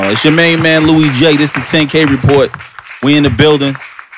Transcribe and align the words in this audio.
Uh, 0.00 0.12
it's 0.12 0.24
your 0.24 0.32
main 0.32 0.62
man, 0.62 0.86
Louis 0.86 1.10
J. 1.18 1.36
This 1.36 1.54
is 1.54 1.70
the 1.70 1.76
10K 1.78 2.06
report. 2.10 2.50
We 3.02 3.18
in 3.18 3.22
the 3.22 3.28
building. 3.28 3.74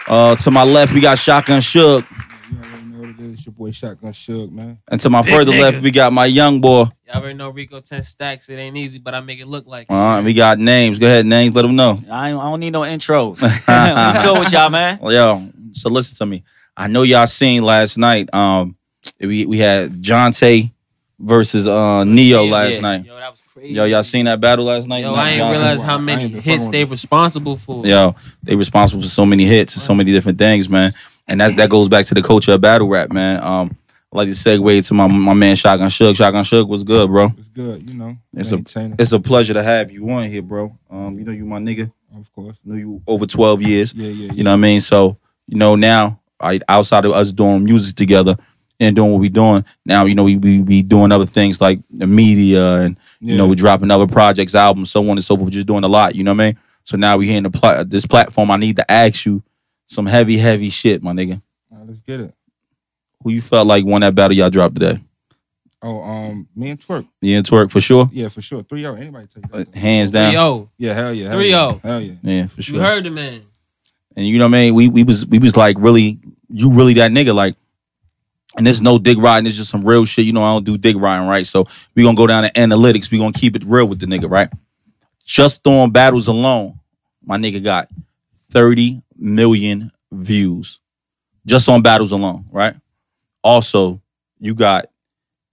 Uh, 0.07 0.37
to 0.37 0.51
my 0.53 0.62
left, 0.62 0.93
we 0.95 1.01
got 1.01 1.19
Shotgun 1.19 1.61
Suge. 1.61 2.06
You 2.53 2.58
already 2.58 2.85
know 2.85 3.01
what 3.01 3.08
it 3.08 3.19
is. 3.19 3.33
It's 3.33 3.47
your 3.47 3.53
boy 3.53 3.72
Shotgun 3.72 4.13
Suge, 4.13 4.53
man. 4.53 4.79
And 4.88 5.01
to 5.01 5.10
my 5.10 5.22
Big 5.22 5.33
further 5.33 5.51
nigga. 5.51 5.60
left, 5.60 5.83
we 5.83 5.90
got 5.90 6.13
my 6.13 6.26
young 6.26 6.60
boy. 6.60 6.85
Y'all 7.08 7.17
already 7.17 7.35
know 7.35 7.49
Rico 7.49 7.81
10 7.81 8.01
stacks. 8.04 8.49
It 8.49 8.60
ain't 8.60 8.76
easy, 8.76 9.01
but 9.01 9.13
I 9.13 9.21
make 9.22 9.40
it 9.40 9.49
look 9.49 9.67
like 9.67 9.88
it. 9.90 9.92
Uh, 9.92 10.19
and 10.19 10.24
we 10.24 10.35
got 10.35 10.60
names. 10.60 11.01
Go 11.01 11.06
ahead, 11.08 11.26
names. 11.26 11.53
Let 11.56 11.63
them 11.63 11.74
know. 11.74 11.99
I, 12.12 12.30
ain't, 12.30 12.38
I 12.38 12.44
don't 12.44 12.60
need 12.60 12.71
no 12.71 12.83
intros. 12.83 13.42
What's 13.67 14.19
good 14.19 14.38
with 14.38 14.53
y'all, 14.53 14.71
man? 14.71 15.01
Well, 15.03 15.12
yo, 15.12 15.51
so 15.72 15.90
listen 15.90 16.16
to 16.19 16.27
me. 16.27 16.45
I 16.77 16.87
know 16.87 17.02
y'all 17.02 17.27
seen 17.27 17.64
last 17.64 17.98
night. 17.98 18.33
Um, 18.33 18.77
we 19.19 19.46
we 19.46 19.59
had 19.59 19.91
Jonte 19.91 20.70
versus 21.23 21.66
uh 21.66 22.05
Neo 22.05 22.43
Yeah, 22.45 22.51
last 22.52 22.75
yeah. 22.75 22.80
night. 22.80 23.05
Yo, 23.05 23.16
that 23.16 23.30
was 23.30 23.43
crazy. 23.43 23.75
Yo, 23.75 23.84
y'all 23.84 24.02
seen 24.02 24.25
that 24.27 24.41
battle 24.41 24.65
last 24.66 24.89
night? 24.89 25.02
Yo, 25.02 25.15
I 25.15 25.30
ain't 25.30 25.43
Jonte? 25.43 25.51
realize 25.52 25.83
how 25.83 25.99
many 25.99 26.29
hits 26.29 26.69
they 26.69 26.85
with 26.85 26.91
responsible 26.91 27.57
for. 27.57 27.87
Yo, 27.87 28.15
they 28.43 28.57
responsible 28.57 29.03
for 29.03 29.09
so 29.09 29.25
many 29.25 29.45
hits 29.45 29.75
and 29.77 29.83
so 29.83 29.95
many 29.95 30.11
different 30.13 30.39
things, 30.39 30.69
man. 30.69 30.93
And 31.29 31.41
that 31.41 31.57
that 31.57 31.71
goes 31.71 31.89
back 31.89 32.05
to 32.07 32.15
the 32.15 32.23
culture 32.23 32.53
of 32.53 32.61
battle 32.61 32.89
rap, 32.89 33.11
man. 33.13 33.43
Um, 33.43 33.71
I 34.13 34.19
like 34.19 34.29
to 34.29 34.35
segue 34.35 34.87
to 34.89 34.95
my 34.95 35.07
my 35.07 35.33
man 35.33 35.57
Shotgun 35.57 35.89
Suge. 35.89 36.16
Shotgun 36.16 36.45
Suge 36.45 36.69
was 36.69 36.83
good, 36.85 37.09
bro. 37.09 37.29
It's 37.39 37.49
good, 37.49 37.89
you 37.89 37.97
know. 37.97 38.16
It's 38.35 38.52
a- 38.52 38.95
It's 38.99 39.13
a 39.13 39.21
pleasure 39.21 39.55
to 39.55 39.63
have 39.63 39.91
you 39.91 40.11
on 40.11 40.29
here, 40.29 40.43
bro. 40.43 40.77
Um, 40.91 41.19
you 41.19 41.25
know 41.25 41.33
you 41.33 41.45
my 41.47 41.59
nigga. 41.59 41.91
of 42.19 42.30
course. 42.35 42.57
know 42.65 42.75
you 42.75 43.01
over 43.07 43.25
twelve 43.27 43.63
years. 43.63 43.95
Yeah, 43.95 44.09
yeah, 44.09 44.27
yeah. 44.27 44.33
You 44.35 44.45
know 44.45 44.51
what 44.51 44.57
I 44.59 44.61
mean? 44.61 44.80
So, 44.80 45.16
you 45.47 45.57
know, 45.57 45.77
now 45.77 46.21
I 46.41 46.61
outside 46.69 47.05
of 47.07 47.13
us 47.13 47.33
doing 47.33 47.65
music 47.65 47.95
together 47.97 48.37
and 48.83 48.97
doing 48.97 49.13
what 49.13 49.21
we 49.21 49.29
doing, 49.29 49.65
now, 49.87 50.05
you 50.05 50.15
know, 50.15 50.25
we 50.25 50.37
we 50.37 50.63
be 50.63 50.83
doing 50.83 51.13
other 51.13 51.27
things 51.27 51.61
like 51.61 51.81
the 51.91 52.07
media 52.07 52.77
and 52.81 52.97
you 53.21 53.37
know, 53.37 53.47
we're 53.47 53.55
dropping 53.55 53.91
other 53.91 54.07
projects, 54.09 54.55
albums, 54.55 54.91
so 54.91 55.01
on 55.03 55.11
and 55.11 55.23
so 55.23 55.37
forth, 55.37 55.51
just 55.53 55.67
doing 55.67 55.85
a 55.85 55.89
lot, 55.89 56.15
you 56.15 56.25
know 56.25 56.33
what 56.35 56.43
I 56.43 56.47
mean? 56.49 56.59
So 56.85 56.97
now 56.97 57.17
we 57.17 57.29
here 57.29 57.37
in 57.39 57.45
the 57.45 57.51
pla- 57.51 57.85
this 57.85 58.05
platform, 58.07 58.51
I 58.51 58.57
need 58.57 58.77
to 58.77 58.91
ask 58.91 59.24
you 59.24 59.43
some 59.87 60.07
heavy, 60.07 60.37
heavy 60.39 60.69
shit, 60.71 61.02
my 61.02 61.13
nigga. 61.13 61.41
All 61.71 61.79
right, 61.79 61.87
let's 61.87 62.01
get 62.01 62.21
it. 62.21 62.35
Who 63.23 63.30
you 63.30 63.41
felt 63.41 63.69
like 63.69 63.85
won 63.85 64.00
that 64.00 64.14
battle 64.16 64.36
y'all 64.36 64.50
dropped 64.50 64.74
today? 64.74 64.98
Oh, 65.84 66.02
um, 66.02 66.48
me 66.56 66.70
and 66.70 66.78
Twerk. 66.80 67.06
Yeah, 67.20 67.39
it's 67.39 67.50
work 67.52 67.70
for 67.70 67.80
sure. 67.80 68.08
Yeah, 68.12 68.28
for 68.28 68.41
sure. 68.42 68.62
3 68.62 68.83
0. 68.83 68.94
Anybody 68.96 69.27
take 69.33 69.44
Uh, 69.52 69.64
hands 69.78 70.11
down. 70.12 70.30
Three 70.30 70.36
zero. 70.39 70.70
Yeah, 70.78 70.94
hell 70.94 71.12
yeah. 71.12 71.30
Three 71.33 71.48
zero. 71.48 71.80
yeah. 71.84 71.91
Hell 71.91 72.00
yeah. 72.00 72.12
Yeah, 72.22 72.46
for 72.46 72.62
sure. 72.62 72.77
you 72.77 72.80
heard 72.80 73.05
the 73.05 73.11
man. 73.11 73.42
And 74.17 74.27
you 74.27 74.39
know 74.39 74.44
what 74.46 74.56
I 74.56 74.62
mean? 74.62 74.74
We 74.74 74.89
we 74.89 75.02
was 75.05 75.27
we 75.27 75.39
was 75.39 75.56
like 75.56 75.77
really 75.78 76.19
you 76.48 76.72
really 76.72 76.94
that 76.94 77.11
nigga 77.12 77.34
like 77.34 77.56
and 78.56 78.67
there's 78.67 78.83
no 78.83 78.98
dig 78.98 79.19
riding, 79.19 79.47
it's 79.47 79.56
just 79.56 79.70
some 79.70 79.84
real 79.84 80.05
shit. 80.05 80.27
You 80.27 80.33
know, 80.33 80.42
I 80.42 80.53
don't 80.53 80.64
do 80.64 80.77
dig 80.78 80.97
riding, 80.97 81.27
right? 81.28 81.47
So 81.47 81.67
we 81.95 82.03
gonna 82.03 82.17
go 82.17 82.27
down 82.27 82.45
to 82.45 82.50
analytics. 82.53 83.11
We 83.11 83.19
gonna 83.19 83.33
keep 83.33 83.56
it 83.56 83.64
real 83.64 83.86
with 83.89 84.00
the 84.00 84.06
nigga, 84.06 84.31
right? 84.31 84.48
Just 85.25 85.67
on 85.67 85.91
battles 85.91 86.28
alone, 86.28 86.78
my 87.25 87.39
nigga 87.39 87.62
got 87.62 87.89
30 88.50 89.03
million 89.17 89.91
views. 90.11 90.80
Just 91.47 91.69
on 91.69 91.83
battles 91.83 92.12
alone, 92.12 92.45
right? 92.50 92.75
Also, 93.42 94.00
you 94.39 94.55
got 94.55 94.86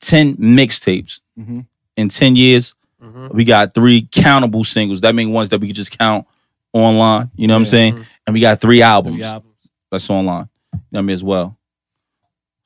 10 0.01 0.35
mixtapes. 0.37 1.21
Mhm. 1.39 1.65
In 1.97 2.09
10 2.09 2.35
years, 2.35 2.73
Mhm. 3.03 3.33
we 3.33 3.43
got 3.43 3.73
three 3.73 4.07
countable 4.11 4.63
singles. 4.63 5.01
That 5.01 5.15
means 5.15 5.29
ones 5.31 5.49
that 5.49 5.59
we 5.61 5.67
could 5.67 5.75
just 5.75 5.97
count 5.97 6.25
online. 6.73 7.29
You 7.35 7.47
know 7.47 7.53
what 7.53 7.59
I'm 7.59 7.63
Yeah. 7.65 7.69
saying? 7.69 8.05
And 8.27 8.33
we 8.33 8.39
got 8.39 8.59
three 8.61 8.81
albums 8.81 9.17
Three 9.17 9.25
albums. 9.25 9.55
that's 9.91 10.09
online. 10.09 10.49
You 10.73 10.77
know 10.77 10.81
what 10.91 10.99
I 10.99 11.01
mean 11.03 11.13
as 11.13 11.23
well. 11.23 11.57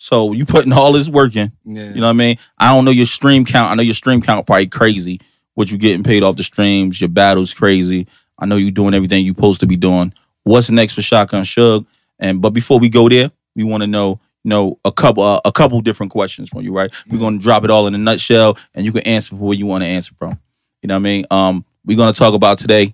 So 0.04 0.34
you 0.34 0.46
putting 0.46 0.74
all 0.74 0.92
this 0.92 1.08
work 1.08 1.34
in. 1.38 1.54
Yeah. 1.64 1.86
You 1.86 2.02
know 2.02 2.08
what 2.08 2.10
I 2.10 2.14
mean? 2.14 2.38
I 2.58 2.76
don't 2.76 2.84
know 2.84 2.92
your 2.92 3.06
stream 3.06 3.46
count. 3.46 3.72
I 3.72 3.76
know 3.76 3.84
your 3.84 3.94
stream 3.94 4.22
count 4.22 4.46
probably 4.46 4.68
crazy. 4.68 5.22
What 5.54 5.72
you 5.72 5.78
getting 5.78 6.04
paid 6.04 6.24
off 6.24 6.36
the 6.36 6.44
streams, 6.44 7.00
your 7.00 7.08
battles 7.08 7.54
crazy. 7.54 8.08
I 8.38 8.46
know 8.46 8.58
you 8.58 8.70
doing 8.70 8.94
everything 8.94 9.26
you 9.26 9.34
supposed 9.34 9.62
to 9.62 9.66
be 9.66 9.78
doing. 9.78 10.14
What's 10.44 10.70
next 10.70 10.92
for 10.92 11.02
Shotgun 11.02 11.44
Suge? 11.44 11.86
And 12.20 12.42
but 12.42 12.50
before 12.50 12.80
we 12.80 12.90
go 12.90 13.08
there, 13.08 13.32
we 13.56 13.64
want 13.64 13.82
to 13.82 13.88
know, 13.88 14.20
you 14.44 14.50
know, 14.50 14.78
a 14.84 14.92
couple 14.92 15.24
uh, 15.24 15.40
a 15.46 15.54
couple 15.54 15.80
different 15.80 16.12
questions 16.12 16.50
from 16.50 16.64
you, 16.64 16.76
right? 16.76 16.94
We're 17.10 17.20
gonna 17.20 17.40
drop 17.40 17.64
it 17.64 17.70
all 17.70 17.88
in 17.88 17.96
a 17.96 17.98
nutshell, 17.98 18.58
and 18.76 18.86
you 18.86 18.92
can 18.92 19.04
answer 19.04 19.38
for 19.38 19.42
where 19.42 19.58
you 19.58 19.68
want 19.68 19.86
to 19.86 19.88
answer 19.90 20.14
from. 20.16 20.38
You 20.82 20.88
know 20.88 20.96
what 20.96 21.00
I 21.00 21.04
mean? 21.04 21.26
Um, 21.32 21.66
we're 21.86 21.96
gonna 21.96 22.12
talk 22.12 22.34
about 22.34 22.58
today 22.58 22.94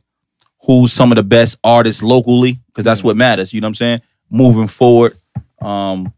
who's 0.62 0.94
some 0.94 1.12
of 1.12 1.16
the 1.16 1.24
best 1.24 1.58
artists 1.64 2.04
locally, 2.04 2.60
because 2.68 2.84
that's 2.84 3.04
what 3.04 3.18
matters. 3.18 3.52
You 3.52 3.62
know 3.62 3.66
what 3.66 3.70
I'm 3.70 3.76
saying? 3.76 4.02
Moving 4.30 4.68
forward, 4.68 5.18
um, 5.60 6.14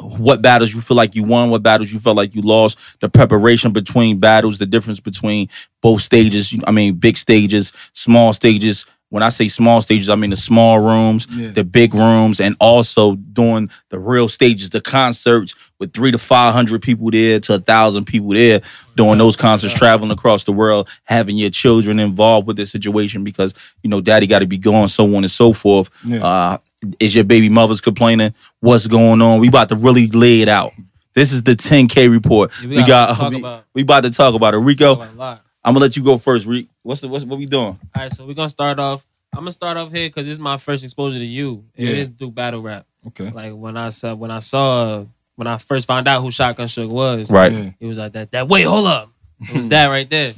what 0.00 0.42
battles 0.42 0.74
you 0.74 0.80
feel 0.80 0.96
like 0.96 1.14
you 1.14 1.24
won, 1.24 1.50
what 1.50 1.62
battles 1.62 1.92
you 1.92 1.98
felt 1.98 2.16
like 2.16 2.34
you 2.34 2.42
lost, 2.42 3.00
the 3.00 3.08
preparation 3.08 3.72
between 3.72 4.18
battles, 4.18 4.58
the 4.58 4.66
difference 4.66 5.00
between 5.00 5.48
both 5.82 6.02
stages. 6.02 6.54
I 6.66 6.70
mean, 6.70 6.94
big 6.94 7.16
stages, 7.16 7.72
small 7.92 8.32
stages. 8.32 8.86
When 9.10 9.22
I 9.22 9.30
say 9.30 9.48
small 9.48 9.80
stages, 9.80 10.10
I 10.10 10.16
mean 10.16 10.28
the 10.30 10.36
small 10.36 10.78
rooms, 10.80 11.26
Yeah. 11.30 11.50
the 11.52 11.64
big 11.64 11.94
rooms, 11.94 12.40
and 12.40 12.54
also 12.60 13.14
doing 13.16 13.70
the 13.88 13.98
real 13.98 14.28
stages, 14.28 14.68
the 14.68 14.82
concerts 14.82 15.54
with 15.80 15.94
three 15.94 16.10
to 16.10 16.18
five 16.18 16.52
hundred 16.52 16.82
people 16.82 17.10
there 17.10 17.40
to 17.40 17.54
a 17.54 17.58
thousand 17.58 18.04
people 18.04 18.28
there, 18.30 18.60
doing 18.96 19.16
those 19.18 19.34
concerts, 19.34 19.72
traveling 19.72 20.10
across 20.10 20.44
the 20.44 20.52
world, 20.52 20.88
having 21.04 21.36
your 21.36 21.48
children 21.48 21.98
involved 21.98 22.46
with 22.46 22.58
the 22.58 22.66
situation 22.66 23.24
because 23.24 23.54
you 23.82 23.88
know 23.88 24.02
daddy 24.02 24.26
got 24.26 24.40
to 24.40 24.46
be 24.46 24.58
gone, 24.58 24.88
so 24.88 25.04
on 25.16 25.24
and 25.24 25.30
so 25.30 25.54
forth. 25.54 25.88
Yeah. 26.04 26.22
Uh, 26.22 26.58
is 27.00 27.14
your 27.14 27.24
baby 27.24 27.48
mother's 27.48 27.80
complaining? 27.80 28.34
What's 28.60 28.86
going 28.86 29.20
on? 29.22 29.40
We 29.40 29.48
about 29.48 29.68
to 29.70 29.76
really 29.76 30.06
lay 30.08 30.40
it 30.42 30.48
out. 30.48 30.72
This 31.14 31.32
is 31.32 31.42
the 31.42 31.52
10K 31.52 32.10
report. 32.10 32.52
Yeah, 32.62 32.68
we, 32.68 32.76
we 32.76 32.82
got 32.84 33.16
gotta 33.18 33.30
we, 33.36 33.40
about- 33.40 33.64
we 33.74 33.82
about 33.82 34.04
to 34.04 34.10
talk 34.10 34.34
about 34.34 34.54
it. 34.54 34.58
Rico, 34.58 34.94
a 34.96 35.10
lot. 35.16 35.44
I'm 35.64 35.74
gonna 35.74 35.82
let 35.84 35.96
you 35.96 36.04
go 36.04 36.18
first. 36.18 36.46
Rick, 36.46 36.66
what's 36.82 37.00
the 37.00 37.08
what's 37.08 37.24
what 37.24 37.38
we 37.38 37.46
doing? 37.46 37.66
All 37.66 37.78
right, 37.96 38.12
so 38.12 38.24
we're 38.26 38.34
gonna 38.34 38.48
start 38.48 38.78
off. 38.78 39.04
I'm 39.32 39.40
gonna 39.40 39.52
start 39.52 39.76
off 39.76 39.90
here 39.92 40.08
because 40.08 40.26
this 40.26 40.34
is 40.34 40.40
my 40.40 40.56
first 40.56 40.84
exposure 40.84 41.18
to 41.18 41.24
you. 41.24 41.64
It 41.74 41.84
Yeah. 41.84 41.90
is 42.02 42.08
through 42.10 42.30
battle 42.30 42.62
rap. 42.62 42.86
Okay. 43.08 43.30
Like 43.30 43.52
when 43.54 43.76
I 43.76 43.88
saw 43.90 44.14
when 44.14 44.30
I 44.30 44.38
saw 44.38 45.04
when 45.34 45.46
I 45.48 45.56
first 45.58 45.86
found 45.86 46.06
out 46.08 46.22
who 46.22 46.30
Shotgun 46.30 46.66
Suge 46.68 46.88
was, 46.88 47.30
Right. 47.30 47.52
Yeah. 47.52 47.70
it 47.80 47.88
was 47.88 47.98
like 47.98 48.12
that. 48.12 48.30
That 48.30 48.48
wait, 48.48 48.62
hold 48.62 48.86
up, 48.86 49.10
it 49.40 49.56
was 49.56 49.68
that 49.68 49.86
right 49.88 50.08
there. 50.08 50.30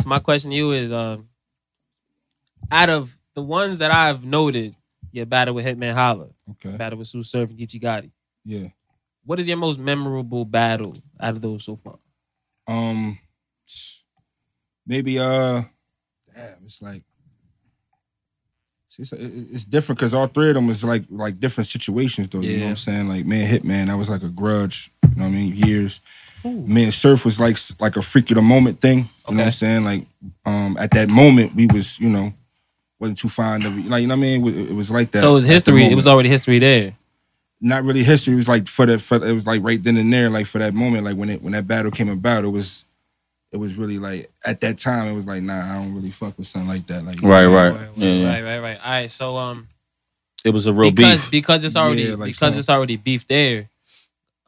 So 0.00 0.08
my 0.08 0.18
question 0.18 0.50
to 0.50 0.56
you 0.56 0.72
is, 0.72 0.90
um, 0.92 1.28
out 2.70 2.90
of 2.90 3.16
the 3.34 3.42
ones 3.42 3.78
that 3.78 3.90
I've 3.90 4.24
noted, 4.24 4.74
your 5.12 5.26
battle 5.26 5.54
with 5.54 5.66
Hitman 5.66 5.94
Holla, 5.94 6.28
Okay. 6.50 6.76
battle 6.76 6.98
with 6.98 7.06
Sue 7.06 7.22
Surf 7.22 7.50
and 7.50 7.58
Geechee 7.58 7.80
Gotti. 7.80 8.10
Yeah. 8.44 8.68
What 9.24 9.38
is 9.38 9.46
your 9.46 9.56
most 9.56 9.78
memorable 9.78 10.44
battle 10.44 10.94
out 11.20 11.34
of 11.36 11.40
those 11.42 11.64
so 11.64 11.76
far? 11.76 11.98
Um, 12.66 13.18
maybe 14.86 15.18
uh, 15.18 15.62
damn, 16.34 16.56
it's 16.64 16.82
like 16.82 17.02
it's, 18.98 19.12
it's 19.12 19.64
different 19.64 19.98
because 19.98 20.12
all 20.12 20.26
three 20.26 20.48
of 20.48 20.54
them 20.54 20.66
was 20.66 20.84
like 20.84 21.04
like 21.08 21.38
different 21.40 21.68
situations 21.68 22.28
though. 22.28 22.40
You 22.40 22.58
know 22.58 22.64
what 22.64 22.70
I'm 22.70 22.76
saying? 22.76 23.08
Like 23.08 23.24
man, 23.24 23.48
Hitman, 23.48 23.86
that 23.86 23.96
was 23.96 24.10
like 24.10 24.22
a 24.22 24.28
grudge. 24.28 24.90
You 25.04 25.16
know 25.16 25.22
what 25.24 25.30
I 25.30 25.34
mean? 25.34 25.52
Years. 25.54 26.00
Man, 26.44 26.90
Surf 26.90 27.24
was 27.24 27.38
like 27.38 27.56
like 27.80 27.96
a 27.96 28.02
freak 28.02 28.30
of 28.32 28.34
the 28.36 28.42
moment 28.42 28.80
thing. 28.80 28.98
You 29.28 29.34
know 29.34 29.38
what 29.38 29.44
I'm 29.46 29.50
saying? 29.52 29.84
Like 29.84 30.06
um, 30.44 30.76
at 30.78 30.90
that 30.92 31.08
moment, 31.08 31.54
we 31.54 31.66
was 31.66 31.98
you 32.00 32.10
know 32.10 32.32
wasn't 33.02 33.18
too 33.18 33.28
fond 33.28 33.66
of 33.66 33.76
it. 33.76 33.86
Like 33.86 34.00
you 34.02 34.06
know 34.08 34.14
what 34.14 34.20
I 34.20 34.22
mean? 34.22 34.46
It, 34.46 34.70
it 34.70 34.74
was 34.74 34.90
like 34.90 35.10
that. 35.10 35.18
so 35.20 35.32
it 35.32 35.34
was 35.34 35.44
history. 35.44 35.84
It 35.84 35.94
was 35.94 36.06
already 36.08 36.28
history 36.30 36.58
there. 36.58 36.92
not 37.60 37.82
really 37.84 38.02
history. 38.04 38.32
It 38.32 38.36
was 38.36 38.48
like 38.48 38.66
for 38.68 38.86
that. 38.86 39.00
For, 39.00 39.16
it 39.16 39.32
was 39.34 39.46
like 39.46 39.62
right 39.62 39.82
then 39.82 39.96
and 39.96 40.12
there, 40.12 40.30
like 40.30 40.46
for 40.46 40.58
that 40.58 40.72
moment, 40.72 41.04
like 41.04 41.16
when 41.16 41.28
it 41.28 41.42
when 41.42 41.52
that 41.52 41.66
battle 41.66 41.90
came 41.90 42.08
about, 42.08 42.44
it 42.44 42.48
was 42.48 42.84
it 43.52 43.58
was 43.58 43.76
really 43.76 43.98
like 43.98 44.28
at 44.44 44.60
that 44.62 44.78
time, 44.78 45.06
it 45.08 45.14
was 45.14 45.26
like 45.26 45.42
nah, 45.42 45.60
I 45.72 45.74
don't 45.82 45.94
really 45.94 46.10
fuck 46.10 46.38
with 46.38 46.46
something 46.46 46.68
like 46.68 46.86
that. 46.86 47.04
Like 47.04 47.20
you 47.20 47.28
know 47.28 47.34
Right, 47.34 47.46
what 47.48 47.76
right. 47.80 47.88
Yeah, 47.96 48.12
yeah. 48.14 48.28
right, 48.32 48.42
right, 48.44 48.58
right. 48.60 48.78
All 48.84 48.90
right, 48.90 49.10
so 49.10 49.36
um, 49.36 49.68
It 50.44 50.50
was 50.50 50.66
a 50.66 50.72
real 50.72 50.90
because 50.90 51.22
beef. 51.24 51.30
because 51.30 51.64
it's 51.64 51.76
already 51.76 52.04
Yeah, 52.04 52.14
like 52.14 52.28
because 52.28 52.38
some- 52.38 52.54
it's 52.58 52.70
already 52.70 52.96
beef 52.96 53.26
there. 53.28 53.68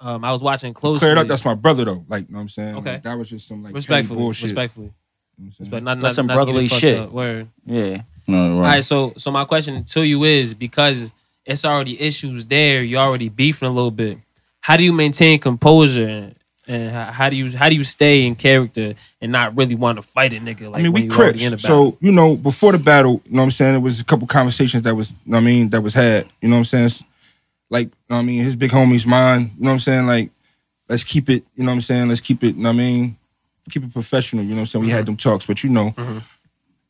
Um, 0.00 0.24
I 0.24 0.32
was 0.32 0.42
watching 0.42 0.74
closely. 0.74 1.00
Clear 1.00 1.12
it 1.12 1.18
up. 1.18 1.26
That's 1.26 1.44
my 1.44 1.54
brother 1.54 1.84
though. 1.84 2.04
Like 2.08 2.28
you 2.28 2.32
know 2.32 2.38
what 2.38 2.42
I'm 2.42 2.48
saying. 2.48 2.76
Okay. 2.76 2.92
Like, 2.94 3.02
that 3.04 3.18
was 3.18 3.30
just 3.30 3.46
some 3.48 3.58
like 3.62 3.70
petty 3.72 3.74
respectfully, 3.78 4.18
bullshit. 4.18 4.42
respectfully, 4.44 4.86
You 4.86 4.92
know 4.92 4.94
what 5.36 5.44
I'm 5.46 5.52
saying? 5.52 5.64
respect. 5.70 5.84
Not, 5.84 5.98
not, 5.98 6.12
some 6.12 6.26
not 6.26 6.34
to 6.34 6.38
get 6.38 6.42
it 6.42 6.46
brotherly 6.46 6.68
fucked 6.68 6.80
shit. 6.80 7.12
Word. 7.12 7.48
Yeah. 7.66 8.02
No, 8.26 8.54
All 8.54 8.60
right. 8.60 8.68
right, 8.68 8.84
so 8.84 9.12
so 9.16 9.30
my 9.30 9.44
question 9.44 9.84
to 9.84 10.02
you 10.02 10.24
is 10.24 10.54
because 10.54 11.12
it's 11.44 11.64
already 11.64 12.00
issues 12.00 12.46
there, 12.46 12.82
you're 12.82 13.00
already 13.00 13.28
beefing 13.28 13.68
a 13.68 13.70
little 13.70 13.90
bit. 13.90 14.18
How 14.60 14.76
do 14.78 14.84
you 14.84 14.94
maintain 14.94 15.38
composure 15.38 16.06
and, 16.06 16.34
and 16.66 16.90
how, 16.90 17.04
how 17.12 17.28
do 17.30 17.36
you 17.36 17.54
how 17.56 17.68
do 17.68 17.74
you 17.76 17.84
stay 17.84 18.24
in 18.26 18.34
character 18.34 18.94
and 19.20 19.30
not 19.30 19.54
really 19.54 19.74
want 19.74 19.96
to 19.98 20.02
fight 20.02 20.32
a 20.32 20.36
nigga? 20.36 20.70
Like 20.70 20.80
I 20.80 20.84
mean, 20.84 20.92
we 20.92 21.02
you 21.02 21.10
crips. 21.10 21.62
So, 21.62 21.98
you 22.00 22.12
know, 22.12 22.34
before 22.36 22.72
the 22.72 22.78
battle, 22.78 23.20
you 23.26 23.32
know 23.32 23.42
what 23.42 23.44
I'm 23.44 23.50
saying? 23.50 23.74
It 23.74 23.80
was 23.80 24.00
a 24.00 24.04
couple 24.04 24.26
conversations 24.26 24.82
that 24.84 24.94
was, 24.94 25.10
you 25.12 25.32
know 25.32 25.36
what 25.36 25.42
I 25.42 25.46
mean, 25.46 25.68
that 25.70 25.82
was 25.82 25.92
had. 25.92 26.24
You 26.40 26.48
know 26.48 26.54
what 26.54 26.58
I'm 26.60 26.64
saying? 26.64 26.84
It's 26.86 27.04
Like, 27.68 27.88
you 27.88 27.92
know 28.08 28.16
what 28.16 28.22
I 28.22 28.24
mean, 28.24 28.42
his 28.44 28.56
big 28.56 28.70
homie's 28.70 29.06
mine. 29.06 29.40
You 29.58 29.64
know 29.64 29.68
what 29.68 29.72
I'm 29.72 29.78
saying? 29.80 30.06
Like, 30.06 30.30
let's 30.88 31.04
keep 31.04 31.28
it, 31.28 31.44
you 31.54 31.64
know 31.64 31.70
what 31.70 31.74
I'm 31.74 31.80
saying? 31.82 32.08
Let's 32.08 32.22
keep 32.22 32.42
it, 32.42 32.56
you 32.56 32.62
know 32.62 32.70
what 32.70 32.76
I 32.76 32.78
mean? 32.78 33.16
Keep 33.70 33.84
it 33.84 33.92
professional. 33.92 34.44
You 34.44 34.50
know 34.50 34.56
what 34.56 34.60
I'm 34.60 34.66
saying? 34.66 34.84
We 34.86 34.90
had 34.90 35.04
them 35.06 35.16
talks, 35.18 35.44
but 35.46 35.62
you 35.62 35.68
know, 35.70 35.90
Mhm. 35.90 36.22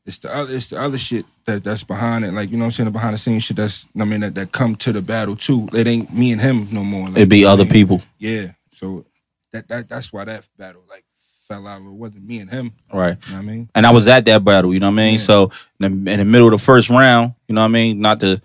It's 0.07 0.19
the 0.19 0.35
other 0.35 0.55
it's 0.55 0.69
the 0.69 0.81
other 0.81 0.99
shit 0.99 1.25
that 1.47 1.65
that's 1.65 1.85
behind 1.85 2.25
it. 2.25 2.33
Like, 2.33 2.51
you 2.51 2.57
know 2.57 2.63
what 2.65 2.67
I'm 2.67 2.71
saying? 2.73 2.85
The 2.87 2.91
behind 2.93 3.15
the 3.15 3.19
scenes 3.19 3.45
shit 3.45 3.57
that's 3.57 3.89
I 3.99 4.05
mean 4.05 4.21
that, 4.21 4.35
that 4.35 4.53
come 4.53 4.75
to 4.77 4.93
the 4.93 5.01
battle 5.03 5.37
too. 5.37 5.69
It 5.73 5.87
ain't 5.87 6.13
me 6.13 6.33
and 6.33 6.41
him 6.41 6.69
no 6.73 6.85
more. 6.85 7.09
Like, 7.09 7.17
It'd 7.19 7.29
be 7.29 7.39
you 7.39 7.45
know 7.45 7.51
what 7.51 7.53
other 7.55 7.63
I 7.63 7.65
mean? 7.65 7.73
people. 7.73 8.01
Yeah. 8.19 8.47
So 8.73 9.05
that 9.53 9.69
that 9.69 9.89
that's 9.89 10.13
why 10.13 10.25
that 10.27 10.47
battle 10.59 10.83
like 10.91 11.05
fell 11.17 11.67
out. 11.67 11.81
It 11.81 11.85
wasn't 11.85 12.27
me 12.27 12.39
and 12.41 12.51
him. 12.51 12.73
Right. 12.93 13.17
You 13.27 13.33
know 13.33 13.39
what 13.39 13.43
I 13.43 13.47
mean? 13.47 13.69
And 13.75 13.87
I 13.87 13.91
was 13.93 14.09
at 14.09 14.25
that 14.27 14.45
battle, 14.45 14.75
you 14.75 14.81
know 14.81 14.89
what 14.89 14.95
I 14.95 15.05
mean? 15.05 15.13
Yeah. 15.15 15.21
So 15.21 15.51
in 15.81 16.05
the, 16.05 16.13
in 16.13 16.19
the 16.19 16.25
middle 16.25 16.49
of 16.49 16.53
the 16.53 16.65
first 16.65 16.91
round, 16.91 17.35
you 17.49 17.55
know 17.55 17.61
what 17.63 17.67
I 17.69 17.69
mean? 17.69 18.01
Not 18.01 18.21
to 18.21 18.41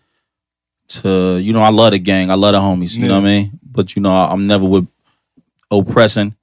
to 0.89 1.37
you 1.39 1.53
know, 1.53 1.61
I 1.61 1.69
love 1.69 1.91
the 1.91 1.99
gang. 1.99 2.31
I 2.31 2.35
love 2.35 2.53
the 2.53 2.59
homies, 2.59 2.97
you 2.97 3.07
know 3.07 3.15
what 3.15 3.27
I 3.27 3.41
mean? 3.41 3.51
But 3.71 3.95
you 3.95 4.01
know, 4.01 4.11
I- 4.11 4.31
I'm 4.31 4.47
never 4.47 4.65
with 4.65 4.87
oppressing. 5.71 6.27
You 6.27 6.33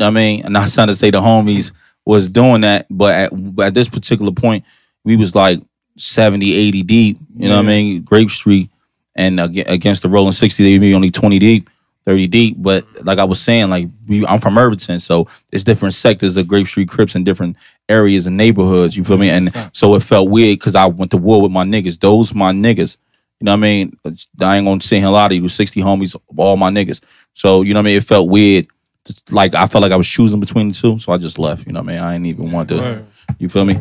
know 0.00 0.06
what 0.06 0.10
I 0.10 0.14
mean? 0.14 0.44
And 0.44 0.52
not 0.52 0.70
trying 0.70 0.88
to 0.88 0.94
say 0.94 1.10
the 1.10 1.20
homies 1.20 1.72
was 2.06 2.28
doing 2.30 2.62
that, 2.62 2.86
but 2.88 3.14
at, 3.14 3.60
at 3.60 3.74
this 3.74 3.88
particular 3.88 4.32
point, 4.32 4.64
we 5.04 5.16
was 5.16 5.34
like 5.34 5.60
70, 5.96 6.54
80 6.54 6.82
deep, 6.84 7.18
you 7.36 7.48
know 7.48 7.56
what 7.56 7.64
I 7.64 7.68
mean? 7.68 8.02
Grape 8.02 8.30
Street 8.30 8.70
and 9.14 9.40
against 9.40 10.02
the 10.02 10.08
Rolling 10.08 10.32
60, 10.32 10.62
they 10.62 10.78
be 10.78 10.94
only 10.94 11.10
20 11.10 11.38
deep. 11.38 11.68
30 12.06 12.28
deep, 12.28 12.56
but 12.58 12.86
like 13.04 13.18
I 13.18 13.24
was 13.24 13.40
saying, 13.40 13.68
like 13.68 13.88
we, 14.06 14.24
I'm 14.26 14.38
from 14.38 14.56
Irvington, 14.56 15.00
so 15.00 15.26
it's 15.50 15.64
different 15.64 15.92
sectors 15.92 16.36
of 16.36 16.46
Grape 16.46 16.68
Street 16.68 16.88
Crips 16.88 17.16
in 17.16 17.24
different 17.24 17.56
areas 17.88 18.28
and 18.28 18.36
neighborhoods. 18.36 18.96
You 18.96 19.02
feel 19.02 19.18
me? 19.18 19.28
And 19.28 19.52
so 19.72 19.96
it 19.96 20.04
felt 20.04 20.30
weird 20.30 20.60
because 20.60 20.76
I 20.76 20.86
went 20.86 21.10
to 21.10 21.16
war 21.16 21.42
with 21.42 21.50
my 21.50 21.64
niggas. 21.64 21.98
Those 21.98 22.32
my 22.32 22.52
niggas. 22.52 22.96
You 23.40 23.46
know 23.46 23.52
what 23.52 23.58
I 23.58 23.60
mean? 23.60 23.92
I 24.40 24.56
ain't 24.56 24.66
gonna 24.66 24.80
say 24.80 25.02
a 25.02 25.10
lot 25.10 25.32
of 25.32 25.36
you. 25.36 25.48
60 25.48 25.80
homies, 25.80 26.16
all 26.36 26.56
my 26.56 26.70
niggas. 26.70 27.02
So 27.32 27.62
you 27.62 27.74
know 27.74 27.80
what 27.80 27.86
I 27.86 27.90
mean? 27.90 27.96
It 27.96 28.04
felt 28.04 28.30
weird. 28.30 28.68
Just 29.06 29.32
Like 29.32 29.54
I 29.54 29.66
felt 29.66 29.82
like 29.82 29.92
I 29.92 29.96
was 29.96 30.08
choosing 30.08 30.40
between 30.40 30.68
the 30.68 30.74
two, 30.74 30.98
so 30.98 31.12
I 31.12 31.16
just 31.18 31.38
left. 31.38 31.66
You 31.66 31.72
know 31.72 31.80
what 31.80 31.90
I 31.90 31.92
mean? 31.94 32.00
I 32.02 32.14
ain't 32.16 32.26
even 32.26 32.50
want 32.52 32.68
to. 32.70 32.76
Word. 32.76 33.06
You 33.38 33.48
feel 33.48 33.64
me? 33.64 33.76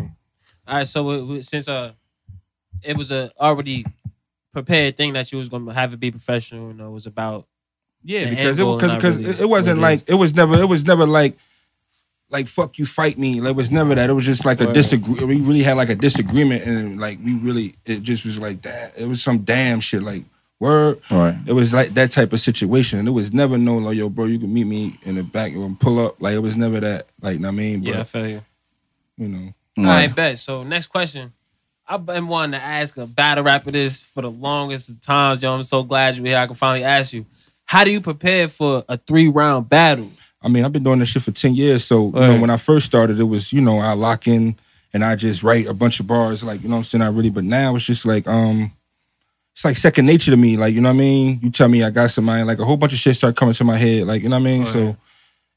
All 0.67 0.75
right, 0.77 0.87
so 0.87 1.09
it, 1.11 1.37
it- 1.39 1.43
since 1.45 1.67
uh, 1.67 1.91
it 2.83 2.95
was 2.97 3.11
a 3.11 3.31
already 3.39 3.85
prepared 4.53 4.95
thing 4.97 5.13
that 5.13 5.31
you 5.31 5.37
was 5.37 5.49
gonna 5.49 5.73
have 5.73 5.93
it 5.93 5.99
be 5.99 6.11
professional, 6.11 6.67
you 6.69 6.73
know, 6.73 6.87
it 6.87 6.91
was 6.93 7.05
about 7.07 7.45
Yeah, 8.03 8.29
because 8.29 8.59
it 8.59 8.61
angle, 8.63 8.75
because 8.77 8.95
because 8.95 9.17
really 9.17 9.29
it, 9.31 9.39
it 9.41 9.49
wasn't 9.49 9.79
like 9.81 10.03
it 10.07 10.13
was 10.15 10.35
never 10.35 10.59
it 10.59 10.65
was 10.69 10.85
never 10.85 11.05
like 11.05 11.37
like 12.29 12.47
fuck 12.47 12.77
you 12.79 12.85
fight 12.85 13.17
me. 13.17 13.39
Like, 13.41 13.51
it 13.51 13.55
was 13.55 13.71
never 13.71 13.93
that. 13.95 14.09
It 14.09 14.13
was 14.13 14.25
just 14.25 14.45
like 14.45 14.59
a 14.61 14.65
Word. 14.65 14.73
disagree. 14.73 15.23
We 15.25 15.41
really 15.41 15.61
had 15.63 15.77
like 15.77 15.89
a 15.89 15.95
disagreement 15.95 16.65
and 16.65 16.99
like 16.99 17.19
we 17.23 17.35
really 17.35 17.75
it 17.85 18.01
just 18.01 18.25
was 18.25 18.39
like 18.39 18.61
that. 18.63 18.93
It 18.99 19.07
was 19.07 19.21
some 19.21 19.39
damn 19.39 19.79
shit 19.79 20.01
like 20.03 20.23
word. 20.59 20.97
Right. 21.11 21.35
It 21.47 21.53
was 21.53 21.73
like 21.73 21.89
that 21.89 22.11
type 22.11 22.33
of 22.33 22.39
situation. 22.39 22.99
And 22.99 23.07
it 23.07 23.11
was 23.11 23.33
never 23.33 23.57
known 23.57 23.83
like 23.83 23.97
yo 23.97 24.09
bro 24.09 24.25
you 24.25 24.39
can 24.39 24.53
meet 24.53 24.65
me 24.67 24.93
in 25.05 25.15
the 25.15 25.23
back 25.23 25.51
and 25.51 25.79
pull 25.79 25.99
up. 26.05 26.21
Like 26.21 26.35
it 26.35 26.39
was 26.39 26.55
never 26.55 26.79
that. 26.79 27.07
Like 27.21 27.39
know 27.39 27.49
what 27.49 27.53
I 27.53 27.57
mean, 27.57 27.79
but 27.83 27.89
yeah, 27.93 27.99
I 27.99 28.03
feel 28.03 28.27
you. 28.27 28.41
you 29.17 29.27
know. 29.27 29.49
All 29.77 29.83
Right. 29.83 30.07
right, 30.07 30.15
bet. 30.15 30.37
So 30.37 30.63
next 30.63 30.87
question. 30.87 31.33
I've 31.87 32.05
been 32.05 32.27
wanting 32.27 32.59
to 32.59 32.65
ask 32.65 32.97
a 32.97 33.05
battle 33.05 33.43
rapper 33.43 33.69
this 33.69 34.03
for 34.03 34.21
the 34.21 34.31
longest 34.31 34.89
of 34.89 35.01
times, 35.01 35.43
yo. 35.43 35.53
I'm 35.53 35.61
so 35.63 35.83
glad 35.83 36.15
you're 36.17 36.25
here. 36.25 36.37
I 36.37 36.47
can 36.47 36.55
finally 36.55 36.83
ask 36.83 37.13
you. 37.13 37.25
How 37.67 37.83
do 37.83 37.91
you 37.91 37.99
prepare 38.01 38.47
for 38.47 38.83
a 38.89 38.97
three 38.97 39.27
round 39.27 39.69
battle? 39.69 40.09
I 40.41 40.47
mean, 40.47 40.63
I've 40.63 40.71
been 40.71 40.83
doing 40.83 40.99
this 40.99 41.09
shit 41.09 41.23
for 41.23 41.31
10 41.31 41.55
years. 41.55 41.83
So, 41.85 42.05
you 42.07 42.11
know, 42.13 42.39
when 42.39 42.49
I 42.51 42.57
first 42.57 42.85
started, 42.85 43.19
it 43.19 43.23
was, 43.23 43.51
you 43.51 43.61
know, 43.61 43.79
I 43.79 43.93
lock 43.93 44.27
in 44.27 44.55
and 44.93 45.03
I 45.03 45.15
just 45.15 45.41
write 45.43 45.65
a 45.65 45.73
bunch 45.73 45.99
of 45.99 46.05
bars, 46.07 46.43
like, 46.43 46.61
you 46.61 46.69
know 46.69 46.75
what 46.75 46.79
I'm 46.79 46.83
saying? 46.85 47.01
I 47.01 47.07
really, 47.07 47.31
but 47.31 47.43
now 47.43 47.75
it's 47.75 47.85
just 47.85 48.05
like, 48.05 48.27
um, 48.27 48.71
it's 49.55 49.63
like 49.63 49.77
second 49.77 50.05
nature 50.05 50.31
to 50.31 50.37
me. 50.37 50.57
Like, 50.57 50.73
you 50.75 50.81
know 50.81 50.89
what 50.89 50.95
I 50.95 50.99
mean? 50.99 51.39
You 51.41 51.49
tell 51.49 51.69
me 51.69 51.81
I 51.81 51.89
got 51.89 52.09
somebody, 52.11 52.43
like 52.43 52.59
a 52.59 52.65
whole 52.65 52.75
bunch 52.75 52.91
of 52.91 52.99
shit 52.99 53.15
start 53.15 53.37
coming 53.37 53.53
to 53.53 53.63
my 53.63 53.77
head. 53.77 54.05
Like, 54.05 54.21
you 54.21 54.27
know 54.27 54.37
what 54.37 54.47
I 54.47 54.51
mean? 54.51 54.65
So 54.65 54.97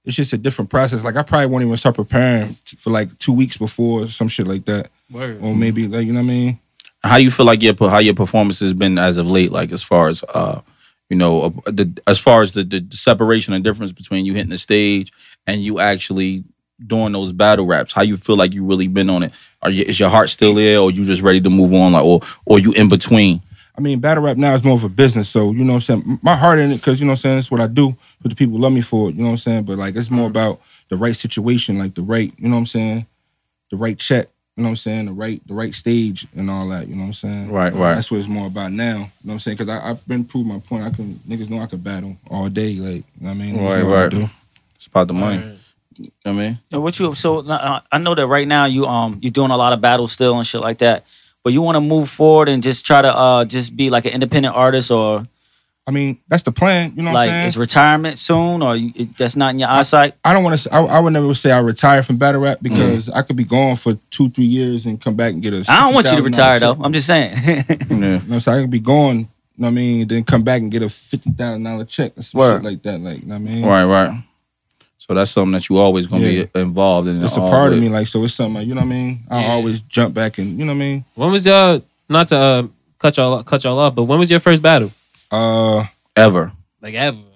it's 0.05 0.15
just 0.15 0.33
a 0.33 0.39
different 0.39 0.71
process. 0.71 1.03
Like, 1.03 1.17
I 1.17 1.25
probably 1.25 1.47
won't 1.47 1.65
even 1.65 1.77
start 1.77 1.97
preparing 1.97 2.55
t- 2.65 2.77
for 2.77 2.91
like 2.91 3.19
two 3.19 3.33
weeks 3.33 3.56
before 3.56 4.06
some 4.06 4.29
shit 4.29 4.47
like 4.47 4.65
that. 4.67 4.91
Word. 5.11 5.41
Or 5.43 5.53
maybe, 5.53 5.89
like, 5.89 6.06
you 6.06 6.12
know 6.12 6.21
what 6.21 6.27
I 6.27 6.29
mean? 6.29 6.59
How 7.03 7.17
do 7.17 7.25
you 7.25 7.33
feel 7.33 7.45
like 7.45 7.61
your 7.61 7.75
how 7.81 7.99
your 7.99 8.15
performance 8.15 8.61
has 8.61 8.73
been 8.73 8.99
as 8.99 9.17
of 9.17 9.27
late? 9.27 9.50
Like 9.50 9.73
as 9.73 9.83
far 9.83 10.09
as 10.09 10.25
uh, 10.33 10.61
you 11.09 11.17
know, 11.17 11.43
uh, 11.43 11.50
the 11.67 12.00
as 12.06 12.21
far 12.21 12.43
as 12.43 12.53
the, 12.53 12.62
the 12.62 12.85
separation 12.91 13.53
and 13.53 13.65
difference 13.65 13.93
between 13.93 14.27
you 14.27 14.35
hitting 14.35 14.50
the 14.50 14.59
stage 14.59 15.12
and 15.47 15.61
you 15.61 15.81
actually 15.81 16.45
doing 16.85 17.12
those 17.12 17.33
battle 17.33 17.67
raps. 17.67 17.93
How 17.93 18.03
you 18.03 18.17
feel 18.17 18.37
like 18.37 18.53
you 18.53 18.65
really 18.65 18.89
been 18.89 19.11
on 19.11 19.25
it? 19.25 19.33
Are 19.62 19.71
you 19.71 19.83
is 19.85 19.99
your 19.99 20.09
heart 20.09 20.29
still 20.29 20.55
there, 20.55 20.79
or 20.79 20.91
you 20.91 21.05
just 21.05 21.23
ready 21.23 21.41
to 21.41 21.50
move 21.50 21.73
on? 21.73 21.93
Like, 21.93 22.05
or 22.05 22.21
or 22.47 22.59
you 22.59 22.73
in 22.73 22.89
between? 22.89 23.43
I 23.78 23.80
mean, 23.80 24.00
battle 24.00 24.25
rap 24.25 24.36
now 24.36 24.54
is 24.54 24.64
more 24.64 24.75
of 24.75 24.82
a 24.82 24.88
business. 24.88 25.28
So, 25.28 25.52
you 25.52 25.62
know 25.62 25.75
what 25.75 25.88
I'm 25.88 26.02
saying? 26.02 26.19
My 26.20 26.34
heart 26.34 26.58
in 26.58 26.72
it, 26.72 26.78
because, 26.78 26.98
you 26.98 27.06
know 27.06 27.12
what 27.12 27.20
I'm 27.20 27.22
saying? 27.22 27.38
It's 27.38 27.50
what 27.50 27.60
I 27.60 27.69
do. 27.69 27.96
But 28.20 28.30
the 28.30 28.34
people 28.36 28.58
love 28.58 28.72
me 28.72 28.80
for 28.80 29.08
it, 29.08 29.14
you 29.14 29.20
know 29.20 29.28
what 29.28 29.32
I'm 29.32 29.36
saying? 29.38 29.64
But, 29.64 29.78
like, 29.78 29.94
it's 29.94 30.10
more 30.10 30.26
about 30.26 30.60
the 30.88 30.96
right 30.96 31.14
situation, 31.14 31.78
like 31.78 31.94
the 31.94 32.02
right, 32.02 32.32
you 32.38 32.48
know 32.48 32.56
what 32.56 32.60
I'm 32.60 32.66
saying? 32.66 33.06
The 33.70 33.76
right 33.76 33.96
check, 33.96 34.26
you 34.56 34.64
know 34.64 34.70
what 34.70 34.72
I'm 34.72 34.76
saying? 34.76 35.06
The 35.06 35.12
right 35.12 35.40
the 35.46 35.54
right 35.54 35.75
stage 35.75 36.26
and 36.34 36.50
all 36.50 36.66
that, 36.70 36.88
you 36.88 36.96
know 36.96 37.02
what 37.02 37.08
I'm 37.08 37.12
saying? 37.12 37.52
Right, 37.52 37.72
right. 37.72 37.94
That's 37.94 38.10
what 38.10 38.19
it's 38.19 38.26
more 38.26 38.48
about 38.48 38.72
now, 38.72 38.94
you 38.94 38.98
know 38.98 39.10
what 39.22 39.32
I'm 39.34 39.38
saying? 39.38 39.58
Because 39.58 39.69
I've 39.69 40.08
been 40.08 40.25
proved 40.25 40.48
my 40.48 40.58
point. 40.58 40.84
I 40.84 40.90
can, 40.90 41.14
niggas 41.28 41.48
know 41.48 41.60
I 41.60 41.66
can 41.66 41.78
battle 41.78 42.16
all 42.28 42.48
day, 42.48 42.75
like, 42.75 42.94
you 42.94 43.02
know 43.20 43.28
what 43.28 43.30
I 43.30 43.34
mean? 43.34 43.54
Niggas 43.54 43.72
Right, 43.72 43.82
what 43.84 43.96
I 43.96 44.02
right. 44.02 44.10
do. 44.10 44.28
It's 44.75 44.86
about 44.88 45.06
the 45.06 45.14
money. 45.14 45.38
Word. 45.38 45.58
I 46.25 46.32
mean, 46.32 46.58
Yo, 46.70 46.80
what 46.80 46.98
you 46.98 47.14
so 47.14 47.38
uh, 47.38 47.80
I 47.90 47.98
know 47.98 48.14
that 48.14 48.26
right 48.26 48.46
now 48.46 48.66
you 48.66 48.86
um 48.86 49.19
you're 49.20 49.32
doing 49.32 49.50
a 49.50 49.56
lot 49.56 49.72
of 49.72 49.80
battles 49.80 50.12
still 50.12 50.36
and 50.36 50.46
shit 50.46 50.60
like 50.60 50.78
that, 50.78 51.04
but 51.49 51.55
you 51.55 51.62
want 51.62 51.77
to 51.77 51.81
move 51.81 52.11
forward 52.11 52.49
and 52.50 52.62
just 52.62 52.85
try 52.85 53.00
to 53.00 53.09
uh 53.09 53.45
just 53.47 53.75
be 53.75 53.89
like 53.89 54.05
an 54.05 54.12
independent 54.12 54.55
artist 54.55 54.91
or 54.91 55.27
I 55.87 55.91
mean, 55.91 56.19
that's 56.29 56.43
the 56.43 56.53
plan, 56.53 56.93
you 56.97 57.03
know 57.03 57.12
what 57.12 57.15
like 57.15 57.31
I'm 57.31 57.35
saying? 57.37 57.47
is 57.47 57.56
retirement 57.56 58.19
soon 58.19 58.61
or 58.61 58.77
you, 58.77 58.93
it, 58.95 59.17
that's 59.17 59.37
not 59.37 59.55
in 59.55 59.59
your 59.59 59.71
eyesight. 59.71 60.12
I 60.23 60.35
don't 60.35 60.45
want 60.45 60.59
to. 60.61 60.69
I, 60.75 60.81
I 60.85 61.00
would 61.00 61.15
never 61.15 61.33
say 61.33 61.50
I 61.50 61.61
retire 61.61 62.03
from 62.03 62.19
battle 62.19 62.43
rap 62.43 62.59
because 62.61 63.09
Mm. 63.09 63.17
I 63.17 63.23
could 63.23 63.37
be 63.37 63.45
gone 63.45 63.75
for 63.77 63.95
two, 64.11 64.29
three 64.29 64.45
years 64.45 64.85
and 64.85 65.00
come 65.00 65.17
back 65.17 65.33
and 65.33 65.41
get 65.43 65.55
a. 65.55 65.65
I 65.67 65.81
don't 65.85 65.95
want 65.95 66.11
you 66.11 66.17
to 66.19 66.23
retire 66.23 66.61
though. 66.61 66.77
I'm 66.85 66.93
just 66.93 67.06
saying. 67.06 67.33
yeah. 67.47 67.62
You 67.89 67.97
know 67.97 68.19
what 68.19 68.33
I'm 68.35 68.41
saying? 68.41 68.59
I 68.59 68.61
could 68.61 68.71
be 68.71 68.81
gone, 68.81 69.17
you 69.21 69.25
know 69.25 69.29
what 69.56 69.67
I 69.69 69.71
mean, 69.71 70.06
then 70.09 70.25
come 70.25 70.43
back 70.43 70.61
and 70.61 70.71
get 70.71 70.83
a 70.83 70.91
fifty 70.91 71.31
thousand 71.31 71.65
dollar 71.65 71.87
check 71.87 72.19
or 72.19 72.23
some 72.23 72.39
Word. 72.39 72.56
shit 72.59 72.65
like 72.71 72.83
that. 72.83 73.00
Like, 73.00 73.21
you 73.23 73.27
know 73.27 73.39
what 73.39 73.49
I 73.49 73.55
mean? 73.55 73.65
Right, 73.65 73.85
right. 73.85 74.23
So 75.08 75.14
that's 75.14 75.31
something 75.31 75.52
that 75.52 75.66
you 75.70 75.78
always 75.78 76.06
gonna 76.06 76.26
Yeah. 76.26 76.44
be 76.52 76.60
involved 76.60 77.08
in. 77.08 77.25
It's 77.25 77.34
a 77.37 77.40
all 77.40 77.49
part 77.49 77.72
of 77.72 77.81
me, 77.81 77.88
like 77.88 78.06
so 78.06 78.22
it's 78.25 78.34
something 78.34 78.55
like, 78.56 78.66
you 78.69 78.75
know 78.75 78.82
what 78.82 78.88
I 78.88 78.90
mean? 78.90 79.20
I 79.31 79.40
Yeah. 79.40 79.52
always 79.52 79.81
jump 79.81 80.14
back 80.14 80.37
and 80.37 80.58
you 80.58 80.66
know 80.66 80.72
what 80.72 80.76
I 80.76 80.81
mean? 80.81 81.05
When 81.14 81.32
was 81.32 81.46
your 81.46 81.81
not 82.10 82.28
to 82.28 82.37
uh, 82.37 82.62
cut 82.99 83.16
y'all 83.16 83.43
cut 83.43 83.64
y'all 83.64 83.78
off, 83.78 83.94
but 83.94 84.05
when 84.05 84.19
was 84.19 84.31
your 84.31 84.40
first 84.40 84.60
battle? 84.62 84.93
Uh 85.31 85.84
ever. 86.14 86.52
Like 86.82 86.94
ever? 86.94 87.19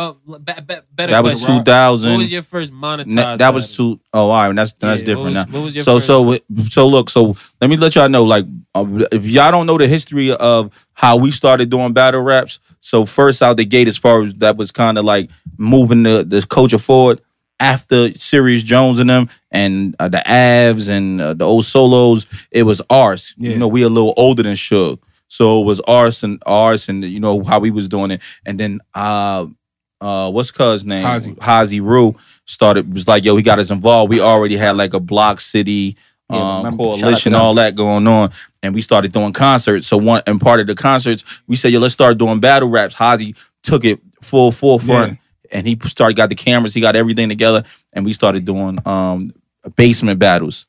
Oh, 0.00 0.16
be, 0.24 0.52
be, 0.64 0.74
better 0.94 1.10
That 1.10 1.24
was 1.24 1.44
two 1.44 1.60
thousand. 1.64 2.12
What 2.12 2.18
was 2.18 2.30
your 2.30 2.42
first 2.42 2.72
monetized? 2.72 3.14
Ne- 3.14 3.36
that 3.36 3.52
was 3.52 3.66
battle? 3.76 3.96
two 3.96 4.00
oh 4.12 4.30
all 4.30 4.46
right, 4.46 4.54
that's 4.54 4.72
that's 4.74 5.00
Yeah, 5.02 5.06
different 5.06 5.34
what 5.34 5.46
was, 5.48 5.52
now. 5.52 5.58
What 5.58 5.64
was 5.64 5.74
your 5.74 5.82
So 5.84 5.94
first? 5.98 6.06
so 6.06 6.64
so 6.68 6.86
look, 6.86 7.10
so 7.10 7.36
let 7.60 7.68
me 7.68 7.76
let 7.76 7.96
y'all 7.96 8.08
know, 8.08 8.22
like, 8.24 8.46
uh, 8.76 8.84
if 9.10 9.26
y'all 9.26 9.50
don't 9.50 9.66
know 9.66 9.76
the 9.76 9.88
history 9.88 10.32
of 10.32 10.86
how 10.92 11.16
we 11.16 11.30
started 11.32 11.68
doing 11.70 11.92
battle 11.92 12.20
raps. 12.22 12.60
So 12.80 13.04
first 13.04 13.42
out 13.42 13.56
the 13.56 13.64
gate, 13.64 13.88
as 13.88 13.98
far 13.98 14.22
as 14.22 14.34
that 14.34 14.56
was 14.56 14.70
kind 14.70 14.98
of 14.98 15.04
like 15.04 15.30
moving 15.56 16.02
the 16.02 16.24
this 16.26 16.44
culture 16.44 16.78
forward 16.78 17.20
after 17.60 18.12
Serius 18.12 18.62
Jones 18.62 18.98
and 18.98 19.10
them 19.10 19.28
and 19.50 19.96
uh, 19.98 20.08
the 20.08 20.18
Avs 20.18 20.88
and 20.88 21.20
uh, 21.20 21.34
the 21.34 21.44
old 21.44 21.64
solos, 21.64 22.26
it 22.50 22.62
was 22.62 22.80
ours. 22.88 23.34
Yeah. 23.36 23.52
You 23.52 23.58
know, 23.58 23.68
we 23.68 23.82
a 23.82 23.88
little 23.88 24.14
older 24.16 24.42
than 24.42 24.54
Suge. 24.54 24.98
So 25.28 25.60
it 25.60 25.64
was 25.64 25.80
ours 25.80 26.22
and 26.22 26.42
ours 26.46 26.88
and 26.88 27.04
you 27.04 27.20
know 27.20 27.42
how 27.42 27.60
we 27.60 27.70
was 27.70 27.88
doing 27.88 28.10
it. 28.10 28.22
And 28.46 28.58
then 28.58 28.80
uh 28.94 29.46
uh 30.00 30.30
what's 30.30 30.50
cuz 30.50 30.84
name? 30.86 31.06
Hazy. 31.06 31.34
Hazy 31.42 31.80
Rue 31.80 32.14
started 32.46 32.92
was 32.92 33.06
like, 33.06 33.24
yo, 33.24 33.36
he 33.36 33.42
got 33.42 33.58
us 33.58 33.70
involved. 33.70 34.10
We 34.10 34.20
already 34.20 34.56
had 34.56 34.76
like 34.76 34.94
a 34.94 35.00
block 35.00 35.40
city 35.40 35.96
Yeah, 36.30 36.36
um, 36.58 36.64
remember- 36.64 36.84
shout 36.84 36.90
out 36.92 36.96
to 36.96 37.00
coalition, 37.02 37.34
all 37.34 37.54
that 37.54 37.74
going 37.74 38.06
on. 38.06 38.30
And 38.62 38.74
we 38.74 38.80
started 38.80 39.12
doing 39.12 39.32
concerts. 39.32 39.86
So 39.86 39.96
one 39.96 40.20
and 40.26 40.40
part 40.40 40.60
of 40.60 40.66
the 40.66 40.74
concerts, 40.74 41.24
we 41.46 41.54
said, 41.56 41.72
yo, 41.72 41.78
let's 41.80 41.94
start 41.94 42.18
doing 42.18 42.40
battle 42.40 42.68
raps. 42.68 42.94
Hazy 42.94 43.34
took 43.62 43.84
it 43.84 44.00
full 44.20 44.50
forefront 44.50 45.18
and 45.52 45.66
he 45.66 45.78
started 45.84 46.16
got 46.16 46.28
the 46.28 46.34
cameras, 46.34 46.74
he 46.74 46.80
got 46.80 46.96
everything 46.96 47.28
together, 47.28 47.62
and 47.92 48.04
we 48.04 48.12
started 48.12 48.44
doing 48.44 48.78
um 48.86 49.28
basement 49.76 50.18
battles. 50.18 50.66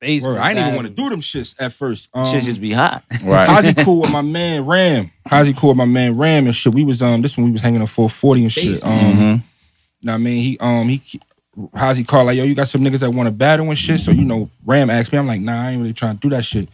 basement 0.00 0.36
word, 0.36 0.42
I 0.42 0.54
didn't 0.54 0.64
even 0.68 0.76
want 0.76 0.88
to 0.88 0.94
do 0.94 1.08
them 1.10 1.20
shits 1.20 1.54
at 1.60 1.72
first. 1.72 2.08
Um, 2.14 2.24
Shit 2.24 2.42
just 2.44 2.60
be 2.60 2.72
hot. 2.72 3.04
Right. 3.22 3.48
Hazy 3.48 3.74
cool 3.84 4.00
with 4.00 4.12
my 4.12 4.22
man 4.22 4.64
Ram. 4.66 5.10
Hazy 5.28 5.52
cool 5.52 5.68
with 5.70 5.76
my 5.78 5.84
man 5.84 6.16
Ram 6.16 6.46
and 6.46 6.54
shit. 6.56 6.72
We 6.74 6.84
was 6.84 7.02
um 7.02 7.20
this 7.22 7.36
one 7.36 7.46
we 7.46 7.52
was 7.52 7.60
hanging 7.60 7.80
on 7.82 7.86
440 7.86 8.42
and 8.42 8.52
shit. 8.52 8.82
Um 8.84 8.92
Mhm. 8.92 9.42
Know 10.02 10.12
what 10.12 10.14
I 10.14 10.18
mean, 10.18 10.42
he 10.42 10.58
um 10.58 10.88
he 10.88 11.00
how's 11.74 11.96
he 11.96 12.04
call 12.04 12.24
like 12.24 12.36
yo, 12.36 12.44
you 12.44 12.54
got 12.54 12.68
some 12.68 12.82
niggas 12.82 13.00
that 13.00 13.10
want 13.10 13.28
to 13.28 13.34
battle 13.34 13.66
and 13.68 13.78
shit. 13.78 14.00
So 14.00 14.10
you 14.12 14.24
know, 14.24 14.50
Ram 14.64 14.90
asked 14.90 15.12
me, 15.12 15.18
I'm 15.18 15.26
like, 15.26 15.40
nah, 15.40 15.62
I 15.66 15.70
ain't 15.70 15.80
really 15.80 15.92
trying 15.94 16.14
to 16.16 16.20
do 16.20 16.30
that 16.30 16.44
shit. 16.44 16.68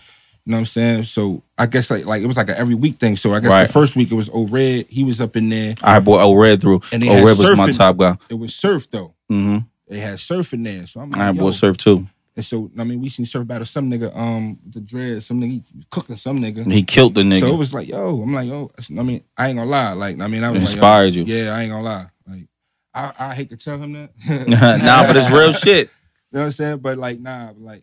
You 0.46 0.50
know 0.50 0.56
what 0.56 0.60
I'm 0.60 0.66
saying? 0.66 1.04
So 1.04 1.42
I 1.56 1.66
guess 1.66 1.90
like 1.90 2.04
like 2.04 2.22
it 2.22 2.26
was 2.26 2.36
like 2.36 2.48
an 2.50 2.56
every 2.56 2.74
week 2.74 2.96
thing. 2.96 3.16
So 3.16 3.32
I 3.32 3.40
guess 3.40 3.50
Right. 3.50 3.66
the 3.66 3.72
first 3.72 3.96
week 3.96 4.12
it 4.12 4.14
was 4.14 4.28
O 4.32 4.46
Red, 4.46 4.86
he 4.88 5.02
was 5.04 5.20
up 5.20 5.36
in 5.36 5.48
there. 5.48 5.74
I 5.82 6.00
brought 6.00 6.20
O 6.20 6.34
Red 6.34 6.60
through. 6.60 6.82
And 6.92 7.02
O 7.04 7.24
Red 7.24 7.38
was 7.38 7.56
my 7.56 7.70
top 7.70 7.96
guy. 7.96 8.16
It 8.28 8.34
was 8.34 8.54
surf 8.54 8.90
though. 8.90 9.14
hmm 9.28 9.58
They 9.88 10.00
had 10.00 10.20
surf 10.20 10.52
in 10.52 10.62
there. 10.62 10.86
So 10.86 11.00
I'm 11.00 11.10
like, 11.10 11.20
I 11.20 11.32
brought 11.32 11.54
surf 11.54 11.78
too. 11.78 12.06
And 12.36 12.44
so 12.44 12.68
I 12.78 12.84
mean, 12.84 13.00
we 13.00 13.08
seen 13.08 13.24
surf 13.26 13.46
battle 13.46 13.64
some 13.64 13.90
nigga 13.90 14.14
um 14.14 14.58
the 14.68 14.80
dread, 14.80 15.22
some 15.22 15.40
nigga 15.40 15.62
he 15.72 15.86
cooking 15.88 16.16
some 16.16 16.40
nigga. 16.40 16.70
He 16.70 16.82
killed 16.82 17.14
the 17.14 17.22
nigga. 17.22 17.40
So 17.40 17.54
it 17.54 17.56
was 17.56 17.72
like, 17.72 17.88
yo, 17.88 18.20
I'm 18.20 18.34
like, 18.34 18.48
yo, 18.48 18.70
I 18.98 19.02
mean, 19.02 19.22
I 19.38 19.48
ain't 19.48 19.56
gonna 19.56 19.70
lie. 19.70 19.92
Like, 19.92 20.20
I 20.20 20.26
mean, 20.26 20.44
I 20.44 20.50
was 20.50 20.60
Inspired 20.60 21.06
like, 21.06 21.14
you. 21.14 21.24
Yeah, 21.24 21.56
I 21.56 21.62
ain't 21.62 21.70
gonna 21.70 21.84
lie. 21.84 22.06
Like, 22.94 23.14
I, 23.20 23.30
I 23.30 23.34
hate 23.34 23.50
to 23.50 23.56
tell 23.56 23.78
him 23.78 23.92
that. 23.92 24.10
nah, 24.82 25.06
but 25.06 25.16
it's 25.16 25.30
real 25.30 25.52
shit. 25.64 25.88
You 26.32 26.38
know 26.38 26.40
what 26.40 26.44
I'm 26.46 26.52
saying? 26.52 26.78
But 26.78 26.98
like, 26.98 27.20
nah, 27.20 27.52
like 27.58 27.82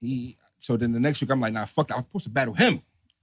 he. 0.00 0.36
So 0.58 0.76
then 0.76 0.92
the 0.92 1.00
next 1.00 1.20
week, 1.20 1.30
I'm 1.30 1.40
like, 1.40 1.52
nah, 1.52 1.64
fuck. 1.64 1.88
that. 1.88 1.94
I 1.94 1.98
was 1.98 2.06
supposed 2.06 2.24
to 2.24 2.30
battle 2.30 2.54
him. 2.54 2.80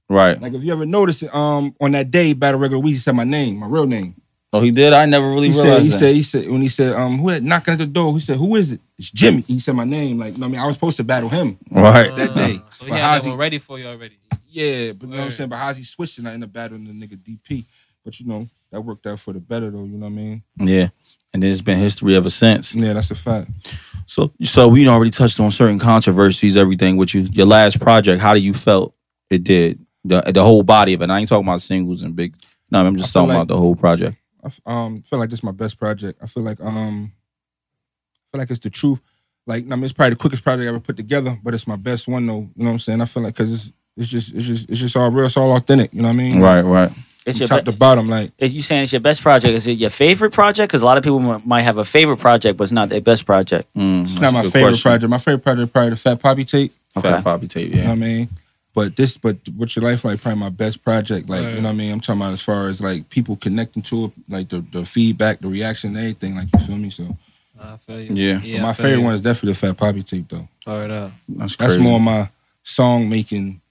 Right. 0.09 0.39
Like, 0.39 0.53
if 0.53 0.63
you 0.63 0.71
ever 0.71 0.85
notice, 0.85 1.23
um, 1.33 1.75
on 1.81 1.91
that 1.91 2.09
day, 2.09 2.33
battle 2.33 2.59
regular 2.59 2.81
Weezy 2.83 2.97
said 2.97 3.15
my 3.15 3.23
name, 3.25 3.57
my 3.57 3.67
real 3.67 3.85
name. 3.85 4.15
Oh, 4.53 4.61
he 4.61 4.69
did. 4.71 4.93
I 4.93 5.05
never 5.07 5.27
really 5.29 5.47
He 5.47 5.53
said, 5.53 5.63
realized 5.63 5.83
he 5.85 5.89
that. 5.89 5.97
said, 5.97 6.13
he 6.15 6.21
said, 6.23 6.47
when 6.49 6.61
he 6.61 6.69
said, 6.69 6.93
um, 6.93 7.17
who 7.17 7.29
had 7.29 7.41
knocking 7.43 7.73
at 7.73 7.79
the 7.79 7.87
door? 7.87 8.13
He 8.13 8.19
said, 8.19 8.37
who 8.37 8.55
is 8.55 8.71
it? 8.71 8.79
It's 8.99 9.09
Jimmy. 9.09 9.41
He 9.41 9.59
said 9.59 9.75
my 9.75 9.83
name. 9.83 10.19
Like, 10.19 10.33
you 10.35 10.39
know 10.39 10.45
what 10.45 10.49
I 10.49 10.51
mean, 10.51 10.61
I 10.61 10.67
was 10.67 10.75
supposed 10.75 10.97
to 10.97 11.03
battle 11.03 11.27
him 11.29 11.57
right. 11.71 12.15
that 12.15 12.35
day. 12.35 12.55
Uh, 12.63 12.69
So 12.69 12.85
But 12.85 12.93
he 12.93 12.99
had 12.99 13.01
that 13.01 13.13
Hazy- 13.15 13.29
one 13.29 13.39
ready 13.39 13.57
for 13.57 13.79
you 13.79 13.87
already. 13.87 14.17
Yeah, 14.49 14.91
but 14.93 15.07
you 15.09 15.13
know 15.15 15.17
what 15.17 15.25
I'm 15.25 15.31
saying? 15.31 15.49
But 15.49 15.57
Hazy 15.57 15.83
switched 15.83 16.19
and 16.19 16.27
I 16.27 16.33
ended 16.33 16.49
up 16.49 16.53
battling 16.53 16.85
the 16.85 16.91
nigga 17.07 17.17
DP. 17.17 17.65
But 18.05 18.19
you 18.19 18.27
know, 18.27 18.47
that 18.73 18.81
worked 18.81 19.05
out 19.07 19.19
for 19.19 19.33
the 19.33 19.39
better 19.39 19.69
though, 19.69 19.85
you 19.85 19.97
know 19.97 20.07
what 20.07 20.13
I 20.13 20.15
mean? 20.15 20.43
Yeah, 20.57 20.89
and 21.33 21.41
then 21.41 21.51
it's 21.51 21.61
been 21.61 21.77
history 21.79 22.15
ever 22.15 22.29
since. 22.29 22.75
Yeah, 22.75 22.93
that's 22.93 23.11
a 23.11 23.15
fact. 23.15 23.49
So, 24.05 24.33
so 24.41 24.67
we 24.67 24.87
already 24.87 25.11
touched 25.11 25.39
on 25.39 25.51
certain 25.51 25.79
controversies, 25.79 26.57
everything 26.57 26.97
with 26.97 27.13
you. 27.15 27.21
Your 27.21 27.45
last 27.45 27.79
project, 27.79 28.21
how 28.21 28.33
do 28.33 28.41
you 28.41 28.53
felt 28.53 28.93
it 29.29 29.43
did? 29.43 29.79
The 30.03 30.21
the 30.33 30.41
whole 30.43 30.63
body 30.63 30.93
of 30.95 31.01
it. 31.01 31.09
I 31.09 31.19
ain't 31.19 31.29
talking 31.29 31.47
about 31.47 31.61
singles 31.61 32.01
and 32.01 32.15
big. 32.15 32.35
No, 32.69 32.85
I'm 32.85 32.97
just 32.97 33.13
talking 33.13 33.29
like- 33.29 33.35
about 33.37 33.47
the 33.47 33.57
whole 33.57 33.75
project. 33.75 34.17
I 34.43 34.47
f- 34.47 34.59
um 34.65 35.01
feel 35.03 35.19
like 35.19 35.29
this 35.29 35.39
is 35.39 35.43
my 35.43 35.51
best 35.51 35.79
project. 35.79 36.19
I 36.21 36.25
feel 36.27 36.43
like 36.43 36.59
um 36.59 37.13
I 37.13 38.21
feel 38.31 38.39
like 38.41 38.51
it's 38.51 38.59
the 38.59 38.69
truth. 38.69 39.01
Like 39.47 39.63
I 39.65 39.75
mean, 39.75 39.83
it's 39.85 39.93
probably 39.93 40.11
the 40.11 40.19
quickest 40.19 40.43
project 40.43 40.65
I 40.65 40.69
ever 40.69 40.79
put 40.81 40.97
together, 40.97 41.37
but 41.43 41.53
it's 41.53 41.67
my 41.67 41.75
best 41.77 42.07
one 42.07 42.25
though. 42.27 42.39
You 42.39 42.51
know 42.57 42.65
what 42.65 42.71
I'm 42.71 42.79
saying? 42.79 42.99
I 43.01 43.05
feel 43.05 43.23
like 43.23 43.35
because 43.35 43.51
it's 43.53 43.71
it's 43.95 44.07
just 44.09 44.33
it's 44.33 44.45
just 44.45 44.69
it's 44.69 44.79
just 44.79 44.97
all 44.97 45.09
real. 45.11 45.25
It's 45.27 45.37
all 45.37 45.55
authentic. 45.55 45.93
You 45.93 46.01
know 46.01 46.09
what 46.09 46.15
I 46.15 46.17
mean? 46.17 46.41
Right, 46.41 46.61
right. 46.63 46.91
It's 47.25 47.39
your 47.39 47.47
top 47.47 47.63
be- 47.63 47.71
to 47.71 47.77
bottom, 47.77 48.09
like 48.09 48.31
is 48.37 48.53
you 48.53 48.61
saying 48.61 48.83
it's 48.83 48.91
your 48.91 48.99
best 49.01 49.21
project? 49.21 49.53
Is 49.53 49.65
it 49.67 49.73
your 49.73 49.89
favorite 49.89 50.31
project? 50.33 50.69
Because 50.69 50.81
a 50.81 50.85
lot 50.85 50.97
of 50.97 51.03
people 51.03 51.19
m- 51.21 51.41
might 51.45 51.61
have 51.61 51.77
a 51.77 51.85
favorite 51.85 52.17
project, 52.17 52.57
but 52.57 52.63
it's 52.65 52.71
not 52.73 52.89
their 52.89 53.01
best 53.01 53.25
project. 53.25 53.73
Mm, 53.75 54.03
it's 54.03 54.19
not 54.19 54.33
my 54.33 54.43
favorite 54.43 54.71
question. 54.71 54.81
project. 54.91 55.09
My 55.09 55.17
favorite 55.17 55.43
project 55.43 55.63
is 55.67 55.71
probably 55.71 55.89
the 55.91 55.95
Fat 55.95 56.19
Poppy 56.21 56.43
tape. 56.45 56.73
Okay. 56.97 57.09
Fat 57.09 57.23
Poppy 57.23 57.47
tape, 57.47 57.69
You 57.69 57.75
know 57.77 57.81
yeah. 57.83 57.87
what 57.89 57.93
I 57.93 57.95
mean? 57.95 58.29
But 58.75 58.95
this, 58.95 59.17
but 59.17 59.37
what's 59.55 59.75
your 59.75 59.83
life 59.85 60.03
like? 60.03 60.21
Probably 60.21 60.39
my 60.39 60.49
best 60.49 60.83
project. 60.83 61.29
Like 61.29 61.43
Right. 61.43 61.53
you 61.55 61.61
know 61.61 61.69
what 61.69 61.73
I 61.75 61.77
mean? 61.77 61.93
I'm 61.93 61.99
talking 62.01 62.21
about 62.21 62.33
as 62.33 62.41
far 62.41 62.67
as 62.67 62.81
like 62.81 63.07
people 63.09 63.35
connecting 63.37 63.83
to 63.83 64.05
it, 64.05 64.11
like 64.27 64.49
the 64.49 64.59
the 64.71 64.83
feedback, 64.83 65.39
the 65.39 65.47
reaction, 65.47 65.95
everything. 65.95 66.35
Like 66.35 66.47
you 66.51 66.59
feel 66.59 66.77
me? 66.77 66.89
So 66.89 67.15
I 67.61 67.77
feel 67.77 68.01
you. 68.01 68.15
Yeah. 68.15 68.39
yeah 68.41 68.61
my 68.63 68.73
favorite 68.73 68.97
you. 68.97 69.03
one 69.03 69.13
is 69.13 69.21
definitely 69.21 69.53
the 69.53 69.59
Fat 69.59 69.77
Poppy 69.77 70.03
tape 70.03 70.27
though. 70.27 70.47
Word 70.67 70.91
up. 70.91 71.11
That's 71.29 71.55
That's 71.55 71.75
crazy. 71.75 71.83
more 71.83 71.99
my 71.99 72.27
song 72.63 73.09
making 73.09 73.61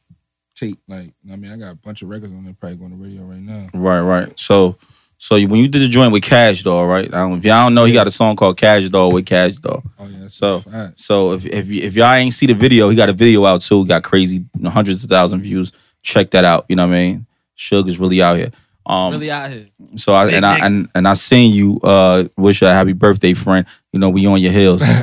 tape. 0.63 0.79
Like 0.89 1.13
I 1.31 1.37
mean, 1.37 1.53
I 1.53 1.57
got 1.57 1.73
a 1.73 1.77
bunch 1.77 2.03
of 2.03 2.09
records 2.09 2.33
on 2.33 2.45
there 2.45 2.55
probably 2.59 2.77
going 2.79 2.91
to 2.91 2.97
radio 2.97 3.23
right 3.23 3.39
now. 3.39 3.69
Right, 3.75 4.01
right. 4.01 4.39
So, 4.39 4.79
so 5.19 5.37
when 5.37 5.57
you 5.57 5.69
did 5.69 5.83
the 5.83 5.89
joint 5.89 6.13
with 6.13 6.23
Cash 6.23 6.63
Doll, 6.63 6.87
right? 6.87 7.07
I 7.13 7.19
don't, 7.19 7.39
if 7.39 7.45
y'all 7.45 7.65
don't 7.67 7.75
know, 7.75 7.85
he 7.85 7.93
got 7.93 8.07
a 8.07 8.11
song 8.11 8.37
called 8.37 8.57
Cash 8.57 8.89
Doll 8.89 9.13
with 9.13 9.27
Cash 9.27 9.57
Doll. 9.57 9.83
Oh 9.99 10.07
yeah. 10.07 10.19
That's 10.21 10.37
So- 10.37 10.63
a. 10.73 10.93
So 10.97 11.33
if 11.33 11.47
if, 11.47 11.71
if 11.71 11.97
y'all 11.97 12.13
ain't 12.13 12.33
see 12.33 12.47
the 12.47 12.55
video, 12.55 12.89
he 12.89 12.97
got 12.97 13.09
a 13.09 13.13
video 13.13 13.45
out 13.45 13.61
too. 13.61 13.87
Got 13.87 14.03
crazy, 14.05 14.37
you 14.37 14.63
know, 14.63 14.71
hundreds 14.71 15.03
of 15.05 15.11
thousand 15.11 15.43
views. 15.43 15.73
Check 16.03 16.31
that 16.31 16.45
out. 16.45 16.67
You 16.69 16.77
know 16.77 16.87
what 16.87 16.95
I 16.95 16.99
mean? 16.99 17.27
Suge 17.57 17.89
is 17.89 17.99
really 18.01 18.21
out 18.23 18.37
here. 18.37 18.51
Um, 18.85 19.13
really 19.13 19.31
out 19.31 19.51
here. 19.51 19.67
So 19.95 20.13
I 20.13 20.29
and 20.31 20.45
I 20.45 20.59
nigga. 20.59 20.67
and, 20.67 20.89
and 20.97 21.07
I 21.09 21.15
seen 21.15 21.53
you 21.55 21.79
uh 21.85 22.25
wish 22.37 22.61
you 22.63 22.67
a 22.67 22.73
happy 22.73 22.93
birthday, 22.93 23.35
friend. 23.35 23.65
You 23.93 24.01
know, 24.01 24.11
we 24.11 24.27
on 24.27 24.41
your 24.41 24.51
heels. 24.51 24.83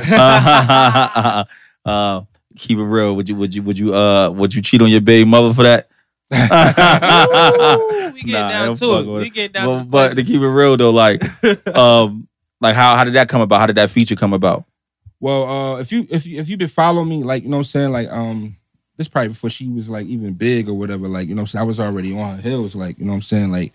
uh, 1.84 2.22
keep 2.56 2.78
it 2.78 2.84
real. 2.84 3.14
Would 3.16 3.28
you 3.28 3.36
would 3.36 3.54
you 3.54 3.62
would 3.62 3.78
you 3.78 3.94
uh 3.94 4.30
would 4.30 4.54
you 4.54 4.62
cheat 4.62 4.82
on 4.82 4.88
your 4.88 5.00
baby 5.00 5.28
mother 5.28 5.52
for 5.54 5.62
that? 5.62 5.88
Ooh, 6.32 8.12
we 8.12 8.22
get 8.22 8.32
Nah, 8.32 8.48
down 8.50 8.68
I'm 8.68 8.74
to 8.76 8.86
fucking 8.86 9.16
it. 9.16 9.18
We 9.18 9.30
get 9.30 9.52
down 9.52 9.66
but, 9.66 9.78
to 9.78 9.84
but 9.84 10.14
to 10.16 10.22
keep 10.24 10.40
it 10.40 10.48
real 10.48 10.76
though, 10.76 10.90
like 10.90 11.22
um 11.76 12.28
like 12.60 12.74
how 12.74 12.96
how 12.96 13.04
did 13.04 13.14
that 13.14 13.28
come 13.28 13.40
about? 13.40 13.60
How 13.60 13.66
did 13.66 13.76
that 13.76 13.90
feature 13.90 14.16
come 14.16 14.32
about? 14.32 14.64
Well, 15.18 15.48
uh, 15.48 15.80
if 15.80 15.92
you 15.92 16.06
if 16.10 16.26
you 16.26 16.40
if 16.40 16.48
you've 16.48 16.58
been 16.58 16.68
following 16.68 17.08
me, 17.08 17.22
like 17.22 17.42
you 17.42 17.50
know 17.50 17.56
what 17.56 17.60
I'm 17.60 17.64
saying, 17.64 17.92
like 17.92 18.08
um, 18.10 18.56
this 18.96 19.08
probably 19.08 19.28
before 19.28 19.50
she 19.50 19.68
was 19.68 19.88
like 19.88 20.06
even 20.06 20.34
big 20.34 20.68
or 20.68 20.74
whatever. 20.74 21.08
Like 21.08 21.28
you 21.28 21.34
know 21.34 21.40
what 21.40 21.44
I'm 21.44 21.46
saying, 21.48 21.62
I 21.62 21.66
was 21.66 21.80
already 21.80 22.18
on 22.18 22.36
her 22.36 22.42
heels. 22.42 22.74
Like 22.74 22.98
you 22.98 23.04
know 23.04 23.12
what 23.12 23.16
I'm 23.16 23.22
saying, 23.22 23.52
like 23.52 23.72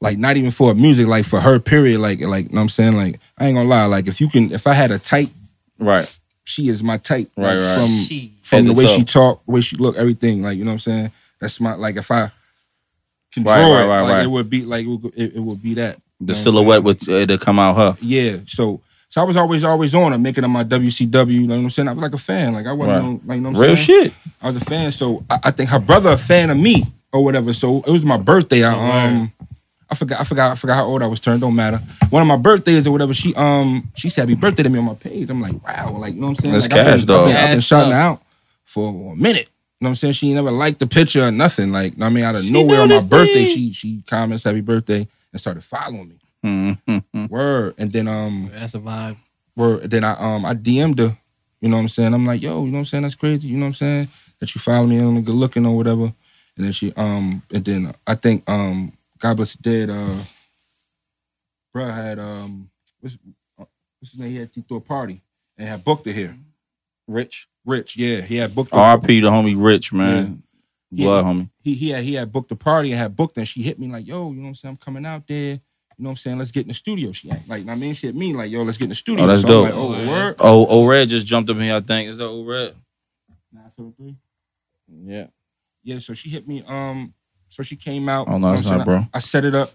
like 0.00 0.18
not 0.18 0.36
even 0.36 0.50
for 0.50 0.74
music, 0.74 1.06
like 1.06 1.24
for 1.24 1.40
her 1.40 1.58
period. 1.58 2.00
Like 2.00 2.20
like 2.20 2.46
you 2.46 2.50
know 2.50 2.56
what 2.56 2.62
I'm 2.62 2.68
saying, 2.68 2.96
like 2.96 3.18
I 3.38 3.46
ain't 3.46 3.56
gonna 3.56 3.68
lie. 3.68 3.86
Like 3.86 4.08
if 4.08 4.20
you 4.20 4.28
can, 4.28 4.52
if 4.52 4.66
I 4.66 4.74
had 4.74 4.90
a 4.90 4.98
tight 4.98 5.30
Right. 5.78 6.17
She 6.48 6.68
is 6.68 6.82
my 6.82 6.96
type. 6.96 7.30
Right, 7.36 7.46
right. 7.54 7.78
From 7.78 7.88
She. 7.88 8.32
from 8.42 8.64
the 8.66 8.72
way 8.72 8.84
toe. 8.84 8.96
she 8.96 9.04
talk, 9.04 9.44
the 9.44 9.52
way 9.52 9.60
she 9.60 9.76
look, 9.76 9.96
everything. 9.96 10.42
Like 10.42 10.56
you 10.56 10.64
know 10.64 10.70
what 10.70 10.74
I'm 10.74 10.78
saying. 10.80 11.12
That's 11.40 11.60
my 11.60 11.74
like 11.74 11.96
if 11.96 12.10
I 12.10 12.30
control 13.32 13.54
Right, 13.56 13.84
draw 13.84 13.94
right, 13.94 14.00
it, 14.00 14.02
like 14.04 14.12
right. 14.12 14.24
it 14.24 14.28
would 14.28 14.50
be 14.50 14.62
like 14.64 14.84
it 14.84 14.88
would, 14.88 15.04
it, 15.16 15.36
it 15.36 15.40
would 15.40 15.62
be 15.62 15.74
that. 15.74 15.96
The 15.96 16.00
You 16.00 16.00
know 16.00 16.26
what 16.26 16.28
I'm 16.28 16.34
silhouette 16.36 16.82
would 16.84 17.08
uh, 17.08 17.26
to 17.26 17.38
come 17.38 17.58
out 17.58 17.76
her. 17.76 17.96
yeah. 18.00 18.38
So 18.46 18.80
so 19.10 19.20
I 19.20 19.24
was 19.24 19.36
always 19.36 19.64
always 19.64 19.94
on 19.94 20.12
her, 20.12 20.18
making 20.18 20.42
her 20.44 20.48
my 20.48 20.64
WCW. 20.64 21.30
You 21.30 21.46
know 21.46 21.56
what 21.56 21.62
I'm 21.62 21.70
saying? 21.70 21.88
I 21.88 21.92
was 21.92 22.02
like 22.02 22.12
a 22.14 22.18
fan. 22.18 22.54
Like 22.54 22.66
I 22.66 22.72
wasn't 22.72 22.96
Right. 22.98 23.04
on, 23.04 23.20
like 23.26 23.36
you 23.36 23.42
know 23.42 23.50
what 23.50 23.58
I'm 23.58 23.62
saying? 23.62 23.66
Real 23.68 23.76
saying? 23.76 24.10
shit. 24.10 24.14
I 24.42 24.46
was 24.48 24.56
a 24.56 24.64
fan. 24.64 24.92
So 24.92 25.24
I, 25.30 25.38
I 25.44 25.50
think 25.50 25.70
her 25.70 25.78
brother 25.78 26.10
a 26.10 26.16
fan 26.16 26.50
of 26.50 26.56
me 26.58 26.82
or 27.12 27.22
whatever. 27.24 27.52
So 27.52 27.82
it 27.86 27.90
was 27.90 28.04
my 28.04 28.16
birthday. 28.16 28.64
I 28.64 28.72
um 29.06 29.32
I 29.90 29.94
forgot 29.94 30.20
I 30.20 30.24
forgot 30.24 30.52
I 30.52 30.54
forgot 30.54 30.74
how 30.76 30.84
old 30.84 31.02
I 31.02 31.06
was 31.06 31.20
turned. 31.20 31.40
Don't 31.40 31.54
matter. 31.56 31.78
One 32.10 32.20
of 32.22 32.28
my 32.28 32.36
birthdays 32.36 32.86
or 32.86 32.90
whatever. 32.90 33.14
She 33.14 33.34
um 33.34 33.88
she 33.96 34.08
said 34.08 34.28
happy 34.28 34.38
birthday 34.38 34.62
to 34.64 34.68
me 34.68 34.78
on 34.78 34.84
my 34.84 34.94
page. 34.94 35.30
I'm 35.30 35.40
like 35.40 35.54
wow. 35.66 35.96
Like 35.96 36.14
you 36.14 36.20
know 36.20 36.26
what 36.26 36.30
I'm 36.30 36.34
saying? 36.36 36.54
That's 36.54 36.68
like, 36.70 36.80
I've 36.80 36.86
cash, 36.86 37.00
been, 37.00 37.06
dog. 37.06 37.20
I've 37.20 37.26
been, 37.26 37.36
I've 37.36 37.50
been 37.50 37.60
shouting 37.60 37.92
up. 37.92 37.98
out 37.98 38.22
for 38.64 39.12
a 39.12 39.16
minute. 39.16 39.48
You 39.80 39.84
know 39.84 39.88
what 39.88 39.88
I'm 39.90 39.94
saying? 39.94 40.12
She 40.14 40.34
never 40.34 40.50
liked 40.50 40.78
the 40.80 40.86
picture 40.86 41.22
or 41.26 41.30
nothing. 41.30 41.72
Like 41.72 42.00
I 42.00 42.08
mean, 42.08 42.24
out 42.24 42.34
of 42.34 42.42
She 42.42 42.52
nowhere 42.52 42.82
on 42.82 42.88
my 42.88 42.98
birthday, 43.04 43.44
it. 43.44 43.54
she 43.54 43.72
she 43.72 44.02
comments 44.06 44.44
happy 44.44 44.60
birthday 44.60 45.06
and 45.32 45.40
started 45.40 45.64
following 45.64 46.08
me. 46.08 46.14
Mm-hmm. 46.44 47.26
Word. 47.26 47.74
And 47.78 47.90
then 47.90 48.08
um 48.08 48.50
That's 48.52 48.74
a 48.74 48.80
vibe. 48.80 49.16
word. 49.56 49.90
Then 49.90 50.04
I 50.04 50.12
um 50.18 50.44
I 50.44 50.54
DM'd 50.54 50.98
her. 50.98 51.16
You 51.60 51.68
know 51.68 51.76
what 51.76 51.82
I'm 51.82 51.88
saying? 51.88 52.14
I'm 52.14 52.26
like, 52.26 52.42
yo, 52.42 52.64
you 52.64 52.70
know 52.70 52.72
what 52.74 52.78
I'm 52.80 52.84
saying? 52.84 53.02
That's 53.02 53.14
crazy. 53.14 53.48
You 53.48 53.56
know 53.56 53.62
what 53.64 53.68
I'm 53.68 53.74
saying? 53.74 54.08
That 54.38 54.54
you 54.54 54.60
follow 54.60 54.86
me 54.86 54.98
and 54.98 55.18
I'm 55.18 55.24
good 55.24 55.34
looking 55.34 55.66
or 55.66 55.76
whatever. 55.76 56.04
And 56.56 56.64
then 56.64 56.72
she 56.72 56.92
um 56.96 57.42
and 57.52 57.64
then 57.64 57.94
I 58.06 58.14
think 58.16 58.48
um 58.48 58.92
God 59.18 59.36
bless 59.36 59.54
the 59.54 59.62
dead 59.62 59.90
uh 59.90 60.16
bruh 61.74 61.94
had 61.94 62.18
um 62.18 62.70
what's, 63.00 63.16
uh, 63.58 63.64
what's 63.98 64.12
his 64.12 64.20
name? 64.20 64.30
He 64.30 64.36
had 64.38 64.50
he 64.54 64.60
threw 64.62 64.78
a 64.78 64.80
party 64.80 65.22
and 65.56 65.68
had 65.68 65.84
booked 65.84 66.06
it 66.06 66.14
here. 66.14 66.36
Rich. 67.06 67.48
Rich, 67.64 67.96
yeah, 67.96 68.22
he 68.22 68.36
had 68.36 68.54
booked. 68.54 68.70
RP 68.72 69.20
the 69.20 69.30
homie 69.30 69.54
Rich, 69.56 69.92
man. 69.92 70.42
Yeah. 70.90 71.04
Blood 71.06 71.24
homie. 71.26 71.50
He 71.62 71.74
he 71.74 71.90
had 71.90 72.02
he 72.02 72.14
had 72.14 72.32
booked 72.32 72.48
the 72.48 72.56
party 72.56 72.92
and 72.92 72.98
had 72.98 73.14
booked 73.14 73.36
and 73.36 73.46
she 73.46 73.62
hit 73.62 73.78
me 73.78 73.90
like, 73.90 74.06
yo, 74.06 74.30
you 74.30 74.36
know 74.36 74.42
what 74.42 74.48
I'm 74.48 74.54
saying? 74.54 74.72
I'm 74.72 74.76
coming 74.78 75.04
out 75.04 75.26
there. 75.28 75.60
You 75.98 76.04
know 76.04 76.10
what 76.10 76.12
I'm 76.12 76.16
saying? 76.18 76.38
Let's 76.38 76.52
get 76.52 76.62
in 76.62 76.68
the 76.68 76.74
studio. 76.74 77.10
She 77.10 77.28
ain't 77.28 77.48
like, 77.48 77.66
I 77.68 77.74
mean, 77.74 77.92
she 77.92 78.06
hit 78.06 78.14
me 78.16 78.32
like, 78.32 78.50
yo, 78.50 78.62
let's 78.62 78.78
get 78.78 78.84
in 78.84 78.90
the 78.90 78.94
studio. 78.94 79.24
Oh, 79.24 79.26
that's 79.26 79.42
So 79.42 79.48
dope. 79.48 79.64
Like, 79.64 79.74
oh, 79.74 79.94
Oh, 79.94 80.08
word. 80.08 80.34
Oh, 80.38 80.66
O 80.66 80.86
Red 80.86 81.08
just 81.08 81.26
jumped 81.26 81.50
up 81.50 81.56
in 81.56 81.64
here, 81.64 81.74
I 81.74 81.80
think. 81.80 82.08
Is 82.08 82.18
that 82.18 82.26
O 82.26 82.44
Red? 82.44 82.74
973. 83.52 84.16
Yeah. 84.88 85.26
Yeah, 85.82 85.98
so 85.98 86.14
she 86.14 86.30
hit 86.30 86.46
me. 86.46 86.62
Um, 86.66 87.12
so 87.48 87.62
she 87.62 87.76
came 87.76 88.08
out. 88.08 88.28
Oh, 88.28 88.32
no, 88.32 88.36
you 88.36 88.40
know 88.42 88.50
that's 88.52 88.66
I'm 88.70 88.78
not, 88.78 88.84
bro. 88.84 88.96
I, 88.98 89.08
I 89.14 89.18
set 89.18 89.44
it 89.44 89.54
up. 89.54 89.70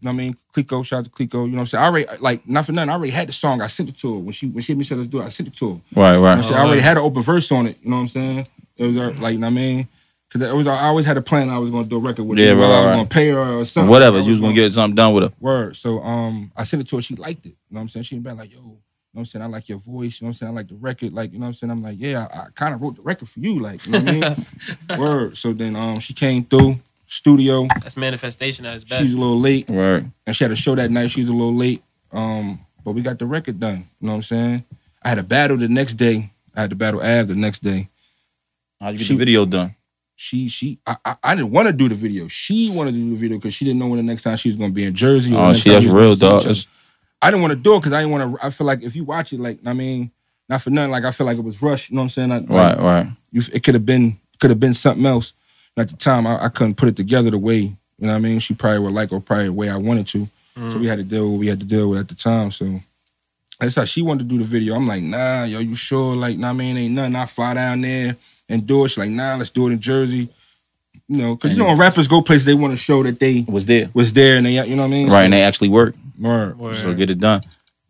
You 0.00 0.06
know 0.06 0.10
what 0.12 0.14
I 0.14 0.24
mean? 0.24 0.36
Clico, 0.54 0.84
shout 0.84 0.98
out 1.00 1.04
to 1.06 1.10
Clico. 1.10 1.44
You 1.46 1.52
know 1.52 1.56
what 1.56 1.60
I'm 1.60 1.66
saying? 1.66 1.82
I 1.84 1.86
already 1.86 2.06
like 2.20 2.46
not 2.46 2.66
for 2.66 2.72
nothing. 2.72 2.90
I 2.90 2.92
already 2.94 3.12
had 3.12 3.28
the 3.28 3.32
song. 3.32 3.60
I 3.62 3.66
sent 3.66 3.88
it 3.88 3.96
to 3.98 4.14
her 4.14 4.20
when 4.20 4.32
she 4.32 4.46
when 4.48 4.62
she 4.62 4.72
hit 4.72 4.78
me 4.78 4.84
said 4.84 4.98
let's 4.98 5.08
do 5.08 5.20
it. 5.20 5.24
I 5.24 5.28
sent 5.30 5.48
it 5.48 5.56
to 5.56 5.66
her. 5.68 5.72
You 5.74 5.80
know 5.96 6.02
Right, 6.02 6.18
what 6.18 6.28
I'm 6.28 6.38
right. 6.40 6.52
I 6.52 6.58
already 6.64 6.82
had 6.82 6.96
an 6.98 7.02
open 7.02 7.22
verse 7.22 7.50
on 7.50 7.66
it. 7.66 7.78
You 7.82 7.90
know 7.90 7.96
what 7.96 8.02
I'm 8.02 8.08
saying? 8.08 8.46
It 8.76 8.84
was 8.86 8.96
uh, 8.96 9.14
like 9.20 9.32
you 9.34 9.38
know 9.40 9.46
what 9.46 9.52
I 9.52 9.54
mean. 9.54 9.88
Cause 10.30 10.42
it 10.42 10.52
was, 10.52 10.66
I 10.66 10.86
always 10.88 11.06
had 11.06 11.16
a 11.16 11.22
plan. 11.22 11.48
I 11.48 11.58
was 11.58 11.70
gonna 11.70 11.86
do 11.86 11.96
a 11.96 12.00
record 12.00 12.24
with 12.24 12.38
Yeah, 12.38 12.52
her. 12.52 12.56
right, 12.56 12.64
I 12.64 12.68
was 12.80 12.86
right. 12.86 12.94
gonna 12.96 13.08
pay 13.08 13.28
her 13.30 13.38
or 13.60 13.64
something. 13.64 13.88
Whatever. 13.90 14.18
I 14.18 14.20
You 14.20 14.32
was 14.32 14.40
gonna 14.40 14.52
get 14.54 14.70
something 14.72 14.96
done 14.96 15.14
with 15.14 15.22
her. 15.24 15.32
word. 15.40 15.76
So 15.76 16.00
um, 16.02 16.50
I 16.56 16.64
sent 16.64 16.82
it 16.82 16.88
to 16.88 16.96
her. 16.96 17.02
She 17.02 17.14
liked 17.14 17.46
it. 17.46 17.50
You 17.50 17.54
know 17.70 17.76
what 17.78 17.82
I'm 17.82 17.88
saying? 17.88 18.04
She 18.04 18.18
been 18.18 18.36
like, 18.36 18.50
yo, 18.52 18.58
you 18.58 18.64
know 18.64 18.70
what 19.12 19.20
I'm 19.20 19.24
saying? 19.26 19.42
I 19.44 19.46
like 19.46 19.68
your 19.68 19.78
voice. 19.78 20.20
You 20.20 20.26
know 20.26 20.28
what 20.28 20.30
I'm 20.30 20.32
saying? 20.34 20.52
I 20.52 20.54
like 20.56 20.68
the 20.68 20.74
record. 20.74 21.12
Like, 21.14 21.32
you 21.32 21.38
know 21.38 21.44
what 21.44 21.48
I'm 21.48 21.54
saying? 21.54 21.70
I'm 21.70 21.82
like, 21.82 21.96
yeah, 21.98 22.26
I, 22.34 22.38
I 22.40 22.46
kind 22.54 22.74
of 22.74 22.82
wrote 22.82 22.96
the 22.96 23.02
record 23.02 23.28
for 23.28 23.38
you. 23.40 23.60
Like, 23.60 23.86
you 23.86 23.92
know 23.92 24.00
what 24.00 24.08
I 24.08 24.12
mean? 24.12 24.98
Word. 24.98 25.36
So 25.36 25.52
then 25.52 25.76
um, 25.76 26.00
she 26.00 26.12
came 26.12 26.44
through 26.44 26.76
studio. 27.06 27.66
That's 27.82 27.96
manifestation 27.96 28.66
at 28.66 28.74
its 28.74 28.84
best. 28.84 29.00
She's 29.00 29.14
a 29.14 29.18
little 29.18 29.38
late, 29.40 29.66
Right. 29.68 30.04
and 30.26 30.36
she 30.36 30.44
had 30.44 30.50
a 30.52 30.56
show 30.56 30.74
that 30.74 30.90
night. 30.90 31.10
She's 31.10 31.28
a 31.28 31.32
little 31.32 31.54
late. 31.54 31.82
Um, 32.12 32.58
but 32.84 32.92
we 32.92 33.02
got 33.02 33.18
the 33.18 33.26
record 33.26 33.58
done. 33.60 33.86
You 34.00 34.06
know 34.06 34.12
what 34.12 34.16
I'm 34.16 34.22
saying? 34.22 34.64
I 35.02 35.08
had 35.10 35.18
a 35.18 35.22
battle 35.22 35.56
the 35.56 35.68
next 35.68 35.94
day. 35.94 36.30
I 36.54 36.62
had 36.62 36.70
to 36.70 36.76
battle 36.76 37.00
Av 37.00 37.28
the 37.28 37.34
next 37.34 37.62
day. 37.62 37.88
How'd 38.80 38.92
you 38.92 38.98
get 38.98 39.06
She- 39.06 39.14
the 39.14 39.18
video 39.18 39.44
done? 39.46 39.74
She 40.18 40.48
she 40.48 40.78
I 40.86 40.96
I, 41.04 41.16
I 41.22 41.34
didn't 41.34 41.50
want 41.50 41.66
to 41.66 41.74
do 41.74 41.90
the 41.90 41.94
video. 41.94 42.26
She 42.26 42.70
wanted 42.70 42.92
to 42.92 42.96
do 42.98 43.10
the 43.10 43.16
video 43.16 43.36
because 43.36 43.52
she 43.52 43.66
didn't 43.66 43.78
know 43.80 43.88
when 43.88 43.98
the 43.98 44.02
next 44.02 44.22
time 44.22 44.36
she 44.38 44.48
was 44.48 44.56
gonna 44.56 44.72
be 44.72 44.84
in 44.84 44.94
Jersey. 44.94 45.34
or 45.34 45.36
Oh, 45.36 45.40
the 45.40 45.46
next 45.48 45.64
that's 45.64 45.84
we 45.84 45.92
was 45.92 46.18
gonna 46.18 46.36
real, 46.36 46.40
see 46.40 46.64
dog. 46.64 46.66
I 47.20 47.30
didn't 47.30 47.42
want 47.42 47.52
to 47.52 47.56
do 47.58 47.74
it 47.74 47.80
because 47.80 47.92
I 47.92 47.98
didn't 48.00 48.12
want 48.12 48.38
to. 48.40 48.46
I 48.46 48.48
feel 48.48 48.66
like 48.66 48.82
if 48.82 48.96
you 48.96 49.04
watch 49.04 49.34
it, 49.34 49.40
like 49.40 49.58
I 49.66 49.74
mean, 49.74 50.10
not 50.48 50.62
for 50.62 50.70
nothing, 50.70 50.90
like 50.90 51.04
I 51.04 51.10
feel 51.10 51.26
like 51.26 51.36
it 51.36 51.44
was 51.44 51.60
rushed. 51.60 51.90
You 51.90 51.96
know 51.96 52.00
what 52.00 52.04
I'm 52.04 52.30
saying? 52.30 52.32
I, 52.32 52.38
like, 52.38 52.48
right, 52.48 52.78
right. 52.78 53.06
you, 53.30 53.42
it 53.52 53.62
could 53.62 53.74
have 53.74 53.84
been 53.84 54.16
could 54.40 54.48
have 54.48 54.58
been 54.58 54.72
something 54.72 55.04
else. 55.04 55.34
And 55.76 55.82
at 55.84 55.88
the 55.90 55.96
time, 55.96 56.26
I, 56.26 56.44
I 56.44 56.48
couldn't 56.48 56.76
put 56.76 56.88
it 56.88 56.96
together 56.96 57.30
the 57.30 57.38
way 57.38 57.72
you 57.98 58.06
know 58.06 58.12
what 58.12 58.18
I 58.18 58.20
mean. 58.20 58.38
She 58.40 58.54
probably 58.54 58.80
would 58.80 58.92
like 58.92 59.12
or 59.12 59.20
probably 59.20 59.46
the 59.46 59.52
way 59.52 59.70
I 59.70 59.76
wanted 59.76 60.06
to. 60.08 60.26
So 60.54 60.60
mm. 60.60 60.80
we 60.80 60.86
had 60.86 60.98
to 60.98 61.04
deal 61.04 61.24
with 61.24 61.32
what 61.32 61.40
we 61.40 61.46
had 61.48 61.60
to 61.60 61.66
deal 61.66 61.90
with 61.90 62.00
at 62.00 62.08
the 62.08 62.14
time. 62.14 62.50
So 62.50 62.80
that's 63.58 63.74
how 63.74 63.84
she 63.84 64.02
wanted 64.02 64.28
to 64.28 64.28
do 64.28 64.38
the 64.38 64.44
video. 64.44 64.74
I'm 64.74 64.86
like, 64.86 65.02
nah, 65.02 65.44
yo, 65.44 65.60
you 65.60 65.74
sure? 65.74 66.14
Like, 66.14 66.36
nah, 66.36 66.52
man, 66.52 66.76
ain't 66.76 66.94
nothing. 66.94 67.16
I 67.16 67.26
fly 67.26 67.54
down 67.54 67.80
there 67.80 68.16
and 68.48 68.66
do 68.66 68.84
it. 68.84 68.88
She's 68.88 68.98
like, 68.98 69.10
nah, 69.10 69.36
let's 69.36 69.50
do 69.50 69.68
it 69.68 69.72
in 69.72 69.80
Jersey. 69.80 70.28
You 71.08 71.18
know, 71.18 71.36
because 71.36 71.52
you 71.52 71.58
know 71.58 71.68
when 71.68 71.78
rappers 71.78 72.08
go 72.08 72.20
places, 72.20 72.46
they 72.46 72.54
want 72.54 72.72
to 72.72 72.76
show 72.76 73.02
that 73.02 73.20
they 73.20 73.44
Was 73.48 73.64
there. 73.66 73.88
was 73.94 74.12
there 74.12 74.36
and 74.36 74.46
they, 74.46 74.54
you 74.66 74.74
know 74.74 74.82
what 74.82 74.88
I 74.88 74.90
mean? 74.90 75.06
Right, 75.08 75.12
So- 75.12 75.24
and 75.24 75.32
they 75.32 75.42
actually 75.42 75.68
worked. 75.68 75.98
Word. 76.18 76.58
Word. 76.58 76.74
So 76.74 76.94
get 76.94 77.10
it 77.10 77.20
done. 77.20 77.42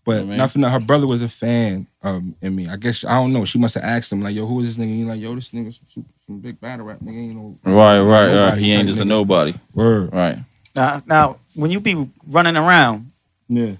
But 0.06 0.18
Yeah, 0.20 0.24
man. 0.24 0.38
not 0.38 0.50
for 0.52 0.58
nothing, 0.60 0.80
her 0.80 0.86
brother 0.86 1.06
was 1.08 1.20
a 1.20 1.28
fan 1.28 1.86
um 2.02 2.34
in 2.40 2.54
me. 2.54 2.68
I 2.68 2.76
guess 2.76 3.04
I 3.04 3.16
don't 3.16 3.32
know. 3.32 3.44
She 3.44 3.58
must 3.58 3.74
have 3.74 3.82
asked 3.84 4.12
him 4.12 4.22
like, 4.22 4.34
"Yo, 4.36 4.46
who 4.46 4.60
is 4.60 4.76
this 4.76 4.84
nigga?" 4.86 4.90
And 4.90 4.98
He 5.00 5.04
like, 5.04 5.20
"Yo, 5.20 5.34
this 5.34 5.50
nigga 5.50 5.74
some, 5.74 5.86
super, 5.88 6.08
some 6.26 6.38
big 6.38 6.60
battle 6.60 6.86
rap 6.86 7.00
nigga." 7.00 7.26
You 7.26 7.34
know, 7.34 7.58
Right, 7.64 8.00
right, 8.00 8.32
right. 8.50 8.58
He 8.58 8.70
ain't 8.72 8.82
type 8.82 8.86
just 8.86 9.00
a 9.00 9.04
nobody. 9.04 9.52
word. 9.74 10.12
Right. 10.12 10.38
Now, 10.76 11.02
now 11.06 11.36
when 11.56 11.70
you 11.72 11.80
be 11.80 12.08
running 12.28 12.56
around, 12.56 13.10
Yeah, 13.48 13.72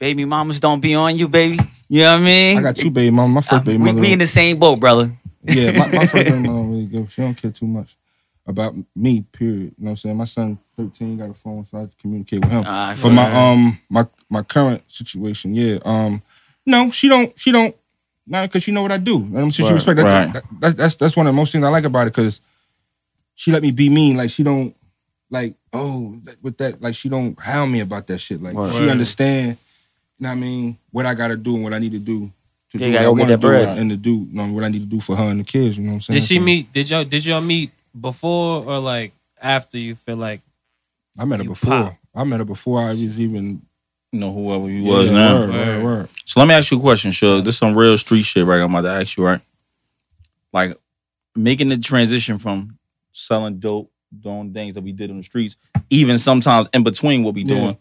baby 0.00 0.24
mamas 0.24 0.58
don't 0.58 0.80
be 0.80 0.94
on 0.96 1.16
you, 1.16 1.28
baby. 1.28 1.58
You 1.88 2.00
know 2.02 2.12
what 2.14 2.20
I 2.22 2.24
mean? 2.24 2.58
I 2.58 2.62
got 2.62 2.76
two 2.76 2.90
baby 2.90 3.10
mama. 3.10 3.34
My 3.34 3.40
first 3.42 3.64
baby 3.64 3.78
we, 3.78 3.92
we 3.92 4.12
in 4.14 4.18
the 4.18 4.26
same 4.26 4.58
boat, 4.58 4.80
brother. 4.80 5.12
yeah, 5.44 5.72
my, 5.78 5.86
my 5.92 6.06
first 6.06 6.14
baby 6.14 6.30
mama 6.46 6.46
don't 6.46 6.70
really 6.70 6.86
give. 6.86 7.12
She 7.12 7.22
don't 7.22 7.34
care 7.34 7.50
too 7.52 7.66
much 7.66 7.94
about 8.52 8.74
me. 8.94 9.24
Period. 9.32 9.74
You 9.76 9.84
know 9.84 9.84
what 9.84 9.90
I'm 9.90 9.96
saying? 9.96 10.16
My 10.16 10.24
son, 10.24 10.58
thirteen, 10.76 11.18
got 11.18 11.30
a 11.30 11.34
phone, 11.34 11.66
so 11.66 11.78
I 11.78 11.88
communicate 12.00 12.40
with 12.40 12.50
him. 12.52 12.64
Ah, 12.66 12.90
I 12.90 12.94
But 13.02 13.10
my 13.10 13.24
that. 13.28 13.36
um 13.36 13.78
my 13.90 14.06
my 14.30 14.42
current 14.42 14.82
situation, 14.90 15.54
yeah. 15.54 15.78
Um, 15.84 16.22
no, 16.64 16.90
she 16.90 17.08
don't. 17.08 17.36
She 17.38 17.50
don't. 17.52 17.74
Not 18.24 18.42
because 18.48 18.62
she 18.62 18.70
know 18.70 18.82
what 18.82 18.92
I 18.92 18.98
do. 18.98 19.16
And 19.16 19.38
I'm 19.38 19.50
sure 19.50 19.66
she 19.66 19.72
respect 19.72 19.96
that, 19.96 20.04
right. 20.04 20.32
that- 20.32 20.44
That's 20.60 20.74
that's 20.76 20.94
that's 20.96 21.16
one 21.16 21.26
of 21.26 21.32
the 21.32 21.36
most 21.36 21.50
things 21.50 21.64
I 21.64 21.68
like 21.68 21.84
about 21.84 22.06
it 22.06 22.14
because 22.14 22.40
she 23.34 23.50
let 23.50 23.62
me 23.62 23.72
be 23.72 23.88
me. 23.88 24.14
Like 24.16 24.30
she 24.30 24.42
don't 24.44 24.74
like 25.28 25.54
oh 25.72 26.20
that, 26.24 26.36
with 26.42 26.56
that 26.58 26.80
like 26.80 26.94
she 26.94 27.08
don't 27.08 27.38
hound 27.40 27.72
me 27.72 27.80
about 27.80 28.06
that 28.06 28.18
shit. 28.18 28.40
Like 28.42 28.54
Right. 28.54 28.72
she 28.74 28.88
understand. 28.88 29.58
You 30.18 30.24
know 30.24 30.28
what 30.28 30.36
I 30.36 30.40
mean? 30.40 30.78
What 30.92 31.06
I 31.06 31.14
gotta 31.14 31.36
do 31.36 31.54
and 31.56 31.64
what 31.64 31.74
I 31.74 31.78
need 31.80 31.92
to 31.92 31.98
do 31.98 32.30
to 32.70 32.78
Yeah, 32.78 32.86
do 32.86 32.92
what 32.92 32.98
I 33.00 33.02
gotta 33.02 33.04
go 33.06 33.14
get 33.14 33.20
want 33.20 33.28
to 33.28 33.32
that 33.36 33.40
do 33.40 33.46
bread. 33.48 33.78
and 33.78 33.90
to 33.90 33.96
do 33.96 34.10
you 34.10 34.28
know, 34.30 34.52
what 34.52 34.64
I 34.64 34.68
need 34.68 34.80
to 34.82 34.86
do 34.86 35.00
for 35.00 35.16
her 35.16 35.24
and 35.24 35.40
the 35.40 35.44
kids. 35.44 35.76
You 35.76 35.82
know 35.84 35.88
what 35.90 35.94
I'm 35.96 36.00
saying? 36.02 36.20
Did 36.20 36.26
she 36.28 36.36
So, 36.36 36.42
meet? 36.42 36.72
Did 36.72 36.90
y'all 36.90 37.04
did 37.04 37.26
y'all 37.26 37.40
meet 37.40 37.72
before 37.98 38.64
or 38.64 38.78
like 38.78 39.12
after 39.40 39.78
you 39.78 39.94
feel 39.94 40.16
like 40.16 40.40
I 41.18 41.24
met 41.24 41.40
her 41.40 41.44
before. 41.44 41.84
pop? 41.84 41.94
I 42.14 42.24
met 42.24 42.40
her 42.40 42.44
before 42.44 42.80
I 42.82 42.88
was 42.88 43.20
even 43.20 43.62
You 44.12 44.20
know 44.20 44.32
whoever 44.32 44.68
you 44.68 44.82
yeah, 44.82 44.90
was 44.98 45.12
now. 45.12 45.40
Word, 45.40 45.50
word, 45.50 45.84
word. 45.84 46.08
So 46.24 46.40
let 46.40 46.46
me 46.48 46.54
ask 46.54 46.70
you 46.70 46.78
a 46.78 46.80
question, 46.80 47.10
Suge. 47.10 47.44
This 47.44 47.54
is 47.54 47.58
some 47.58 47.76
real 47.76 47.96
street 47.98 48.24
shit, 48.24 48.44
right? 48.46 48.60
I'm 48.60 48.74
about 48.74 48.82
to 48.82 49.00
ask 49.00 49.16
you, 49.16 49.24
right? 49.24 49.40
Like 50.52 50.76
making 51.34 51.68
the 51.68 51.78
transition 51.78 52.38
from 52.38 52.78
selling 53.12 53.58
dope, 53.58 53.90
doing 54.18 54.52
things 54.52 54.74
that 54.74 54.82
we 54.84 54.92
did 54.92 55.10
on 55.10 55.18
the 55.18 55.22
streets, 55.22 55.56
even 55.90 56.18
sometimes 56.18 56.68
in 56.74 56.82
between 56.84 57.22
what 57.22 57.34
we 57.34 57.42
Yeah. 57.42 57.54
doing. 57.54 57.76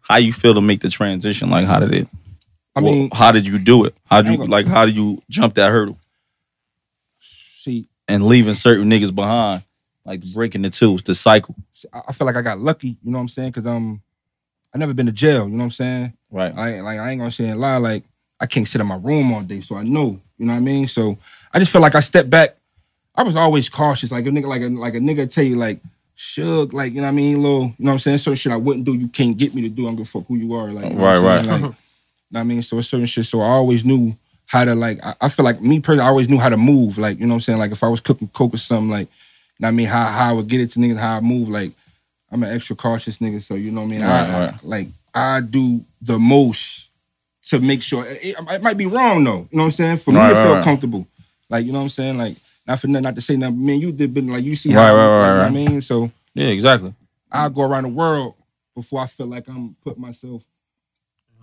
How 0.00 0.16
you 0.16 0.32
feel 0.32 0.54
to 0.54 0.60
make 0.60 0.80
the 0.80 0.90
transition? 0.90 1.48
Like 1.48 1.66
how 1.66 1.78
did 1.80 1.92
it? 1.94 2.08
I 2.74 2.80
well, 2.80 2.92
mean, 2.92 3.10
how 3.12 3.32
did 3.32 3.46
you 3.46 3.58
do 3.58 3.84
it? 3.84 3.94
How 4.06 4.22
did 4.22 4.32
you 4.38 4.44
like? 4.46 4.66
How 4.66 4.84
did 4.84 4.96
you 4.96 5.18
jump 5.30 5.54
that 5.54 5.70
hurdle 5.70 5.96
see, 5.96 6.01
and 8.08 8.26
leaving 8.26 8.54
certain 8.54 8.90
niggas 8.90 9.14
behind, 9.14 9.62
like 10.04 10.22
breaking 10.32 10.62
the 10.62 10.70
tools, 10.70 11.02
the 11.02 11.14
cycle? 11.14 11.54
I 11.92 12.12
feel 12.12 12.26
like 12.26 12.36
I 12.36 12.42
got 12.42 12.60
lucky, 12.60 12.96
you 13.02 13.10
know 13.10 13.18
what 13.18 13.22
I'm 13.22 13.28
saying? 13.28 13.52
Cause 13.52 13.66
um 13.66 14.02
I 14.74 14.78
never 14.78 14.94
been 14.94 15.06
to 15.06 15.12
jail, 15.12 15.44
you 15.44 15.50
know 15.50 15.58
what 15.58 15.64
I'm 15.64 15.70
saying? 15.70 16.12
Right. 16.30 16.52
I 16.56 16.74
ain't 16.74 16.84
like 16.84 16.98
I 16.98 17.10
ain't 17.10 17.20
gonna 17.20 17.30
say 17.30 17.50
a 17.50 17.56
lie, 17.56 17.76
like 17.76 18.04
I 18.40 18.46
can't 18.46 18.66
sit 18.66 18.80
in 18.80 18.86
my 18.86 18.96
room 18.96 19.32
all 19.32 19.42
day, 19.42 19.60
so 19.60 19.76
I 19.76 19.82
know, 19.82 20.20
you 20.38 20.46
know 20.46 20.52
what 20.52 20.58
I 20.58 20.60
mean? 20.60 20.88
So 20.88 21.18
I 21.52 21.58
just 21.58 21.72
feel 21.72 21.82
like 21.82 21.94
I 21.94 22.00
stepped 22.00 22.30
back. 22.30 22.56
I 23.14 23.22
was 23.22 23.36
always 23.36 23.68
cautious, 23.68 24.10
like 24.10 24.26
a 24.26 24.30
nigga, 24.30 24.46
like 24.46 24.62
a 24.62 24.68
like 24.68 24.94
a 24.94 24.98
nigga 24.98 25.32
tell 25.32 25.44
you 25.44 25.56
like 25.56 25.80
Suge, 26.16 26.72
like 26.72 26.92
you 26.92 27.00
know 27.00 27.06
what 27.06 27.12
I 27.12 27.16
mean, 27.16 27.42
little, 27.42 27.60
you 27.60 27.74
know 27.78 27.90
what 27.90 27.92
I'm 27.92 27.98
saying? 27.98 28.18
Certain 28.18 28.36
shit 28.36 28.52
I 28.52 28.56
wouldn't 28.56 28.86
do, 28.86 28.94
you 28.94 29.08
can't 29.08 29.36
get 29.36 29.54
me 29.54 29.62
to 29.62 29.68
do. 29.68 29.86
I'm 29.86 29.94
gonna 29.94 30.04
fuck 30.04 30.26
who 30.26 30.36
you 30.36 30.54
are, 30.54 30.70
like 30.70 30.86
you 30.86 30.98
know 30.98 31.04
Right, 31.04 31.18
right. 31.18 31.36
Like, 31.36 31.44
you 31.44 31.60
know 31.60 31.74
what 32.30 32.40
I 32.40 32.42
mean? 32.44 32.62
So 32.62 32.78
it's 32.78 32.88
certain 32.88 33.06
shit. 33.06 33.26
So 33.26 33.40
I 33.40 33.48
always 33.48 33.84
knew 33.84 34.16
how 34.52 34.64
to 34.66 34.74
like. 34.74 34.98
I, 35.02 35.14
I 35.22 35.28
feel 35.30 35.44
like 35.46 35.60
me 35.62 35.80
personally, 35.80 36.04
I 36.04 36.08
always 36.10 36.28
knew 36.28 36.38
how 36.38 36.50
to 36.50 36.58
move. 36.58 36.98
Like 36.98 37.18
you 37.18 37.26
know 37.26 37.30
what 37.32 37.36
I'm 37.36 37.40
saying. 37.40 37.58
Like 37.58 37.72
if 37.72 37.82
I 37.82 37.88
was 37.88 38.00
cooking 38.00 38.28
coke 38.28 38.54
or 38.54 38.58
something, 38.58 38.90
like 38.90 39.08
you 39.08 39.62
know 39.62 39.68
I 39.68 39.70
mean, 39.70 39.86
how 39.86 40.06
how 40.06 40.30
I 40.30 40.32
would 40.34 40.48
get 40.48 40.60
it 40.60 40.72
to 40.72 40.78
niggas, 40.78 40.98
how 40.98 41.16
I 41.16 41.20
move. 41.20 41.48
Like 41.48 41.72
I'm 42.30 42.42
an 42.42 42.54
extra 42.54 42.76
cautious 42.76 43.18
nigga, 43.18 43.42
so 43.42 43.54
you 43.54 43.70
know 43.70 43.80
what 43.80 43.86
I 43.88 43.90
mean. 43.90 44.02
I, 44.02 44.06
Right, 44.08 44.30
I- 44.30 44.44
right. 44.52 44.64
like 44.64 44.88
I 45.14 45.40
do 45.40 45.80
the 46.02 46.18
most 46.18 46.90
to 47.48 47.60
make 47.60 47.82
sure. 47.82 48.04
It, 48.06 48.36
it 48.38 48.62
might 48.62 48.76
be 48.76 48.86
wrong 48.86 49.24
though. 49.24 49.48
You 49.50 49.56
know 49.56 49.62
what 49.62 49.64
I'm 49.64 49.70
saying? 49.70 49.96
For 49.98 50.12
me 50.12 50.18
Right, 50.18 50.28
to 50.30 50.34
feel 50.42 50.54
right. 50.54 50.64
comfortable. 50.64 51.06
Like 51.48 51.64
you 51.66 51.72
know 51.72 51.78
what 51.78 51.84
I'm 51.84 51.90
saying. 51.90 52.18
Like 52.18 52.36
not 52.66 52.78
for 52.80 52.88
nothing, 52.88 53.04
not 53.04 53.14
to 53.16 53.20
say 53.22 53.36
nothing. 53.36 53.64
Man, 53.64 53.80
you 53.80 53.92
did 53.92 54.12
been 54.14 54.30
like 54.32 54.44
you 54.44 54.54
see 54.56 54.74
Right, 54.74 54.90
how 54.90 54.94
right, 54.94 55.06
like, 55.06 55.10
right, 55.20 55.28
you 55.28 55.34
know 55.34 55.42
what 55.44 55.50
I 55.50 55.50
mean. 55.50 55.82
So 55.82 56.10
Yeah, 56.34 56.48
exactly. 56.48 56.94
I 57.30 57.48
go 57.48 57.62
around 57.62 57.84
the 57.84 57.88
world 57.90 58.34
before 58.74 59.00
I 59.00 59.06
feel 59.06 59.26
like 59.26 59.48
I'm 59.48 59.76
putting 59.82 60.02
myself 60.02 60.44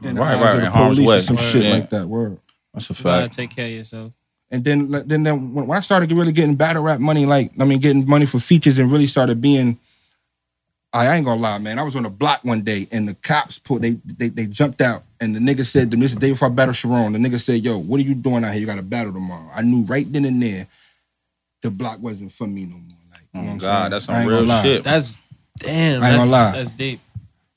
in 0.04 0.16
the 0.16 0.22
Right, 0.22 0.36
eyes 0.36 0.42
right, 0.42 0.56
of 0.56 0.62
the 0.62 0.68
in 0.68 0.72
harm's 0.72 0.98
police 0.98 1.10
or 1.10 1.20
some 1.22 1.36
Right, 1.36 1.46
shit 1.46 1.64
yeah. 1.64 1.72
like 1.74 1.90
that. 1.90 2.08
Word. 2.08 2.38
That's 2.74 2.90
a 2.90 2.94
you 2.94 3.04
gotta 3.04 3.22
fact. 3.24 3.34
take 3.34 3.56
care 3.56 3.66
of 3.66 3.72
yourself? 3.72 4.14
And 4.52 4.64
then, 4.64 4.90
then, 4.90 5.24
then 5.24 5.54
when 5.54 5.68
when 5.68 5.78
I 5.78 5.82
started 5.82 6.12
really 6.12 6.32
getting 6.32 6.56
battle 6.56 6.82
rap 6.84 7.00
money, 7.00 7.26
like 7.26 7.52
I 7.60 7.66
mean, 7.66 7.80
getting 7.80 8.08
money 8.08 8.26
for 8.26 8.40
features, 8.40 8.80
and 8.80 8.92
really 8.92 9.06
started 9.08 9.40
being, 9.42 9.78
I, 10.92 11.08
I 11.08 11.16
ain't 11.18 11.26
gonna 11.26 11.40
lie, 11.40 11.60
man. 11.60 11.78
I 11.78 11.84
was 11.84 11.96
on 11.96 12.06
a 12.06 12.10
block 12.10 12.44
one 12.44 12.62
day, 12.64 12.88
and 12.92 13.08
the 13.08 13.14
cops 13.14 13.60
put 13.60 13.82
they 13.82 13.92
they, 14.06 14.30
they 14.30 14.46
jumped 14.48 14.82
out, 14.82 15.04
and 15.22 15.36
the 15.36 15.40
nigga 15.40 15.66
said, 15.66 15.92
"This 15.92 16.02
is 16.02 16.16
the 16.16 16.22
day 16.22 16.32
before 16.32 16.48
I 16.48 16.52
battle 16.52 16.74
Sharon." 16.74 17.14
The 17.14 17.20
nigga 17.20 17.40
said, 17.40 17.64
"Yo, 17.64 17.78
what 17.78 18.00
are 18.00 18.04
you 18.04 18.16
doing 18.16 18.44
out 18.44 18.52
here? 18.54 18.62
You 18.62 18.66
got 18.66 18.80
a 18.80 18.84
battle 18.84 19.14
tomorrow." 19.14 19.50
I 19.54 19.62
knew 19.62 19.84
right 19.84 20.12
then 20.12 20.26
and 20.26 20.42
there, 20.42 20.66
the 21.62 21.70
block 21.70 22.00
wasn't 22.00 22.32
for 22.32 22.48
me 22.48 22.66
no 22.66 22.72
more. 22.78 22.82
Like, 23.12 23.22
you 23.34 23.40
oh 23.40 23.44
know 23.44 23.50
Oh 23.50 23.52
I'm 23.52 23.58
God, 23.60 23.82
saying? 23.82 23.92
that's 23.92 24.10
I 24.10 24.24
some 24.24 24.28
real 24.28 24.48
shit. 24.62 24.84
That's 24.84 25.20
damn. 25.58 25.72
I 25.72 25.86
ain't 25.94 26.02
that's, 26.02 26.18
gonna 26.18 26.32
lie. 26.32 26.52
That's 26.54 26.72
deep. 26.72 27.00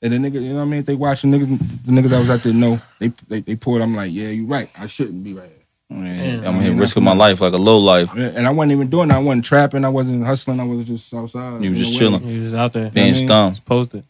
And 0.03 0.11
the 0.11 0.17
nigga, 0.17 0.41
you 0.41 0.49
know 0.49 0.55
what 0.57 0.61
I 0.63 0.65
mean? 0.65 0.79
If 0.81 0.85
they 0.85 0.95
watching 0.95 1.31
niggas, 1.31 1.57
the 1.85 1.91
niggas 1.93 2.09
that 2.09 2.19
was 2.19 2.29
out 2.29 2.43
there 2.43 2.53
know 2.53 2.77
they 2.99 3.07
they, 3.29 3.39
they 3.39 3.55
pulled. 3.55 3.81
I'm 3.81 3.95
like, 3.95 4.11
yeah, 4.11 4.27
you 4.27 4.45
right. 4.45 4.69
I 4.77 4.85
shouldn't 4.85 5.23
be 5.23 5.33
right. 5.33 5.49
here. 5.49 5.97
Man, 5.97 6.41
Yeah. 6.41 6.49
I'm 6.49 6.59
here 6.59 6.73
risking 6.73 7.03
my 7.03 7.13
life 7.13 7.39
like 7.39 7.53
a 7.53 7.57
low 7.57 7.77
life, 7.77 8.13
And 8.13 8.45
I 8.45 8.49
wasn't 8.49 8.73
even 8.73 8.89
doing 8.89 9.07
that. 9.09 9.15
I 9.15 9.19
wasn't 9.19 9.45
trapping. 9.45 9.85
I 9.85 9.89
wasn't 9.89 10.25
hustling. 10.25 10.59
I 10.59 10.65
was 10.65 10.85
just 10.85 11.13
outside. 11.13 11.63
You 11.63 11.69
was 11.69 11.79
just 11.79 11.93
the 11.93 11.99
chilling. 11.99 12.27
You 12.27 12.43
was 12.43 12.53
out 12.53 12.73
there. 12.73 12.89
being 12.89 13.15
I 13.15 13.17
mean, 13.17 13.27
stung. 13.27 13.55
Posted. 13.65 14.03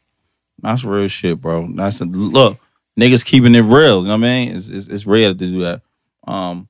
That's 0.62 0.84
real 0.84 1.08
shit, 1.08 1.40
bro. 1.40 1.68
That's 1.76 2.02
a, 2.02 2.06
look, 2.06 2.58
niggas 3.00 3.24
keeping 3.24 3.54
it 3.54 3.62
real. 3.62 4.02
You 4.02 4.08
know 4.08 4.18
what 4.18 4.26
I 4.26 4.46
mean? 4.46 4.56
It's, 4.56 4.70
it's 4.70 4.88
it's 4.88 5.06
rare 5.06 5.30
to 5.30 5.34
do 5.36 5.60
that. 5.62 5.82
Um, 6.26 6.68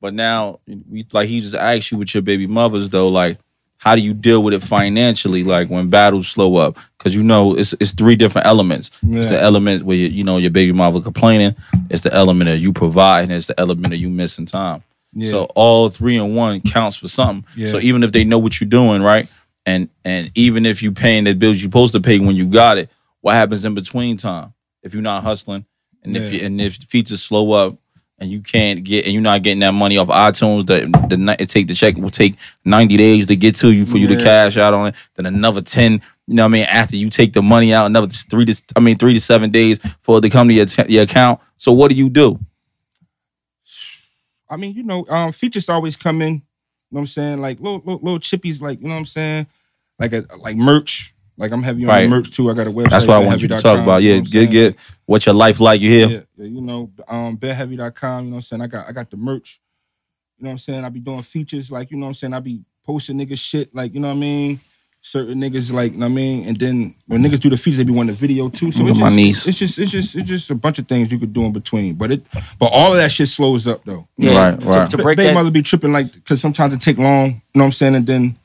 but 0.00 0.14
now 0.14 0.60
we 0.66 1.06
like 1.12 1.28
he 1.28 1.40
just 1.40 1.54
asked 1.54 1.90
you 1.90 1.98
with 1.98 2.14
your 2.14 2.22
baby 2.22 2.46
mothers 2.46 2.88
though, 2.90 3.08
like 3.08 3.38
how 3.80 3.94
do 3.96 4.02
you 4.02 4.12
deal 4.12 4.42
with 4.42 4.52
it 4.52 4.62
financially, 4.62 5.42
like 5.42 5.68
when 5.68 5.88
battles 5.88 6.28
slow 6.28 6.56
up? 6.56 6.76
Because 6.98 7.14
you 7.16 7.22
know 7.22 7.56
it's 7.56 7.72
it's 7.74 7.92
three 7.92 8.14
different 8.14 8.46
elements. 8.46 8.90
It's 9.02 9.28
the 9.30 9.40
element 9.40 9.84
where 9.84 9.96
you, 9.96 10.08
you 10.08 10.22
know 10.22 10.36
your 10.36 10.50
baby 10.50 10.72
mother 10.72 11.00
complaining. 11.00 11.54
It's 11.88 12.02
the 12.02 12.12
element 12.12 12.50
of 12.50 12.58
you 12.60 12.74
providing. 12.74 13.30
It's 13.30 13.46
the 13.46 13.58
element 13.58 13.94
of 13.94 13.98
you 13.98 14.10
missing 14.10 14.44
time. 14.44 14.82
Yeah. 15.14 15.30
So 15.30 15.44
all 15.56 15.88
three 15.88 16.18
in 16.18 16.34
one 16.34 16.60
counts 16.60 16.96
for 16.96 17.08
something. 17.08 17.44
Yeah. 17.56 17.68
So 17.68 17.80
even 17.80 18.02
if 18.02 18.12
they 18.12 18.22
know 18.24 18.38
what 18.38 18.60
you're 18.60 18.68
doing, 18.68 19.00
right? 19.02 19.32
And 19.64 19.88
and 20.04 20.30
even 20.34 20.66
if 20.66 20.82
you 20.82 20.92
paying 20.92 21.24
the 21.24 21.32
bills 21.32 21.56
you're 21.62 21.70
supposed 21.70 21.94
to 21.94 22.00
pay 22.00 22.18
when 22.18 22.36
you 22.36 22.50
got 22.50 22.76
it, 22.76 22.90
what 23.22 23.34
happens 23.34 23.64
in 23.64 23.72
between 23.74 24.18
time? 24.18 24.52
If 24.82 24.92
you're 24.92 25.02
not 25.02 25.22
hustling 25.22 25.64
and 26.04 26.14
if 26.14 26.24
Yeah. 26.24 26.40
you 26.40 26.46
and 26.46 26.60
if 26.60 26.74
features 26.76 27.22
slow 27.22 27.52
up 27.52 27.78
and 28.20 28.30
you 28.30 28.40
can't 28.40 28.84
get 28.84 29.04
and 29.06 29.14
you're 29.14 29.22
not 29.22 29.42
getting 29.42 29.60
that 29.60 29.72
money 29.72 29.96
off 29.96 30.08
iTunes, 30.08 30.66
that 30.66 31.08
the 31.08 31.16
ni- 31.16 31.36
it 31.38 31.48
take 31.48 31.66
the 31.66 31.74
check 31.74 31.96
will 31.96 32.10
take 32.10 32.36
90 32.64 32.96
days 32.96 33.26
to 33.26 33.36
get 33.36 33.54
to 33.56 33.72
you 33.72 33.86
for 33.86 33.96
you 33.96 34.06
to 34.08 34.16
cash 34.22 34.56
out 34.56 34.74
on 34.74 34.88
it. 34.88 34.94
Then 35.14 35.26
another 35.26 35.62
10, 35.62 35.92
you 35.92 36.00
know 36.34 36.42
what 36.44 36.48
I 36.48 36.52
mean, 36.52 36.66
after 36.68 36.96
you 36.96 37.08
take 37.08 37.32
the 37.32 37.42
money 37.42 37.72
out, 37.72 37.86
another 37.86 38.06
three 38.08 38.44
to 38.44 38.62
I 38.76 38.80
mean 38.80 38.98
three 38.98 39.14
to 39.14 39.20
seven 39.20 39.50
days 39.50 39.80
for 40.02 40.18
it 40.18 40.20
to 40.20 40.30
come 40.30 40.48
to 40.48 40.54
your, 40.54 40.66
your 40.86 41.04
account. 41.04 41.40
So 41.56 41.72
what 41.72 41.90
do 41.90 41.96
you 41.96 42.10
do? 42.10 42.38
I 44.50 44.56
mean, 44.56 44.74
you 44.74 44.82
know, 44.82 45.06
um, 45.08 45.32
features 45.32 45.68
always 45.68 45.96
come 45.96 46.20
in. 46.22 46.34
You 46.34 46.38
know 46.38 46.42
what 46.90 47.00
I'm 47.00 47.06
saying? 47.06 47.40
Like 47.40 47.60
little 47.60 47.78
little, 47.78 48.00
little 48.02 48.18
chippies, 48.18 48.60
like 48.60 48.80
you 48.80 48.88
know 48.88 48.94
what 48.94 49.00
I'm 49.00 49.06
saying? 49.06 49.46
Like 49.98 50.12
a 50.12 50.24
like 50.38 50.56
merch. 50.56 51.14
Like 51.40 51.52
I'm 51.52 51.62
heavy 51.62 51.84
on 51.84 51.88
Right. 51.88 52.08
merch 52.08 52.30
too. 52.30 52.50
I 52.50 52.54
got 52.54 52.66
a 52.66 52.70
website. 52.70 52.90
That's 52.90 53.06
what 53.06 53.16
I 53.16 53.24
want 53.26 53.40
you 53.42 53.48
to 53.48 53.54
talk 53.54 53.62
benheavy.com, 53.78 53.82
about. 53.84 54.02
you 54.02 54.08
know 54.10 54.14
Yeah, 54.16 54.20
what 54.20 54.30
get 54.30 54.32
saying? 54.32 54.50
get 54.50 54.76
what 55.06 55.26
your 55.26 55.34
life 55.34 55.58
like. 55.58 55.80
You 55.80 55.90
hear? 55.90 56.08
Yeah, 56.08 56.20
yeah, 56.36 56.46
you 56.46 56.60
know, 56.60 56.90
um, 57.08 57.36
benheavy.com, 57.38 58.24
you 58.24 58.30
know 58.30 58.34
what 58.34 58.36
I'm 58.36 58.42
saying? 58.42 58.62
I 58.62 58.66
got 58.66 58.88
I 58.88 58.92
got 58.92 59.10
the 59.10 59.16
merch. 59.16 59.58
You 60.38 60.44
know 60.44 60.48
what 60.50 60.52
I'm 60.52 60.58
saying? 60.58 60.84
I 60.84 60.88
be 60.90 61.00
doing 61.00 61.22
features, 61.22 61.70
like, 61.70 61.90
you 61.90 61.96
know 61.96 62.04
what 62.06 62.10
I'm 62.10 62.14
saying? 62.14 62.34
I 62.34 62.40
be 62.40 62.60
posting 62.86 63.16
niggas 63.18 63.38
shit, 63.38 63.74
like, 63.74 63.92
you 63.94 64.00
know 64.00 64.08
what 64.08 64.14
I 64.16 64.20
mean? 64.20 64.60
Certain 65.02 65.40
niggas, 65.40 65.72
like, 65.72 65.92
you 65.92 65.98
know 65.98 66.06
what 66.06 66.12
I 66.12 66.14
mean? 66.14 66.46
And 66.48 66.58
then 66.58 66.94
when 67.06 67.22
niggas 67.22 67.40
do 67.40 67.48
the 67.48 67.56
features, 67.56 67.78
they 67.78 67.84
be 67.84 67.92
wanting 67.92 68.14
the 68.14 68.18
video 68.20 68.50
too. 68.50 68.70
So 68.70 68.80
Look 68.82 68.90
it's 68.90 68.98
at 68.98 69.00
just, 69.00 69.10
my 69.10 69.16
niece. 69.16 69.46
it's 69.46 69.58
just 69.58 69.78
it's 69.78 69.90
just 69.90 70.14
it's 70.16 70.28
just 70.28 70.50
a 70.50 70.54
bunch 70.54 70.78
of 70.78 70.86
things 70.86 71.10
you 71.10 71.18
could 71.18 71.32
do 71.32 71.44
in 71.44 71.52
between. 71.54 71.94
But 71.94 72.10
it 72.12 72.22
but 72.58 72.66
all 72.66 72.92
of 72.92 72.98
that 72.98 73.10
shit 73.10 73.28
slows 73.28 73.66
up 73.66 73.82
though. 73.84 74.06
Yeah, 74.18 74.36
Right, 74.50 74.60
to- 74.60 74.66
right. 74.66 74.90
To, 74.90 74.96
Ba- 74.98 75.02
break 75.02 75.16
Baby 75.16 75.28
that, 75.28 75.34
mother 75.34 75.50
be 75.50 75.62
tripping 75.62 75.92
like 75.92 76.12
because 76.12 76.40
sometimes 76.42 76.74
it 76.74 76.82
take 76.82 76.98
long, 76.98 77.26
you 77.28 77.32
know 77.32 77.40
what 77.62 77.64
I'm 77.66 77.72
saying? 77.72 77.94
And 77.94 78.06
then 78.06 78.36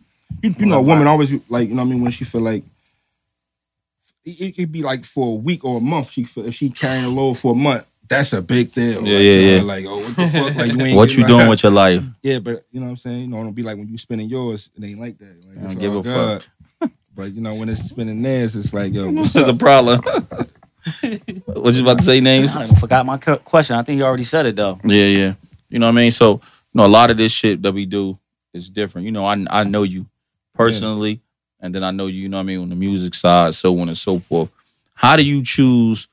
you, 0.41 0.53
you 0.57 0.65
know, 0.65 0.79
a 0.79 0.81
woman 0.81 1.07
always 1.07 1.33
like, 1.49 1.67
you 1.67 1.75
know 1.75 1.83
what 1.83 1.89
I 1.89 1.91
mean, 1.91 2.01
when 2.01 2.11
she 2.11 2.23
feel 2.23 2.41
like 2.41 2.63
it, 4.25 4.41
it 4.41 4.55
could 4.55 4.71
be 4.71 4.83
like 4.83 5.05
for 5.05 5.33
a 5.33 5.35
week 5.35 5.63
or 5.63 5.77
a 5.77 5.81
month. 5.81 6.11
She 6.11 6.27
if 6.37 6.53
she 6.53 6.69
carrying 6.69 7.05
a 7.05 7.09
load 7.09 7.35
for 7.35 7.53
a 7.53 7.55
month, 7.55 7.85
that's 8.07 8.33
a 8.33 8.41
big 8.41 8.71
deal. 8.71 9.05
Yeah, 9.05 9.17
like, 9.17 9.23
yeah, 9.23 9.55
yeah. 9.55 9.61
Like, 9.61 9.85
oh, 9.85 9.97
what 9.97 10.15
the 10.15 10.27
fuck? 10.27 10.55
Like, 10.55 10.73
you 10.73 10.81
ain't 10.85 10.97
What 10.97 11.09
getting 11.09 11.21
you 11.23 11.27
doing 11.27 11.39
right. 11.41 11.49
with 11.49 11.63
your 11.63 11.71
life? 11.71 12.03
Yeah, 12.21 12.39
but 12.39 12.65
you 12.71 12.79
know 12.79 12.87
what 12.87 12.91
I'm 12.91 12.97
saying. 12.97 13.21
You 13.21 13.27
know, 13.27 13.43
don't 13.43 13.53
be 13.53 13.63
like 13.63 13.77
when 13.77 13.87
you 13.87 13.97
spending 13.97 14.29
yours, 14.29 14.69
it 14.75 14.83
ain't 14.83 14.99
like 14.99 15.17
that. 15.19 15.45
Like, 15.47 15.67
don't 15.67 15.79
give 15.79 15.95
a 15.95 16.01
good. 16.01 16.43
fuck. 16.43 16.91
But 17.15 17.33
you 17.33 17.41
know, 17.41 17.55
when 17.55 17.69
it's 17.69 17.89
spending 17.89 18.21
theirs, 18.21 18.55
it's 18.55 18.73
like, 18.73 18.93
yo, 18.93 19.09
what's 19.09 19.33
There's 19.33 19.47
a 19.47 19.53
problem. 19.53 20.01
what 21.45 21.73
you 21.73 21.81
about 21.81 21.97
to 21.97 22.03
say, 22.03 22.19
names? 22.19 22.55
I 22.55 22.67
forgot 22.67 23.05
my 23.05 23.17
cu- 23.17 23.37
question. 23.37 23.75
I 23.75 23.81
think 23.81 23.97
you 23.97 24.03
already 24.03 24.23
said 24.23 24.45
it 24.45 24.55
though. 24.55 24.79
Yeah, 24.83 25.05
yeah. 25.05 25.33
You 25.69 25.79
know 25.79 25.87
what 25.87 25.93
I 25.93 25.95
mean? 25.95 26.11
So, 26.11 26.33
you 26.33 26.41
know, 26.75 26.85
a 26.85 26.87
lot 26.87 27.09
of 27.09 27.17
this 27.17 27.31
shit 27.31 27.61
that 27.63 27.71
we 27.71 27.85
do 27.85 28.19
is 28.53 28.69
different. 28.69 29.05
You 29.05 29.11
know, 29.11 29.25
I 29.25 29.43
I 29.49 29.63
know 29.63 29.83
you 29.83 30.05
personally, 30.53 31.21
and 31.65 31.75
then 31.75 31.83
I 31.83 31.91
know 31.91 32.07
you, 32.07 32.21
you 32.21 32.29
know 32.29 32.37
what 32.37 32.43
I 32.43 32.45
mean, 32.45 32.59
on 32.61 32.69
the 32.69 32.75
music 32.75 33.13
side, 33.15 33.53
so 33.53 33.77
on 33.79 33.87
and 33.87 33.97
so 33.97 34.19
forth. 34.19 34.51
How 34.93 35.15
do 35.15 35.23
you 35.23 35.43
choose 35.43 36.07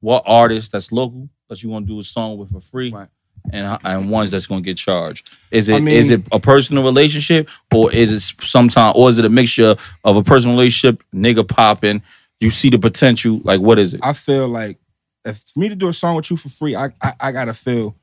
what 0.00 0.22
artist 0.26 0.72
that's 0.72 0.92
local 0.92 1.28
that 1.48 1.62
you 1.62 1.70
want 1.70 1.86
to 1.86 1.92
do 1.92 1.98
a 1.98 2.04
song 2.04 2.38
with 2.38 2.52
for 2.52 2.60
free? 2.60 2.92
Right. 2.92 3.08
And, 3.50 3.78
and 3.82 4.10
ones 4.10 4.30
that's 4.30 4.46
gonna 4.46 4.60
get 4.60 4.76
charged. 4.76 5.30
Is 5.50 5.68
it 5.70 5.82
I 5.82 5.86
is 5.86 6.10
it 6.10 6.22
a 6.30 6.38
personal 6.38 6.84
relationship 6.84 7.48
or 7.74 7.90
is 7.92 8.12
it 8.12 8.20
sometime 8.44 8.92
or 8.94 9.08
is 9.08 9.18
it 9.18 9.24
a 9.24 9.30
mixture 9.30 9.74
of 10.04 10.16
a 10.16 10.22
personal 10.22 10.56
relationship, 10.56 11.02
nigga 11.14 11.48
popping, 11.48 12.02
You 12.40 12.50
see 12.50 12.68
the 12.68 12.78
potential. 12.78 13.40
Like, 13.42 13.60
what 13.60 13.78
is 13.78 13.94
it? 13.94 14.00
I 14.02 14.12
feel 14.12 14.48
like 14.48 14.76
if 15.24 15.38
for 15.38 15.58
me 15.60 15.68
to 15.70 15.76
do 15.76 15.88
a 15.88 15.92
song 15.92 16.14
with 16.16 16.30
you 16.30 16.36
for 16.36 16.50
free, 16.50 16.76
I 16.76 16.92
I, 17.00 17.12
I 17.20 17.32
gotta 17.32 17.54
feel. 17.54 17.94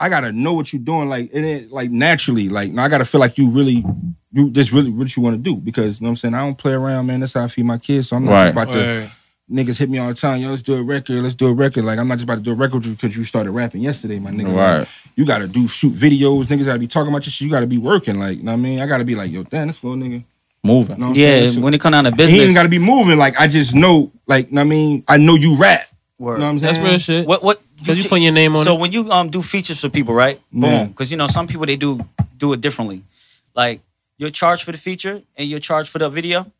I 0.00 0.08
gotta 0.08 0.32
know 0.32 0.54
what 0.54 0.72
you're 0.72 0.82
doing, 0.82 1.08
like 1.08 1.32
it, 1.32 1.70
like 1.70 1.90
naturally, 1.92 2.48
like 2.48 2.76
I 2.76 2.88
gotta 2.88 3.04
feel 3.04 3.20
like 3.20 3.38
you 3.38 3.50
really, 3.50 3.84
you 4.32 4.50
just 4.50 4.72
really 4.72 4.90
what 4.90 5.14
you 5.16 5.22
want 5.22 5.36
to 5.36 5.42
do 5.42 5.56
because 5.56 6.00
you 6.00 6.04
know 6.04 6.08
what 6.08 6.12
I'm 6.12 6.16
saying. 6.16 6.34
I 6.34 6.40
don't 6.40 6.56
play 6.56 6.72
around, 6.72 7.06
man. 7.06 7.20
That's 7.20 7.34
how 7.34 7.44
I 7.44 7.48
feed 7.48 7.64
my 7.64 7.78
kids. 7.78 8.08
So 8.08 8.16
I'm 8.16 8.24
not 8.24 8.32
Right. 8.32 8.54
just 8.54 8.56
about 8.68 8.72
to 8.72 9.10
niggas 9.50 9.78
hit 9.78 9.90
me 9.90 9.98
all 9.98 10.08
the 10.08 10.14
time. 10.14 10.40
Yo, 10.40 10.48
let's 10.50 10.62
do 10.62 10.74
a 10.74 10.82
record. 10.82 11.22
Let's 11.22 11.34
do 11.34 11.46
a 11.48 11.52
record. 11.54 11.84
Like 11.84 11.98
I'm 11.98 12.08
not 12.08 12.14
just 12.14 12.24
about 12.24 12.36
to 12.36 12.40
do 12.42 12.52
a 12.52 12.54
record 12.54 12.82
because 12.84 13.16
you 13.16 13.24
started 13.24 13.50
rapping 13.50 13.82
yesterday, 13.82 14.18
my 14.18 14.30
nigga. 14.30 14.54
Right. 14.56 14.78
Like, 14.80 14.88
you 15.16 15.26
gotta 15.26 15.46
do 15.48 15.68
shoot 15.68 15.92
videos. 15.92 16.44
Niggas 16.44 16.64
gotta 16.64 16.78
be 16.78 16.86
talking 16.86 17.10
about 17.12 17.26
your 17.26 17.32
shit. 17.32 17.46
You 17.46 17.50
gotta 17.52 17.66
be 17.66 17.78
working. 17.78 18.18
Like, 18.18 18.38
you 18.38 18.44
know 18.44 18.52
what 18.52 18.58
I 18.58 18.62
mean? 18.62 18.80
I 18.80 18.86
gotta 18.86 19.04
be 19.04 19.14
like, 19.14 19.30
yo, 19.30 19.42
damn, 19.42 19.66
this 19.66 19.82
little 19.84 19.98
nigga. 19.98 20.22
Moving. 20.64 20.96
You 20.96 21.04
know 21.06 21.12
Yeah, 21.12 21.26
saying? 21.40 21.50
So- 21.52 21.60
when 21.60 21.74
it 21.74 21.80
come 21.80 21.90
down 21.92 22.04
to 22.04 22.10
he 22.10 22.16
business, 22.16 22.40
ain't 22.42 22.54
gotta 22.54 22.68
be 22.68 22.78
moving. 22.78 23.18
Like 23.18 23.38
I 23.38 23.48
just 23.48 23.74
know, 23.74 24.10
like, 24.26 24.48
you 24.48 24.54
know 24.54 24.60
what 24.60 24.66
I 24.66 24.70
mean, 24.70 25.04
I 25.08 25.16
know 25.16 25.34
you 25.34 25.56
rap. 25.56 25.82
You 26.20 26.26
know 26.26 26.32
what 26.34 26.40
I'm 26.42 26.58
saying? 26.60 26.74
That's 26.74 26.88
real 26.88 26.98
shit. 26.98 27.26
what 27.26 27.42
what 27.42 27.60
Cause 27.84 27.98
you 27.98 28.08
put 28.08 28.20
your 28.20 28.30
name 28.30 28.54
on 28.54 28.62
so 28.64 28.76
it. 28.76 28.80
when 28.80 28.92
you 28.92 29.10
um 29.10 29.28
do 29.28 29.42
features 29.42 29.80
for 29.80 29.88
people, 29.90 30.14
right? 30.14 30.40
Boom. 30.52 30.86
Because 30.88 31.10
you 31.10 31.16
know 31.16 31.26
some 31.26 31.48
people 31.48 31.66
they 31.66 31.74
do 31.74 32.00
do 32.38 32.52
it 32.52 32.60
differently. 32.60 33.02
Like 33.56 33.80
you're 34.18 34.30
charged 34.30 34.62
for 34.64 34.72
the 34.72 34.78
feature 34.78 35.22
and 35.36 35.48
you're 35.48 35.58
charged 35.60 35.88
for 35.90 35.98
the 35.98 36.08
video. 36.08 36.50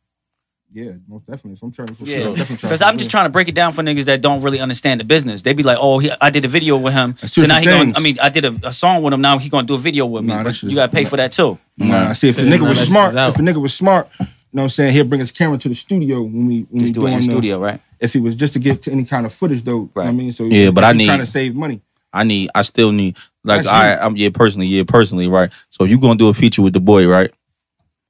Yeah, 0.75 0.93
most 1.07 1.27
definitely. 1.27 1.57
So 1.57 1.67
I'm 1.67 1.73
trying 1.73 1.89
to 1.89 1.95
for 1.95 2.05
Yeah. 2.07 2.15
sure. 2.17 2.29
Definitely 2.35 2.57
Because 2.63 2.81
I'm 2.83 2.97
just 2.97 3.11
trying 3.11 3.27
to 3.27 3.31
break 3.31 3.49
it 3.49 3.55
down 3.55 3.73
for 3.73 3.83
niggas 3.83 4.07
that 4.07 4.23
don't 4.23 4.41
really 4.41 4.59
understand 4.59 5.01
the 5.01 5.05
business. 5.05 5.43
They 5.43 5.53
be 5.53 5.63
like, 5.63 5.77
oh, 5.79 5.99
he, 5.99 6.11
I 6.19 6.31
did 6.31 6.47
a 6.47 6.49
video 6.49 6.79
with 6.79 6.95
him, 6.95 7.15
so 7.19 7.43
now 7.43 7.59
he 7.59 7.67
going. 7.67 7.95
I 7.95 8.01
mean, 8.01 8.19
I 8.23 8.31
did 8.31 8.47
a, 8.47 8.57
a 8.65 8.73
song 8.73 9.03
with 9.03 9.13
him. 9.13 9.21
Now 9.21 9.37
he 9.39 9.51
gonna 9.51 9.67
do 9.67 9.75
a 9.75 9.79
video 9.79 10.07
with 10.07 10.23
me. 10.23 10.29
Nah, 10.29 10.39
but 10.39 10.45
that's 10.45 10.63
you 10.63 10.75
gotta 10.75 10.91
pay 10.91 11.05
for 11.05 11.19
that 11.19 11.33
too. 11.33 11.59
Nah, 11.77 12.09
I 12.09 12.13
see 12.15 12.31
if 12.31 12.39
a 12.39 12.43
nigga 12.43 12.61
nah, 12.63 12.69
was 12.71 12.89
smart, 12.89 13.13
if 13.15 13.37
a 13.39 13.43
nigga 13.43 13.61
was 13.61 13.75
smart, 13.75 14.09
you 14.19 14.25
know 14.25 14.29
what 14.51 14.63
I'm 14.63 14.69
saying, 14.71 14.93
he'll 14.95 15.05
bring 15.05 15.21
his 15.21 15.31
camera 15.31 15.59
to 15.59 15.69
the 15.69 15.75
studio 15.75 16.23
when 16.23 16.47
we 16.47 16.63
when 16.71 16.81
Just 16.81 16.91
we 16.97 17.03
do 17.03 17.07
it 17.07 17.11
in 17.11 17.17
the- 17.17 17.23
studio, 17.23 17.59
right? 17.61 17.79
If 18.01 18.15
he 18.15 18.21
was 18.21 18.35
just 18.35 18.55
to 18.55 18.59
get 18.59 18.83
to 18.85 18.93
any 18.93 19.05
kind 19.05 19.27
of 19.27 19.35
footage 19.35 19.63
though, 19.63 19.73
you 19.73 19.81
know 19.83 19.91
what 19.93 20.07
I 20.07 20.13
mean, 20.13 20.33
so 20.33 20.45
Yeah, 20.45 20.71
but 20.71 20.85
I 20.85 20.93
he 20.93 20.99
need- 20.99 21.05
trying 21.07 21.19
to 21.21 21.27
save 21.27 21.55
money. 21.55 21.83
I 22.15 22.25
need. 22.25 22.51
I 22.55 22.63
still 22.63 22.93
need. 22.93 23.17
Like 23.45 23.67
I. 23.67 23.97
I'm 23.97 24.17
yeah 24.17 24.29
personally. 24.33 24.67
Yeah, 24.69 24.85
personally, 24.87 25.29
right. 25.29 25.51
So 25.71 25.85
if 25.85 25.91
you 25.91 25.99
gonna 25.99 26.19
do 26.19 26.29
a 26.29 26.35
feature 26.35 26.63
with 26.63 26.73
the 26.73 26.81
boy, 26.81 27.07
right? 27.07 27.31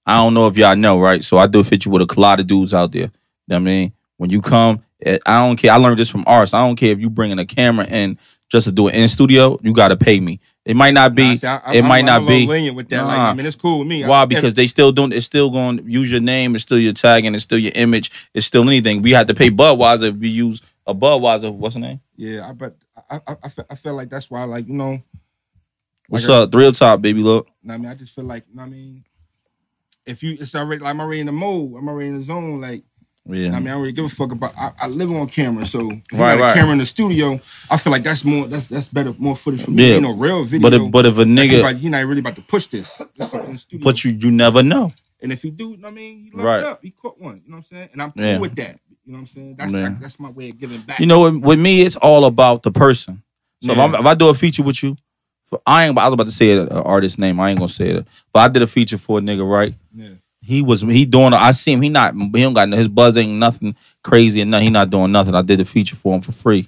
I 0.06 0.16
don't 0.16 0.34
know 0.34 0.46
if 0.48 0.56
y'all 0.56 0.76
know, 0.76 1.00
right? 1.00 1.22
So 1.22 1.38
I 1.38 1.46
do 1.46 1.60
a 1.60 1.64
feature 1.64 1.90
with 1.90 2.02
a 2.02 2.20
lot 2.20 2.40
of 2.40 2.46
dudes 2.46 2.74
out 2.74 2.92
there. 2.92 3.02
You 3.02 3.08
know 3.48 3.56
what 3.56 3.56
I 3.56 3.58
mean, 3.60 3.92
when 4.16 4.30
you 4.30 4.40
come, 4.42 4.82
eh, 5.04 5.18
I 5.26 5.46
don't 5.46 5.56
care. 5.56 5.72
I 5.72 5.76
learned 5.76 5.98
this 5.98 6.10
from 6.10 6.24
ours. 6.26 6.54
I 6.54 6.66
don't 6.66 6.76
care 6.76 6.90
if 6.92 7.00
you 7.00 7.08
bringing 7.10 7.38
a 7.38 7.44
camera 7.44 7.86
in 7.90 8.18
just 8.50 8.66
to 8.66 8.72
do 8.72 8.88
it 8.88 8.94
in 8.94 9.06
studio. 9.08 9.58
You 9.62 9.72
got 9.74 9.88
to 9.88 9.96
pay 9.96 10.18
me. 10.20 10.40
It 10.64 10.76
might 10.76 10.94
not 10.94 11.14
be. 11.14 11.28
Nah, 11.30 11.34
see, 11.36 11.46
I- 11.46 11.56
I- 11.56 11.72
it 11.72 11.76
I'm- 11.78 11.86
might 11.88 11.98
I'm 12.00 12.04
not 12.22 12.28
be. 12.28 12.46
lenient 12.46 12.76
with 12.76 12.88
that. 12.90 13.04
Like, 13.04 13.16
Nah. 13.16 13.30
I 13.30 13.34
mean, 13.34 13.46
it's 13.46 13.56
cool 13.56 13.80
with 13.80 13.88
me. 13.88 14.04
Why? 14.04 14.24
Because 14.26 14.54
they 14.54 14.66
still 14.66 14.92
doing. 14.92 15.12
It's 15.12 15.26
still 15.26 15.50
going 15.50 15.78
to 15.78 15.84
use 15.90 16.10
your 16.10 16.20
name. 16.20 16.54
It's 16.54 16.62
still 16.62 16.78
your 16.78 16.92
tag, 16.92 17.24
and 17.24 17.34
it's 17.34 17.44
still 17.44 17.58
your 17.58 17.72
image. 17.74 18.28
It's 18.34 18.46
still 18.46 18.62
anything. 18.68 19.02
We 19.02 19.10
had 19.10 19.26
to 19.28 19.34
pay 19.34 19.50
Budweiser 19.50 20.10
if 20.10 20.16
we 20.16 20.28
use 20.28 20.62
a 20.86 20.94
Budweiser. 20.94 21.52
What's 21.52 21.74
the 21.74 21.80
name? 21.80 22.00
yeah, 22.16 22.48
I 22.48 22.52
but 22.52 22.76
I, 23.10 23.20
I, 23.26 23.36
I, 23.44 23.48
feel, 23.48 23.66
I 23.70 23.74
feel 23.74 23.94
like 23.94 24.08
that's 24.10 24.30
why, 24.30 24.44
like 24.44 24.66
you 24.68 24.74
know, 24.74 25.00
What's 26.08 26.28
Like 26.28 26.48
up? 26.48 26.54
Real 26.54 26.72
top, 26.72 27.00
baby. 27.00 27.22
Look. 27.22 27.48
you 27.62 27.72
I 27.72 27.76
mean, 27.78 27.86
I 27.90 27.94
just 27.94 28.14
feel 28.14 28.24
like, 28.24 28.44
you 28.48 28.54
know 28.56 28.62
what 28.62 28.68
I 28.68 28.72
mean, 28.72 29.04
if 30.06 30.22
you, 30.22 30.36
it's 30.40 30.54
already 30.54 30.82
like 30.82 30.90
I'm 30.90 31.00
already 31.00 31.20
in 31.20 31.26
the 31.26 31.32
mode, 31.32 31.74
I'm 31.76 31.88
already 31.88 32.08
in 32.08 32.18
the 32.18 32.22
zone, 32.24 32.60
like. 32.60 32.82
Yeah. 33.24 33.50
I 33.54 33.60
mean, 33.60 33.68
I 33.68 33.70
don't 33.74 33.82
really 33.82 33.92
give 33.92 34.04
a 34.04 34.08
fuck 34.08 34.32
about. 34.32 34.52
I, 34.58 34.72
I 34.80 34.86
live 34.88 35.12
on 35.12 35.28
camera, 35.28 35.64
so 35.64 35.78
if 35.78 35.86
you 36.12 36.18
Right, 36.18 36.34
got 36.36 36.38
a 36.38 36.42
right. 36.42 36.54
camera 36.54 36.72
in 36.72 36.78
the 36.78 36.86
studio, 36.86 37.34
I 37.70 37.76
feel 37.76 37.92
like 37.92 38.02
that's 38.02 38.24
more. 38.24 38.48
That's 38.48 38.66
that's 38.66 38.88
better, 38.88 39.14
more 39.16 39.36
footage 39.36 39.62
for 39.64 39.70
me. 39.70 39.90
Yeah. 39.90 39.94
You 39.94 40.00
know, 40.00 40.12
real 40.14 40.42
video. 40.42 40.68
but 40.68 40.74
if, 40.74 40.90
but 40.90 41.06
if 41.06 41.18
a 41.18 41.22
nigga, 41.22 41.62
like, 41.62 41.76
he 41.76 41.88
not 41.88 42.04
really 42.04 42.18
about 42.18 42.34
to 42.34 42.42
push 42.42 42.66
this. 42.66 43.00
This 43.16 43.32
in 43.32 43.52
the 43.52 43.58
studio. 43.58 43.84
but 43.84 44.02
you 44.02 44.10
you 44.10 44.32
never 44.32 44.64
know. 44.64 44.90
and 45.22 45.30
if 45.30 45.42
he 45.42 45.50
do, 45.50 45.70
you 45.70 45.76
know 45.76 45.82
what 45.82 45.92
I 45.92 45.94
mean, 45.94 46.24
he 46.24 46.30
locked 46.32 46.44
Right. 46.44 46.64
up, 46.64 46.80
he 46.82 46.90
caught 46.90 47.20
one. 47.20 47.36
You 47.36 47.42
know 47.42 47.50
what 47.50 47.56
I'm 47.58 47.62
saying? 47.62 47.88
And 47.92 48.02
I'm 48.02 48.10
cool 48.10 48.24
Yeah. 48.24 48.38
with 48.40 48.56
that. 48.56 48.80
You 49.04 49.12
know 49.12 49.18
what 49.18 49.20
I'm 49.20 49.26
saying? 49.26 49.54
That's 49.56 49.72
like, 49.72 50.00
that's 50.00 50.18
my 50.18 50.30
way 50.30 50.48
of 50.50 50.58
giving 50.58 50.80
back. 50.80 50.98
You 50.98 51.06
know, 51.06 51.22
with, 51.30 51.44
with 51.44 51.60
me, 51.60 51.82
it's 51.82 51.94
all 51.94 52.24
about 52.24 52.64
the 52.64 52.72
person. 52.72 53.22
So 53.62 53.72
Yeah. 53.72 53.78
if, 53.86 53.94
I'm, 53.94 54.00
if 54.00 54.06
I 54.06 54.14
do 54.16 54.30
a 54.30 54.34
feature 54.34 54.64
with 54.64 54.82
you, 54.82 54.96
I 55.66 55.86
ain't. 55.86 55.98
I 55.98 56.06
was 56.06 56.14
about 56.14 56.26
to 56.26 56.32
say 56.32 56.58
an 56.58 56.68
artist 56.68 57.18
name. 57.18 57.40
I 57.40 57.50
ain't 57.50 57.58
gonna 57.58 57.68
say 57.68 57.88
it. 57.88 58.06
But 58.32 58.40
I 58.40 58.48
did 58.48 58.62
a 58.62 58.66
feature 58.66 58.98
for 58.98 59.18
a 59.18 59.20
nigga, 59.22 59.48
right? 59.48 59.74
Yeah. 59.94 60.10
He 60.40 60.60
was 60.62 60.80
he 60.82 61.04
doing. 61.04 61.34
I 61.34 61.52
see 61.52 61.72
him. 61.72 61.82
He 61.82 61.88
not. 61.88 62.14
He 62.14 62.42
don't 62.42 62.54
got 62.54 62.68
his 62.68 62.88
buzz 62.88 63.16
ain't 63.16 63.38
nothing 63.38 63.76
crazy 64.02 64.40
and 64.40 64.50
nothing. 64.50 64.64
He 64.66 64.70
not 64.70 64.90
doing 64.90 65.12
nothing. 65.12 65.34
I 65.34 65.42
did 65.42 65.60
a 65.60 65.64
feature 65.64 65.96
for 65.96 66.14
him 66.14 66.20
for 66.20 66.32
free, 66.32 66.66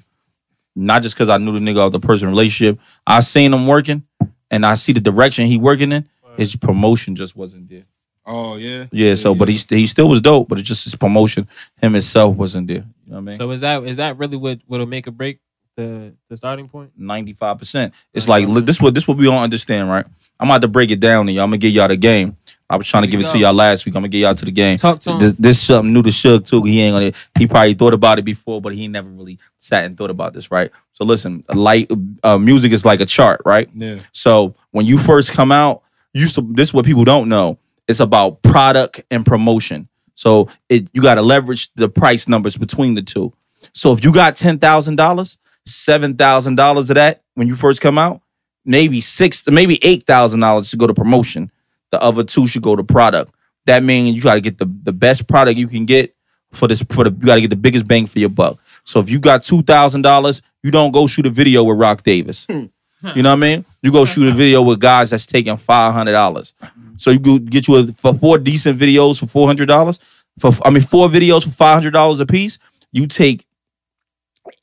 not 0.77 1.03
just 1.03 1.15
because 1.15 1.29
I 1.29 1.39
knew 1.39 1.59
the 1.59 1.59
nigga 1.59 1.85
of 1.87 1.93
the 1.93 2.01
person 2.01 2.29
relationship. 2.29 2.79
I 3.07 3.21
seen 3.21 3.53
him 3.53 3.67
working, 3.67 4.05
and 4.51 4.65
I 4.65 4.75
see 4.75 4.93
the 4.93 5.01
direction 5.01 5.47
he 5.47 5.59
working 5.59 5.93
in. 5.93 6.09
His 6.37 6.57
promotion 6.57 7.15
just 7.15 7.37
wasn't 7.37 7.69
there. 7.69 7.85
Oh 8.27 8.57
yeah. 8.57 8.87
Yeah. 8.91 9.15
So, 9.15 9.35
but 9.35 9.49
he 9.49 9.57
st- 9.57 9.79
he 9.79 9.87
still 9.87 10.09
was 10.09 10.21
dope. 10.21 10.49
But 10.49 10.59
it's 10.59 10.69
just 10.69 10.85
his 10.85 10.95
promotion. 10.97 11.47
Him 11.81 11.93
himself 11.93 12.37
wasn't 12.37 12.69
there. 12.69 12.85
You 13.07 13.13
know 13.13 13.17
what 13.17 13.19
I 13.19 13.21
mean? 13.21 13.37
So 13.37 13.51
is 13.51 13.61
that 13.61 13.85
is 13.85 13.99
that 13.99 14.19
really 14.19 14.37
what 14.37 14.61
what'll 14.67 14.87
make 14.87 15.07
or 15.07 15.11
break 15.11 15.39
the 15.77 16.15
the 16.29 16.37
starting 16.37 16.69
point? 16.69 16.93
ninety 16.97 17.33
five 17.33 17.59
percent. 17.59 17.95
It's 18.13 18.29
like 18.29 18.49
li- 18.49 18.63
this. 18.63 18.81
What 18.81 18.95
this 18.95 19.07
what 19.09 19.17
we 19.17 19.25
don't 19.25 19.43
understand, 19.43 19.89
right? 19.89 20.07
I'm 20.39 20.49
about 20.49 20.63
to 20.63 20.69
break 20.69 20.91
it 20.91 21.01
down 21.01 21.27
to 21.27 21.33
y'all. 21.33 21.45
I'm 21.45 21.51
gonna 21.51 21.59
give 21.59 21.73
y'all 21.73 21.89
the 21.89 21.97
game. 21.97 22.35
I 22.69 22.77
was 22.77 22.89
trying 22.89 23.05
to 23.05 23.09
give 23.09 23.19
we 23.19 23.25
it 23.25 23.31
to 23.31 23.39
y'all 23.39 23.55
last 23.55 23.87
week. 23.87 23.95
I'm 23.95 24.03
gonna 24.03 24.09
get 24.09 24.19
y'all 24.19 24.35
to 24.35 24.45
the 24.45 24.51
game. 24.51 24.77
Talk 24.79 24.99
to 25.01 25.13
him. 25.13 25.19
This, 25.19 25.33
this 25.35 25.63
something 25.63 25.93
new 25.93 26.03
to 26.03 26.11
Suge 26.11 26.49
too. 26.49 26.63
He 26.65 26.81
ain't 26.81 26.95
gonna. 26.95 27.13
He 27.39 27.47
probably 27.47 27.75
thought 27.75 27.95
about 27.95 28.19
it 28.19 28.25
before, 28.25 28.61
but 28.61 28.75
he 28.75 28.89
never 28.89 29.09
really 29.09 29.39
sat 29.61 29.85
and 29.85 29.97
thought 29.97 30.11
about 30.11 30.33
this, 30.33 30.51
right? 30.51 30.71
So 30.95 31.05
listen, 31.05 31.45
light 31.53 31.91
uh, 32.23 32.39
music 32.39 32.73
is 32.73 32.85
like 32.85 33.01
a 33.01 33.07
chart, 33.07 33.43
right? 33.45 33.69
Yeah. 33.75 33.99
So 34.13 34.55
when 34.71 34.87
you 34.87 34.99
first 34.99 35.33
come 35.33 35.53
out, 35.53 35.83
you 36.13 36.27
to, 36.29 36.43
this 36.43 36.69
is 36.69 36.75
what 36.75 36.85
people 36.85 37.05
don't 37.05 37.29
know. 37.29 37.59
It's 37.87 38.01
about 38.01 38.43
product 38.43 39.03
and 39.11 39.27
promotion. 39.27 39.89
So 40.15 40.49
it 40.69 40.89
you 40.93 41.03
got 41.03 41.17
to 41.17 41.23
leverage 41.23 41.73
the 41.75 41.89
price 41.89 42.29
numbers 42.29 42.57
between 42.57 42.95
the 42.95 43.03
two. 43.03 43.33
So 43.73 43.93
if 43.93 44.05
you 44.05 44.13
got 44.13 44.37
ten 44.37 44.59
thousand 44.59 44.97
dollars, 44.97 45.39
seven 45.67 46.17
thousand 46.17 46.57
dollars 46.57 46.91
of 46.91 46.97
that 46.97 47.23
when 47.35 47.49
you 47.49 47.57
first 47.57 47.81
come 47.81 47.99
out, 47.99 48.21
maybe 48.65 49.01
six, 49.01 49.49
maybe 49.49 49.79
eight 49.83 50.05
thousand 50.05 50.41
dollars 50.41 50.71
to 50.71 50.77
go 50.77 50.87
to 50.87 50.95
promotion. 50.95 51.51
The 51.91 52.03
other 52.03 52.25
two 52.25 52.47
should 52.47 52.63
go 52.63 52.77
to 52.77 52.85
product. 52.85 53.33
That 53.67 53.83
means 53.83 54.17
you 54.17 54.23
got 54.23 54.35
to 54.35 54.41
get 54.41 54.59
the, 54.59 54.67
the 54.67 54.93
best 54.93 55.29
product 55.29 55.59
you 55.59 55.69
can 55.69 55.87
get 55.87 56.15
for 56.53 56.69
this 56.69 56.83
for 56.83 57.05
the 57.05 57.11
you 57.11 57.27
got 57.27 57.37
to 57.37 57.41
get 57.41 57.51
the 57.51 57.57
biggest 57.57 57.87
bang 57.87 58.07
for 58.07 58.19
your 58.19 58.29
buck. 58.29 58.59
So 58.85 59.01
if 59.01 59.11
you 59.11 59.19
got 59.19 59.43
two 59.43 59.63
thousand 59.63 60.03
dollars, 60.03 60.43
you 60.63 60.71
don't 60.71 60.93
go 60.93 61.07
shoot 61.07 61.27
a 61.27 61.31
video 61.31 61.65
with 61.65 61.79
Rock 61.79 62.03
Davis. 62.03 62.47
Hmm. 62.51 62.67
You 63.15 63.23
know 63.23 63.31
what 63.31 63.37
I 63.37 63.57
mean? 63.57 63.65
You 63.83 63.93
go 63.93 64.05
shoot 64.05 64.29
a 64.29 64.33
video 64.35 64.63
with 64.63 64.81
guys 64.81 65.11
that's 65.11 65.27
taking 65.27 65.57
five 65.57 65.93
hundred 65.93 66.13
dollars. 66.13 66.55
So 66.97 67.11
you 67.11 67.19
go 67.19 67.39
get 67.39 67.69
you 67.69 67.77
a, 67.77 67.87
for 67.87 68.15
four 68.15 68.39
decent 68.39 68.79
videos 68.79 69.19
for 69.21 69.27
four 69.27 69.47
hundred 69.47 69.67
dollars. 69.67 69.99
For 70.39 70.53
I 70.65 70.71
mean 70.71 70.83
four 70.83 71.09
videos 71.09 71.45
for 71.45 71.51
five 71.51 71.75
hundred 71.75 71.93
dollars 71.93 72.21
a 72.21 72.27
piece. 72.27 72.59
You 72.93 73.07
take 73.07 73.47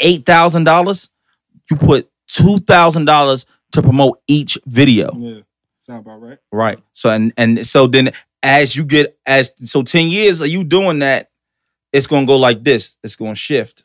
eight 0.01 0.25
thousand 0.25 0.65
dollars. 0.65 1.09
You 1.69 1.77
put 1.77 2.09
two 2.27 2.59
thousand 2.59 3.05
dollars 3.05 3.45
to 3.71 3.81
promote 3.81 4.21
each 4.27 4.57
video. 4.65 5.11
Yeah. 5.15 5.41
Sound 5.87 6.05
about 6.05 6.21
right. 6.21 6.37
Right. 6.51 6.79
So 6.93 7.09
and 7.09 7.33
and 7.37 7.59
so 7.65 7.87
then 7.87 8.09
as 8.43 8.75
you 8.75 8.85
get 8.85 9.17
as 9.25 9.53
so 9.69 9.83
10 9.83 10.07
years 10.07 10.41
are 10.41 10.47
you 10.47 10.63
doing 10.63 10.99
that, 10.99 11.29
it's 11.93 12.07
gonna 12.07 12.25
go 12.25 12.37
like 12.37 12.63
this. 12.63 12.97
It's 13.03 13.15
gonna 13.15 13.35
shift. 13.35 13.83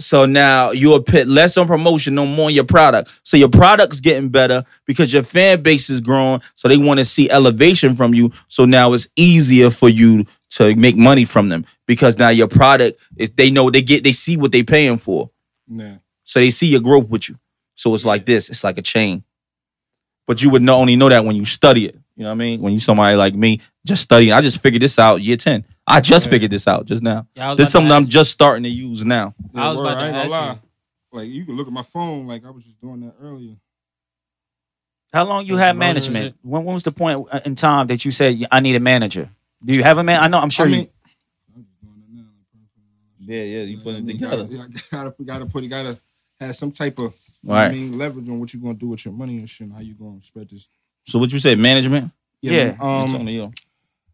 So 0.00 0.26
now 0.26 0.70
you'll 0.70 1.02
put 1.02 1.26
less 1.26 1.56
on 1.56 1.66
promotion, 1.66 2.14
no 2.14 2.26
more 2.26 2.46
on 2.46 2.54
your 2.54 2.64
product. 2.64 3.20
So 3.22 3.36
your 3.36 3.48
product's 3.48 4.00
getting 4.00 4.28
better 4.28 4.64
because 4.86 5.12
your 5.12 5.22
fan 5.22 5.62
base 5.62 5.90
is 5.90 6.00
growing. 6.00 6.40
So 6.54 6.68
they 6.68 6.78
want 6.78 6.98
to 6.98 7.04
see 7.04 7.30
elevation 7.30 7.94
from 7.94 8.14
you. 8.14 8.30
So 8.48 8.64
now 8.64 8.92
it's 8.92 9.08
easier 9.16 9.70
for 9.70 9.88
you 9.88 10.24
to 10.50 10.74
make 10.74 10.96
money 10.96 11.24
from 11.24 11.48
them 11.48 11.64
because 11.86 12.18
now 12.18 12.30
your 12.30 12.48
product 12.48 12.98
is 13.16 13.30
they 13.30 13.50
know 13.50 13.70
they 13.70 13.82
get 13.82 14.02
they 14.02 14.12
see 14.12 14.36
what 14.36 14.52
they're 14.52 14.64
paying 14.64 14.98
for. 14.98 15.30
Yeah. 15.68 15.96
So 16.24 16.40
they 16.40 16.50
see 16.50 16.68
your 16.68 16.80
growth 16.80 17.08
with 17.08 17.28
you. 17.28 17.36
So 17.74 17.94
it's 17.94 18.04
like 18.04 18.26
this. 18.26 18.50
It's 18.50 18.64
like 18.64 18.78
a 18.78 18.82
chain. 18.82 19.24
But 20.26 20.42
you 20.42 20.50
would 20.50 20.62
know, 20.62 20.76
only 20.76 20.96
know 20.96 21.08
that 21.08 21.24
when 21.24 21.36
you 21.36 21.44
study 21.44 21.86
it. 21.86 21.96
You 22.16 22.24
know 22.24 22.30
what 22.30 22.34
I 22.34 22.38
mean? 22.38 22.60
When 22.60 22.72
you 22.72 22.78
somebody 22.78 23.16
like 23.16 23.34
me, 23.34 23.60
just 23.86 24.02
studying. 24.02 24.32
I 24.32 24.40
just 24.40 24.60
figured 24.60 24.82
this 24.82 24.98
out 24.98 25.22
year 25.22 25.36
10. 25.36 25.64
I 25.90 26.00
just 26.00 26.26
Yeah. 26.26 26.30
figured 26.30 26.50
this 26.50 26.68
out 26.68 26.86
just 26.86 27.02
now. 27.02 27.26
Yeah, 27.34 27.54
This 27.54 27.66
is 27.68 27.72
something 27.72 27.90
I'm 27.92 28.02
ask 28.04 28.10
just 28.10 28.30
starting 28.30 28.62
to 28.62 28.68
use 28.70 29.04
now. 29.04 29.34
I 29.54 29.68
was 29.70 29.78
word, 29.78 29.86
about 29.86 30.00
to 30.00 30.06
ain't 30.06 30.16
ask 30.16 30.30
lie. 30.30 30.52
you. 30.52 30.58
Like 31.12 31.28
you 31.28 31.44
can 31.44 31.56
look 31.56 31.66
at 31.66 31.72
my 31.72 31.82
phone, 31.82 32.26
like 32.26 32.44
I 32.44 32.50
was 32.50 32.64
just 32.64 32.80
doing 32.80 33.00
that 33.00 33.14
earlier. 33.20 33.56
How 35.12 35.24
long 35.24 35.44
you 35.46 35.56
Yeah, 35.56 35.66
had 35.66 35.76
management? 35.76 36.36
When, 36.42 36.64
when 36.64 36.74
was 36.74 36.84
the 36.84 36.92
point 36.92 37.26
uh, 37.32 37.40
in 37.44 37.56
time 37.56 37.88
that 37.88 38.04
you 38.04 38.12
said 38.12 38.46
I 38.52 38.60
need 38.60 38.76
a 38.76 38.80
manager? 38.80 39.28
Do 39.64 39.74
you 39.74 39.82
have 39.82 39.98
a 39.98 40.04
man? 40.04 40.22
I 40.22 40.28
know. 40.28 40.38
I'm 40.38 40.50
sure 40.50 40.66
I 40.66 40.68
you. 40.68 40.76
mean, 40.76 40.88
I'm 41.56 41.64
just 41.64 41.74
it 42.76 43.28
now. 43.28 43.34
Yeah, 43.34 43.42
yeah, 43.42 43.62
you 43.62 43.80
I 43.84 44.00
mean, 44.00 44.16
Gotta, 44.18 44.70
gotta, 44.90 45.14
gotta 45.24 45.46
put, 45.46 45.62
you 45.64 45.68
gotta 45.68 45.98
have 46.40 46.54
some 46.54 46.70
type 46.70 46.98
of, 46.98 47.12
you 47.42 47.48
know 47.48 47.54
what 47.54 47.60
I 47.68 47.72
mean, 47.72 47.98
leverage 47.98 48.28
on 48.28 48.38
what 48.38 48.54
you're 48.54 48.62
gonna 48.62 48.74
do 48.74 48.88
with 48.88 49.04
your 49.04 49.12
money 49.12 49.38
and 49.38 49.50
shit. 49.50 49.66
And 49.66 49.74
how 49.74 49.80
you 49.82 49.94
gonna 49.94 50.22
spread 50.22 50.48
this? 50.48 50.68
So 51.06 51.18
what 51.18 51.32
you 51.32 51.40
say, 51.40 51.56
management? 51.56 52.12
Yeah. 52.40 52.76
I'm 52.80 52.86
Um, 52.86 53.10
talking 53.10 53.26
to 53.26 53.32
you. 53.32 53.52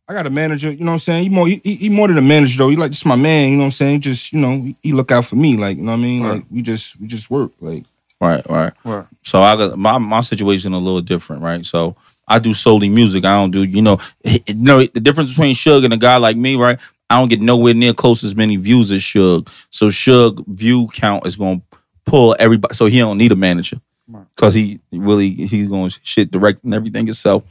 I 0.09 0.13
got 0.15 0.27
a 0.27 0.31
manager, 0.31 0.71
you 0.71 0.85
know 0.85 0.93
what 0.93 0.93
I'm 0.95 0.99
saying? 1.01 1.23
He 1.25 1.29
more 1.29 1.49
he, 1.49 1.61
he 1.65 1.75
he 1.77 1.89
more 1.89 2.07
than 2.09 2.19
a 2.19 2.23
manager 2.23 2.59
though. 2.59 2.69
He 2.69 2.77
like 2.77 2.93
just 2.93 3.07
my 3.07 3.17
man, 3.17 3.49
you 3.51 3.57
know 3.57 3.63
what 3.63 3.67
I'm 3.67 3.71
saying? 3.73 4.01
Just, 4.03 4.33
you 4.33 4.39
know, 4.41 4.51
he, 4.51 4.77
he 4.83 4.93
look 4.93 5.11
out 5.11 5.25
for 5.25 5.37
me, 5.37 5.57
like, 5.57 5.77
you 5.77 5.83
know 5.83 5.93
what 5.93 5.99
I 5.99 6.03
mean? 6.03 6.23
Right. 6.23 6.33
Like 6.35 6.45
we 6.51 6.63
just 6.63 7.01
we 7.01 7.07
just 7.07 7.31
work. 7.31 7.51
Like 7.61 7.85
Right, 8.21 8.49
right. 8.49 8.73
Right. 8.85 9.05
So 9.23 9.43
I 9.43 9.57
got 9.57 9.77
my 9.79 9.99
my 9.99 10.21
situation 10.21 10.73
a 10.73 10.79
little 10.79 11.01
different, 11.03 11.43
right? 11.43 11.65
So 11.65 11.97
I 12.29 12.39
do 12.39 12.55
solely 12.55 12.89
music. 12.89 13.25
I 13.25 13.37
don't 13.37 13.51
do, 13.51 13.63
you 13.65 13.83
know, 13.83 13.99
you 14.25 14.55
know 14.55 14.83
the 14.83 15.01
difference 15.01 15.33
between 15.33 15.55
Suge 15.55 15.85
and 15.85 15.93
a 15.93 15.97
guy 15.99 16.17
like 16.17 16.37
me, 16.37 16.57
right? 16.57 16.79
I 17.11 17.19
don't 17.19 17.29
get 17.29 17.41
nowhere 17.41 17.75
near 17.75 17.93
close 17.93 18.25
as 18.25 18.35
many 18.35 18.57
views 18.57 18.91
as 18.91 19.01
Suge. 19.01 19.49
So 19.71 19.89
Suge 19.89 20.45
view 20.47 20.89
count 20.95 21.27
is 21.27 21.37
gonna 21.37 21.61
pull 22.05 22.35
everybody. 22.39 22.75
So 22.75 22.87
he 22.87 22.99
don't 22.99 23.19
need 23.19 23.33
a 23.33 23.37
manager 23.37 23.79
Right. 24.09 24.25
because 24.37 24.55
he 24.55 24.79
really 24.93 25.31
he's 25.31 25.67
going 25.69 25.91
to 25.91 26.01
shit 26.05 26.31
directing 26.31 26.73
everything 26.73 27.07
himself. 27.07 27.43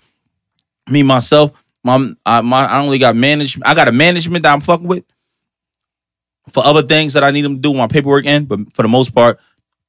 Me 0.89 1.03
myself, 1.03 1.51
my 1.85 2.13
I, 2.25 2.41
my 2.41 2.65
I 2.65 2.81
only 2.81 2.97
got 2.97 3.15
management. 3.15 3.67
I 3.67 3.75
got 3.75 3.87
a 3.87 3.91
management 3.91 4.43
that 4.43 4.51
I'm 4.53 4.59
fucking 4.59 4.87
with 4.87 5.05
for 6.49 6.65
other 6.65 6.81
things 6.81 7.13
that 7.13 7.23
I 7.23 7.31
need 7.31 7.43
them 7.43 7.55
to 7.55 7.61
do 7.61 7.73
my 7.73 7.87
paperwork 7.87 8.25
in. 8.25 8.45
But 8.45 8.73
for 8.73 8.81
the 8.81 8.87
most 8.87 9.13
part, 9.13 9.39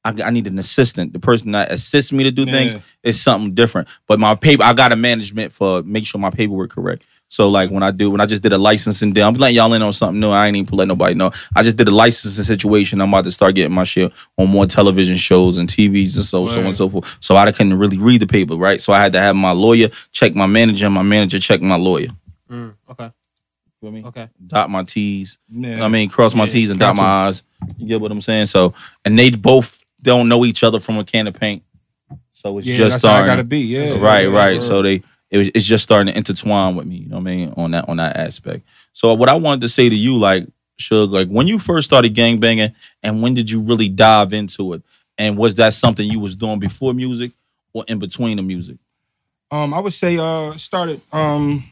I, 0.04 0.12
I 0.24 0.30
need 0.30 0.46
an 0.46 0.58
assistant. 0.58 1.14
The 1.14 1.18
person 1.18 1.52
that 1.52 1.72
assists 1.72 2.12
me 2.12 2.24
to 2.24 2.30
do 2.30 2.44
things 2.44 2.74
Yeah. 2.74 2.80
is 3.02 3.20
something 3.20 3.54
different. 3.54 3.88
But 4.06 4.20
my 4.20 4.34
paper, 4.34 4.62
I 4.62 4.74
got 4.74 4.92
a 4.92 4.96
management 4.96 5.52
for 5.52 5.82
make 5.82 6.04
sure 6.04 6.20
my 6.20 6.30
paperwork 6.30 6.70
correct. 6.70 7.02
So 7.28 7.48
like 7.48 7.70
when 7.70 7.82
I 7.82 7.90
do, 7.90 8.10
when 8.10 8.20
I 8.20 8.26
just 8.26 8.42
did 8.42 8.52
a 8.52 8.58
licensing 8.58 9.12
deal, 9.12 9.26
I'm 9.26 9.34
letting 9.34 9.56
y'all 9.56 9.72
in 9.72 9.82
on 9.82 9.92
something 9.92 10.20
new. 10.20 10.30
I 10.30 10.46
ain't 10.46 10.56
even 10.56 10.76
let 10.76 10.88
nobody 10.88 11.14
know. 11.14 11.32
I 11.54 11.62
just 11.62 11.76
did 11.76 11.88
a 11.88 11.90
licensing 11.94 12.44
situation. 12.44 13.00
I'm 13.00 13.08
about 13.08 13.24
to 13.24 13.32
start 13.32 13.54
getting 13.54 13.74
my 13.74 13.84
shit 13.84 14.12
on 14.38 14.48
more 14.48 14.66
television 14.66 15.16
shows 15.16 15.56
and 15.56 15.68
TVs 15.68 16.16
and 16.16 16.24
so 16.24 16.46
so 16.46 16.60
on 16.60 16.66
and 16.66 16.76
so 16.76 16.88
forth. 16.88 17.18
So 17.20 17.36
I 17.36 17.50
couldn't 17.50 17.74
really 17.78 17.98
read 17.98 18.22
the 18.22 18.26
paper, 18.26 18.54
right? 18.54 18.80
So 18.80 18.92
I 18.92 19.00
had 19.02 19.12
to 19.14 19.20
have 19.20 19.34
my 19.36 19.50
lawyer 19.52 19.88
check 20.12 20.34
my 20.34 20.46
manager, 20.46 20.86
and 20.86 20.94
my 20.94 21.02
manager 21.02 21.38
check 21.38 21.60
my 21.60 21.76
lawyer. 21.76 22.08
Mm, 22.50 22.74
okay. 22.90 23.10
Feel 23.80 23.90
me? 23.90 24.04
Okay. 24.04 24.28
Dot 24.46 24.70
my 24.70 24.84
T's. 24.84 25.38
Yeah. 25.48 25.84
I 25.84 25.88
mean, 25.88 26.08
cross 26.08 26.34
my 26.34 26.44
Yeah, 26.44 26.50
T's 26.50 26.70
and 26.70 26.80
dot 26.80 26.96
my 26.96 27.26
I's. 27.26 27.42
You 27.76 27.88
get 27.88 28.00
what 28.00 28.12
I'm 28.12 28.20
saying? 28.20 28.46
So, 28.46 28.72
and 29.04 29.18
they 29.18 29.30
both 29.30 29.84
don't 30.00 30.28
know 30.28 30.44
each 30.44 30.62
other 30.62 30.80
from 30.80 30.98
a 30.98 31.04
can 31.04 31.26
of 31.26 31.34
paint. 31.34 31.62
So 32.32 32.58
it's 32.58 32.66
yeah, 32.66 32.76
just 32.76 33.02
that's 33.02 33.04
how 33.04 33.10
I 33.10 33.12
starting. 33.14 33.32
gotta 33.32 33.44
be. 33.44 33.60
Yeah, 33.60 33.98
right, 33.98 34.28
yeah, 34.28 34.34
right. 34.34 34.52
that's 34.54 34.66
So 34.66 34.82
they 34.82 35.02
it 35.30 35.38
was, 35.38 35.48
it's 35.48 35.64
just 35.64 35.84
starting 35.84 36.12
to 36.12 36.16
intertwine 36.16 36.74
with 36.76 36.86
me. 36.86 36.96
You 36.96 37.08
know 37.08 37.16
what 37.16 37.22
I 37.22 37.24
mean 37.24 37.54
on 37.56 37.70
that 37.72 37.88
on 37.88 37.96
that 37.98 38.16
aspect. 38.16 38.64
So 38.92 39.12
what 39.14 39.28
I 39.28 39.34
wanted 39.34 39.62
to 39.62 39.68
say 39.68 39.88
to 39.88 39.94
you, 39.94 40.18
like 40.18 40.46
Suge, 40.80 41.10
like 41.10 41.28
when 41.28 41.46
you 41.46 41.58
first 41.58 41.86
started 41.86 42.14
gangbanging, 42.14 42.74
and 43.02 43.22
when 43.22 43.34
did 43.34 43.50
you 43.50 43.60
really 43.62 43.88
dive 43.88 44.32
into 44.32 44.72
it? 44.74 44.82
And 45.18 45.36
was 45.38 45.54
that 45.56 45.72
something 45.74 46.06
you 46.08 46.20
was 46.20 46.36
doing 46.36 46.58
before 46.58 46.92
music 46.92 47.32
or 47.72 47.84
in 47.88 47.98
between 47.98 48.36
the 48.36 48.42
music? 48.42 48.76
Um, 49.50 49.72
I 49.72 49.78
would 49.80 49.92
say 49.94 50.18
uh 50.18 50.54
started 50.56 51.00
um 51.12 51.64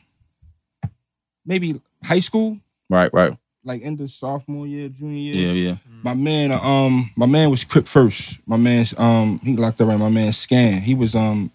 maybe 1.44 1.80
high 2.02 2.20
school, 2.20 2.58
Right, 2.88 3.10
right. 3.12 3.36
like 3.64 3.82
end 3.82 4.00
of 4.00 4.10
sophomore 4.10 4.66
year, 4.66 4.88
junior 4.88 5.18
year. 5.18 5.34
Yeah, 5.34 5.68
yeah. 5.70 5.76
My 6.02 6.14
man, 6.14 6.52
uh, 6.52 6.60
um, 6.60 7.10
my 7.16 7.26
man 7.26 7.50
was 7.50 7.64
Crip 7.64 7.86
first. 7.86 8.38
My 8.46 8.56
man's 8.56 8.96
um, 8.98 9.40
he 9.42 9.56
locked 9.56 9.80
up 9.80 9.88
right. 9.88 9.98
My 9.98 10.10
man 10.10 10.32
Scan. 10.32 10.80
He 10.82 10.94
was 10.94 11.14
um, 11.14 11.50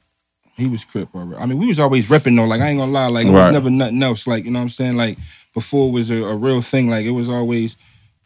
he 0.59 0.67
was 0.67 0.83
Crip 0.83 1.13
already. 1.15 1.41
I 1.41 1.45
mean, 1.45 1.57
we 1.57 1.67
was 1.67 1.79
always 1.79 2.09
repping 2.09 2.35
though. 2.35 2.45
Like 2.45 2.61
I 2.61 2.67
ain't 2.69 2.79
gonna 2.79 2.91
lie, 2.91 3.07
like 3.07 3.25
it 3.27 3.31
Right. 3.31 3.45
was 3.45 3.53
never 3.53 3.69
nothing 3.69 4.01
else. 4.03 4.27
Like 4.27 4.45
you 4.45 4.51
know 4.51 4.59
what 4.59 4.63
I'm 4.63 4.69
saying. 4.69 4.97
Like 4.97 5.17
before 5.53 5.89
it 5.89 5.91
was 5.91 6.09
a, 6.11 6.23
a 6.23 6.35
real 6.35 6.61
thing. 6.61 6.89
Like 6.89 7.05
it 7.05 7.11
was 7.11 7.29
always 7.29 7.75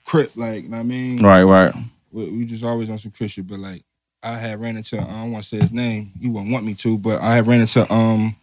Crip. 0.06 0.36
Like 0.36 0.64
you 0.64 0.70
know 0.70 0.78
what 0.78 0.84
I 0.84 0.88
mean. 0.88 1.22
Right, 1.24 1.44
right. 1.44 1.74
We, 2.12 2.30
we 2.30 2.46
just 2.46 2.64
always 2.64 2.90
on 2.90 3.00
some 3.00 3.12
Crip 3.12 3.30
shit. 3.30 3.48
But 3.48 3.60
like 3.60 3.84
I 4.22 4.38
had 4.38 4.60
ran 4.62 4.78
into 4.78 5.00
I 5.00 5.04
don't 5.06 5.32
want 5.32 5.44
to 5.44 5.50
say 5.50 5.58
his 5.62 5.72
name. 5.72 6.10
He 6.22 6.28
wouldn't 6.30 6.52
want 6.52 6.66
me 6.66 6.74
to, 6.76 6.98
but 6.98 7.22
I 7.22 7.36
had 7.36 7.48
ran 7.48 7.62
into 7.62 7.92
um. 7.94 8.36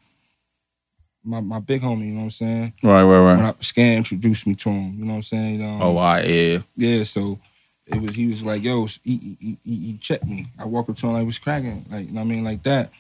My, 1.23 1.41
my 1.41 1.59
big 1.59 1.83
homie, 1.83 2.07
you 2.07 2.13
know 2.15 2.21
what 2.21 2.25
I'm 2.25 2.31
saying? 2.31 2.73
Right, 2.83 3.03
right, 3.03 3.21
When 3.37 3.41
right. 3.45 3.55
I, 3.55 3.63
Scan 3.63 3.99
introduced 3.99 4.47
me 4.47 4.55
to 4.55 4.71
him, 4.71 4.95
you 4.97 5.05
know 5.05 5.11
what 5.13 5.17
I'm 5.17 5.23
saying? 5.23 5.63
Um, 5.63 5.83
Oh, 5.83 5.97
I 5.99 6.23
yeah. 6.23 6.59
yeah, 6.77 7.05
so 7.05 7.39
it 7.87 8.01
was 8.01 8.15
he 8.17 8.27
was 8.27 8.43
like, 8.43 8.63
yo, 8.65 8.87
he 8.87 8.97
he, 9.19 9.37
he, 9.39 9.59
he 9.63 9.77
he 9.93 9.99
checked 9.99 10.25
me. 10.25 10.47
I 10.59 10.65
walked 10.65 10.89
up 10.89 10.97
to 10.97 11.07
him 11.09 11.13
like 11.13 11.27
was 11.27 11.39
cracking, 11.39 11.85
like 11.91 12.07
you 12.07 12.13
know 12.15 12.23
what 12.23 12.27
I 12.27 12.31
mean, 12.31 12.43
like 12.43 12.63
that. 12.63 12.91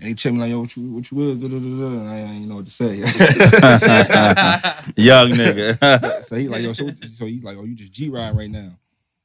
And 0.00 0.08
he 0.08 0.14
checked 0.14 0.34
me 0.34 0.40
like, 0.40 0.50
yo, 0.50 0.60
what 0.60 0.76
you 0.76 0.92
what 0.92 1.10
you 1.10 1.16
will? 1.16 1.34
Da, 1.34 1.48
da, 1.48 1.58
da, 1.58 1.58
da. 1.58 2.00
And 2.00 2.08
I 2.08 2.16
ain't 2.18 2.48
know 2.48 2.56
what 2.56 2.66
to 2.66 2.70
say. 2.70 2.98
Young 4.96 5.30
nigga. 5.30 6.24
so 6.24 6.36
he 6.36 6.48
like, 6.48 6.62
yo, 6.62 6.72
so, 6.72 6.88
so 7.16 7.26
he 7.26 7.40
like, 7.40 7.56
oh, 7.56 7.64
you 7.64 7.74
just 7.74 7.92
G 7.92 8.08
ride 8.08 8.36
right 8.36 8.50
now. 8.50 8.72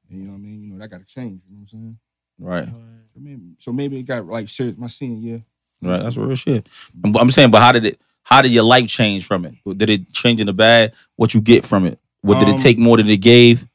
And 0.09 0.19
you 0.19 0.25
know 0.25 0.31
what 0.33 0.39
I 0.39 0.41
mean? 0.41 0.63
You 0.63 0.73
know, 0.73 0.79
that 0.79 0.89
gotta 0.89 1.05
change, 1.05 1.41
you 1.47 1.55
know 1.55 1.61
what 1.61 1.73
I'm 1.73 1.77
saying? 1.79 1.97
right. 2.39 2.65
So 3.13 3.19
maybe, 3.19 3.53
so 3.59 3.71
maybe 3.71 3.99
it 3.99 4.03
got 4.03 4.25
like 4.25 4.49
serious 4.49 4.77
my 4.77 4.87
senior 4.87 5.19
year. 5.19 5.41
Right, 5.81 6.01
that's 6.01 6.17
real 6.17 6.35
shit. 6.35 6.67
I'm 7.03 7.29
saying, 7.29 7.51
but 7.51 7.59
how 7.59 7.71
did 7.71 7.85
it? 7.85 7.99
How 8.23 8.41
did 8.41 8.51
your 8.51 8.63
life 8.63 8.87
change 8.87 9.25
from 9.25 9.45
it? 9.45 9.55
Did 9.77 9.89
it 9.89 10.13
change 10.13 10.39
in 10.39 10.47
the 10.47 10.53
bad? 10.53 10.93
What 11.17 11.33
you 11.33 11.41
get 11.41 11.65
from 11.65 11.85
it? 11.85 11.99
What 12.21 12.39
did 12.39 12.47
Um, 12.47 12.55
it 12.55 12.57
take 12.57 12.79
more 12.79 12.95
than 12.97 13.07
it 13.09 13.17
gave? 13.17 13.67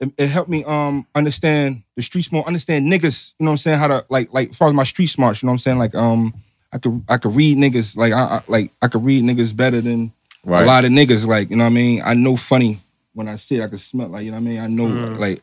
It, 0.00 0.12
it 0.18 0.28
helped 0.28 0.50
me 0.50 0.64
um 0.64 1.06
understand 1.14 1.82
the 1.96 2.02
street 2.02 2.22
smart, 2.22 2.46
understand 2.46 2.90
niggas, 2.92 3.32
you 3.38 3.44
know 3.44 3.50
what 3.50 3.52
I'm 3.52 3.56
saying, 3.58 3.78
how 3.78 3.86
to 3.88 4.04
like 4.08 4.32
like 4.32 4.50
as 4.50 4.58
far 4.58 4.68
as 4.68 4.74
my 4.74 4.82
street 4.82 5.06
smarts, 5.06 5.42
you 5.42 5.46
know 5.46 5.52
what 5.52 5.54
I'm 5.54 5.58
saying? 5.58 5.78
Like 5.78 5.94
um 5.94 6.34
I 6.72 6.78
could 6.78 7.02
I 7.08 7.18
could 7.18 7.34
read 7.34 7.56
niggas 7.56 7.96
like 7.96 8.12
I, 8.12 8.22
I 8.22 8.40
like 8.48 8.72
I 8.82 8.88
could 8.88 9.04
read 9.04 9.22
niggas 9.22 9.56
better 9.56 9.80
than 9.80 10.12
a 10.46 10.66
lot 10.66 10.84
of 10.84 10.90
niggas, 10.90 11.26
like, 11.26 11.48
you 11.50 11.56
know 11.56 11.64
what 11.64 11.70
I 11.70 11.74
mean? 11.74 12.02
I 12.04 12.14
know 12.14 12.36
funny 12.36 12.78
when 13.14 13.28
I 13.28 13.36
see 13.36 13.56
it, 13.58 13.64
I 13.64 13.68
can 13.68 13.78
smell 13.78 14.08
like, 14.08 14.24
you 14.24 14.32
know 14.32 14.36
what 14.38 14.42
I 14.42 14.44
mean? 14.44 14.60
I 14.60 14.66
know 14.66 14.88
Mm. 14.88 15.18
like 15.18 15.42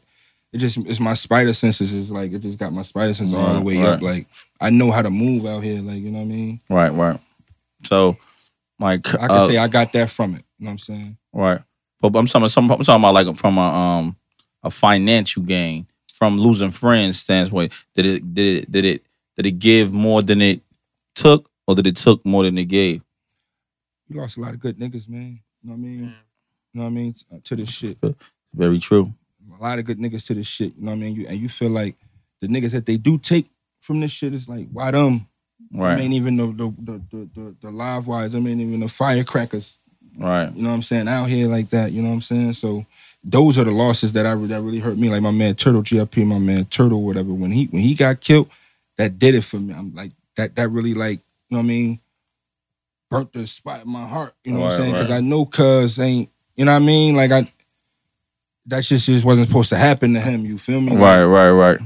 it 0.53 0.57
just 0.57 0.77
it's 0.85 0.99
my 0.99 1.13
spider 1.13 1.53
senses 1.53 1.93
is 1.93 2.11
like 2.11 2.33
it 2.33 2.39
just 2.39 2.59
got 2.59 2.73
my 2.73 2.81
spider 2.83 3.13
senses 3.13 3.33
all 3.33 3.55
the 3.55 3.61
way 3.61 3.77
right. 3.77 3.93
up. 3.93 4.01
Like 4.01 4.27
I 4.59 4.69
know 4.69 4.91
how 4.91 5.01
to 5.01 5.09
move 5.09 5.45
out 5.45 5.63
here, 5.63 5.81
like, 5.81 6.01
you 6.01 6.11
know 6.11 6.19
what 6.19 6.25
I 6.25 6.27
mean? 6.27 6.59
Right, 6.69 6.89
right. 6.93 7.19
So, 7.83 8.17
like, 8.79 9.07
I 9.15 9.27
can 9.27 9.31
uh, 9.31 9.47
say 9.47 9.57
I 9.57 9.67
got 9.67 9.91
that 9.93 10.09
from 10.09 10.35
it. 10.35 10.43
You 10.59 10.65
know 10.65 10.67
what 10.67 10.71
I'm 10.71 10.77
saying? 10.79 11.17
right. 11.33 11.61
But 12.01 12.15
I'm 12.15 12.25
talking, 12.25 12.43
I'm 12.43 12.49
talking 12.49 12.95
about 12.95 13.13
like 13.13 13.35
from 13.37 13.57
a 13.57 13.61
um 13.61 14.15
a 14.63 14.71
financial 14.71 15.43
gain 15.43 15.87
from 16.13 16.39
losing 16.39 16.71
friends 16.71 17.19
standpoint. 17.19 17.73
Did 17.95 18.05
it 18.05 18.33
did 18.33 18.63
it 18.63 18.71
did 18.71 18.85
it 18.85 19.03
did 19.37 19.45
it 19.47 19.59
give 19.59 19.93
more 19.93 20.21
than 20.21 20.41
it 20.41 20.61
took, 21.15 21.49
or 21.67 21.75
did 21.75 21.87
it 21.87 21.95
took 21.97 22.25
more 22.25 22.43
than 22.43 22.57
it 22.57 22.65
gave? 22.65 23.01
You 24.09 24.21
lost 24.21 24.37
a 24.37 24.41
lot 24.41 24.53
of 24.53 24.59
good 24.59 24.77
niggas, 24.77 25.07
man. 25.09 25.39
You 25.63 25.69
know 25.69 25.73
what 25.73 25.75
I 25.75 25.77
mean? 25.77 25.99
You 26.73 26.79
know 26.79 26.83
what 26.83 26.87
I 26.87 26.89
mean? 26.91 27.15
Uh, 27.33 27.37
To 27.45 27.55
this 27.55 27.69
shit. 27.71 27.97
Very 28.53 28.79
true. 28.79 29.13
A 29.59 29.63
lot 29.63 29.79
of 29.79 29.85
good 29.85 29.99
niggas 29.99 30.27
to 30.27 30.33
this 30.35 30.47
shit. 30.47 30.73
You 30.77 30.85
know 30.85 30.91
what 30.91 30.97
I 30.97 31.01
mean? 31.01 31.15
You 31.15 31.27
and 31.27 31.39
you 31.39 31.49
feel 31.49 31.69
like 31.69 31.95
the 32.41 32.47
niggas 32.47 32.71
that 32.71 32.85
they 32.85 32.97
do 32.97 33.17
take 33.17 33.47
from 33.81 33.99
this 33.99 34.11
shit 34.11 34.33
is 34.33 34.49
like, 34.49 34.67
why 34.71 34.91
them? 34.91 35.27
Right. 35.73 35.91
I 35.91 35.95
Right, 35.95 36.01
ain't 36.01 36.13
even 36.13 36.37
the 36.37 36.47
the 36.47 36.73
the 36.79 37.01
the, 37.11 37.29
the, 37.35 37.55
the 37.61 37.71
live 37.71 38.07
wires. 38.07 38.35
I 38.35 38.39
mean 38.39 38.59
even 38.59 38.79
the 38.81 38.89
firecrackers. 38.89 39.77
right, 40.17 40.53
You 40.53 40.63
know 40.63 40.69
what 40.69 40.75
I'm 40.75 40.81
saying? 40.83 41.07
Out 41.07 41.29
here 41.29 41.47
like 41.47 41.69
that. 41.69 41.91
You 41.91 42.01
know 42.01 42.09
what 42.09 42.15
I'm 42.15 42.21
saying? 42.21 42.53
So 42.53 42.85
those 43.23 43.57
are 43.57 43.63
the 43.63 43.71
losses 43.71 44.13
that 44.13 44.25
I 44.25 44.35
that 44.35 44.61
really 44.61 44.79
hurt 44.79 44.97
me. 44.97 45.09
Like 45.09 45.21
my 45.21 45.31
man 45.31 45.55
Turtle 45.55 45.83
GLP, 45.83 46.25
my 46.25 46.39
man 46.39 46.65
Turtle, 46.65 47.03
whatever. 47.03 47.33
When 47.33 47.51
he 47.51 47.65
when 47.65 47.81
he 47.81 47.93
got 47.93 48.19
killed, 48.21 48.49
that 48.97 49.19
did 49.19 49.35
it 49.35 49.43
for 49.43 49.57
me. 49.57 49.73
I'm 49.73 49.93
like 49.93 50.11
that 50.37 50.55
that 50.55 50.69
really 50.69 50.93
like 50.93 51.19
you 51.49 51.57
know 51.57 51.59
what 51.59 51.65
I 51.65 51.67
mean. 51.67 51.99
Burnt 53.09 53.33
the 53.33 53.45
spot 53.45 53.83
in 53.83 53.91
my 53.91 54.07
heart. 54.07 54.33
You 54.43 54.53
know 54.53 54.61
what 54.61 54.73
I'm 54.73 54.79
saying? 54.79 54.93
Because 54.93 55.09
right. 55.09 55.17
I 55.17 55.21
know 55.21 55.45
Cuz 55.45 55.99
ain't. 55.99 56.29
You 56.55 56.65
know 56.65 56.73
what 56.73 56.81
I 56.81 56.85
mean? 56.85 57.15
Like 57.15 57.31
I. 57.31 57.51
That 58.67 58.85
shit 58.85 58.99
just 58.99 59.25
wasn't 59.25 59.47
supposed 59.47 59.69
to 59.69 59.77
happen 59.77 60.13
to 60.13 60.19
him. 60.19 60.45
You 60.45 60.57
feel 60.57 60.79
me? 60.79 60.91
Like, 60.91 60.99
right, 60.99 61.23
right, 61.23 61.51
right. 61.51 61.79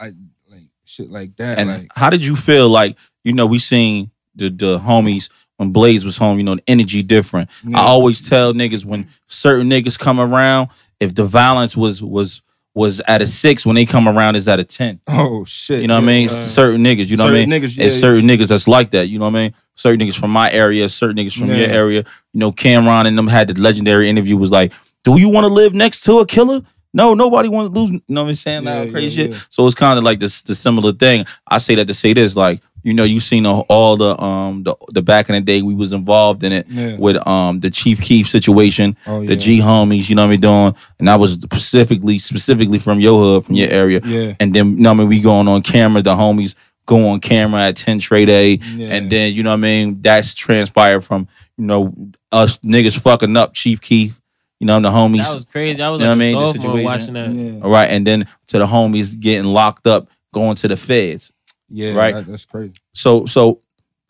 I 0.00 0.12
like 0.50 0.62
shit 0.84 1.10
like 1.10 1.34
that. 1.36 1.58
And 1.58 1.70
like 1.70 1.88
how 1.94 2.10
did 2.10 2.24
you 2.24 2.36
feel? 2.36 2.68
Like 2.68 2.96
you 3.24 3.32
know, 3.32 3.46
we 3.46 3.58
seen 3.58 4.10
the 4.36 4.50
the 4.50 4.78
homies 4.78 5.30
when 5.58 5.70
Blaze 5.70 6.04
was 6.04 6.16
home. 6.16 6.38
You 6.38 6.44
know, 6.44 6.54
the 6.56 6.62
energy 6.66 7.02
different. 7.02 7.50
yeah. 7.64 7.78
I 7.78 7.82
always 7.82 8.26
tell 8.26 8.54
niggas 8.54 8.84
when 8.86 9.08
certain 9.26 9.68
niggas 9.68 9.98
come 9.98 10.18
around, 10.18 10.70
if 10.98 11.14
the 11.14 11.24
violence 11.24 11.76
was 11.76 12.02
was 12.02 12.42
was 12.74 13.00
at 13.00 13.20
a 13.20 13.26
six, 13.26 13.66
when 13.66 13.74
they 13.74 13.84
come 13.84 14.08
around, 14.08 14.36
is 14.36 14.46
at 14.48 14.58
a 14.60 14.64
ten. 14.64 15.00
oh 15.08 15.44
shit. 15.44 15.82
You 15.82 15.88
know 15.88 15.96
what 15.96 16.04
I 16.04 16.06
mean? 16.06 16.28
uh, 16.28 16.32
certain 16.32 16.82
niggas. 16.82 17.10
You 17.10 17.16
know 17.16 17.24
what 17.24 17.34
I 17.34 17.44
mean? 17.44 17.50
Niggas, 17.50 17.76
yeah, 17.76 17.84
It's 17.86 17.94
certain 17.98 18.26
niggas 18.26 18.48
that's 18.48 18.68
like 18.68 18.90
that. 18.90 19.08
You 19.08 19.18
know 19.18 19.26
what 19.26 19.36
I 19.38 19.42
mean? 19.44 19.54
Certain 19.74 20.00
niggas 20.06 20.18
from 20.18 20.30
my 20.30 20.50
area, 20.50 20.88
certain 20.88 21.16
niggas 21.16 21.38
from 21.38 21.48
your 21.48 21.68
area. 21.68 22.04
You 22.32 22.40
know, 22.40 22.52
Cam'ron 22.52 23.06
and 23.06 23.16
them 23.18 23.26
had 23.26 23.48
the 23.48 23.60
legendary 23.60 24.08
interview. 24.08 24.36
Was 24.36 24.50
like, 24.50 24.72
do 25.04 25.18
you 25.20 25.28
want 25.28 25.46
to 25.46 25.52
live 25.52 25.74
next 25.74 26.02
to 26.04 26.18
a 26.18 26.26
killer? 26.26 26.60
No, 26.94 27.14
nobody 27.14 27.48
wants 27.48 27.72
to 27.72 27.78
lose. 27.80 27.90
You 27.92 28.02
know 28.08 28.22
what 28.22 28.30
I'm 28.30 28.34
saying? 28.34 28.64
Yeah, 28.64 28.80
Like 28.80 28.92
crazy 28.92 29.22
yeah, 29.22 29.28
shit. 29.36 29.46
So 29.50 29.66
it's 29.66 29.74
kind 29.74 29.98
of 29.98 30.04
like 30.04 30.20
this 30.20 30.42
the 30.42 30.54
similar 30.54 30.92
thing. 30.92 31.26
I 31.46 31.58
say 31.58 31.74
that 31.76 31.86
to 31.86 31.94
say 31.94 32.12
this, 32.12 32.34
like 32.36 32.60
you 32.88 32.94
know, 32.94 33.04
you 33.04 33.20
seen 33.20 33.44
all 33.46 33.96
the 33.96 34.20
um 34.20 34.62
the 34.64 34.74
the 34.92 35.02
back 35.02 35.28
in 35.28 35.34
the 35.34 35.40
day 35.40 35.62
we 35.62 35.74
was 35.74 35.92
involved 35.92 36.42
in 36.42 36.52
it 36.52 36.66
Yeah. 36.68 36.96
with 36.96 37.16
um 37.28 37.60
the 37.60 37.70
Chief 37.70 38.00
Keef 38.00 38.26
situation, 38.28 38.96
Oh, 39.06 39.20
the 39.24 39.34
yeah. 39.34 39.38
G 39.38 39.60
homies. 39.60 40.08
You 40.08 40.16
know 40.16 40.22
what 40.22 40.28
I 40.28 40.30
mean? 40.32 40.40
Doing, 40.40 40.74
and 40.98 41.08
I 41.10 41.16
was 41.16 41.32
specifically 41.34 42.18
specifically 42.18 42.78
from 42.78 43.00
your 43.00 43.20
hood, 43.22 43.44
from 43.44 43.54
your 43.56 43.70
area. 43.70 44.00
Yeah. 44.04 44.34
And 44.40 44.54
then 44.54 44.76
you 44.76 44.82
know 44.82 44.90
what 44.90 44.96
I 44.96 44.98
mean, 45.00 45.08
we 45.08 45.20
going 45.20 45.48
on 45.48 45.62
camera, 45.62 46.02
the 46.02 46.14
homies 46.14 46.54
go 46.86 47.08
on 47.08 47.20
camera 47.20 47.60
at 47.68 47.76
10 47.76 47.98
trade 47.98 48.30
A. 48.30 48.54
Yeah. 48.54 48.94
And 48.94 49.10
then, 49.12 49.34
you 49.34 49.42
know 49.42 49.50
what 49.50 49.56
I 49.58 49.68
mean, 49.70 50.00
that's 50.00 50.32
transpired 50.32 51.02
from, 51.02 51.28
you 51.58 51.66
know, 51.66 51.94
us 52.32 52.58
niggas 52.60 52.98
fucking 52.98 53.36
up 53.36 53.52
Chief 53.52 53.78
Keef, 53.82 54.18
you 54.58 54.66
know, 54.66 54.80
the 54.80 54.88
homies. 54.88 55.24
That 55.24 55.34
was 55.34 55.44
crazy. 55.44 55.82
I 55.82 55.90
was 55.90 56.00
You 56.00 56.06
know 56.06 56.14
like 56.14 56.18
what 56.18 56.24
I 56.24 56.28
a 56.28 56.32
mean? 56.32 56.34
The 56.34 56.52
sophomore 56.52 56.76
situation. 56.78 57.14
watching 57.14 57.14
that. 57.14 57.54
Yeah. 57.56 57.60
all 57.62 57.70
right. 57.70 57.90
And 57.90 58.06
then 58.06 58.26
to 58.46 58.58
the 58.58 58.66
homies 58.66 59.20
getting 59.20 59.44
locked 59.44 59.86
up, 59.86 60.08
going 60.32 60.56
to 60.56 60.68
the 60.68 60.76
feds. 60.78 61.30
Yeah, 61.70 61.92
Right. 61.92 62.14
that- 62.14 62.26
that's 62.26 62.44
crazy. 62.44 62.72
So 62.94 63.26
so 63.26 63.60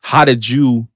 how 0.03 0.25
did 0.25 0.49
you 0.49 0.89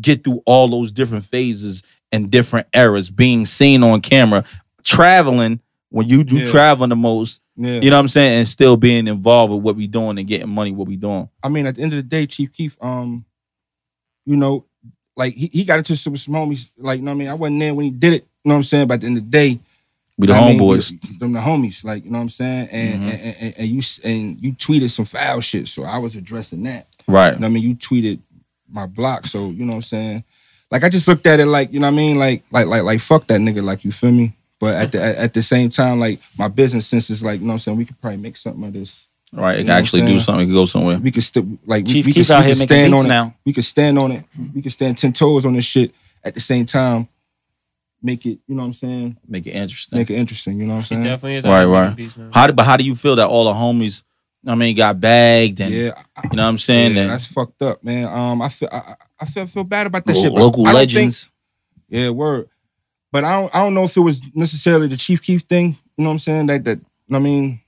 get 0.00 0.24
through 0.24 0.42
all 0.46 0.68
those 0.68 0.90
different 0.92 1.24
phases 1.24 1.82
and 2.10 2.30
different 2.30 2.66
eras, 2.74 3.10
being 3.10 3.44
seen 3.44 3.82
on 3.82 4.00
camera, 4.00 4.44
traveling 4.82 5.60
when 5.90 6.08
you 6.08 6.24
do 6.24 6.38
Yeah. 6.38 6.46
traveling 6.46 6.90
the 6.90 6.96
most, 6.96 7.40
Yeah. 7.56 7.80
you 7.80 7.90
know 7.90 7.96
what 7.96 8.00
I'm 8.00 8.08
saying, 8.08 8.38
and 8.38 8.48
still 8.48 8.76
being 8.76 9.06
involved 9.06 9.52
with 9.52 9.62
what 9.62 9.76
we 9.76 9.86
doing 9.86 10.18
and 10.18 10.26
getting 10.26 10.48
money, 10.48 10.72
what 10.72 10.88
we 10.88 10.96
doing. 10.96 11.28
I 11.42 11.48
mean, 11.48 11.66
at 11.66 11.74
the 11.76 11.82
end 11.82 11.92
of 11.92 11.96
the 11.98 12.02
day, 12.02 12.26
Chief 12.26 12.50
Keef, 12.52 12.76
um, 12.82 13.24
you 14.24 14.36
know, 14.36 14.64
like 15.16 15.34
he, 15.34 15.48
he 15.52 15.64
got 15.64 15.78
into 15.78 15.94
some, 15.96 16.16
some 16.16 16.34
homies. 16.34 16.72
Like 16.78 16.98
you 16.98 17.04
know 17.04 17.10
what 17.10 17.16
I 17.16 17.18
mean. 17.18 17.28
I 17.28 17.34
wasn't 17.34 17.60
there 17.60 17.74
when 17.74 17.84
he 17.84 17.90
did 17.90 18.14
it. 18.14 18.22
You 18.44 18.48
know 18.48 18.54
what 18.54 18.58
I'm 18.58 18.62
saying. 18.64 18.88
But 18.88 18.94
at 18.94 19.00
the 19.02 19.06
end 19.08 19.18
of 19.18 19.24
the 19.24 19.30
day, 19.30 19.60
We 20.22 20.26
the 20.28 20.34
I 20.34 20.48
mean, 20.52 20.60
homeboys. 20.60 20.90
we- 20.92 21.18
them 21.18 21.32
the 21.32 21.40
homies. 21.40 21.84
Like 21.84 22.04
you 22.04 22.10
know 22.10 22.18
what 22.18 22.22
I'm 22.22 22.28
saying. 22.30 22.68
And, 22.72 23.02
Mhm. 23.02 23.12
and, 23.12 23.36
and 23.40 23.54
and 23.58 23.68
you 23.68 23.82
and 24.04 24.42
you 24.42 24.52
tweeted 24.54 24.90
some 24.90 25.04
foul 25.04 25.40
shit, 25.40 25.68
so 25.68 25.84
I 25.84 25.98
was 25.98 26.16
addressing 26.16 26.62
that. 26.64 26.86
right. 27.06 27.34
You 27.34 27.40
know 27.40 27.46
what 27.48 27.50
I 27.50 27.54
mean? 27.54 27.62
You 27.64 27.74
tweeted 27.76 28.18
my 28.72 28.86
block, 28.86 29.26
so 29.26 29.50
you 29.50 29.64
know 29.64 29.72
what 29.72 29.76
I'm 29.76 29.82
saying. 29.82 30.24
Like 30.70 30.84
I 30.84 30.88
just 30.88 31.06
looked 31.06 31.26
at 31.26 31.38
it 31.40 31.46
like 31.46 31.72
you 31.72 31.80
know 31.80 31.88
what 31.88 31.94
I 31.94 31.96
mean, 31.96 32.18
like 32.18 32.42
like 32.50 32.66
like 32.66 32.82
like 32.84 33.00
fuck 33.00 33.26
that 33.26 33.40
nigga, 33.40 33.62
like 33.62 33.84
you 33.84 33.92
feel 33.92 34.10
me. 34.12 34.32
But 34.58 34.74
at 34.76 34.92
the 34.92 35.02
at, 35.02 35.16
at 35.16 35.34
the 35.34 35.42
same 35.42 35.68
time, 35.70 35.98
like 36.00 36.20
my 36.38 36.48
business 36.48 36.86
sense 36.86 37.10
is 37.10 37.22
like 37.22 37.40
you 37.40 37.46
know 37.46 37.52
what 37.52 37.54
I'm 37.54 37.58
saying. 37.58 37.76
We 37.78 37.84
could 37.84 38.00
probably 38.00 38.18
make 38.18 38.36
something 38.36 38.64
of 38.64 38.72
this. 38.72 39.06
Right. 39.34 39.54
It 39.54 39.56
can 39.58 39.66
know 39.66 39.72
what 39.72 39.76
I'm 39.78 39.82
actually 39.82 40.06
do 40.06 40.20
something. 40.20 40.42
It 40.42 40.46
can 40.46 40.54
go 40.54 40.64
somewhere. 40.66 40.98
We 40.98 41.10
could 41.10 41.22
still 41.24 41.46
like 41.66 41.84
we, 41.86 41.92
Chief 41.92 42.06
we 42.06 42.12
Keef 42.12 42.26
could, 42.28 42.34
out 42.34 42.40
we 42.40 42.46
here 42.46 42.54
could 42.54 42.62
stand 42.68 42.94
on 42.94 43.04
it. 43.06 43.08
now. 43.08 43.34
We 43.44 43.52
could 43.52 43.64
stand 43.64 43.98
on 43.98 44.12
it. 44.12 44.24
We 44.54 44.62
could 44.62 44.72
stand 44.72 44.98
ten 44.98 45.12
toes 45.12 45.44
on 45.44 45.54
this 45.54 45.64
shit. 45.64 45.92
At 46.24 46.34
the 46.34 46.40
same 46.40 46.64
time, 46.66 47.08
make 48.02 48.26
it. 48.26 48.38
You 48.46 48.54
know 48.54 48.62
what 48.62 48.66
I'm 48.66 48.72
saying? 48.74 49.16
Make 49.28 49.46
it 49.46 49.52
interesting. 49.52 49.98
Make 49.98 50.10
it 50.10 50.14
interesting. 50.16 50.58
You 50.58 50.66
know 50.66 50.74
what 50.74 50.80
I'm 50.80 50.84
saying? 50.86 51.04
definitely 51.04 51.36
is. 51.36 51.44
Right, 51.44 51.50
out 51.52 51.58
here 51.60 51.68
right. 51.68 51.88
making 51.90 52.04
beats 52.04 52.16
now. 52.16 52.30
How 52.32 52.46
do, 52.46 52.52
but 52.52 52.64
how 52.66 52.76
do 52.76 52.84
you 52.84 52.94
feel 52.94 53.16
that 53.16 53.28
all 53.28 53.44
the 53.44 53.52
homies, 53.52 54.02
I 54.46 54.54
mean, 54.54 54.74
got 54.76 54.98
bagged 55.00 55.60
and 55.60 55.72
Yeah, 55.72 55.92
I- 56.16 56.28
you 56.30 56.36
know 56.36 56.42
what 56.44 56.48
I'm 56.50 56.58
saying? 56.58 56.94
yeah, 56.96 57.02
and 57.02 57.10
that's 57.10 57.26
fucked 57.32 57.62
up, 57.62 57.82
man. 57.84 58.06
Um, 58.06 58.42
I 58.42 58.48
feel 58.48 58.68
I, 58.72 58.76
I- 58.78 58.96
I 59.20 59.24
feel 59.24 59.46
feel 59.46 59.64
bad 59.64 59.86
about 59.86 60.04
that 60.06 60.16
shit. 60.16 60.32
local 60.32 60.66
I 60.66 60.72
don't 60.72 60.80
think- 60.80 60.92
legends. 60.94 61.30
Yeah, 61.88 62.10
word. 62.10 62.48
But 63.12 63.24
I 63.24 63.40
don't 63.40 63.54
I 63.54 63.58
don't 63.62 63.74
know 63.74 63.84
if 63.84 63.96
it 63.96 64.00
was 64.00 64.20
necessarily 64.34 64.88
the 64.88 64.96
Chief 64.96 65.22
Keef 65.22 65.42
thing. 65.42 65.76
You 65.96 66.04
know 66.04 66.10
what 66.10 66.12
I'm 66.14 66.18
saying? 66.18 66.46
That 66.46 66.64
that 66.64 66.78
I 67.12 67.18
mean, 67.18 67.60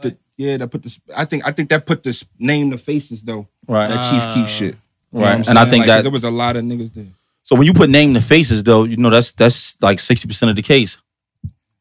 the, 0.00 0.16
yeah, 0.36 0.56
that 0.58 0.68
put 0.68 0.82
this. 0.82 1.00
I 1.14 1.24
think 1.24 1.46
I 1.46 1.50
think 1.52 1.68
that 1.70 1.84
put 1.84 2.02
this 2.02 2.24
name 2.38 2.70
to 2.70 2.78
faces 2.78 3.22
though. 3.22 3.48
right. 3.68 3.88
That 3.88 4.08
Chief 4.10 4.22
Ah. 4.22 4.34
Keef 4.34 4.48
shit. 4.48 4.76
You 5.12 5.18
know 5.18 5.24
Right. 5.26 5.38
what 5.38 5.48
I'm 5.48 5.50
And 5.50 5.58
I 5.58 5.64
think 5.68 5.80
Like, 5.82 5.86
that- 5.88 6.02
there 6.02 6.10
was 6.12 6.22
a 6.24 6.30
lot 6.30 6.56
of 6.56 6.64
niggas 6.64 6.94
there. 6.94 7.06
So 7.50 7.56
when 7.56 7.66
you 7.66 7.74
put 7.74 7.90
name 7.90 8.14
to 8.14 8.20
faces, 8.20 8.62
though, 8.62 8.84
you 8.84 8.96
know 8.96 9.10
that's 9.10 9.32
that's 9.32 9.76
like 9.82 9.98
sixty 9.98 10.28
percent 10.28 10.50
of 10.50 10.54
the 10.54 10.62
case. 10.62 10.98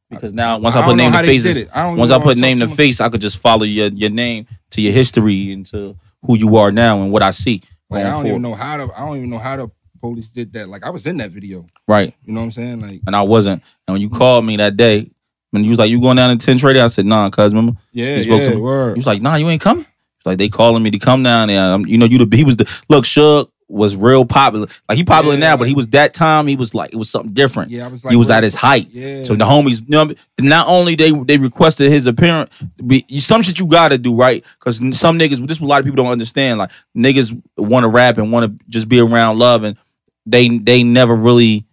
Because 0.09 0.33
now 0.33 0.57
once 0.57 0.75
I, 0.75 0.79
don't 0.79 0.89
put 0.89 0.97
name 0.97 1.11
to 1.11 1.19
faces. 1.19 1.69
I 1.71 1.85
once 1.93 2.09
I 2.09 2.17
put 2.17 2.39
name 2.39 2.57
to 2.57 2.67
face, 2.67 2.99
I 2.99 3.07
could 3.07 3.21
just 3.21 3.37
follow 3.37 3.65
your 3.65 3.89
your 3.89 4.09
name 4.09 4.47
to 4.71 4.81
your 4.81 4.91
history 4.91 5.51
and 5.51 5.63
to 5.67 5.95
who 6.23 6.35
you 6.39 6.55
are 6.55 6.71
now 6.71 7.03
and 7.03 7.11
what 7.11 7.21
I 7.21 7.29
see. 7.29 7.61
Like 7.87 8.03
I 8.03 8.09
don't 8.09 8.25
even 8.25 8.41
know 8.41 8.55
how 8.55 8.77
to. 8.77 8.91
I 8.95 9.05
don't 9.05 9.17
even 9.17 9.29
know 9.29 9.37
how 9.37 9.57
the 9.57 9.71
police 10.01 10.29
did 10.29 10.53
that. 10.53 10.69
Like 10.69 10.83
I 10.83 10.89
was 10.89 11.05
in 11.05 11.17
that 11.17 11.29
video. 11.29 11.67
Right. 11.87 12.15
You 12.25 12.33
know 12.33 12.39
what 12.39 12.45
I'm 12.45 12.51
saying? 12.51 12.81
Like 12.81 13.01
And 13.05 13.15
I 13.15 13.21
wasn't. 13.21 13.61
And 13.87 13.93
when 13.93 14.01
you 14.01 14.09
called 14.09 14.45
me 14.45 14.57
that 14.57 14.75
day, 14.75 15.11
when 15.51 15.63
you 15.63 15.69
was 15.69 15.77
like, 15.77 15.91
you 15.91 16.01
going 16.01 16.17
down 16.17 16.35
to 16.35 16.43
10 16.43 16.57
Trading, 16.57 16.81
I 16.81 16.87
said, 16.87 17.05
nah, 17.05 17.29
cuz 17.29 17.53
remember? 17.53 17.79
yeah, 17.91 18.15
You 18.15 18.23
spoke 18.23 18.41
yeah, 18.41 18.49
to 18.49 18.55
me? 18.55 18.61
word. 18.61 18.95
He 18.95 19.01
was 19.01 19.05
like, 19.05 19.21
nah, 19.21 19.35
you 19.35 19.47
ain't 19.49 19.61
coming. 19.61 19.85
He's 20.17 20.25
like, 20.25 20.39
they 20.39 20.49
calling 20.49 20.81
me 20.81 20.89
to 20.89 20.97
come 20.97 21.21
down 21.21 21.49
there. 21.49 21.63
Um, 21.63 21.85
you 21.85 21.99
know, 21.99 22.07
you 22.07 22.25
the 22.25 22.35
he 22.35 22.43
was 22.43 22.57
the 22.57 22.65
look, 22.89 23.05
Suge 23.05 23.49
was 23.69 23.95
real 23.95 24.25
popular. 24.25 24.65
Like 24.89 24.97
he 24.97 25.03
popular 25.03 25.35
Yeah, 25.35 25.39
now, 25.41 25.57
but 25.57 25.67
he 25.67 25.75
was 25.75 25.87
that 25.89 26.13
time, 26.13 26.47
he 26.47 26.55
was 26.55 26.73
like, 26.73 26.91
it 26.91 26.95
was 26.97 27.09
something 27.09 27.33
different. 27.33 27.69
yeah, 27.71 27.85
I 27.85 27.87
was 27.87 28.03
like, 28.03 28.11
he 28.11 28.17
was 28.17 28.29
at 28.31 28.43
his 28.43 28.55
height. 28.55 28.87
Yeah. 28.91 29.23
So 29.23 29.35
the 29.35 29.45
homies, 29.45 29.81
you 29.81 29.85
know, 29.89 30.11
not 30.39 30.67
only 30.67 30.95
they 30.95 31.11
they 31.11 31.37
requested 31.37 31.91
his 31.91 32.07
appearance, 32.07 32.63
be, 32.85 33.05
some 33.19 33.41
shit 33.43 33.59
you 33.59 33.67
gotta 33.67 33.97
do 33.97 34.15
right, 34.15 34.43
because 34.59 34.77
some 34.97 35.19
niggas, 35.19 35.45
this 35.47 35.57
is 35.57 35.61
what 35.61 35.67
a 35.67 35.69
lot 35.69 35.79
of 35.81 35.85
people 35.85 36.03
don't 36.03 36.11
understand. 36.11 36.57
Like 36.59 36.71
niggas 36.97 37.39
want 37.57 37.83
to 37.83 37.87
rap 37.89 38.17
and 38.17 38.31
want 38.31 38.59
to 38.59 38.65
just 38.67 38.89
be 38.89 38.99
around 38.99 39.37
love, 39.39 39.63
and 39.63 39.77
they 40.25 40.49
they 40.57 40.83
never 40.83 41.15
really 41.15 41.65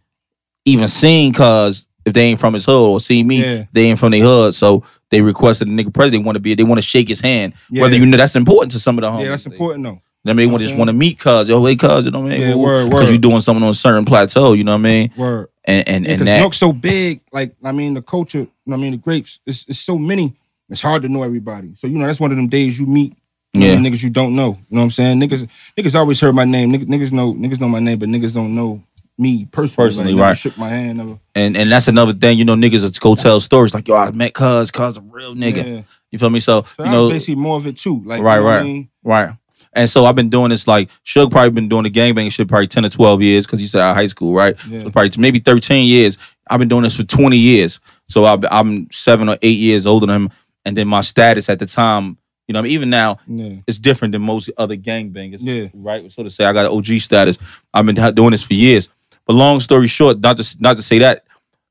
even 0.64 0.88
seen 0.88 1.32
cuz 1.32 1.87
if 2.04 2.12
they 2.12 2.22
ain't 2.26 2.38
from 2.38 2.54
his 2.54 2.64
hood 2.64 2.90
or 2.92 3.00
see 3.00 3.22
me, 3.24 3.40
Yeah. 3.42 3.64
they 3.72 3.87
ain't 3.87 3.98
from 3.98 4.12
their 4.12 4.22
hood. 4.22 4.54
So 4.54 4.85
they 5.11 5.22
requested 5.22 5.66
the 5.66 5.72
nigga 5.72 5.92
president. 5.92 6.22
They 6.22 6.26
want 6.26 6.37
to 6.37 6.40
be, 6.40 6.54
they 6.54 6.62
want 6.62 6.78
to 6.78 6.87
shake 6.87 7.09
his 7.09 7.20
hand. 7.20 7.54
Yeah. 7.68 7.82
Whether 7.82 7.96
you 7.96 8.06
know 8.06 8.16
that's 8.16 8.37
important 8.37 8.70
to 8.72 8.78
some 8.78 8.96
of 8.96 9.02
the 9.02 9.11
homies. 9.11 9.24
yeah, 9.24 9.30
that's 9.30 9.46
important 9.46 9.85
though. 9.85 10.00
I 10.31 10.33
mean, 10.35 10.47
they 10.49 10.53
want 10.53 10.62
just 10.62 10.77
want 10.77 10.91
to 10.91 10.95
meet 10.97 11.19
cuz, 11.19 11.49
yo, 11.49 11.65
hey 11.65 11.77
cuz, 11.77 12.07
you 12.07 12.11
know 12.11 12.21
what 12.21 12.33
I 12.33 12.39
mean? 12.39 12.49
Yeah, 12.49 12.55
word, 12.55 12.85
word. 12.85 12.91
Because 12.91 13.07
word. 13.07 13.12
you 13.12 13.19
doing 13.19 13.41
something 13.41 13.62
on 13.62 13.71
a 13.71 13.75
certain 13.75 14.05
plateau, 14.05 14.53
you 14.53 14.65
know 14.65 14.73
what 14.73 14.79
I 14.81 14.83
mean? 14.83 15.11
Word. 15.17 15.49
And 15.65 15.89
and, 15.89 16.05
Yeah, 16.07 16.12
and 16.12 16.21
Cause 16.21 16.27
that 16.27 16.41
Nook's 16.41 16.57
so 16.57 16.73
big, 16.73 17.21
like 17.33 17.55
I 17.65 17.73
mean, 17.73 17.95
the 17.95 18.03
culture. 18.03 18.39
you 18.39 18.45
know 18.67 18.73
what 18.73 18.77
I 18.77 18.81
mean, 18.81 18.93
the 18.93 18.99
grapes. 18.99 19.41
It's, 19.47 19.67
it's 19.69 19.79
so 19.79 19.99
many. 19.99 20.33
It's 20.69 20.81
hard 20.81 21.03
to 21.03 21.09
know 21.09 21.23
everybody. 21.23 21.75
So 21.75 21.87
you 21.87 21.99
know, 21.99 22.07
that's 22.07 22.21
one 22.21 22.31
of 22.33 22.37
them 22.37 22.49
days 22.49 22.79
you 22.79 22.87
meet. 22.87 23.15
You 23.53 23.61
know, 23.61 23.89
niggas 23.89 24.03
you 24.03 24.11
don't 24.11 24.37
know. 24.37 24.49
You 24.51 24.77
know 24.77 24.81
what 24.81 24.83
I'm 24.83 24.91
saying? 24.91 25.19
Niggas, 25.21 25.49
niggas 25.79 25.95
always 25.95 26.21
heard 26.21 26.35
my 26.35 26.45
name. 26.45 26.73
Niggas, 26.73 26.85
niggas 26.85 27.11
know, 27.11 27.33
niggas 27.33 27.59
know 27.59 27.69
my 27.69 27.79
name, 27.79 27.99
but 27.99 28.09
niggas 28.11 28.35
don't 28.35 28.55
know 28.55 28.83
me 29.17 29.47
personally. 29.47 29.87
Personally, 29.87 30.12
like, 30.12 30.17
never 30.19 30.29
right. 30.29 30.37
Shook 30.37 30.59
my 30.59 30.69
hand. 30.69 30.99
Never. 30.99 31.19
and 31.35 31.57
and 31.57 31.73
that's 31.73 31.89
another 31.89 32.12
thing, 32.12 32.37
you 32.37 32.45
know, 32.45 32.55
niggas 32.55 32.83
that 32.83 33.01
go 33.01 33.15
tell 33.15 33.41
stories 33.41 33.73
like, 33.73 33.89
yo, 33.89 33.97
I 33.97 34.11
met 34.11 34.35
cuz, 34.35 34.71
cuz 34.71 34.99
a 34.99 35.01
real 35.01 35.35
nigga. 35.35 35.65
Yeah. 35.77 35.83
You 36.11 36.19
feel 36.19 36.31
me? 36.31 36.39
So, 36.41 36.62
So 36.77 36.85
you 36.85 36.89
I 36.91 36.93
know, 36.93 37.09
basically 37.09 37.37
more 37.37 37.57
of 37.57 37.67
it 37.67 37.79
too. 37.79 38.03
Like, 38.05 38.23
Right, 38.23 38.37
you 38.37 38.41
know 38.41 38.45
what 38.45 38.53
I 38.53 38.57
right. 38.59 38.65
mean? 38.65 38.89
right. 39.03 39.31
And 39.77 39.89
so 39.89 40.07
I've 40.07 40.17
been 40.17 40.31
doing 40.31 40.51
this 40.51 40.67
like 40.67 40.89
Suge 41.05 41.31
probably 41.31 41.51
been 41.51 41.69
doing 41.69 41.85
the 41.85 41.91
gangbanging 41.91 42.33
shit 42.33 42.49
probably 42.49 42.67
10 42.67 42.87
or 42.87 42.89
12 42.89 43.23
years 43.23 43.47
because 43.47 43.75
out 43.77 43.91
of 43.91 43.97
high 43.97 44.07
school, 44.07 44.35
right? 44.35 44.57
Yeah. 44.67 44.81
So 44.81 44.91
probably 44.91 45.11
maybe 45.19 45.39
13 45.39 45.87
years. 45.87 46.19
I've 46.49 46.59
been 46.59 46.69
doing 46.69 46.83
this 46.85 46.97
for 46.97 47.03
20 47.05 47.37
years. 47.37 47.79
So 48.09 48.25
I've, 48.25 48.45
I'm 48.51 48.91
seven 48.91 49.29
or 49.29 49.37
eight 49.43 49.59
years 49.59 49.87
older 49.87 50.07
than 50.07 50.23
him. 50.23 50.31
And 50.65 50.77
then 50.77 50.89
my 50.89 51.03
status 51.03 51.49
at 51.49 51.59
the 51.59 51.67
time, 51.67 52.17
you 52.49 52.53
know, 52.53 52.61
I 52.61 52.62
mean, 52.62 52.73
even 52.73 52.91
now, 52.91 53.19
Yeah. 53.27 53.57
it's 53.67 53.79
different 53.81 54.12
than 54.12 54.23
most 54.23 54.51
other 54.57 54.77
gangbangers. 54.77 55.39
Yeah. 55.41 55.69
Right. 55.75 56.11
So 56.11 56.23
to 56.23 56.31
say, 56.31 56.45
I 56.45 56.53
got 56.53 56.67
an 56.67 56.73
OG 56.73 57.01
status. 57.01 57.39
I've 57.75 57.85
been 57.87 57.97
doing 58.15 58.31
this 58.31 58.43
for 58.45 58.55
years. 58.55 58.89
But 59.27 59.35
long 59.35 59.61
story 59.61 59.89
short, 59.89 60.21
not 60.21 60.37
to 60.39 60.57
not 60.61 60.77
to 60.77 60.83
say 60.83 61.01
that, 61.01 61.25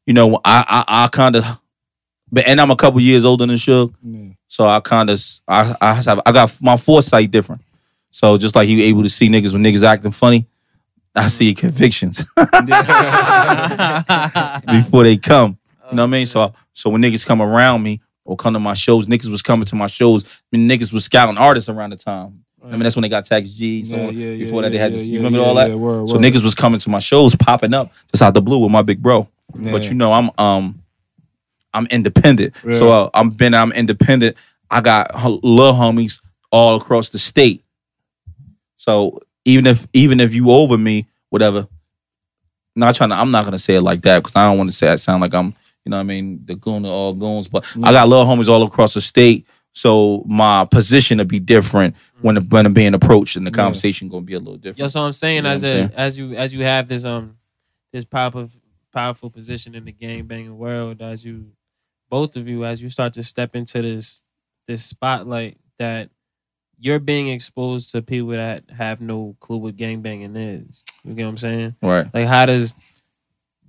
you 0.05 0.13
know, 0.13 0.35
I 0.43 0.83
I, 0.87 1.05
I 1.05 1.07
kind 1.07 1.37
of, 1.37 1.45
but 2.31 2.45
and 2.45 2.59
I'm 2.59 2.69
a 2.71 2.75
couple 2.75 2.99
years 2.99 3.23
older 3.23 3.45
than 3.45 3.55
Suge, 3.55 3.93
Yeah. 4.03 4.33
so 4.49 4.67
I 4.67 4.81
kind 4.81 5.09
of 5.09 5.23
I 5.47 5.73
I 5.79 5.93
have 5.93 6.21
I 6.25 6.31
got 6.33 6.57
my 6.61 6.75
foresight 6.75 7.31
different. 7.31 7.61
So 8.15 8.37
just 8.37 8.55
like 8.55 8.69
you 8.69 8.79
able 8.79 9.03
to 9.03 9.09
see 9.09 9.27
niggas 9.27 9.51
when 9.51 9.61
niggas 9.61 9.83
acting 9.83 10.11
funny, 10.11 10.47
I 11.13 11.27
see 11.27 11.53
convictions 11.53 12.23
before 14.65 15.03
they 15.03 15.17
come. 15.17 15.57
You 15.91 15.97
know 15.97 16.03
what 16.03 16.07
I 16.07 16.11
mean? 16.11 16.25
So 16.25 16.53
so 16.71 16.89
when 16.91 17.01
niggas 17.01 17.25
come 17.27 17.41
around 17.41 17.83
me 17.83 17.99
or 18.23 18.37
come 18.37 18.53
to 18.53 18.59
my 18.61 18.73
shows, 18.73 19.07
niggas 19.07 19.27
was 19.29 19.41
coming 19.41 19.65
to 19.65 19.75
my 19.75 19.87
shows. 19.87 20.23
I 20.25 20.57
mean, 20.57 20.69
niggas 20.69 20.93
was 20.93 21.03
scouting 21.03 21.37
artists 21.37 21.67
around 21.67 21.89
the 21.89 21.97
time. 21.97 22.45
I 22.63 22.69
mean, 22.71 22.83
that's 22.83 22.95
when 22.95 23.03
they 23.03 23.09
got 23.09 23.25
Tax 23.25 23.49
G. 23.49 23.83
So 23.83 23.97
Yeah, 23.97 24.09
yeah, 24.11 24.29
yeah, 24.29 24.45
before 24.45 24.61
that, 24.61 24.71
they 24.71 24.77
had 24.77 24.93
yeah, 24.93 24.97
this. 24.97 25.07
You 25.07 25.19
remember 25.19 25.39
yeah, 25.39 25.43
all 25.45 25.55
that? 25.55 25.69
yeah, 25.71 25.75
word, 25.75 26.07
so 26.07 26.15
word. 26.15 26.23
niggas 26.23 26.41
was 26.41 26.55
coming 26.55 26.79
to 26.79 26.89
my 26.89 26.99
shows, 26.99 27.35
popping 27.35 27.73
up 27.73 27.91
just 28.13 28.23
out 28.23 28.33
the 28.33 28.41
blue 28.41 28.59
with 28.59 28.71
my 28.71 28.81
big 28.81 29.01
bro. 29.03 29.27
But 29.53 29.89
you 29.89 29.95
know, 29.95 30.13
I'm 30.13 30.29
um, 30.37 30.81
I'm 31.73 31.85
independent. 31.87 32.55
So 32.71 32.87
uh, 32.91 33.09
I'm 33.13 33.27
been 33.27 33.53
I'm 33.53 33.73
independent. 33.73 34.37
I 34.71 34.79
got 34.79 35.11
h- 35.13 35.39
little 35.43 35.73
homies 35.73 36.21
all 36.49 36.77
across 36.77 37.09
the 37.09 37.19
state. 37.19 37.64
So 38.85 39.19
even 39.45 39.65
if 39.65 39.87
even 39.93 40.19
if 40.19 40.35
you 40.35 40.51
over 40.51 40.77
me, 40.77 41.07
whatever. 41.31 41.67
Not 42.75 42.93
trying 42.93 43.09
to. 43.09 43.15
I'm 43.15 43.31
not 43.31 43.45
gonna 43.45 43.57
say 43.57 43.75
it 43.75 43.81
like 43.81 44.01
that 44.03 44.19
because 44.21 44.35
I 44.35 44.47
don't 44.47 44.57
want 44.59 44.69
to 44.69 44.75
say 44.75 44.93
it 44.93 44.99
sound 44.99 45.21
like 45.21 45.33
I'm. 45.33 45.55
You 45.85 45.89
know 45.89 45.97
what 45.97 46.01
I 46.01 46.03
mean? 46.03 46.41
The 46.45 46.55
goon 46.55 46.85
of 46.85 46.91
all 46.91 47.13
goons. 47.13 47.47
But 47.47 47.65
I 47.83 47.91
got 47.91 48.07
little 48.07 48.25
homies 48.25 48.47
all 48.47 48.61
across 48.63 48.93
the 48.93 49.01
state. 49.01 49.47
So 49.71 50.23
my 50.27 50.65
position 50.65 51.17
to 51.17 51.25
be 51.25 51.39
different 51.39 51.95
when 52.21 52.35
when 52.49 52.65
I'm 52.67 52.73
being 52.73 52.93
approached, 52.93 53.37
and 53.37 53.47
the 53.47 53.49
Yeah. 53.51 53.55
conversation 53.63 54.07
gonna 54.07 54.21
be 54.21 54.33
a 54.33 54.39
little 54.39 54.57
different. 54.57 54.79
Yo, 54.79 54.87
so 54.87 55.01
I'm 55.01 55.13
saying 55.13 55.37
You 55.37 55.41
know 55.43 55.49
as 55.49 55.63
what 55.63 55.69
a 55.69 55.73
I'm 55.73 55.89
saying? 55.89 55.91
as 55.97 56.17
you 56.17 56.33
as 56.35 56.53
you 56.53 56.61
have 56.63 56.87
this 56.87 57.05
um 57.05 57.37
this 57.91 58.05
powerful 58.05 58.47
powerful 58.93 59.29
position 59.31 59.73
in 59.73 59.85
the 59.85 59.91
gang 59.91 60.25
banging 60.25 60.57
world, 60.57 61.01
as 61.01 61.25
you 61.25 61.53
both 62.09 62.35
of 62.35 62.47
you 62.47 62.65
as 62.65 62.83
you 62.83 62.89
start 62.89 63.13
to 63.13 63.23
step 63.23 63.55
into 63.55 63.81
this 63.81 64.23
this 64.67 64.83
spotlight 64.85 65.57
that 65.79 66.09
you're 66.79 66.99
being 66.99 67.27
exposed 67.27 67.91
to 67.91 68.01
people 68.01 68.29
that 68.29 68.63
have 68.75 69.01
no 69.01 69.35
clue 69.39 69.57
what 69.57 69.77
gang 69.77 70.01
banging 70.01 70.35
is. 70.35 70.83
You 71.03 71.13
get 71.13 71.23
what 71.23 71.29
I'm 71.29 71.37
saying? 71.37 71.75
Right. 71.81 72.13
Like, 72.13 72.27
how 72.27 72.45
does 72.45 72.75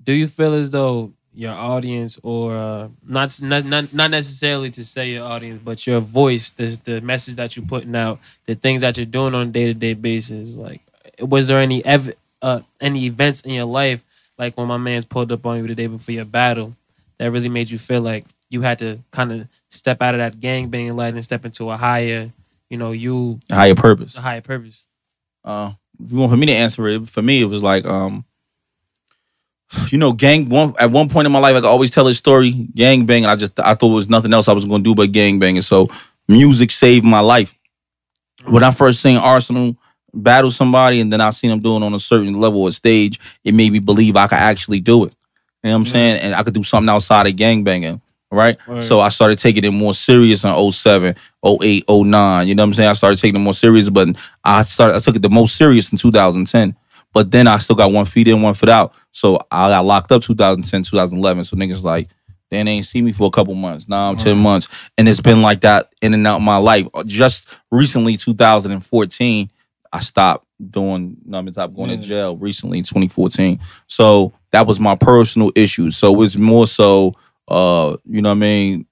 do 0.02 0.12
you 0.12 0.26
feel 0.26 0.54
as 0.54 0.70
though 0.70 1.12
your 1.34 1.52
audience, 1.52 2.18
or 2.22 2.56
uh, 2.56 2.88
not, 3.06 3.38
not 3.42 3.64
not 3.66 3.92
not 3.92 4.10
necessarily 4.10 4.70
to 4.70 4.82
say 4.82 5.10
your 5.10 5.24
audience, 5.24 5.60
but 5.62 5.86
your 5.86 6.00
voice, 6.00 6.50
the 6.52 6.78
the 6.84 7.00
message 7.02 7.34
that 7.36 7.56
you're 7.56 7.66
putting 7.66 7.94
out, 7.94 8.18
the 8.46 8.54
things 8.54 8.80
that 8.80 8.96
you're 8.96 9.04
doing 9.04 9.34
on 9.34 9.48
a 9.48 9.50
day 9.50 9.66
to 9.66 9.74
day 9.74 9.92
basis, 9.92 10.56
like, 10.56 10.80
was 11.20 11.48
there 11.48 11.58
any 11.58 11.84
ev- 11.84 12.14
uh, 12.40 12.60
any 12.80 13.04
events 13.04 13.42
in 13.42 13.52
your 13.52 13.66
life, 13.66 14.02
like 14.38 14.56
when 14.56 14.66
my 14.66 14.78
man's 14.78 15.04
pulled 15.04 15.30
up 15.30 15.44
on 15.44 15.58
you 15.58 15.66
the 15.66 15.74
day 15.74 15.86
before 15.86 16.14
your 16.14 16.24
battle, 16.24 16.72
that 17.18 17.30
really 17.30 17.50
made 17.50 17.68
you 17.68 17.78
feel 17.78 18.00
like 18.00 18.24
you 18.48 18.62
had 18.62 18.78
to 18.78 18.98
kind 19.10 19.32
of 19.32 19.48
step 19.68 20.00
out 20.00 20.14
of 20.14 20.18
that 20.18 20.40
gang 20.40 20.68
banging 20.68 20.96
light 20.96 21.12
and 21.12 21.24
step 21.24 21.44
into 21.44 21.70
a 21.70 21.76
higher, 21.76 22.30
you 22.70 22.78
know, 22.78 22.92
you 22.92 23.40
Higher 23.50 23.74
purpose. 23.74 24.16
a 24.16 24.20
higher 24.20 24.40
purpose. 24.40 24.86
Uh, 25.44 25.72
if 26.02 26.12
you 26.12 26.18
want 26.18 26.30
for 26.30 26.36
me 26.36 26.46
to 26.46 26.52
answer 26.52 26.86
it, 26.88 27.08
for 27.08 27.22
me 27.22 27.42
it 27.42 27.46
was 27.46 27.62
like, 27.62 27.84
um, 27.86 28.24
you 29.88 29.98
know, 29.98 30.12
gang. 30.12 30.48
One 30.48 30.74
at 30.78 30.90
one 30.90 31.08
point 31.08 31.26
in 31.26 31.32
my 31.32 31.38
life, 31.38 31.54
I 31.56 31.60
could 31.60 31.68
always 31.68 31.90
tell 31.90 32.04
this 32.04 32.18
story, 32.18 32.50
gang 32.74 33.06
banging. 33.06 33.26
I 33.28 33.36
just 33.36 33.58
I 33.60 33.74
thought 33.74 33.90
it 33.90 33.94
was 33.94 34.08
nothing 34.08 34.32
else 34.32 34.48
I 34.48 34.52
was 34.52 34.64
going 34.64 34.82
to 34.82 34.90
do 34.90 34.94
but 34.94 35.12
gang 35.12 35.38
banging. 35.38 35.62
So 35.62 35.88
music 36.28 36.70
saved 36.70 37.04
my 37.04 37.20
life. 37.20 37.54
When 38.46 38.62
I 38.62 38.70
first 38.70 39.00
seen 39.02 39.16
Arsenal 39.16 39.76
battle 40.14 40.50
somebody, 40.50 41.00
and 41.00 41.12
then 41.12 41.20
I 41.20 41.30
seen 41.30 41.50
him 41.50 41.60
doing 41.60 41.82
on 41.82 41.94
a 41.94 41.98
certain 41.98 42.40
level 42.40 42.66
of 42.66 42.74
stage, 42.74 43.18
it 43.44 43.54
made 43.54 43.72
me 43.72 43.80
believe 43.80 44.16
I 44.16 44.28
could 44.28 44.38
actually 44.38 44.80
do 44.80 45.04
it. 45.04 45.14
You 45.62 45.70
know 45.70 45.72
what 45.72 45.76
I'm 45.80 45.84
saying? 45.86 46.20
And 46.22 46.34
I 46.34 46.42
could 46.42 46.54
do 46.54 46.62
something 46.62 46.88
outside 46.88 47.26
of 47.26 47.34
gang 47.36 47.64
banging. 47.64 48.00
Right? 48.36 48.58
Right. 48.66 48.84
So 48.84 49.00
I 49.00 49.08
started 49.08 49.38
taking 49.38 49.64
it 49.64 49.72
more 49.72 49.94
serious 49.94 50.44
in 50.44 50.72
07, 50.72 51.14
08, 51.44 51.84
09. 51.88 52.48
You 52.48 52.54
know 52.54 52.62
what 52.62 52.66
I'm 52.66 52.74
saying? 52.74 52.90
I 52.90 52.92
started 52.92 53.18
taking 53.18 53.40
it 53.40 53.44
more 53.44 53.52
serious, 53.52 53.90
but 53.90 54.08
I 54.44 54.62
started 54.62 54.94
I 54.96 55.00
took 55.00 55.16
it 55.16 55.22
the 55.22 55.30
most 55.30 55.56
serious 55.56 55.90
in 55.90 55.98
2010. 55.98 56.76
But 57.12 57.30
then 57.30 57.46
I 57.46 57.56
still 57.56 57.76
got 57.76 57.92
one 57.92 58.04
feet 58.04 58.28
in, 58.28 58.42
one 58.42 58.52
foot 58.52 58.68
out. 58.68 58.94
So 59.10 59.38
I 59.50 59.70
got 59.70 59.86
locked 59.86 60.12
up 60.12 60.20
2010, 60.20 60.82
2011. 60.82 61.44
So 61.44 61.56
niggas 61.56 61.82
like, 61.82 62.08
they 62.50 62.58
ain't 62.58 62.84
see 62.84 63.02
me 63.02 63.12
for 63.12 63.26
a 63.26 63.30
couple 63.30 63.54
months. 63.54 63.88
Now 63.88 64.10
I'm 64.10 64.16
10 64.16 64.36
months. 64.38 64.90
And 64.98 65.08
it's 65.08 65.20
been 65.20 65.40
like 65.42 65.62
that 65.62 65.88
in 66.02 66.14
and 66.14 66.26
out 66.26 66.36
of 66.36 66.42
my 66.42 66.58
life. 66.58 66.86
Uh, 66.92 67.04
just 67.04 67.58
recently, 67.70 68.16
2014, 68.16 69.50
I 69.92 70.00
stopped 70.00 70.46
doing, 70.70 71.16
you 71.24 71.30
know, 71.30 71.38
I 71.38 71.42
mean, 71.42 71.52
stopped 71.54 71.74
going 71.74 71.98
to 71.98 72.06
jail 72.06 72.36
recently, 72.36 72.78
2014. 72.82 73.60
So 73.86 74.32
that 74.52 74.66
was 74.66 74.78
my 74.78 74.94
personal 74.94 75.50
issue. 75.56 75.90
So 75.90 76.20
it's 76.22 76.36
more 76.36 76.66
so, 76.66 77.14
uh, 77.48 77.96
you 78.04 78.22
know 78.22 78.30
what 78.30 78.36
I 78.36 78.40
mean, 78.40 78.86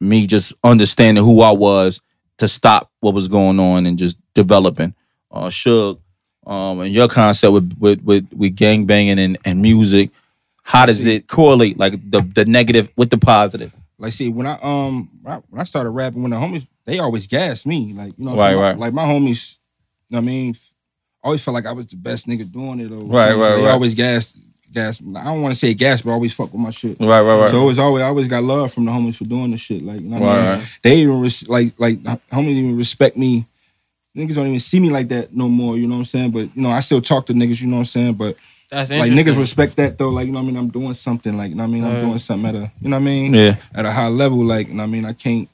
me 0.00 0.26
just 0.26 0.52
understanding 0.62 1.24
who 1.24 1.40
I 1.40 1.52
was 1.52 2.00
to 2.38 2.48
stop 2.48 2.90
what 3.00 3.14
was 3.14 3.28
going 3.28 3.58
on 3.60 3.86
and 3.86 3.98
just 3.98 4.18
developing. 4.34 4.94
Uh, 5.30 5.46
Suge, 5.46 5.98
um, 6.46 6.80
and 6.80 6.92
your 6.92 7.08
concept 7.08 7.52
with 7.52 7.76
with 7.78 8.02
with, 8.02 8.28
with 8.32 8.54
gang 8.56 8.86
banging 8.86 9.18
and, 9.18 9.38
and 9.44 9.62
music, 9.62 10.10
how 10.62 10.86
does 10.86 11.04
it 11.06 11.26
correlate? 11.28 11.78
Like 11.78 11.92
the 12.10 12.20
the 12.20 12.44
negative 12.44 12.88
with 12.96 13.10
the 13.10 13.18
positive? 13.18 13.72
Like, 13.98 14.12
see, 14.12 14.28
when 14.30 14.46
I 14.46 14.58
um 14.62 15.08
when 15.22 15.34
I, 15.34 15.36
when 15.48 15.60
I 15.60 15.64
started 15.64 15.90
rapping, 15.90 16.22
when 16.22 16.30
the 16.32 16.36
homies 16.36 16.66
they 16.84 16.98
always 16.98 17.26
gassed 17.26 17.66
me, 17.66 17.92
like 17.94 18.12
you 18.18 18.24
know, 18.24 18.32
what 18.32 18.38
Right, 18.40 18.48
I'm 18.48 18.52
saying? 18.54 18.60
right. 18.62 18.78
Like 18.78 18.92
my 18.92 19.04
homies, 19.04 19.56
you 20.10 20.16
know 20.16 20.18
what 20.18 20.22
I 20.24 20.26
mean, 20.26 20.54
I 21.22 21.26
always 21.28 21.42
felt 21.42 21.54
like 21.54 21.66
I 21.66 21.72
was 21.72 21.86
the 21.86 21.96
best 21.96 22.26
nigga 22.26 22.50
doing 22.50 22.80
it. 22.80 22.92
Or 22.92 23.04
Right, 23.06 23.32
right, 23.34 23.56
They 23.56 23.62
right. 23.64 23.70
always 23.70 23.94
gassed, 23.94 24.36
gassed. 24.74 25.00
I 25.16 25.24
don't 25.24 25.40
want 25.42 25.54
to 25.54 25.58
say 25.58 25.72
gas, 25.74 26.02
but 26.02 26.10
I 26.10 26.14
always 26.14 26.34
fuck 26.34 26.52
with 26.52 26.60
my 26.60 26.70
shit. 26.70 26.98
Right, 27.00 27.20
right, 27.22 27.40
right. 27.40 27.50
So 27.50 27.62
it 27.62 27.66
was 27.66 27.78
always 27.78 28.02
I 28.02 28.06
always 28.08 28.28
got 28.28 28.42
love 28.42 28.72
from 28.72 28.84
the 28.84 28.90
homies 28.90 29.16
for 29.16 29.24
doing 29.24 29.50
the 29.52 29.56
shit. 29.56 29.82
Like 29.82 30.00
you 30.00 30.08
know 30.08 30.18
what 30.20 30.28
I 30.30 30.36
mean? 30.36 30.60
right. 30.60 30.68
They 30.82 30.96
even 30.96 31.20
res- 31.22 31.48
like 31.48 31.72
like 31.78 31.98
homies 32.30 32.48
even 32.50 32.76
respect 32.76 33.16
me. 33.16 33.46
Niggas 34.16 34.34
don't 34.34 34.46
even 34.46 34.60
see 34.60 34.78
me 34.78 34.90
like 34.90 35.08
that 35.08 35.34
no 35.34 35.48
more. 35.48 35.76
You 35.76 35.86
know 35.88 35.94
what 35.94 35.98
I'm 36.00 36.04
saying? 36.04 36.30
But 36.32 36.54
you 36.54 36.62
know 36.62 36.70
I 36.70 36.80
still 36.80 37.00
talk 37.00 37.26
to 37.26 37.32
niggas. 37.32 37.60
You 37.60 37.66
know 37.68 37.76
what 37.76 37.80
I'm 37.80 37.84
saying? 37.86 38.14
But 38.14 38.36
That's 38.70 38.90
like 38.90 39.10
niggas 39.10 39.36
respect 39.38 39.76
that 39.76 39.98
though. 39.98 40.10
Like 40.10 40.26
you 40.26 40.32
know 40.32 40.38
what 40.40 40.44
I 40.44 40.52
mean? 40.52 40.56
I'm 40.56 40.68
doing 40.68 40.94
something. 40.94 41.36
Like 41.36 41.50
you 41.50 41.56
know 41.56 41.64
what 41.64 41.70
I 41.70 41.72
mean? 41.72 41.84
I'm 41.84 41.94
Right. 41.94 42.00
doing 42.02 42.18
something 42.18 42.48
at 42.48 42.54
a 42.54 42.72
you 42.80 42.88
know 42.90 42.96
what 42.96 43.02
I 43.02 43.04
mean? 43.04 43.34
yeah, 43.34 43.56
At 43.74 43.86
a 43.86 43.90
high 43.92 44.08
level. 44.08 44.44
Like 44.44 44.68
you 44.68 44.74
know 44.74 44.82
what 44.82 44.88
I 44.88 44.92
mean? 44.92 45.04
I 45.04 45.12
can't. 45.14 45.48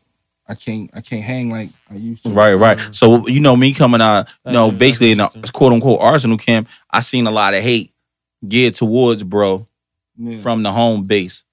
I 0.48 0.54
can't. 0.56 0.90
I 0.92 1.00
can't 1.00 1.22
hang 1.22 1.48
like 1.48 1.68
I 1.90 1.94
used 1.94 2.24
to. 2.24 2.30
right, 2.30 2.54
right. 2.54 2.76
Mm. 2.76 2.92
So 2.94 3.28
you 3.28 3.38
know 3.38 3.54
me 3.56 3.72
coming 3.72 4.00
out, 4.00 4.28
you 4.28 4.34
That's 4.46 4.54
know, 4.54 4.70
basically 4.72 5.12
in 5.12 5.18
the 5.18 5.24
interesting. 5.24 5.52
quote 5.52 5.72
unquote 5.72 6.00
Arsenal 6.00 6.38
camp, 6.38 6.68
I 6.90 7.00
seen 7.00 7.26
a 7.28 7.30
lot 7.30 7.54
of 7.54 7.62
hate 7.62 7.89
geared 8.47 8.74
towards 8.74 9.22
bro 9.22 9.66
Yeah. 10.18 10.38
from 10.38 10.62
the 10.62 10.72
home 10.72 11.03
base. 11.05 11.45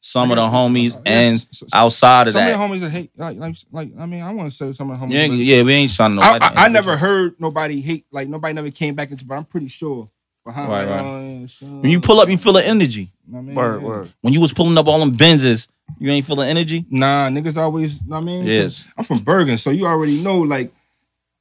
Some 0.00 0.30
of 0.30 0.36
the 0.36 0.42
homies 0.42 0.94
Yeah, 0.96 1.12
and 1.12 1.34
s- 1.36 1.46
s- 1.62 1.64
outside 1.72 2.26
of 2.28 2.34
some 2.34 2.42
that. 2.44 2.52
of 2.52 2.58
the 2.60 2.64
homies 2.76 2.80
that 2.80 2.90
hate 2.90 3.10
like 3.16 3.38
like 3.38 3.56
like 3.72 3.90
I 3.98 4.04
mean 4.04 4.22
I 4.22 4.32
want 4.34 4.50
to 4.50 4.56
say 4.56 4.70
some 4.74 4.90
of 4.90 5.00
the 5.00 5.06
homies. 5.06 5.12
yeah, 5.12 5.24
yeah, 5.56 5.62
we 5.62 5.72
ain't 5.72 5.94
trying 5.94 6.16
to. 6.16 6.22
I, 6.22 6.36
I, 6.42 6.52
I 6.64 6.68
never 6.68 6.94
heard 6.96 7.40
nobody 7.40 7.80
hate 7.80 8.04
like 8.12 8.28
nobody 8.28 8.52
never 8.52 8.70
came 8.70 8.94
back 8.94 9.10
into, 9.10 9.24
but 9.24 9.36
I'm 9.36 9.44
pretty 9.46 9.68
sure 9.68 10.10
behind. 10.44 10.68
Right, 10.68 10.84
like, 10.86 11.00
right. 11.00 11.42
uh, 11.44 11.46
son, 11.46 11.80
When 11.80 11.90
you 11.90 12.00
pull 12.00 12.20
up, 12.20 12.28
you 12.28 12.36
feel 12.36 12.52
the 12.52 12.66
energy. 12.68 13.10
you 13.26 13.32
know 13.32 13.38
what 13.38 13.38
I 13.38 13.42
mean? 13.46 13.54
Word, 13.54 13.80
Yeah. 13.80 13.88
word. 13.88 14.12
When 14.20 14.34
you 14.34 14.40
was 14.42 14.52
pulling 14.52 14.76
up 14.76 14.86
all 14.88 14.98
them 14.98 15.16
Benzes, 15.16 15.68
you 15.98 16.10
ain't 16.10 16.26
feeling 16.26 16.50
energy. 16.50 16.84
Nah, 16.90 17.28
niggas 17.30 17.56
always. 17.56 17.94
You 17.94 18.08
know 18.10 18.16
what 18.16 18.22
I 18.22 18.24
mean, 18.26 18.44
Yes. 18.44 18.86
I'm 18.98 19.04
from 19.04 19.20
Bergen, 19.20 19.56
so 19.56 19.70
you 19.70 19.86
already 19.86 20.22
know 20.22 20.40
like 20.40 20.70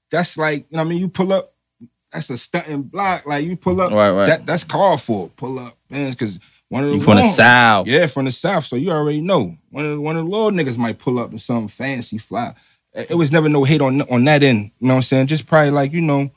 that's 0.09 0.37
like 0.37 0.59
you 0.69 0.77
know 0.77 0.83
what 0.83 0.85
I 0.85 0.89
mean. 0.89 0.99
You 0.99 1.09
pull 1.09 1.33
up, 1.33 1.52
that's 2.13 2.29
a 2.29 2.37
stunting 2.37 2.83
block. 2.83 3.25
Like 3.25 3.43
you 3.45 3.57
pull 3.57 3.81
up, 3.81 3.91
Right, 3.91 4.11
right. 4.11 4.25
That 4.27 4.45
that's 4.45 4.63
called 4.63 5.01
for. 5.01 5.29
Pull 5.29 5.59
up, 5.59 5.75
man, 5.89 6.11
because 6.11 6.39
one 6.69 6.83
of 6.83 6.89
the 6.89 6.95
You 6.97 7.01
from 7.01 7.17
the 7.17 7.23
south. 7.23 7.87
Yeah, 7.87 8.07
from 8.07 8.25
the 8.25 8.31
south. 8.31 8.65
So 8.65 8.75
you 8.75 8.91
already 8.91 9.21
know. 9.21 9.55
One 9.71 9.85
of 9.85 9.91
the, 9.91 10.01
one 10.01 10.15
of 10.17 10.23
the 10.25 10.29
little 10.29 10.51
niggas 10.51 10.77
might 10.77 10.99
pull 10.99 11.19
up 11.19 11.31
in 11.31 11.37
some 11.37 11.67
fancy 11.67 12.17
fly. 12.17 12.53
It 12.93 13.11
it 13.11 13.15
was 13.15 13.31
never 13.31 13.49
no 13.49 13.63
hate 13.63 13.81
on 13.81 14.01
on 14.03 14.23
that 14.25 14.43
end. 14.43 14.71
You 14.79 14.87
know 14.87 14.93
what 14.93 14.97
I'm 14.99 15.01
saying? 15.03 15.27
Just 15.27 15.47
probably 15.47 15.71
like 15.71 15.91
you 15.91 16.01
know, 16.01 16.29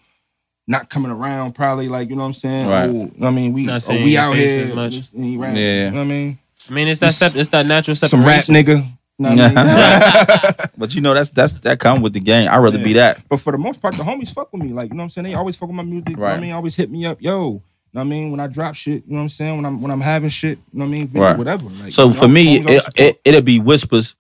not 0.67 0.89
coming 0.89 1.11
around. 1.13 1.55
Probably 1.55 1.89
like 1.89 2.09
you 2.09 2.17
know 2.17 2.23
what 2.23 2.29
I'm 2.29 2.33
saying. 2.33 2.69
Right. 2.69 2.85
Oh, 2.89 2.93
you 2.93 3.13
know 3.19 3.29
I 3.29 3.31
mean, 3.31 3.53
we 3.53 3.67
Not 3.67 3.89
oh, 3.91 3.95
we 3.95 4.17
out 4.17 4.35
here. 4.35 4.61
as 4.63 4.75
much. 4.75 4.93
just- 4.95 5.13
rap, 5.15 5.55
Yeah. 5.57 5.87
You 5.87 5.91
know 5.91 5.99
what 5.99 6.05
I 6.05 6.05
mean? 6.05 6.39
I 6.69 6.73
mean, 6.73 6.89
it's 6.89 7.01
that 7.01 7.15
sep- 7.15 7.37
it's 7.37 7.51
that 7.51 7.67
natural 7.67 7.95
separation. 7.95 8.43
Some 8.43 8.55
rap 8.55 8.67
nigga. 8.67 8.85
You 9.19 9.35
know 9.35 9.47
what 9.49 10.71
But 10.77 10.95
you 10.95 11.01
know 11.01 11.15
that's 11.15 11.31
that's 11.31 11.55
that 11.55 11.81
come 11.81 12.03
with 12.03 12.13
the 12.13 12.21
game. 12.21 12.49
I'd 12.51 12.59
rather 12.59 12.83
be 12.83 12.93
that. 12.95 13.27
But 13.29 13.41
for 13.41 13.51
the 13.53 13.59
most 13.59 13.81
part, 13.81 13.95
the 13.95 14.03
homies 14.03 14.33
fuck 14.33 14.53
with 14.53 14.63
me. 14.63 14.75
Like, 14.75 14.91
you 14.91 14.95
know 14.95 15.01
what 15.01 15.05
I'm 15.05 15.11
saying? 15.11 15.25
They 15.27 15.35
always 15.35 15.57
fuck 15.57 15.69
with 15.69 15.77
my 15.77 15.83
music. 15.83 16.11
You 16.11 16.17
know 16.17 16.23
what 16.23 16.33
I 16.33 16.41
mean? 16.41 16.53
Always 16.53 16.77
hit 16.77 16.91
me 16.91 17.07
up. 17.07 17.21
Yo, 17.23 17.31
you 17.33 17.53
know 17.53 17.63
what 17.93 18.01
I 18.03 18.05
mean? 18.05 18.31
When 18.31 18.41
I 18.41 18.47
drop 18.47 18.75
shit, 18.75 19.05
you 19.07 19.13
know 19.13 19.17
what 19.17 19.23
I'm 19.23 19.29
saying? 19.31 19.57
When 19.57 19.65
I'm 19.65 19.81
when 19.81 19.91
I'm 19.91 20.03
having 20.03 20.29
shit, 20.29 20.59
you 20.59 20.79
know 20.79 20.85
what 20.85 20.89
I 20.89 20.93
mean? 20.93 21.07
Video, 21.07 21.23
Right. 21.23 21.39
Whatever. 21.39 21.69
Like, 21.71 21.93
So 21.93 22.09
you 22.09 22.15
for 22.15 22.29
me, 22.29 22.57
it, 22.59 22.85
it 22.97 23.21
it'll 23.25 23.41
be 23.41 23.59
whispers, 23.59 24.17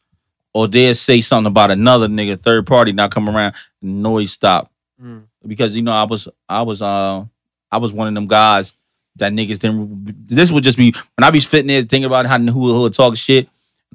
or 0.54 0.66
they'll 0.66 0.94
say 0.94 1.20
something 1.20 1.50
about 1.50 1.70
another 1.70 2.08
nigga, 2.08 2.40
third 2.40 2.66
party, 2.66 2.92
not 2.92 3.10
come 3.10 3.28
around. 3.28 3.54
Noise 3.82 4.32
stop 4.32 4.70
Mm. 5.02 5.24
because 5.46 5.76
you 5.76 5.82
know 5.82 5.92
I 5.92 6.04
was 6.04 6.26
I 6.48 6.62
was 6.62 6.80
uh 6.80 7.22
I 7.70 7.76
was 7.76 7.92
one 7.92 8.08
of 8.08 8.14
them 8.14 8.26
guys 8.26 8.72
that 9.16 9.30
niggas 9.30 9.58
didn't. 9.58 10.26
This 10.26 10.50
would 10.50 10.64
just 10.64 10.78
be 10.78 10.94
when 11.16 11.24
I 11.24 11.30
be 11.30 11.40
sitting 11.40 11.66
there 11.66 11.82
thinking 11.82 12.06
about 12.06 12.24
how 12.24 12.38
who 12.38 12.50
who 12.72 12.80
would 12.80 12.94
talk 12.94 13.14
shit, 13.16 13.46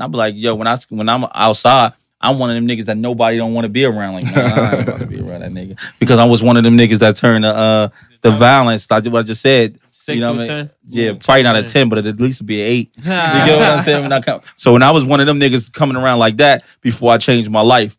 and 0.01 0.03
I 0.03 0.07
be 0.11 0.17
like, 0.17 0.33
yo, 0.37 0.55
when 0.55 0.67
I 0.67 0.77
when 0.89 1.07
I'm 1.09 1.25
outside. 1.33 1.93
I'm 2.23 2.37
one 2.37 2.51
of 2.51 2.55
them 2.55 2.67
niggas 2.67 2.85
that 2.85 2.97
nobody 2.97 3.37
don't 3.37 3.55
want 3.55 3.65
to 3.65 3.69
be 3.69 3.83
around. 3.83 4.13
Like, 4.13 4.25
nah, 4.25 4.31
I 4.31 4.75
don't 4.75 4.87
want 4.89 4.99
to 4.99 5.07
be 5.07 5.19
around 5.21 5.39
that 5.41 5.51
nigga 5.53 5.75
because 5.99 6.19
I 6.19 6.25
was 6.25 6.43
one 6.43 6.55
of 6.55 6.63
them 6.63 6.77
niggas 6.77 6.99
that 6.99 7.15
turned 7.15 7.43
the 7.43 7.47
uh, 7.49 7.89
the 8.21 8.29
violence. 8.29 8.91
Like 8.91 9.03
what 9.05 9.15
I 9.15 9.23
just 9.23 9.41
said. 9.41 9.79
Six 9.89 10.19
you 10.19 10.25
know 10.27 10.33
to 10.33 10.37
what 10.37 10.47
a 10.47 10.53
I 10.53 10.57
mean? 10.57 10.65
ten. 10.67 10.75
Yeah, 10.85 11.13
probably 11.19 11.41
not 11.41 11.55
a 11.55 11.63
ten, 11.63 11.89
but 11.89 11.97
it'd 11.97 12.13
at 12.13 12.21
least 12.21 12.45
be 12.45 12.61
an 12.61 12.67
eight. 12.67 12.91
You 12.97 13.03
get 13.05 13.57
what 13.57 13.69
I'm 13.71 13.79
saying? 13.79 14.03
When 14.03 14.13
I 14.13 14.21
come, 14.21 14.41
so 14.55 14.71
when 14.73 14.83
I 14.83 14.91
was 14.91 15.03
one 15.03 15.19
of 15.19 15.25
them 15.25 15.39
niggas 15.39 15.73
coming 15.73 15.95
around 15.97 16.19
like 16.19 16.37
that 16.37 16.63
before 16.81 17.11
I 17.11 17.17
changed 17.17 17.49
my 17.49 17.61
life, 17.61 17.97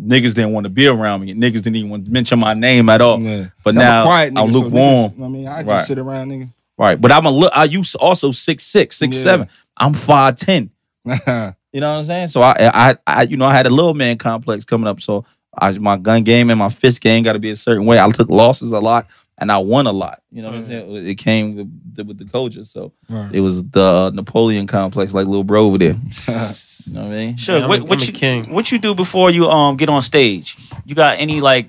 niggas 0.00 0.36
didn't 0.36 0.52
want 0.52 0.62
to 0.66 0.70
be 0.70 0.86
around 0.86 1.22
me. 1.24 1.34
Niggas 1.34 1.64
didn't 1.64 1.74
even 1.74 1.90
want 1.90 2.06
to 2.06 2.12
mention 2.12 2.38
my 2.38 2.54
name 2.54 2.88
at 2.88 3.00
all. 3.00 3.18
Yeah. 3.20 3.46
But 3.64 3.70
I'm 3.70 3.78
now 3.80 4.04
quiet 4.04 4.28
I'm 4.28 4.46
nigga, 4.48 4.52
so 4.52 4.58
lukewarm. 4.60 4.72
niggas- 4.72 5.12
you 5.12 5.18
know 5.18 5.22
what 5.22 5.26
I 5.26 5.28
mean, 5.30 5.48
I 5.48 5.56
just 5.62 5.68
Right. 5.68 5.86
sit 5.86 5.98
around, 5.98 6.28
nigga. 6.30 6.52
Right. 6.78 7.00
But 7.00 7.10
I'm 7.10 7.26
a 7.26 7.30
look. 7.32 7.52
I 7.52 7.64
used 7.64 7.96
also 7.96 8.30
six 8.30 8.62
six, 8.62 8.96
six 8.96 9.16
Yeah. 9.16 9.22
seven. 9.24 9.48
I'm 9.76 9.92
five 9.92 10.36
ten. 10.36 10.70
You 11.72 11.80
know 11.80 11.92
what 11.92 11.98
I'm 11.98 12.04
saying? 12.04 12.28
So 12.28 12.40
I, 12.40 12.54
I, 12.58 12.96
I, 13.06 13.22
you 13.24 13.36
know, 13.36 13.44
I 13.44 13.52
had 13.52 13.66
a 13.66 13.70
little 13.70 13.92
man 13.92 14.16
complex 14.16 14.64
coming 14.64 14.86
up. 14.86 14.98
So 15.02 15.26
I, 15.58 15.76
my 15.76 15.98
gun 15.98 16.22
game 16.22 16.48
and 16.48 16.58
my 16.58 16.70
fist 16.70 17.02
game 17.02 17.22
got 17.22 17.34
to 17.34 17.38
be 17.38 17.50
a 17.50 17.56
certain 17.56 17.84
way. 17.84 17.98
I 18.00 18.08
took 18.08 18.30
losses 18.30 18.72
a 18.72 18.80
lot 18.80 19.06
and 19.36 19.52
I 19.52 19.58
won 19.58 19.86
a 19.86 19.92
lot. 19.92 20.22
You 20.30 20.40
know 20.40 20.48
what 20.48 20.56
I'm 20.56 20.62
saying? 20.62 21.06
It 21.06 21.16
came 21.16 21.54
with 21.54 21.94
the, 21.96 22.04
with 22.04 22.16
the 22.18 22.24
coaches. 22.24 22.70
So 22.70 22.94
Right. 23.10 23.30
it 23.34 23.40
was 23.40 23.62
the 23.70 23.82
uh, 23.82 24.10
Napoleon 24.14 24.66
complex, 24.66 25.12
like 25.12 25.26
little 25.26 25.44
bro 25.44 25.66
over 25.66 25.76
there. 25.76 25.92
you 26.28 26.92
know 26.94 27.02
what 27.02 27.06
I 27.08 27.08
mean? 27.10 27.36
Sure. 27.36 27.58
Yeah, 27.58 27.66
what 27.66 27.82
what 27.82 28.06
you 28.06 28.14
king. 28.14 28.54
what 28.54 28.72
you 28.72 28.78
do 28.78 28.94
before 28.94 29.30
you 29.30 29.46
um 29.50 29.76
get 29.76 29.90
on 29.90 30.00
stage? 30.00 30.56
You 30.86 30.94
got 30.94 31.18
any 31.18 31.42
like 31.42 31.68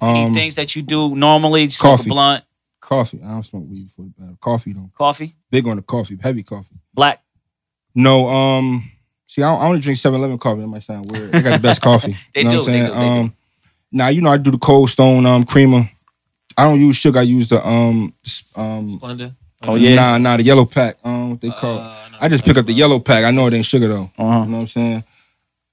any 0.00 0.24
Um, 0.24 0.32
things 0.32 0.54
that 0.54 0.74
you 0.74 0.80
do 0.80 1.14
normally? 1.14 1.68
Smoke 1.68 1.98
coffee. 1.98 2.08
blunt, 2.08 2.44
coffee. 2.80 3.20
I 3.22 3.28
don't 3.28 3.42
smoke 3.42 3.64
weed 3.68 3.84
before 3.84 4.06
the 4.06 4.10
battle. 4.22 4.38
Coffee 4.40 4.72
though. 4.72 4.90
coffee, 4.96 5.34
Big 5.50 5.66
on 5.66 5.76
the 5.76 5.82
coffee. 5.82 6.16
Heavy 6.22 6.42
coffee. 6.42 6.76
black. 6.94 7.20
No, 8.00 8.28
um, 8.28 8.90
see, 9.26 9.42
I, 9.42 9.52
I 9.52 9.66
only 9.66 9.80
drink 9.80 9.98
7-Eleven 9.98 10.38
coffee. 10.38 10.60
That 10.60 10.66
might 10.68 10.82
sound 10.84 11.10
weird. 11.10 11.32
They 11.32 11.42
got 11.42 11.54
the 11.60 11.62
best 11.68 11.80
coffee. 11.88 12.16
They 12.34 12.42
you 12.42 12.44
know 12.44 12.50
do, 12.50 12.56
What 12.58 12.68
I'm 12.68 12.72
they 12.72 12.78
saying? 12.80 12.86
do, 12.86 12.94
they 12.94 13.00
do. 13.00 13.20
um, 13.20 13.32
Now 13.92 14.08
you 14.08 14.20
know 14.22 14.30
I 14.30 14.36
do 14.36 14.50
the 14.52 14.58
Cold 14.58 14.88
Stone 14.90 15.26
um 15.26 15.44
creamer. 15.44 15.90
I 16.56 16.64
don't 16.64 16.80
use 16.80 16.96
sugar. 16.96 17.18
I 17.20 17.22
use 17.22 17.48
the 17.48 17.64
um 17.66 18.12
s- 18.24 18.44
um. 18.56 18.86
Splenda. 18.88 19.32
Oh, 19.66 19.74
yeah. 19.74 19.94
Nah, 19.96 20.18
nah, 20.18 20.36
the 20.36 20.44
yellow 20.44 20.64
pack. 20.64 20.96
Um, 21.02 21.30
what 21.30 21.40
they 21.40 21.50
call. 21.50 21.76
it. 21.78 21.80
Uh, 21.80 22.08
no, 22.12 22.18
I 22.20 22.28
just 22.28 22.44
pick 22.44 22.56
up 22.56 22.66
the 22.66 22.72
yellow 22.72 23.00
pack. 23.00 23.24
I 23.24 23.32
know 23.32 23.46
it 23.46 23.52
ain't 23.54 23.64
sugar 23.66 23.88
though. 23.88 24.10
Uh-huh. 24.16 24.42
You 24.44 24.50
know 24.50 24.56
what 24.58 24.60
I'm 24.62 24.66
saying? 24.68 25.04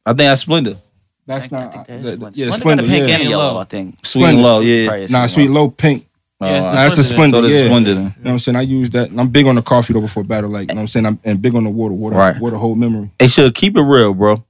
I 0.05 0.09
think 0.11 0.17
that's 0.19 0.43
Splenda. 0.45 0.77
That's 1.27 1.51
I 1.53 1.57
not. 1.63 1.73
think 1.73 1.85
the- 1.87 1.93
that's 1.93 2.09
the- 2.11 2.17
Splenda. 2.17 2.31
yeah, 2.37 2.47
Splenda 2.47 2.59
Splenda. 2.59 2.75
got 2.77 2.79
a 2.79 2.87
pink 2.87 3.07
yeah. 3.07 3.13
and 3.13 3.21
a 3.21 3.25
Yeah. 3.25 3.29
yellow, 3.29 3.57
I 3.59 3.63
think. 3.65 4.05
Sweet 4.05 4.23
and 4.25 4.37
Splenda. 4.39 4.43
low, 4.43 4.59
yeah. 4.61 4.87
Probably 4.87 5.05
a 5.05 5.09
Nah, 5.09 5.19
one. 5.19 5.29
sweet 5.29 5.49
low 5.49 5.69
pink. 5.69 6.05
Yeah, 6.41 6.57
it's 6.57 6.67
Uh, 6.67 6.71
the 6.71 6.75
that's 6.95 6.97
a 7.11 7.13
Splenda. 7.13 7.17
Splenda. 7.17 7.31
So 7.31 7.41
this 7.41 7.51
is 7.53 7.63
yeah. 7.63 7.75
You 7.75 7.93
know 7.95 8.03
what 8.23 8.31
I'm 8.31 8.39
saying? 8.39 8.55
I 8.57 8.61
use 8.61 8.89
that. 8.91 9.09
and 9.09 9.19
I'm 9.21 9.29
big 9.29 9.45
on 9.47 9.55
the 9.55 9.61
coffee 9.61 9.93
though 9.93 10.01
before 10.01 10.23
battle. 10.23 10.49
Like, 10.49 10.69
you 10.69 10.75
know 10.75 10.79
what 10.79 10.83
I'm 10.83 10.87
saying? 10.87 11.05
I'm 11.05 11.19
and 11.23 11.41
big 11.41 11.55
on 11.55 11.63
the 11.63 11.69
water. 11.69 11.93
Water, 11.93 12.15
Right. 12.15 12.39
water 12.39 12.57
hold 12.57 12.77
memory. 12.77 13.09
Hey, 13.19 13.27
should 13.27 13.53
keep 13.55 13.77
it 13.77 13.81
real, 13.81 14.13
bro. 14.13 14.43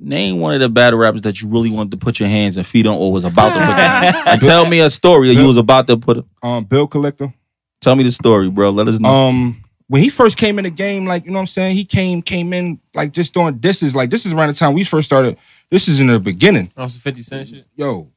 Name 0.00 0.38
one 0.38 0.54
of 0.54 0.60
the 0.60 0.68
battle 0.68 0.98
rappers 0.98 1.22
that 1.22 1.40
you 1.42 1.48
really 1.48 1.70
wanted 1.72 1.90
to 1.90 1.96
put 1.96 2.20
your 2.20 2.28
hands 2.28 2.56
and 2.56 2.64
feet 2.64 2.86
on, 2.86 2.94
or 2.96 3.10
was 3.10 3.24
about 3.24 3.48
to 3.54 3.58
put 3.58 3.66
your 3.66 3.74
hands. 3.76 4.16
And 4.26 4.40
tell 4.42 4.64
me 4.66 4.78
a 4.80 4.88
story 4.90 5.28
that 5.28 5.40
you 5.40 5.46
was 5.46 5.56
about 5.56 5.88
to 5.88 5.96
put. 5.96 6.24
Um, 6.42 6.64
bill 6.64 6.86
collector. 6.86 7.32
Tell 7.80 7.96
me 7.96 8.04
the 8.04 8.12
story, 8.12 8.48
bro. 8.48 8.70
Let 8.70 8.86
us 8.86 9.00
know. 9.00 9.08
Um, 9.08 9.64
when 9.88 10.02
he 10.02 10.08
first 10.08 10.36
came 10.38 10.58
in 10.58 10.64
the 10.64 10.70
game, 10.70 11.06
like 11.06 11.24
you 11.24 11.30
know 11.32 11.36
what 11.38 11.42
I'm 11.42 11.46
saying, 11.46 11.76
he 11.76 11.84
came 11.84 12.22
came 12.22 12.52
in 12.52 12.78
like 12.94 13.12
just 13.12 13.34
doing 13.34 13.56
disses. 13.58 13.94
Like 13.94 14.10
this 14.10 14.24
is 14.26 14.32
around 14.32 14.48
the 14.48 14.54
time 14.54 14.74
we 14.74 14.84
first 14.84 15.08
started. 15.08 15.36
This 15.70 15.88
is 15.88 15.98
in 15.98 16.06
the 16.08 16.20
beginning. 16.20 16.70
Oh, 16.76 16.86
some 16.86 17.00
50 17.00 17.22
Cent 17.22 17.48
shit. 17.48 17.66
Yo, 17.74 18.08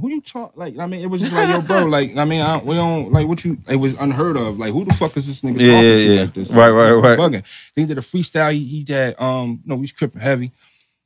who 0.00 0.10
you 0.10 0.20
talk 0.20 0.52
like? 0.56 0.78
I 0.78 0.86
mean, 0.86 1.00
it 1.00 1.06
was 1.06 1.20
just 1.22 1.32
like 1.32 1.48
yo, 1.48 1.62
bro. 1.62 1.86
Like 1.90 2.16
I 2.16 2.24
mean, 2.24 2.40
I, 2.40 2.58
we 2.58 2.74
don't 2.74 3.12
like 3.12 3.26
what 3.26 3.44
you. 3.44 3.58
It 3.68 3.76
was 3.76 3.94
unheard 3.98 4.36
of. 4.36 4.58
Like 4.58 4.72
who 4.72 4.84
the 4.84 4.92
fuck 4.94 5.16
is 5.16 5.26
this 5.26 5.42
nigga 5.42 5.60
Yeah, 5.60 5.72
talking 5.72 5.88
yeah, 5.88 5.96
to 5.96 6.14
yeah. 6.14 6.20
like 6.22 6.34
this? 6.34 6.50
Right, 6.50 6.70
right, 6.70 6.92
right. 6.92 7.18
Bugging. 7.18 7.44
He 7.76 7.86
did 7.86 7.98
a 7.98 8.02
freestyle. 8.02 8.52
He, 8.52 8.64
he 8.64 8.92
had 8.92 9.20
um, 9.20 9.60
no, 9.64 9.78
he's 9.78 9.92
tripping 9.92 10.20
heavy. 10.20 10.52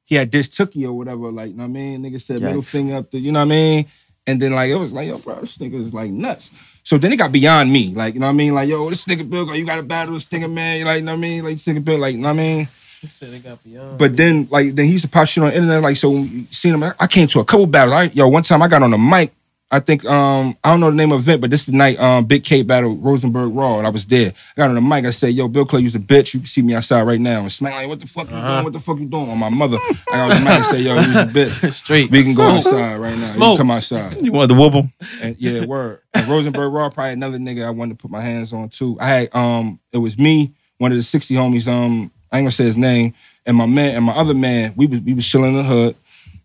He 0.04 0.14
had 0.16 0.30
this 0.30 0.48
tookie 0.48 0.84
or 0.84 0.92
whatever. 0.92 1.30
Like, 1.32 1.50
you 1.50 1.56
know 1.56 1.62
what 1.64 1.70
I 1.70 1.72
mean? 1.72 2.02
Nigga 2.02 2.20
said 2.20 2.42
middle 2.42 2.60
Yikes. 2.60 2.70
finger 2.70 2.96
up 2.96 3.10
the, 3.10 3.18
you 3.18 3.32
know 3.32 3.38
what 3.40 3.46
I 3.46 3.48
mean? 3.48 3.86
And 4.26 4.40
then 4.40 4.52
like 4.54 4.70
it 4.70 4.76
was 4.76 4.92
like, 4.92 5.08
yo, 5.08 5.18
bro, 5.18 5.40
this 5.40 5.58
nigga 5.58 5.74
is 5.74 5.94
like 5.94 6.10
nuts. 6.10 6.50
So 6.82 6.98
then 6.98 7.12
it 7.12 7.16
got 7.16 7.32
beyond 7.32 7.72
me. 7.72 7.94
Like, 7.94 8.12
you 8.14 8.20
know 8.20 8.26
what 8.26 8.32
I 8.32 8.36
mean? 8.36 8.54
Like, 8.54 8.68
yo, 8.68 8.88
this 8.90 9.06
nigga 9.06 9.28
Bill, 9.28 9.54
you 9.56 9.64
gotta 9.64 9.82
battle 9.82 10.14
this 10.14 10.28
nigga, 10.28 10.52
man. 10.52 10.78
You 10.78 10.84
like, 10.84 10.98
you 10.98 11.04
know 11.06 11.12
what 11.12 11.18
I 11.18 11.20
mean? 11.20 11.44
Like 11.44 11.54
this 11.54 11.64
nigga 11.66 11.82
Bill, 11.84 11.98
like, 11.98 12.14
you 12.14 12.20
know 12.20 12.28
what 12.28 12.34
I 12.34 12.36
mean? 12.36 12.68
He 13.04 13.08
said 13.08 13.34
it 13.34 13.44
got 13.44 13.62
beyond. 13.62 13.98
But 13.98 14.16
then, 14.16 14.48
like, 14.50 14.74
then 14.74 14.86
he 14.86 14.92
used 14.92 15.04
to 15.04 15.10
pop 15.10 15.28
shit 15.28 15.44
on 15.44 15.50
the 15.50 15.56
internet. 15.56 15.82
Like, 15.82 15.96
so 15.96 16.10
when 16.10 16.22
you 16.26 16.44
seen 16.50 16.72
him, 16.72 16.82
I- 16.82 16.94
I 16.98 17.06
came 17.06 17.26
to 17.28 17.40
a 17.40 17.44
couple 17.44 17.66
battles. 17.66 17.92
I, 17.94 18.04
yo, 18.04 18.28
one 18.28 18.42
time 18.42 18.62
I 18.62 18.68
got 18.68 18.82
on 18.82 18.90
the 18.90 18.98
mic 18.98 19.32
I 19.70 19.80
think 19.80 20.04
um 20.04 20.56
I 20.62 20.70
don't 20.70 20.78
know 20.78 20.90
the 20.90 20.96
name 20.96 21.10
of 21.10 21.24
the 21.24 21.30
event, 21.32 21.40
but 21.40 21.50
this 21.50 21.60
is 21.60 21.66
the 21.66 21.76
night 21.76 21.98
um 21.98 22.26
Big 22.26 22.44
K 22.44 22.62
battle 22.62 22.94
Rosenberg 22.94 23.52
Raw, 23.56 23.78
and 23.78 23.86
I 23.86 23.90
was 23.90 24.06
there. 24.06 24.30
I 24.30 24.60
got 24.60 24.68
on 24.68 24.74
the 24.76 24.80
mic. 24.80 25.04
I 25.04 25.10
said, 25.10 25.34
"Yo, 25.34 25.48
Bill 25.48 25.64
Clay, 25.64 25.80
you's 25.80 25.96
a 25.96 25.98
bitch. 25.98 26.32
You 26.32 26.40
can 26.40 26.46
see 26.46 26.62
me 26.62 26.74
outside 26.74 27.02
right 27.02 27.18
now." 27.18 27.40
And 27.40 27.50
Smack 27.50 27.72
like, 27.74 27.88
"What 27.88 27.98
the 27.98 28.06
fuck 28.06 28.30
you 28.30 28.36
Uh-huh. 28.36 28.52
doing? 28.52 28.64
What 28.64 28.72
the 28.74 28.78
fuck 28.78 29.00
you 29.00 29.08
doing?" 29.08 29.28
On 29.28 29.38
my 29.38 29.48
mother, 29.48 29.78
I 29.80 29.96
got 30.12 30.30
on 30.30 30.36
the 30.36 30.40
mic 30.44 30.48
and 30.50 30.66
said, 30.66 30.80
"Yo, 30.80 30.94
you's 30.94 31.16
a 31.16 31.24
bitch. 31.38 31.72
Straight. 31.72 32.08
We 32.08 32.22
can 32.22 32.34
go 32.36 32.46
Smoke. 32.50 32.56
outside 32.58 32.96
right 32.98 33.10
now. 33.10 33.16
You 33.16 33.22
Smoke. 33.22 33.56
can 33.58 33.66
come 33.66 33.70
outside." 33.72 34.24
You 34.24 34.30
want 34.32 34.48
the 34.48 34.54
whoop 34.54 34.74
him? 34.74 34.92
And 35.22 35.36
yeah, 35.40 35.64
word. 35.64 36.00
And 36.12 36.28
Rosenberg 36.28 36.72
Raw, 36.72 36.90
probably 36.90 37.14
another 37.14 37.38
nigga 37.38 37.66
I 37.66 37.70
wanted 37.70 37.98
to 37.98 38.02
put 38.02 38.12
my 38.12 38.20
hands 38.20 38.52
on 38.52 38.68
too. 38.68 38.96
I 39.00 39.08
had 39.08 39.34
um, 39.34 39.80
it 39.92 39.98
was 39.98 40.16
me, 40.18 40.52
one 40.78 40.92
of 40.92 40.98
the 40.98 41.02
sixty 41.02 41.34
homies. 41.34 41.66
Um, 41.66 42.12
I 42.34 42.38
ain't 42.38 42.46
gonna 42.46 42.50
say 42.50 42.64
his 42.64 42.76
name, 42.76 43.14
and 43.46 43.56
my 43.56 43.66
man 43.66 43.94
and 43.94 44.04
my 44.04 44.12
other 44.12 44.34
man. 44.34 44.74
We 44.76 44.86
was 44.86 44.98
we 45.02 45.14
was 45.14 45.24
chilling 45.24 45.50
in 45.50 45.58
the 45.58 45.62
hood, 45.62 45.94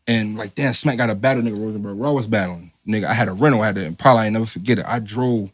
and 0.08 0.38
like 0.38 0.54
damn, 0.54 0.76
Smack 0.76 0.98
got 0.98 1.10
a 1.10 1.16
battle. 1.16 1.42
Nigga, 1.42 1.58
Rosenberg 1.60 1.98
Raw 1.98 2.12
was 2.12 2.28
battling. 2.28 2.70
Nigga, 2.88 3.06
I 3.06 3.14
had 3.14 3.28
a 3.28 3.34
rental. 3.34 3.64
I 3.64 3.68
had 3.68 3.76
to 3.76 3.86
Impala. 3.86 4.22
I 4.22 4.30
never 4.30 4.46
forget 4.46 4.78
it. 4.78 4.86
I 4.86 5.00
drove 5.00 5.52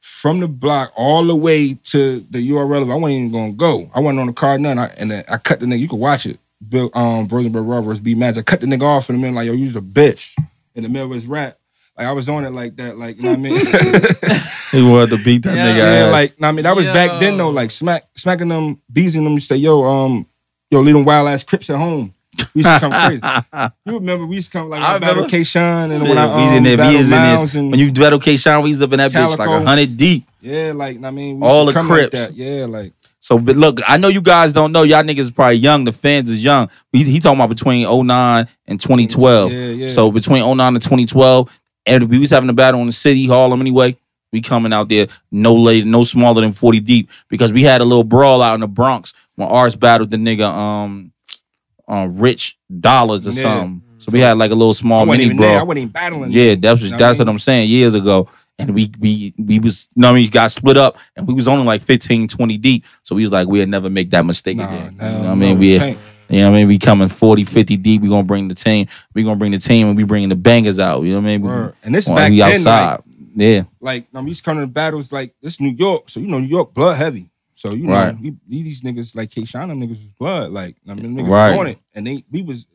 from 0.00 0.40
the 0.40 0.48
block 0.48 0.92
all 0.96 1.24
the 1.24 1.36
way 1.36 1.74
to 1.84 2.18
the 2.18 2.50
URL. 2.50 2.90
I 2.90 2.96
wasn't 2.96 3.12
even 3.12 3.30
gonna 3.30 3.52
go. 3.52 3.88
I 3.94 4.00
went 4.00 4.18
on 4.18 4.26
the 4.26 4.32
car, 4.32 4.58
none. 4.58 4.76
I, 4.76 4.86
and 4.98 5.08
then 5.08 5.22
I 5.30 5.36
cut 5.36 5.60
the 5.60 5.66
nigga. 5.66 5.78
You 5.78 5.88
can 5.88 6.00
watch 6.00 6.26
it. 6.26 6.40
Bill 6.68 6.90
um 6.94 7.28
Rosenberg 7.28 7.64
Raw 7.64 7.80
versus 7.80 8.00
B 8.00 8.16
Magic. 8.16 8.40
I 8.40 8.42
cut 8.42 8.60
the 8.60 8.66
nigga 8.66 8.82
off 8.82 9.08
in 9.08 9.14
the 9.14 9.22
middle 9.22 9.36
like 9.36 9.46
yo, 9.46 9.52
you's 9.52 9.76
a 9.76 9.80
bitch 9.80 10.36
in 10.74 10.82
the 10.82 10.88
middle 10.88 11.06
of 11.06 11.14
his 11.14 11.28
rap. 11.28 11.56
Like 11.96 12.06
I 12.06 12.12
was 12.12 12.28
on 12.28 12.44
it 12.44 12.50
like 12.50 12.76
that, 12.76 12.98
like 12.98 13.16
you 13.16 13.22
know 13.22 13.30
what 13.30 13.38
I 13.38 13.42
mean. 13.42 13.56
He 14.72 14.82
wanted 14.82 15.16
to 15.16 15.24
beat 15.24 15.42
that 15.44 15.56
Yeah. 15.56 15.66
nigga 15.66 15.76
yeah, 15.78 16.06
ass. 16.06 16.12
like 16.12 16.40
know 16.40 16.48
I 16.48 16.52
mean 16.52 16.62
that 16.64 16.76
was 16.76 16.86
back 16.86 17.20
then 17.20 17.36
though. 17.38 17.50
Like 17.50 17.70
smack 17.70 18.02
smacking 18.16 18.48
them, 18.48 18.80
beezing 18.92 19.24
them. 19.24 19.34
You 19.34 19.40
say 19.40 19.56
yo, 19.56 19.84
um, 19.84 20.26
yo, 20.70 20.80
leave 20.80 20.94
them 20.94 21.04
wild 21.04 21.28
ass 21.28 21.42
crips 21.44 21.70
at 21.70 21.76
home. 21.78 22.12
We 22.54 22.60
used 22.62 22.68
to 22.68 22.80
come 22.80 22.92
crazy. 22.92 23.70
You 23.86 23.94
remember 23.94 24.26
we 24.26 24.36
used 24.36 24.52
to 24.52 24.58
come 24.58 24.68
like 24.68 24.82
I 24.82 24.96
I 24.96 24.98
battle 24.98 25.14
remember. 25.22 25.30
K 25.30 25.44
Shine 25.44 25.90
and 25.92 26.02
when 26.02 26.16
Yeah, 26.16 26.26
I 26.26 26.36
we 26.36 26.42
um, 26.50 26.54
in 26.56 26.62
there, 26.64 26.72
we 26.72 26.76
battle 26.82 27.00
in 27.00 27.08
Miles 27.10 27.42
this. 27.42 27.54
and 27.54 27.70
When 27.70 27.80
you 27.80 27.92
battle 27.92 28.18
K 28.18 28.36
Shine, 28.36 28.62
we 28.62 28.68
was 28.70 28.82
up 28.82 28.92
in 28.92 28.98
that 28.98 29.10
bitch 29.12 29.38
like 29.38 29.48
a 29.48 29.64
hundred 29.64 29.96
deep. 29.96 30.26
yeah, 30.42 30.72
like 30.74 31.02
I 31.02 31.10
mean 31.10 31.40
we 31.40 31.46
All 31.46 31.64
used 31.64 31.68
to 31.68 31.72
the 31.72 31.80
come 31.80 31.88
like 31.88 32.10
Crips. 32.10 32.26
that. 32.26 32.34
Yeah, 32.34 32.66
like 32.66 32.92
So, 33.20 33.38
but 33.38 33.56
look, 33.56 33.80
I 33.88 33.96
know 33.96 34.08
you 34.08 34.20
guys 34.20 34.52
don't 34.52 34.72
know. 34.72 34.82
Y'all 34.82 35.02
niggas 35.02 35.18
is 35.20 35.30
probably 35.30 35.56
young. 35.56 35.84
The 35.84 35.92
fans 35.92 36.30
is 36.30 36.44
young. 36.44 36.68
He, 36.92 37.04
he 37.04 37.20
talking 37.20 37.38
about 37.40 37.48
between 37.48 37.86
09 37.88 38.46
and 38.66 38.78
2012. 38.80 39.52
Yeah, 39.52 39.58
yeah. 39.68 39.88
So 39.88 40.10
between 40.12 40.42
09 40.44 40.74
and 40.74 40.82
2012, 40.82 41.60
and 41.86 42.08
we 42.10 42.18
was 42.18 42.30
having 42.30 42.48
a 42.50 42.52
battle 42.54 42.80
in 42.80 42.86
the 42.86 42.92
city 42.92 43.26
hall 43.26 43.52
anyway. 43.52 43.96
We 44.32 44.40
coming 44.42 44.72
out 44.72 44.88
there 44.88 45.06
no 45.30 45.54
later, 45.54 45.86
no 45.86 46.02
smaller 46.02 46.40
than 46.42 46.52
40 46.52 46.80
deep 46.80 47.10
because 47.28 47.52
we 47.52 47.62
had 47.62 47.80
a 47.80 47.84
little 47.84 48.04
brawl 48.04 48.42
out 48.42 48.54
in 48.54 48.60
the 48.60 48.66
Bronx 48.66 49.14
when 49.36 49.48
ours 49.48 49.76
battled 49.76 50.10
the 50.10 50.16
nigga 50.16 50.44
um 50.46 51.12
uh, 51.88 52.08
Rich 52.10 52.58
Dolarz 52.70 53.26
or 53.26 53.30
Yeah. 53.30 53.42
something. 53.42 53.82
So 53.98 54.12
we 54.12 54.20
had 54.20 54.36
like 54.36 54.50
a 54.50 54.54
little 54.54 54.74
small 54.74 55.06
mini 55.06 55.24
even 55.24 55.36
there. 55.38 55.50
I 55.50 55.54
brawl. 55.56 55.66
wasn't 55.68 55.78
even 55.82 55.92
battling. 55.92 56.30
Yeah, 56.32 56.54
that's 56.56 56.82
what 56.82 56.90
Know 56.92 56.96
that's 56.98 57.18
what 57.18 57.28
I'm 57.28 57.38
saying. 57.38 57.68
Years 57.70 57.94
ago. 57.94 58.28
And 58.58 58.74
we 58.74 58.90
we 58.98 59.34
we 59.38 59.58
was 59.58 59.88
you 59.94 60.02
know 60.02 60.10
I 60.10 60.14
mean 60.14 60.30
got 60.30 60.50
split 60.50 60.76
up 60.76 60.96
and 61.16 61.26
we 61.26 61.34
was 61.34 61.46
only 61.48 61.64
like 61.64 61.82
15, 61.82 62.26
20 62.28 62.58
deep. 62.58 62.84
So 63.02 63.14
we 63.14 63.22
was 63.22 63.30
like, 63.32 63.46
we'll 63.48 63.66
never 63.66 63.88
make 63.90 64.10
that 64.10 64.24
mistake 64.26 64.56
Nah, 64.58 64.64
again. 64.66 64.92
you 64.94 64.98
know 64.98 65.18
what 65.20 65.26
I 65.28 65.34
mean? 65.34 65.58
We 65.58 65.78
can't. 65.78 65.98
You 66.28 66.40
know 66.40 66.50
what 66.50 66.56
I 66.56 66.60
mean? 66.60 66.68
We 66.68 66.78
coming 66.78 67.08
40, 67.08 67.44
50 67.44 67.76
deep. 67.76 68.02
We 68.02 68.08
gonna 68.08 68.26
bring 68.26 68.48
the 68.48 68.54
team. 68.54 68.86
We 69.14 69.22
gonna 69.22 69.36
bring 69.36 69.52
the 69.52 69.58
team 69.58 69.88
and 69.88 69.96
we 69.96 70.04
bringing 70.04 70.28
the 70.28 70.36
bangers 70.36 70.78
out. 70.78 71.02
You 71.02 71.10
know 71.14 71.20
what 71.20 71.24
I 71.28 71.36
mean? 71.38 71.42
Word. 71.42 71.74
And 71.82 71.94
this 71.94 72.08
back 72.08 72.30
we 72.30 72.38
then, 72.38 72.52
outside. 72.52 72.90
like, 72.94 73.00
yeah. 73.36 73.62
like 73.80 74.06
I'm 74.14 74.26
used 74.26 74.44
to 74.44 74.50
coming 74.50 74.66
to 74.66 74.72
battles 74.72 75.12
like 75.12 75.34
this 75.42 75.60
New 75.60 75.72
York, 75.72 76.08
so 76.10 76.20
you 76.20 76.28
know 76.28 76.38
New 76.38 76.46
York 76.48 76.72
blood 76.74 76.96
heavy. 76.96 77.28
So 77.54 77.72
you 77.72 77.86
know 77.86 77.92
Right. 77.94 78.14
we, 78.20 78.34
we 78.48 78.62
these 78.62 78.82
niggas 78.82 79.14
like 79.16 79.30
K 79.30 79.44
Shine, 79.44 79.68
them 79.68 79.80
niggas 79.80 79.90
was 79.90 80.10
blood. 80.18 80.50
Like 80.52 80.76
I 80.88 80.94
mean 80.94 81.16
niggas 81.16 81.28
Right. 81.28 81.58
on 81.58 81.66
it, 81.68 81.78
and 81.94 82.06
they 82.06 82.24
we 82.30 82.42
was 82.42 82.66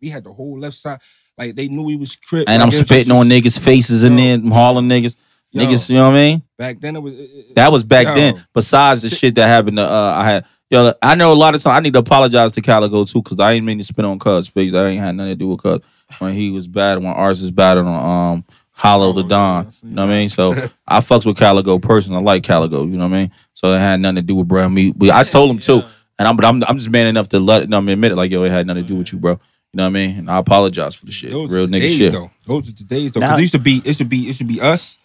we 0.00 0.08
had 0.08 0.24
the 0.24 0.32
whole 0.32 0.58
left 0.58 0.76
side. 0.76 1.00
Like 1.38 1.54
they 1.54 1.68
knew 1.68 1.82
we 1.82 1.96
was 1.96 2.16
crip. 2.16 2.48
And 2.48 2.60
like, 2.60 2.66
I'm 2.66 2.70
spitting 2.70 3.08
just- 3.08 3.10
on 3.10 3.28
niggas' 3.28 3.58
faces 3.58 4.02
Yo. 4.02 4.08
there, 4.08 4.38
them 4.38 4.50
Harlem 4.50 4.88
niggas. 4.88 5.16
Yo. 5.52 5.62
Niggas, 5.62 5.88
you 5.90 5.94
know 5.96 6.08
what 6.10 6.16
I 6.16 6.20
mean? 6.30 6.42
Back 6.58 6.80
then 6.80 6.96
it 6.96 7.00
was. 7.00 7.14
It, 7.14 7.30
it- 7.30 7.54
That 7.54 7.70
was 7.72 7.84
back 7.84 8.06
Yo. 8.08 8.14
then. 8.14 8.46
Besides 8.54 9.00
the 9.02 9.08
shit 9.10 9.34
that 9.36 9.46
happened 9.46 9.76
to 9.76 9.82
uh 9.84 10.14
I 10.16 10.24
had 10.24 10.44
yo, 10.70 10.92
I 11.02 11.14
know 11.14 11.32
a 11.32 11.34
lot 11.34 11.54
of 11.54 11.62
time 11.62 11.76
I 11.76 11.80
need 11.80 11.92
to 11.94 12.00
apologize 12.00 12.52
to 12.52 12.60
Calicoe 12.60 13.04
too, 13.04 13.22
because 13.22 13.40
I 13.40 13.52
ain't 13.52 13.64
mean 13.66 13.78
to 13.78 13.84
spit 13.84 14.04
on 14.04 14.18
Cuz 14.18 14.48
face. 14.48 14.74
I 14.74 14.88
ain't 14.88 15.00
had 15.00 15.14
nothing 15.14 15.32
to 15.32 15.36
do 15.36 15.48
with 15.48 15.62
Cuz 15.62 15.80
when 16.18 16.34
he 16.34 16.50
was 16.50 16.68
bad, 16.68 16.98
when 16.98 17.06
ours 17.12 17.42
is 17.42 17.50
bad 17.50 17.78
on 17.78 17.86
um 18.34 18.44
Hollow 18.72 19.12
Da 19.14 19.20
Oh, 19.20 19.28
Don. 19.28 19.62
yeah, 19.64 19.68
I 19.68 19.70
see 19.70 19.86
You 19.88 19.94
know 19.94 20.06
what 20.06 20.12
I 20.12 20.16
mean? 20.18 20.28
So 20.28 20.52
I 20.86 21.00
fucks 21.00 21.24
with 21.26 21.38
Calicoe 21.38 21.78
personally. 21.78 22.20
I 22.20 22.22
like 22.22 22.42
Calicoe, 22.42 22.84
you 22.86 22.96
know 22.98 23.08
what 23.08 23.14
I 23.16 23.20
mean? 23.22 23.32
So 23.54 23.72
it 23.74 23.78
had 23.78 24.00
nothing 24.00 24.16
to 24.16 24.22
do 24.22 24.34
with 24.36 24.48
bro. 24.48 24.68
Me, 24.68 24.92
we, 24.96 25.10
I 25.10 25.22
told 25.22 25.50
him 25.50 25.58
too. 25.58 25.82
And 26.18 26.26
I'm 26.26 26.36
but 26.36 26.44
I'm 26.44 26.62
I'm 26.64 26.78
just 26.78 26.90
man 26.90 27.06
enough 27.06 27.28
to 27.30 27.38
let 27.38 27.62
you 27.62 27.68
know, 27.68 27.78
I 27.78 27.80
mean, 27.80 27.90
admit 27.94 28.12
it 28.12 28.16
like 28.16 28.30
yo, 28.30 28.42
it 28.44 28.50
had 28.50 28.66
nothing 28.66 28.84
to 28.84 28.88
do 28.88 28.96
with 28.96 29.12
you, 29.12 29.18
bro. 29.18 29.32
You 29.32 29.78
know 29.78 29.84
what 29.84 29.88
I 29.88 29.92
mean? 29.92 30.18
And 30.18 30.30
I 30.30 30.38
apologize 30.38 30.94
for 30.94 31.04
the 31.06 31.12
shit. 31.12 31.30
those 31.30 31.50
Real 31.52 31.64
are 31.64 31.66
the 31.66 31.76
nigga 31.76 31.80
days, 31.82 31.96
shit. 31.96 32.12
Though. 32.12 32.30
Those 32.46 32.68
are 32.70 32.72
the 32.72 32.84
days 32.84 33.12
though. 33.12 33.20
Now- 33.20 33.30
Cause 33.30 33.38
it 33.38 33.42
used 33.42 33.52
to 33.52 33.58
be 33.58 33.76
it 33.78 33.86
used 33.86 33.98
to 33.98 34.04
be 34.06 34.16
it 34.18 34.26
used 34.28 34.38
to 34.38 34.44
be 34.44 34.60
us. 34.60 34.98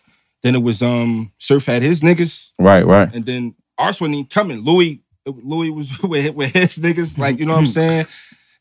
Then 0.43 0.55
it 0.55 0.64
was 0.64 0.82
um 0.82 1.32
Surf 1.38 1.66
had 1.66 1.82
his 1.82 2.01
niggas, 2.01 2.51
Right, 2.57 2.86
right. 2.86 3.14
and 3.14 3.26
then 3.26 3.55
ours 3.78 3.99
wasn't 4.01 4.16
even 4.16 4.28
coming. 4.28 4.59
Louis 4.64 5.01
Louis 5.26 5.69
was 5.69 5.99
with, 6.03 6.34
with 6.36 6.53
his 6.53 6.78
niggas. 6.78 7.17
Like 7.17 7.39
you 7.39 7.45
know 7.45 7.53
what 7.53 7.59
I'm 7.61 7.65
saying? 7.67 8.05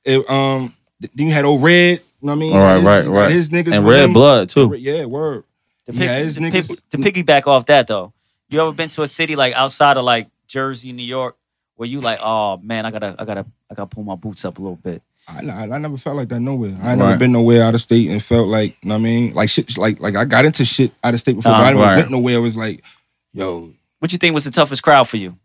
It, 0.05 0.31
um 0.31 0.75
then 1.01 1.29
you 1.29 1.33
had 1.33 1.45
old 1.45 1.63
red. 1.63 2.01
You 2.23 2.27
know 2.27 2.33
what 2.33 2.37
I 2.37 2.41
mean? 2.41 2.53
All 2.55 2.61
right, 2.61 2.77
His- 2.77 2.85
right, 2.85 3.07
right. 3.07 3.33
His 3.33 3.49
niggas 3.49 3.73
And 3.75 3.87
red 3.87 4.05
him. 4.05 4.13
blood 4.13 4.49
too. 4.51 4.75
Yeah, 4.79 5.07
word. 5.07 5.45
To, 5.87 5.93
Yeah, 5.95 6.17
pick, 6.19 6.25
his 6.25 6.35
to, 6.35 6.41
niggas- 6.41 6.69
pick- 6.69 6.89
to 6.91 6.99
piggyback 7.25 7.47
off 7.47 7.65
that 7.67 7.87
though, 7.87 8.13
you 8.51 8.61
ever 8.61 8.73
been 8.73 8.91
to 8.91 9.03
a 9.03 9.07
city 9.07 9.37
like 9.37 9.55
outside 9.55 9.97
of 9.97 10.05
like 10.05 10.29
Jersey, 10.47 10.93
New 10.93 11.03
York, 11.05 11.37
where 11.77 11.89
you 11.89 12.01
like, 12.03 12.19
oh 12.23 12.59
man, 12.59 12.85
I 12.85 12.91
gotta, 12.91 13.15
I 13.19 13.25
gotta, 13.25 13.47
I 13.71 13.75
gotta 13.75 13.87
pull 13.87 14.05
my 14.05 14.17
boots 14.17 14.45
up 14.45 14.59
a 14.59 14.61
little 14.61 14.77
bit. 14.77 15.01
I, 15.29 15.47
I, 15.47 15.63
I 15.75 15.79
never 15.79 15.97
felt 15.97 16.17
like 16.17 16.29
that 16.29 16.41
nowhere. 16.41 16.71
I 16.71 16.73
ain't 16.73 16.83
Right. 16.83 16.97
never 16.99 17.19
been 17.19 17.33
nowhere 17.33 17.63
out 17.65 17.75
of 17.75 17.81
state 17.81 18.11
and 18.11 18.23
felt 18.23 18.49
like, 18.49 18.77
you 18.83 18.89
know 18.89 18.97
what 18.97 19.01
I 19.01 19.05
mean? 19.05 19.33
Like 19.35 19.49
shit, 19.49 19.79
like 19.79 20.01
like 20.01 20.17
I 20.17 20.25
got 20.27 20.45
into 20.45 20.65
shit 20.67 20.93
out 21.03 21.15
of 21.15 21.21
state 21.21 21.37
before, 21.37 21.53
Uh-huh. 21.53 21.63
I 21.63 21.67
never 21.73 21.81
Right. 21.81 21.97
went 21.97 22.11
nowhere. 22.11 22.37
It 22.37 22.41
was 22.41 22.57
like, 22.57 22.85
yo, 23.33 23.73
What 24.01 24.13
you 24.13 24.19
think 24.19 24.35
was 24.35 24.45
the 24.45 24.51
toughest 24.51 24.83
crowd 24.83 25.09
for 25.09 25.17
you? 25.17 25.39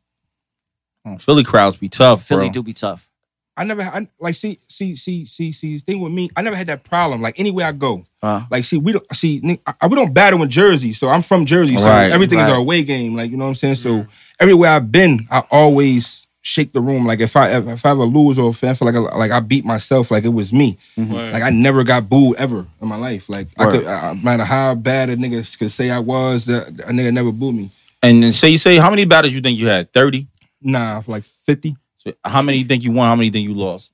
Oh, 1.05 1.17
Philly 1.17 1.43
crowds 1.43 1.75
be 1.75 1.87
tough, 1.89 2.23
Philly 2.23 2.47
bro. 2.47 2.53
do 2.53 2.63
be 2.63 2.73
tough. 2.73 3.09
I 3.57 3.63
never, 3.63 3.83
I, 3.83 4.05
like 4.19 4.35
see, 4.35 4.59
see, 4.67 4.95
see, 4.95 5.25
see, 5.25 5.51
see. 5.53 5.79
Thing 5.79 6.01
with 6.01 6.11
me, 6.11 6.29
I 6.35 6.41
never 6.41 6.57
had 6.57 6.67
that 6.67 6.83
problem. 6.83 7.21
Like 7.21 7.39
anywhere 7.39 7.67
I 7.67 7.71
go, 7.71 8.03
Uh, 8.21 8.41
like 8.51 8.65
see, 8.65 8.77
we 8.77 8.91
don't 8.91 9.15
see, 9.15 9.59
I, 9.79 9.87
we 9.87 9.95
don't 9.95 10.13
battle 10.13 10.41
in 10.43 10.49
Jersey, 10.49 10.91
so 10.91 11.07
I'm 11.07 11.21
from 11.21 11.45
Jersey, 11.45 11.77
so 11.77 11.85
Right, 11.85 12.11
everything 12.11 12.39
is 12.39 12.49
our 12.49 12.55
away 12.57 12.83
game. 12.83 13.15
Like 13.15 13.31
you 13.31 13.37
know 13.37 13.45
what 13.45 13.49
I'm 13.49 13.55
saying. 13.55 13.75
So 13.75 14.07
everywhere 14.41 14.71
I've 14.71 14.91
been, 14.91 15.25
I 15.31 15.43
always 15.51 16.27
shake 16.41 16.73
the 16.73 16.81
room. 16.81 17.05
Like 17.05 17.21
if 17.21 17.37
I 17.37 17.51
if 17.57 17.85
I 17.85 17.91
ever 17.91 18.03
lose 18.03 18.37
or 18.37 18.49
if 18.49 18.61
I 18.61 18.73
feel 18.73 18.91
like 18.91 18.95
I, 18.95 19.15
like 19.17 19.31
I 19.31 19.39
beat 19.39 19.63
myself, 19.63 20.11
like 20.11 20.25
it 20.25 20.29
was 20.29 20.51
me. 20.51 20.77
Like 20.97 21.41
I 21.43 21.49
never 21.49 21.85
got 21.85 22.09
booed 22.09 22.35
ever 22.37 22.65
in 22.81 22.87
my 22.89 22.97
life. 22.97 23.29
Like 23.29 23.47
I 23.57 23.71
could, 23.71 23.85
I, 23.85 24.13
no 24.15 24.21
matter 24.21 24.43
how 24.43 24.75
bad 24.75 25.09
a 25.09 25.15
nigga 25.15 25.57
could 25.57 25.71
say 25.71 25.89
I 25.91 25.99
was, 25.99 26.49
uh, 26.49 26.65
a 26.67 26.91
nigga 26.91 27.13
never 27.13 27.31
booed 27.31 27.55
me. 27.55 27.69
And 28.03 28.21
then 28.21 28.33
say 28.33 28.49
you 28.49 28.57
say 28.57 28.75
how 28.75 28.89
many 28.89 29.05
battles 29.05 29.33
you 29.33 29.39
think 29.39 29.57
you 29.57 29.67
had? 29.67 29.93
Thirty. 29.93 30.27
Nah, 30.65 30.99
for 31.01 31.11
like 31.11 31.23
fifty. 31.23 31.77
So 31.97 32.11
how 32.23 32.41
many 32.41 32.57
you 32.57 32.65
think 32.65 32.83
you 32.83 32.91
won? 32.91 33.07
How 33.07 33.15
many 33.15 33.27
you 33.27 33.31
think 33.31 33.47
you 33.47 33.53
lost? 33.53 33.91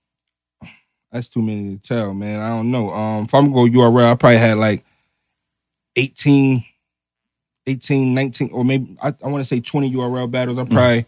That's 1.11 1.27
too 1.27 1.41
many 1.41 1.75
to 1.75 1.81
tell, 1.81 2.13
man. 2.13 2.41
I 2.41 2.49
don't 2.49 2.71
know. 2.71 2.89
Um, 2.89 3.25
if 3.25 3.35
I'm 3.35 3.51
gonna 3.51 3.69
go 3.69 3.79
URL, 3.79 4.11
I 4.11 4.15
probably 4.15 4.37
had 4.37 4.57
like 4.57 4.85
18, 5.97 6.63
18, 7.67 8.15
19, 8.15 8.49
or 8.53 8.63
maybe 8.63 8.95
I, 9.03 9.13
I 9.21 9.27
want 9.27 9.41
to 9.41 9.45
say 9.45 9.59
20 9.59 9.91
URL 9.91 10.31
battles. 10.31 10.57
I 10.57 10.63
probably 10.63 11.05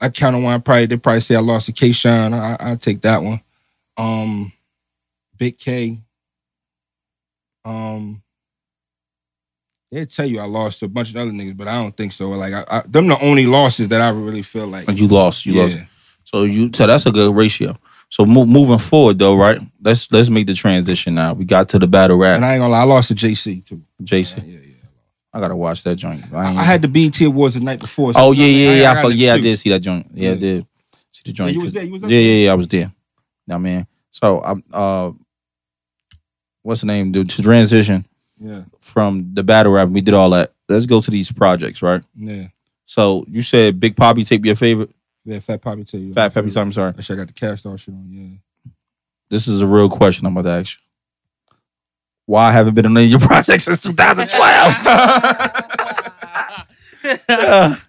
I 0.00 0.08
count 0.10 0.36
on 0.36 0.44
one. 0.44 0.54
I 0.54 0.58
probably 0.58 0.86
they 0.86 0.96
probably 0.96 1.20
say 1.20 1.34
I 1.34 1.40
lost 1.40 1.66
to 1.66 1.72
K 1.72 1.90
Shine. 1.90 2.32
I 2.32 2.56
I 2.60 2.76
take 2.76 3.00
that 3.00 3.22
one. 3.22 3.40
Um, 3.96 4.52
Big 5.36 5.58
K. 5.58 5.98
Um, 7.64 8.21
they 9.92 10.06
tell 10.06 10.24
you 10.24 10.40
I 10.40 10.46
lost 10.46 10.80
to 10.80 10.86
a 10.86 10.88
bunch 10.88 11.10
of 11.10 11.16
other 11.16 11.30
niggas, 11.30 11.56
but 11.56 11.68
I 11.68 11.74
don't 11.74 11.94
think 11.94 12.12
so. 12.12 12.30
Like 12.30 12.54
I, 12.54 12.64
I 12.68 12.82
them 12.86 13.06
the 13.08 13.18
only 13.20 13.44
losses 13.44 13.88
that 13.88 14.00
I 14.00 14.08
really 14.08 14.42
feel 14.42 14.66
like. 14.66 14.88
You 14.88 15.06
lost. 15.06 15.44
You 15.44 15.52
yeah. 15.52 15.62
lost. 15.62 15.78
So 16.24 16.44
you 16.44 16.70
so 16.72 16.86
that's 16.86 17.04
a 17.04 17.12
good 17.12 17.36
ratio. 17.36 17.76
So 18.08 18.24
mo- 18.24 18.46
moving 18.46 18.78
forward 18.78 19.18
though, 19.18 19.36
right? 19.36 19.60
Let's 19.82 20.10
let's 20.10 20.30
make 20.30 20.46
the 20.46 20.54
transition 20.54 21.14
now. 21.14 21.34
We 21.34 21.44
got 21.44 21.68
to 21.70 21.78
the 21.78 21.86
battle 21.86 22.16
rap. 22.16 22.36
And 22.36 22.44
I 22.44 22.54
ain't 22.54 22.60
gonna 22.60 22.72
lie, 22.72 22.80
I 22.80 22.84
lost 22.84 23.08
to 23.08 23.14
JC 23.14 23.64
too. 23.64 23.82
Jason, 24.02 24.48
Yeah, 24.48 24.60
yeah. 24.60 24.74
I 25.34 25.40
gotta 25.40 25.56
watch 25.56 25.84
that 25.84 25.96
joint. 25.96 26.24
I, 26.32 26.56
I 26.56 26.62
had 26.62 26.80
the 26.80 26.88
BET 26.88 27.20
Awards 27.20 27.54
the 27.54 27.60
night 27.60 27.80
before. 27.80 28.14
so 28.14 28.20
Oh 28.20 28.32
yeah, 28.32 28.44
I 28.44 28.48
yeah, 28.48 28.72
yeah. 28.72 28.92
I, 28.92 28.94
fuck- 29.02 29.12
an 29.12 29.18
yeah, 29.18 29.34
I 29.34 29.40
did 29.40 29.58
see 29.58 29.70
that 29.70 29.80
joint. 29.80 30.06
Yeah, 30.14 30.32
I 30.32 30.36
did 30.36 30.66
see 31.10 31.22
the 31.26 31.32
joint. 31.32 31.52
you 31.52 31.60
was 31.60 31.72
there? 31.72 31.84
You 31.84 31.92
was 31.92 32.02
yeah, 32.02 32.08
there? 32.08 32.20
yeah, 32.20 32.44
yeah. 32.46 32.52
I 32.52 32.54
was 32.54 32.68
there. 32.68 32.90
Now, 33.46 33.58
man. 33.58 33.86
So 34.10 34.42
I'm 34.42 34.62
uh, 34.72 35.12
what's 36.62 36.80
the 36.80 36.86
name? 36.86 37.12
Dude, 37.12 37.28
to 37.28 37.42
transition 37.42 38.06
Yeah, 38.42 38.64
from 38.80 39.34
the 39.34 39.42
battle 39.42 39.72
rap, 39.72 39.88
we 39.88 40.00
did 40.00 40.14
all 40.14 40.30
that. 40.30 40.52
Let's 40.68 40.86
go 40.86 41.00
to 41.00 41.10
these 41.10 41.30
projects, 41.30 41.82
right? 41.82 42.02
yeah. 42.16 42.48
So 42.84 43.24
you 43.28 43.40
said 43.42 43.78
Big 43.78 43.96
Poppy 43.96 44.24
tape 44.24 44.44
your 44.44 44.56
favorite. 44.56 44.90
Yeah, 45.24 45.38
Fat 45.38 45.62
Poppy 45.62 45.84
tell 45.84 46.00
you. 46.00 46.12
Fat 46.12 46.34
Peppy, 46.34 46.50
I'm 46.56 46.72
sorry. 46.72 46.90
Actually, 46.90 47.16
I 47.16 47.18
got 47.18 47.26
the 47.28 47.32
cash 47.32 47.60
star 47.60 47.78
shit 47.78 47.94
on. 47.94 48.08
Yeah. 48.10 48.70
This 49.30 49.46
is 49.46 49.60
a 49.60 49.66
real 49.66 49.88
question 49.88 50.26
I'm 50.26 50.36
about 50.36 50.50
to 50.50 50.56
ask 50.60 50.78
you. 50.78 50.82
Why 52.26 52.48
I 52.48 52.52
haven't 52.52 52.74
been 52.74 52.86
on 52.86 52.96
any 52.96 53.06
of 53.06 53.10
your 53.12 53.20
projects 53.28 53.64
since 53.64 53.82
2012? 53.82 55.52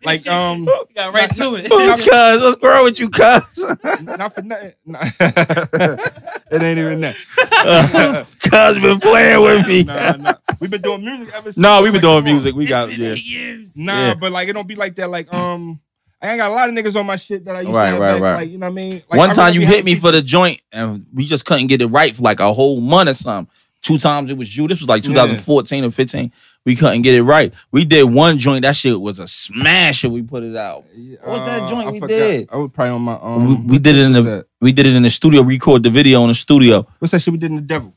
Like 0.03 0.27
um, 0.27 0.65
Got 0.95 1.13
right 1.13 1.31
to 1.31 1.55
it. 1.55 1.67
Who's 1.67 2.01
cuz? 2.01 2.41
What's 2.41 2.63
wrong 2.63 2.83
with 2.83 2.99
you, 2.99 3.09
cuz? 3.09 3.65
not 4.01 4.33
for 4.33 4.41
nothing. 4.41 4.73
Nah. 4.85 4.99
it 5.19 6.63
ain't 6.63 6.77
even 6.79 7.01
that. 7.01 7.15
Cuz 8.41 8.81
been 8.81 8.99
playing 8.99 9.41
with 9.41 9.67
me. 9.67 9.83
Nah, 9.83 10.11
nah. 10.17 10.33
We've 10.59 10.71
been 10.71 10.81
doing 10.81 11.03
music 11.03 11.33
ever 11.35 11.51
since. 11.51 11.57
No, 11.57 11.81
we've 11.81 11.91
been 11.91 11.95
like, 11.95 12.01
doing 12.01 12.13
come 12.23 12.27
on. 12.27 12.33
music. 12.33 12.55
We 12.55 12.65
got 12.65 12.97
yeah. 12.97 13.57
Nah, 13.75 14.07
Yeah. 14.07 14.13
but 14.15 14.31
like 14.31 14.47
it 14.47 14.53
don't 14.53 14.67
be 14.67 14.75
like 14.75 14.95
that. 14.95 15.09
Like 15.09 15.33
um, 15.33 15.79
I 16.21 16.29
ain't 16.29 16.37
got 16.39 16.51
a 16.51 16.53
lot 16.53 16.69
of 16.69 16.75
niggas 16.75 16.95
on 16.95 17.05
my 17.05 17.15
shit 17.17 17.45
that 17.45 17.55
I 17.55 17.61
used 17.61 17.73
Right, 17.73 17.85
to 17.85 17.91
have 17.91 17.99
right, 18.01 18.13
back, 18.13 18.21
right. 18.21 18.35
Like 18.35 18.49
you 18.49 18.57
know 18.57 18.67
what 18.67 18.71
I 18.71 18.75
mean. 18.75 18.91
Like, 19.09 19.17
One 19.19 19.29
I 19.29 19.33
time 19.33 19.53
you 19.53 19.61
hit 19.61 19.69
having 19.69 19.85
me 19.85 19.95
for 19.95 20.11
the 20.11 20.21
joint 20.21 20.61
and 20.71 21.05
we 21.13 21.25
just 21.25 21.45
couldn't 21.45 21.67
get 21.67 21.81
it 21.81 21.87
right 21.87 22.15
for 22.15 22.21
like 22.21 22.39
a 22.39 22.53
whole 22.53 22.79
month 22.81 23.09
or 23.09 23.13
something. 23.13 23.51
Two 23.81 23.97
times 23.97 24.29
it 24.29 24.37
was 24.37 24.55
you. 24.55 24.67
This 24.67 24.79
was 24.79 24.87
like 24.87 25.03
Yeah. 25.03 25.09
2014 25.13 25.83
or 25.85 25.91
15. 25.91 26.31
We 26.65 26.75
couldn't 26.75 27.01
get 27.01 27.13
it 27.15 27.23
right. 27.23 27.53
We 27.71 27.83
did 27.83 28.03
one 28.05 28.37
joint. 28.37 28.63
That 28.63 28.75
shit 28.77 28.99
was 28.99 29.19
a 29.19 29.27
smash. 29.27 30.03
And 30.05 30.13
we 30.13 30.21
put 30.21 30.43
it 30.43 30.55
out. 30.55 30.85
What 31.21 31.27
was 31.27 31.41
that 31.41 31.67
joint 31.67 31.87
Uh, 31.87 31.89
I 31.89 31.91
we 31.91 31.99
forgot. 31.99 32.07
did? 32.15 32.49
I 32.51 32.55
was 32.55 32.71
probably 32.73 32.91
on 32.91 33.01
my 33.01 33.13
we, 33.15 33.53
um. 33.55 33.67
we 33.67 33.79
did 33.79 33.95
it 33.97 34.05
in 34.05 34.11
the 34.13 34.21
that? 34.21 34.45
we 34.61 34.71
did 34.71 34.85
it 34.85 34.95
in 34.95 35.03
the 35.03 35.09
studio. 35.09 35.41
Record 35.43 35.83
the 35.83 35.89
video 35.89 36.21
in 36.23 36.29
the 36.29 36.33
studio. 36.33 36.87
What's 36.99 37.11
that 37.11 37.21
shit 37.21 37.33
we 37.33 37.37
did 37.37 37.49
in 37.51 37.57
the 37.57 37.61
devil? 37.63 37.93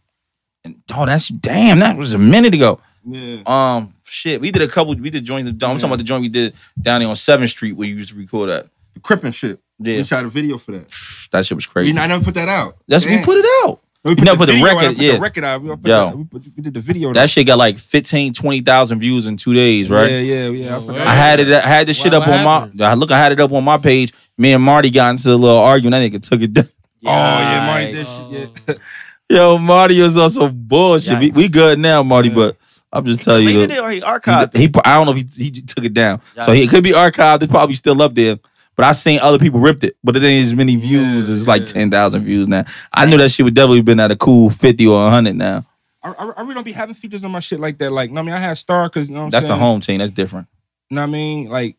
And 0.64 0.82
oh, 0.94 1.06
that's 1.06 1.28
damn. 1.28 1.78
That 1.78 1.96
was 1.96 2.12
a 2.12 2.18
minute 2.18 2.54
ago. 2.54 2.80
Yeah. 3.04 3.42
Um, 3.46 3.92
shit. 4.02 4.40
We 4.40 4.50
did 4.50 4.62
a 4.62 4.68
couple. 4.68 4.96
We 4.96 5.10
did 5.10 5.22
joints. 5.22 5.48
I'm 5.48 5.58
talking 5.58 5.84
about 5.84 5.98
the 5.98 6.04
joint 6.04 6.22
we 6.22 6.28
did 6.28 6.52
down 6.80 7.00
there 7.00 7.08
on 7.08 7.14
Seventh 7.14 7.50
Street 7.50 7.74
where 7.76 7.86
you 7.86 7.94
used 7.94 8.10
to 8.10 8.16
record 8.16 8.50
at. 8.50 8.64
The 8.94 9.00
Crippin' 9.00 9.30
shit. 9.32 9.60
Yeah, 9.78 9.98
We 9.98 10.04
shot 10.04 10.24
a 10.24 10.28
video 10.28 10.58
for 10.58 10.72
that. 10.72 10.88
that 11.30 11.44
shit 11.46 11.54
was 11.54 11.66
crazy. 11.66 11.90
We, 11.90 11.92
crazy. 11.92 12.02
I 12.04 12.06
never 12.08 12.24
put 12.24 12.34
that 12.34 12.48
out. 12.48 12.78
That's 12.88 13.04
we 13.06 13.22
put 13.22 13.36
it 13.36 13.44
out. 13.64 13.80
No, 14.06 14.12
we 14.12 14.16
You 14.18 14.24
never 14.24 14.38
put 14.38 14.46
the 14.46 14.52
video 14.52 14.68
out, 14.68 14.74
record, 14.76 14.84
I 14.86 14.94
put 14.94 15.02
yeah. 15.02 15.12
The 15.14 15.20
record 15.20 15.44
out. 15.44 15.62
We, 15.62 15.68
put 15.70 15.86
Yo. 15.86 16.04
that, 16.06 16.16
we, 16.16 16.24
put, 16.24 16.42
we 16.56 16.62
did 16.62 16.74
the 16.74 16.80
video. 16.80 17.12
That 17.12 17.28
shit 17.28 17.46
got 17.46 17.58
like 17.58 17.76
15, 17.78 18.32
20,000 18.34 19.00
views 19.00 19.26
in 19.26 19.36
two 19.36 19.52
days, 19.52 19.90
right? 19.90 20.10
Yeah, 20.10 20.18
yeah, 20.20 20.48
yeah. 20.48 20.76
I 20.76 20.80
forgot. 20.80 21.06
I 21.08 21.14
had 21.14 21.40
it. 21.40 21.48
I 21.52 21.60
had 21.60 21.86
this 21.88 21.96
shit 22.00 22.12
What- 22.12 22.22
up 22.22 22.28
what 22.28 22.38
on 22.38 22.44
my. 22.44 22.60
happened? 22.60 22.82
I 22.82 22.94
look. 22.94 23.10
I 23.10 23.18
had 23.18 23.32
it 23.32 23.40
up 23.40 23.50
on 23.52 23.64
my 23.64 23.78
page. 23.78 24.12
Me 24.38 24.52
and 24.52 24.62
Marty 24.62 24.90
got 24.90 25.10
into 25.10 25.30
a 25.30 25.34
little 25.34 25.58
argument. 25.58 26.12
That 26.12 26.18
nigga 26.20 26.28
took 26.28 26.40
it 26.40 26.52
down. 26.52 26.68
Oh 27.04 27.10
yeah, 27.10 27.66
Marty 27.66 27.92
Yikes. 27.92 28.30
did 28.30 28.48
shit. 28.56 28.60
Yeah. 28.68 28.74
Yo, 29.38 29.58
Marty 29.58 29.98
is 29.98 30.16
also 30.16 30.48
bullshit. 30.48 31.18
We, 31.18 31.30
Yikes. 31.30 31.36
we 31.36 31.48
good 31.48 31.78
now, 31.80 32.02
Marty, 32.04 32.28
Yeah. 32.28 32.34
but 32.36 32.56
I'm 32.92 33.04
just 33.04 33.22
telling 33.22 33.42
you. 33.44 33.52
Deleted 33.66 33.76
it 33.78 33.80
or 33.82 33.90
he 33.90 33.96
He, 33.96 34.02
archived. 34.02 34.56
he, 34.56 34.70
I 34.84 34.94
don't 34.94 35.06
know 35.06 35.16
if 35.20 35.34
he, 35.36 35.44
he 35.44 35.50
took 35.50 35.84
it 35.84 35.92
down. 35.94 36.20
So 36.40 36.52
he 36.52 36.62
it 36.62 36.70
could 36.70 36.84
be 36.84 36.92
archived. 36.92 37.42
It's 37.42 37.50
probably 37.50 37.74
still 37.74 38.00
up 38.02 38.14
there. 38.14 38.36
But 38.76 38.84
I 38.84 38.92
seen 38.92 39.18
other 39.22 39.38
people 39.38 39.58
ripped 39.58 39.84
it. 39.84 39.96
But 40.04 40.16
it 40.16 40.22
ain't 40.22 40.44
as 40.44 40.54
many 40.54 40.76
views. 40.76 41.28
Yeah, 41.28 41.34
it's 41.34 41.46
like 41.46 41.62
yeah. 41.62 41.88
10,000 41.88 42.22
views 42.22 42.46
now. 42.46 42.64
I 42.92 43.06
knew 43.06 43.16
that 43.16 43.30
shit 43.30 43.44
would 43.44 43.54
definitely 43.54 43.82
been 43.82 44.00
at 44.00 44.10
a 44.10 44.16
cool 44.16 44.50
50 44.50 44.86
or 44.86 45.02
100 45.04 45.34
now. 45.34 45.64
I, 46.02 46.10
I, 46.10 46.32
I 46.36 46.40
really 46.42 46.54
don't 46.54 46.64
be 46.64 46.72
having 46.72 46.94
features 46.94 47.24
on 47.24 47.32
my 47.32 47.40
shit 47.40 47.58
like 47.58 47.78
that. 47.78 47.90
Like, 47.90 48.10
I 48.10 48.22
mean, 48.22 48.30
I 48.30 48.38
had 48.38 48.58
Star 48.58 48.88
because 48.88 49.08
you 49.08 49.14
know 49.14 49.20
what 49.20 49.26
I'm 49.26 49.30
That's 49.30 49.46
the 49.46 49.56
home 49.56 49.80
team. 49.80 49.98
That's 49.98 50.10
different. 50.10 50.46
You 50.90 50.96
know 50.96 51.02
what 51.02 51.08
I 51.08 51.12
mean? 51.12 51.48
Like, 51.48 51.76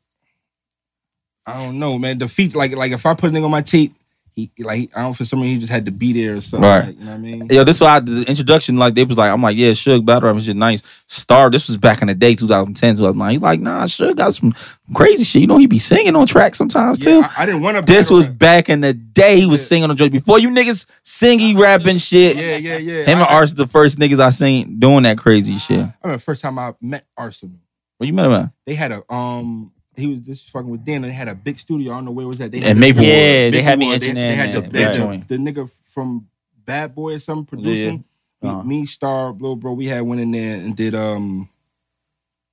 I 1.45 1.63
don't 1.63 1.79
know, 1.79 1.97
man. 1.97 2.17
The 2.17 2.27
feature, 2.27 2.57
like, 2.57 2.73
like 2.75 2.91
if 2.91 3.05
I 3.05 3.13
put 3.13 3.29
a 3.29 3.33
nigga 3.33 3.45
on 3.45 3.51
my 3.51 3.61
tape, 3.61 3.93
he 4.38 4.51
like 4.59 4.91
I 4.95 5.01
don't 5.01 5.13
for 5.13 5.25
some 5.25 5.39
reason 5.41 5.55
he 5.55 5.59
just 5.61 5.71
had 5.71 5.85
to 5.85 5.91
be 5.91 6.13
there 6.13 6.35
or 6.35 6.41
something. 6.41 6.61
Right. 6.69 6.85
Like, 6.85 6.99
you 6.99 7.05
know 7.05 7.11
what 7.11 7.17
I 7.17 7.17
mean? 7.17 7.47
Yo, 7.49 7.63
this 7.63 7.81
why 7.81 7.99
the 7.99 8.23
introduction, 8.27 8.77
like 8.77 8.93
they 8.93 9.03
was 9.03 9.17
like, 9.17 9.31
I'm 9.31 9.41
like, 9.41 9.57
yeah, 9.57 9.71
Suge 9.71 10.05
battle 10.05 10.29
rap 10.29 10.38
is 10.38 10.45
just 10.45 10.55
nice. 10.57 10.83
Star, 11.07 11.49
this 11.49 11.67
was 11.67 11.75
back 11.77 12.03
in 12.03 12.07
the 12.07 12.13
day, 12.13 12.35
2010, 12.35 12.97
2009. 12.97 13.31
He's 13.31 13.41
like, 13.41 13.59
nah, 13.59 13.85
Suge 13.85 14.15
got 14.15 14.31
some 14.35 14.53
crazy 14.93 15.23
shit. 15.23 15.41
You 15.41 15.47
know, 15.47 15.57
he 15.57 15.65
be 15.65 15.79
singing 15.79 16.15
on 16.15 16.27
tracks 16.27 16.59
sometimes 16.59 16.99
too. 16.99 17.19
Yeah, 17.21 17.33
I, 17.35 17.43
I 17.43 17.45
didn't 17.47 17.61
want 17.63 17.77
to. 17.77 17.91
this 17.91 18.11
was 18.11 18.27
back 18.27 18.69
in 18.69 18.81
the 18.81 18.93
day. 18.93 19.39
He 19.39 19.47
was 19.47 19.59
Yeah. 19.61 19.65
singing 19.69 19.89
on 19.89 19.97
joint 19.97 20.11
before 20.11 20.38
you 20.38 20.49
niggas 20.49 20.85
singing, 21.01 21.57
rapping 21.57 21.97
shit. 21.97 22.35
Yeah, 22.38 22.57
yeah, 22.57 22.77
yeah. 22.77 23.03
Him 23.05 23.17
and 23.17 23.23
I, 23.27 23.33
Ars 23.33 23.55
the 23.55 23.65
first 23.65 23.97
niggas 23.97 24.19
I 24.19 24.29
seen 24.29 24.77
doing 24.79 25.01
that 25.03 25.17
crazy 25.17 25.57
shit. 25.57 25.79
I 25.79 25.93
remember 26.03 26.17
the 26.17 26.19
first 26.19 26.43
time 26.43 26.59
I 26.59 26.75
met 26.79 27.07
Arsenal. 27.17 27.57
What 27.97 28.05
you 28.05 28.13
met 28.13 28.27
him 28.27 28.33
at? 28.33 28.51
They 28.67 28.75
had 28.75 28.91
a 28.91 29.11
um. 29.11 29.71
He 29.97 30.07
was 30.07 30.21
just 30.21 30.49
fucking 30.51 30.69
with 30.69 30.85
Dan, 30.85 31.03
and 31.03 31.11
they 31.11 31.15
had 31.17 31.27
a 31.27 31.35
big 31.35 31.59
studio. 31.59 31.93
I 31.93 31.97
don't 31.97 32.05
know 32.05 32.11
where 32.11 32.25
it 32.25 32.29
was 32.29 32.37
that. 32.39 32.51
They 32.51 32.59
In 32.59 32.63
had 32.63 32.77
Maplewood. 32.77 33.07
Yeah, 33.07 33.49
they 33.51 33.61
had 33.63 33.79
me 33.79 33.85
Maplewood. 33.87 34.03
itching 34.03 34.15
They, 34.15 34.21
they 34.21 34.33
in 34.33 34.39
had 34.39 34.51
the, 34.51 34.61
there, 34.61 34.69
they 34.69 34.83
had 34.83 34.93
the, 34.95 35.05
right. 35.05 35.27
the 35.27 35.35
nigga 35.37 35.69
from 35.93 36.27
Bad 36.65 36.95
Boy 36.95 37.15
or 37.15 37.19
something 37.19 37.45
producing. 37.45 37.97
Me- 37.99 38.03
Uh-huh. 38.49 38.63
Me, 38.63 38.85
Star, 38.85 39.31
Lil 39.33 39.55
Bro, 39.55 39.73
we 39.73 39.87
had 39.87 40.01
went 40.01 40.21
in 40.21 40.31
there 40.31 40.57
and 40.59 40.75
did 40.75 40.93
um. 40.95 41.49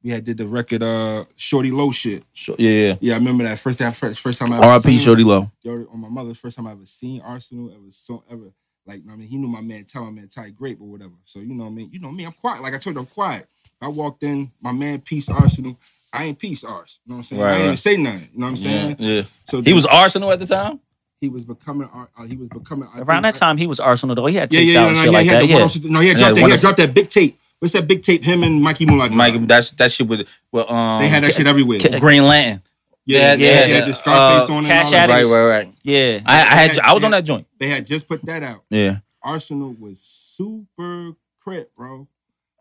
We 0.03 0.11
had 0.11 0.24
did 0.24 0.36
the 0.36 0.47
record 0.47 0.82
uh 0.82 1.24
Shorty 1.36 1.70
Low 1.70 1.90
shit. 1.90 2.24
Sure, 2.34 2.57
yeah, 2.59 2.97
Yeah, 3.01 3.14
I 3.14 3.18
remember 3.18 3.45
that 3.45 3.59
first 3.59 3.78
time. 3.78 3.92
First, 3.92 4.20
first 4.20 4.38
time 4.38 4.53
I 4.53 4.59
R.I.P. 4.59 4.99
Shorty 4.99 5.24
Low. 5.24 5.51
Yo, 5.62 5.86
on 5.92 5.99
my 6.01 6.09
mother's 6.11 6.38
first 6.38 6.57
time 6.57 6.66
I 6.66 6.72
ever 6.72 6.84
seen 6.86 7.22
Arsenal. 7.22 7.70
It 7.70 7.80
was 7.80 7.97
so 7.97 8.22
ever 8.30 8.53
like 8.86 9.01
I 9.11 9.16
mean 9.16 9.28
he 9.28 9.38
knew 9.38 9.49
my 9.49 9.62
man, 9.62 9.84
tell 9.86 10.05
my 10.05 10.11
man 10.11 10.28
Ty 10.28 10.51
Grape 10.51 10.78
or 10.82 10.88
whatever. 10.88 11.14
So 11.24 11.38
you 11.40 11.55
know 11.55 11.64
what 11.64 11.70
I 11.70 11.74
mean. 11.74 11.90
You 11.90 12.01
know 12.01 12.12
me, 12.12 12.24
I'm 12.24 12.32
quiet. 12.32 12.62
Like 12.62 12.74
I 12.74 12.78
told 12.78 12.97
you, 12.97 13.01
I'm 13.01 13.07
quiet. 13.07 13.47
I 13.85 13.89
walked 13.89 14.22
in, 14.22 14.51
my 14.61 14.72
man 14.72 15.01
Peace 15.03 15.28
Arsenal. 15.28 15.78
I 16.12 16.24
ain't 16.24 16.39
Peace 16.39 16.64
Ars. 16.64 17.01
You 17.05 17.11
know 17.11 17.16
what 17.16 17.18
I'm 17.18 17.24
saying? 17.24 17.43
Right, 17.43 17.49
I 17.49 17.53
ain't 17.53 17.61
right. 17.61 17.64
even 17.66 17.76
say 17.76 17.97
nothing. 17.97 18.28
You 18.32 18.39
know 18.39 18.47
what 18.47 18.51
I'm 18.51 18.57
saying? 18.57 18.97
yeah. 18.99 19.22
So 19.47 19.62
He 19.62 19.72
was 19.72 19.85
Arsenal 19.85 20.30
at 20.32 20.39
the 20.41 20.47
time. 20.47 20.80
he 21.20 21.28
was 21.28 21.45
becoming 21.45 21.89
Ar- 21.93 22.09
uh, 22.18 22.24
he 22.24 22.37
was 22.37 22.49
becoming 22.49 22.89
I 22.95 23.01
Around 23.01 23.22
that 23.22 23.35
think- 23.35 23.41
time, 23.41 23.57
he 23.59 23.66
was 23.66 23.80
Arsenal 23.80 24.14
though. 24.14 24.26
He 24.26 24.37
had 24.37 24.53
Yeah, 24.53 24.61
tapes 24.61 24.72
yeah, 24.72 24.80
out 24.80 24.82
yeah, 24.82 24.89
and 24.89 24.97
no, 24.97 25.03
shit 25.03 25.12
yeah, 25.12 25.18
like 25.18 25.28
that. 25.28 25.49
Yeah. 25.49 25.57
one- 25.87 25.93
No, 25.93 26.01
he 26.01 26.09
had 26.09 26.16
Yeah, 26.16 26.22
dropped 26.22 26.35
that. 26.37 26.45
He 26.45 26.51
had 26.51 26.61
dropped 26.61 26.76
that 26.78 26.95
big 26.95 27.09
tape. 27.11 27.39
What's 27.59 27.72
that 27.74 27.87
big 27.89 28.03
tape? 28.03 28.22
Him 28.24 28.43
and 28.43 28.62
Mikey 28.62 28.87
Moolah. 28.87 29.09
dropped. 29.09 29.14
Mike, 29.16 29.35
that's 29.47 29.70
that 29.72 29.91
shit 29.93 30.07
with 30.07 30.28
well, 30.53 30.70
um, 30.72 31.03
they 31.03 31.09
had 31.09 31.24
that 31.24 31.35
shit 31.35 31.47
everywhere. 31.47 31.78
Ca- 31.80 31.99
Green 31.99 32.24
Lantern. 32.24 32.62
yeah, 33.07 33.18
yeah, 33.18 33.35
yeah, 33.35 33.47
yeah, 33.66 33.66
yeah. 33.78 33.85
The 33.87 33.93
Scarface 33.95 34.51
Uh, 34.51 34.55
on. 34.55 34.64
Cash 34.64 34.87
and 34.87 34.95
all 34.95 35.01
that. 35.09 35.11
Addicts. 35.11 35.30
Right, 35.30 35.39
right, 35.39 35.64
right. 35.64 35.68
Yeah. 35.82 36.20
I, 36.26 36.32
I 36.35 36.45
had 36.45 36.76
had- 36.76 36.78
I 36.80 36.93
was 36.93 37.01
they 37.01 37.05
on 37.07 37.11
that 37.12 37.24
joint. 37.24 37.47
They 37.59 37.68
had 37.68 37.87
just 37.87 38.07
put 38.09 38.22
that 38.26 38.43
out. 38.43 38.62
Yeah. 38.70 38.99
Arsenal 39.22 39.74
was 39.80 40.01
super 40.01 41.12
crip, 41.41 41.74
bro. 41.76 42.07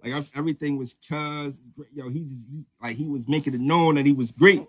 Like 0.03 0.13
I, 0.13 0.23
everything 0.37 0.77
was 0.77 0.93
cuz 0.93 1.55
yo, 1.93 2.09
he, 2.09 2.19
just- 2.21 2.45
he 2.51 2.63
like 2.81 2.95
he 2.97 3.05
was 3.07 3.27
making 3.27 3.53
it 3.53 3.61
known 3.61 3.95
that 3.95 4.05
he 4.05 4.11
was 4.13 4.31
great. 4.31 4.63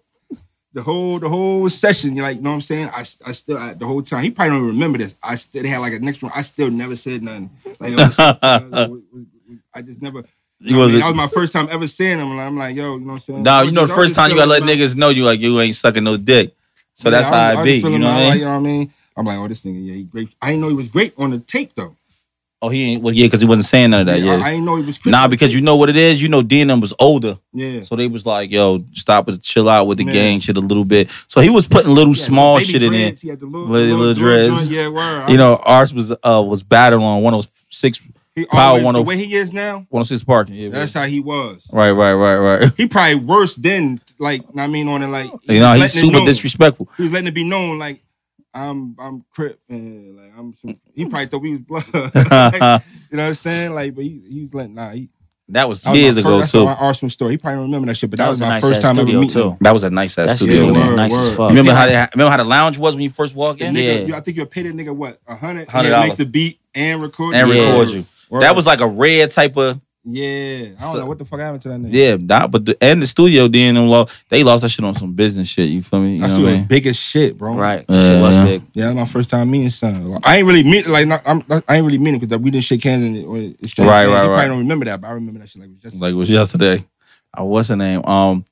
The 0.73 0.83
whole 0.83 1.19
the 1.21 1.29
whole 1.29 1.69
session, 1.69 2.17
you 2.17 2.23
like, 2.23 2.37
you 2.37 2.43
know 2.43 2.51
what 2.51 2.55
I'm 2.57 2.61
saying? 2.61 2.89
I, 2.93 3.01
I 3.01 3.33
still 3.33 3.59
I, 3.59 3.75
the 3.75 3.87
whole 3.87 4.03
time 4.03 4.23
he 4.25 4.31
probably 4.31 4.59
don't 4.59 4.67
remember 4.69 4.99
this. 4.99 5.15
I 5.23 5.37
still 5.37 5.65
had 5.67 5.79
like 5.79 5.93
a 5.93 5.99
next 6.01 6.23
one. 6.23 6.33
I 6.35 6.43
still 6.43 6.71
never 6.71 6.97
said 6.97 7.23
nothing. 7.23 7.51
Like 7.79 7.91
yo, 7.93 7.97
what's 7.99 8.19
up. 8.19 8.39
I 9.75 9.83
just 9.83 10.03
never. 10.03 10.25
You 10.61 10.77
I 10.77 10.81
was 10.81 10.93
mean, 10.93 10.97
a- 10.97 11.05
that 11.05 11.09
was 11.09 11.17
my 11.17 11.27
first 11.27 11.53
time 11.53 11.69
ever 11.71 11.87
seeing 11.87 12.19
him. 12.19 12.39
I'm 12.39 12.57
like, 12.57 12.75
yo, 12.77 12.95
you 12.95 13.01
know 13.01 13.07
what 13.07 13.13
I'm 13.15 13.21
saying? 13.21 13.43
Nah, 13.43 13.61
I 13.61 13.63
you 13.65 13.73
know 13.73 13.87
the 13.87 13.93
I 13.93 13.97
first 13.97 14.15
time 14.17 14.31
you 14.31 14.37
gotta 14.37 14.51
let 14.51 14.63
niggas 14.63 14.97
know 14.97 15.11
you 15.11 15.25
like 15.25 15.41
you 15.41 15.61
ain't 15.61 15.75
sucking 15.75 16.03
no 16.05 16.17
dick. 16.17 16.55
So 16.95 17.09
Yeah, 17.09 17.19
that's 17.19 17.29
I 17.29 17.31
how 17.53 17.59
I 17.59 17.61
I 17.61 17.65
be. 17.65 17.77
You 17.79 17.99
know 17.99 18.07
what 18.07 18.15
I 18.15 18.25
like, 18.25 18.31
mean? 18.31 18.39
You 18.39 18.45
know 18.45 18.51
what 18.51 18.57
I 18.57 18.61
mean? 18.63 18.93
I'm 19.17 19.27
like, 19.27 19.39
oh, 19.39 19.49
this 19.49 19.63
nigga, 19.63 19.87
yeah, 19.87 19.95
he 19.95 20.03
great. 20.05 20.29
I 20.43 20.49
didn't 20.51 20.63
know 20.63 20.69
he 20.71 20.75
was 20.75 20.89
great 20.89 21.13
on 21.19 21.31
the 21.31 21.39
tape 21.41 21.73
though. 21.77 21.97
Oh, 22.65 22.69
he 22.71 22.93
ain't. 22.93 23.03
Well, 23.03 23.15
yeah, 23.15 23.27
because 23.27 23.41
he 23.41 23.47
wasn't 23.47 23.67
saying 23.67 23.91
none 23.91 24.01
of 24.01 24.07
that. 24.07 24.17
I, 24.17 24.19
Yeah. 24.19 24.37
I 24.37 24.51
didn't 24.53 24.65
know 24.67 24.77
he 24.77 24.85
was. 24.85 25.05
Nah, 25.07 25.29
because 25.29 25.55
you 25.55 25.61
know 25.61 25.77
what 25.77 25.89
it 25.91 25.97
is. 25.97 26.23
You 26.23 26.29
know, 26.29 26.43
D 26.43 26.61
and 26.61 26.71
them 26.71 26.81
was 26.81 26.95
older, 26.99 27.39
yeah. 27.53 27.83
so 27.83 27.97
they 27.97 28.09
was 28.09 28.25
like, 28.27 28.51
"Yo, 28.51 28.79
stop 28.93 29.27
with, 29.27 29.43
chill 29.43 29.69
out 29.69 29.87
with 29.87 29.99
the 29.99 30.05
Man. 30.05 30.15
gang 30.15 30.41
shit 30.41 30.57
a 30.57 30.61
little 30.61 30.85
bit." 30.85 31.11
So 31.29 31.41
he 31.41 31.51
was 31.51 31.67
putting 31.69 31.95
little 31.95 32.15
small 32.15 32.59
shit 32.59 32.83
in 32.83 32.93
there. 32.93 33.09
dreads, 33.11 33.23
He 33.23 33.29
had 33.29 33.41
the 33.41 33.47
little, 33.47 33.67
Little- 33.67 33.99
little 33.99 34.15
dreads. 34.15 34.71
Yeah, 34.71 34.89
word. 34.89 35.29
You 35.31 35.37
know, 35.37 35.57
ours 35.57 35.93
was 35.95 36.11
uh 36.13 36.43
was 36.47 36.63
battled 36.63 37.03
on 37.03 37.23
106 37.23 38.01
he 38.37 38.47
Power 38.47 38.61
always, 38.81 38.83
the 38.83 38.87
104 38.87 39.09
way 39.17 39.25
he 39.25 39.37
is 39.37 39.53
now, 39.53 39.87
106 39.91 40.25
parking. 40.25 40.57
Yeah, 40.57 40.71
that's 40.71 40.93
how 40.93 41.05
he 41.05 41.21
was. 41.21 41.69
right, 41.73 41.93
right, 41.93 42.15
right, 42.15 42.37
right. 42.39 42.71
He 42.77 42.89
probably 42.89 43.15
worse 43.17 43.55
than 43.55 44.01
like 44.19 44.43
I 44.59 44.67
mean 44.67 44.89
on 44.89 45.03
it 45.03 45.07
like 45.07 45.31
You 45.45 45.61
know, 45.61 45.75
he's 45.75 45.93
super 45.93 46.15
known. 46.15 46.27
disrespectful. 46.27 46.89
He 46.97 47.05
was 47.05 47.13
letting 47.13 47.29
it 47.29 47.35
be 47.35 47.45
known 47.49 47.79
like 47.79 48.01
I'm 48.55 48.97
I'm 49.01 49.25
crip 49.33 49.59
and 49.69 50.17
like 50.17 50.33
I'm 50.39 50.55
some, 50.55 50.79
he 50.95 51.05
probably 51.11 51.27
thought 51.27 51.43
we 51.43 51.51
was 51.53 51.61
blood. 51.69 51.85
Like, 51.93 52.83
you 53.11 53.17
know 53.17 53.23
what 53.25 53.29
I'm 53.29 53.35
saying? 53.35 53.75
Like, 53.75 53.95
but 53.95 54.05
he, 54.05 54.23
he 54.29 54.45
was 54.45 54.55
letting 54.55 54.75
nah. 54.75 54.91
He, 54.93 55.09
That 55.49 55.69
was 55.69 55.83
that 55.83 55.91
was 55.91 55.99
years 56.01 56.15
my 56.17 56.21
ago 56.21 56.29
first, 56.41 56.41
that's 56.41 56.53
too. 56.53 56.65
My 56.65 56.75
Arsenal 56.75 57.11
story. 57.11 57.33
He 57.33 57.39
probably 57.39 57.57
don't 57.57 57.65
remember 57.67 57.87
that 57.89 57.97
shit, 57.97 58.11
but 58.11 58.17
that, 58.19 58.25
That 58.25 58.29
was, 58.31 58.37
was 58.37 58.41
my 58.43 58.49
nice 58.51 58.63
first 58.63 58.81
time 58.83 58.99
ever 58.99 59.05
meeting 59.07 59.29
too. 59.29 59.51
him. 59.51 59.57
That 59.61 59.73
was 59.75 59.83
a 59.85 59.91
nice 59.91 60.17
ass 60.19 60.27
That 60.29 60.37
studio. 60.39 60.55
studio 60.55 60.69
in 60.75 60.75
was 60.81 60.89
there. 60.89 60.91
Word, 60.91 60.97
nice 60.97 61.13
as 61.15 61.29
word. 61.31 61.37
fuck. 61.37 61.49
Remember 61.51 61.73
how 61.75 61.87
they 61.87 62.07
remember 62.15 62.31
how 62.31 62.37
the 62.37 62.45
lounge 62.45 62.79
was 62.79 62.95
when 62.95 63.03
you 63.03 63.11
first 63.11 63.35
walked 63.37 63.61
in 63.61 63.75
nigga, 63.75 64.01
Yeah. 64.01 64.07
you- 64.07 64.15
I 64.15 64.21
think 64.21 64.37
you 64.37 64.47
paid 64.47 64.67
a 64.67 64.73
nigga 64.73 64.95
what 64.95 65.21
a 65.27 65.35
hundred 65.37 65.69
$100. 65.69 66.09
Make 66.09 66.17
the 66.17 66.25
beat 66.27 66.61
and 66.75 67.03
record 67.03 67.35
and 67.35 67.51
it. 67.51 67.57
Yeah. 67.57 67.71
record 67.73 67.91
you. 67.91 68.05
Word. 68.31 68.41
That 68.43 68.57
was 68.57 68.67
like 68.67 68.81
a 68.81 68.87
red 68.89 69.31
type 69.31 69.57
of 69.57 69.81
yeah. 70.05 70.27
I 70.27 70.69
don't 70.69 70.79
So- 70.79 71.01
know 71.01 71.07
what 71.07 71.19
the 71.19 71.25
fuck 71.25 71.41
happened 71.41 71.63
to 71.63 71.69
that 71.71 71.81
nigga. 71.81 71.89
yeah. 71.93 72.17
That, 72.21 72.51
but 72.51 72.65
the, 72.67 72.77
and 72.81 73.01
the 73.01 73.07
studio 73.07 73.49
then 73.49 73.75
them 73.75 73.89
lo- 73.89 74.07
they 74.29 74.45
lost 74.45 74.63
that 74.63 74.69
shit 74.69 74.85
on 74.85 74.95
some 74.95 75.13
business 75.15 75.49
shit. 75.49 75.71
You 75.71 75.83
feel 75.83 76.01
me? 76.01 76.17
You 76.17 76.25
I 76.25 76.29
know 76.29 76.35
still 76.35 76.45
what 76.45 76.55
I 76.55 76.59
was 76.59 76.67
big 76.67 76.87
as 76.87 76.97
shit, 76.99 77.39
bro. 77.39 77.55
Right. 77.55 77.87
That 77.87 78.01
shit 78.01 78.19
Uh, 78.19 78.23
was 78.23 78.35
yeah. 78.35 78.45
big. 78.45 78.63
Yeah, 78.75 78.83
that 78.85 78.89
was 78.91 78.97
my 78.97 79.05
first 79.13 79.31
time 79.31 79.51
meeting 79.51 79.71
son. 79.71 80.11
Like, 80.11 80.27
I 80.27 80.37
ain't 80.37 80.47
really 80.47 80.63
meet 80.65 80.87
like 80.87 81.09
not, 81.09 81.23
I'm, 81.27 81.43
I 81.69 81.77
ain't 81.77 81.87
really 81.87 81.99
meeting 81.99 82.21
because 82.21 82.39
we 82.41 82.51
didn't 82.51 82.65
shake 82.65 82.85
hands 82.85 83.05
and 83.05 83.17
it, 83.17 83.25
or 83.25 83.39
it's 83.39 83.71
strange. 83.73 83.89
Right, 83.89 84.07
Man, 84.07 84.15
right, 84.15 84.23
you 84.25 84.29
right. 84.29 84.35
Probably 84.35 84.49
don't 84.49 84.59
remember 84.59 84.85
that, 84.87 85.01
but 85.01 85.09
I 85.09 85.11
remember 85.13 85.41
that 85.41 85.49
shit 85.49 85.61
like 85.63 85.71
it 85.71 85.75
was 85.75 85.83
just 85.93 86.01
Like 86.01 86.13
it 86.13 86.17
was 86.17 86.31
yesterday. 86.31 86.85
Uh, 87.39 87.45
what's 87.45 87.69
her 87.69 87.77
name? 87.77 88.05
Um, 88.05 88.45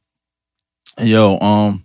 yo, 0.98 1.38
um, 1.38 1.84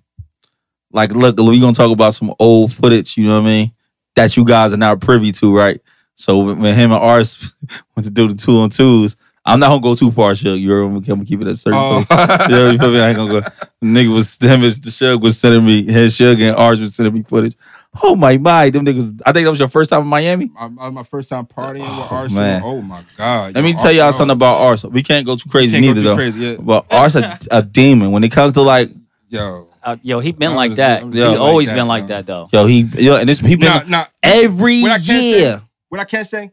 like 0.91 1.13
look, 1.13 1.37
we 1.37 1.59
gonna 1.59 1.73
talk 1.73 1.91
about 1.91 2.13
some 2.13 2.33
old 2.39 2.71
footage. 2.71 3.17
You 3.17 3.27
know 3.27 3.41
what 3.41 3.47
I 3.47 3.51
mean? 3.51 3.71
That 4.15 4.35
you 4.37 4.45
guys 4.45 4.73
are 4.73 4.77
now 4.77 4.95
privy 4.95 5.31
to, 5.33 5.55
right? 5.55 5.79
So 6.15 6.39
when 6.39 6.59
when 6.59 6.73
him 6.75 6.91
and 6.91 7.01
Ars 7.03 7.53
went 7.95 8.05
to 8.05 8.09
do 8.09 8.27
the 8.27 8.33
two 8.33 8.57
on 8.57 8.69
twos, 8.69 9.15
I'm 9.47 9.59
not 9.59 9.69
gonna 9.69 9.81
go 9.81 9.95
too 9.95 10.11
far, 10.11 10.33
Suge. 10.33 10.61
You're 10.61 10.83
I'm 10.83 10.99
gonna 10.99 11.25
keep 11.25 11.41
it 11.41 11.47
at 11.47 11.57
certain 11.57 11.79
Oh. 11.79 12.03
place. 12.07 12.49
Yeah, 12.49 12.71
you 12.71 12.77
feel 12.77 12.91
me? 12.91 12.99
I 12.99 13.07
ain't 13.09 13.17
gonna 13.17 13.31
go. 13.41 13.47
Nigga 13.83 14.13
was 14.13 14.37
him 14.37 14.63
and 14.63 14.73
the 14.73 14.89
Suge 14.89 15.21
was 15.21 15.39
sending 15.39 15.65
me 15.65 15.83
his 15.83 16.17
Suge 16.17 16.41
and 16.47 16.55
Ars 16.55 16.81
was 16.81 16.93
sending 16.95 17.13
me 17.13 17.23
footage. 17.23 17.55
Oh 18.03 18.15
my 18.15 18.37
my, 18.37 18.69
them 18.69 18.85
niggas. 18.85 19.21
I 19.25 19.31
think 19.31 19.45
that 19.45 19.49
was 19.49 19.59
your 19.59 19.69
first 19.69 19.89
time 19.89 20.01
in 20.01 20.07
Miami. 20.07 20.51
I, 20.59 20.65
I 20.65 20.67
was 20.85 20.93
my 20.93 21.03
first 21.03 21.29
time 21.29 21.45
partying 21.47 21.79
with 21.79 21.87
Oh, 21.89 22.09
Arsenal. 22.11 22.43
man. 22.43 22.61
Oh 22.63 22.81
my 22.81 23.01
god! 23.17 23.55
Let 23.55 23.63
me 23.63 23.73
tell 23.73 23.91
y'all 23.91 24.11
something 24.11 24.35
about 24.35 24.57
Ars. 24.59 24.85
We 24.85 25.01
can't 25.01 25.25
go 25.25 25.35
too 25.35 25.49
crazy 25.49 25.71
Can't 25.79 25.83
go 25.83 25.87
neither 25.87 26.01
too 26.01 26.07
though. 26.09 26.15
crazy, 26.15 26.39
yeah. 26.45 26.55
But 26.59 26.85
Ars 26.93 27.15
a, 27.15 27.39
a 27.49 27.63
demon 27.63 28.11
when 28.11 28.23
it 28.23 28.31
comes 28.31 28.53
to 28.53 28.61
like 28.61 28.89
Yo, 29.29 29.67
Uh, 29.83 29.95
yo, 30.03 30.19
he 30.19 30.31
been 30.31 30.51
I'm 30.51 30.55
like 30.55 30.71
just- 30.71 30.77
that. 30.77 31.01
I'm 31.03 31.11
He 31.11 31.17
just 31.19 31.31
like 31.31 31.39
always 31.39 31.69
that, 31.69 31.75
been 31.75 31.87
like 31.87 32.07
bro. 32.07 32.15
that 32.17 32.25
though. 32.25 32.47
Yo, 32.51 32.65
he 32.65 32.81
yo, 32.81 33.17
and 33.17 33.27
this 33.27 33.39
he 33.39 33.55
been 33.55 33.69
nah, 33.73 33.83
nah. 33.87 34.05
every 34.21 34.81
What 34.83 35.01
year. 35.07 35.57
say- 35.57 35.63
What 35.89 35.99
I 36.01 36.05
can't 36.05 36.27
say, 36.27 36.51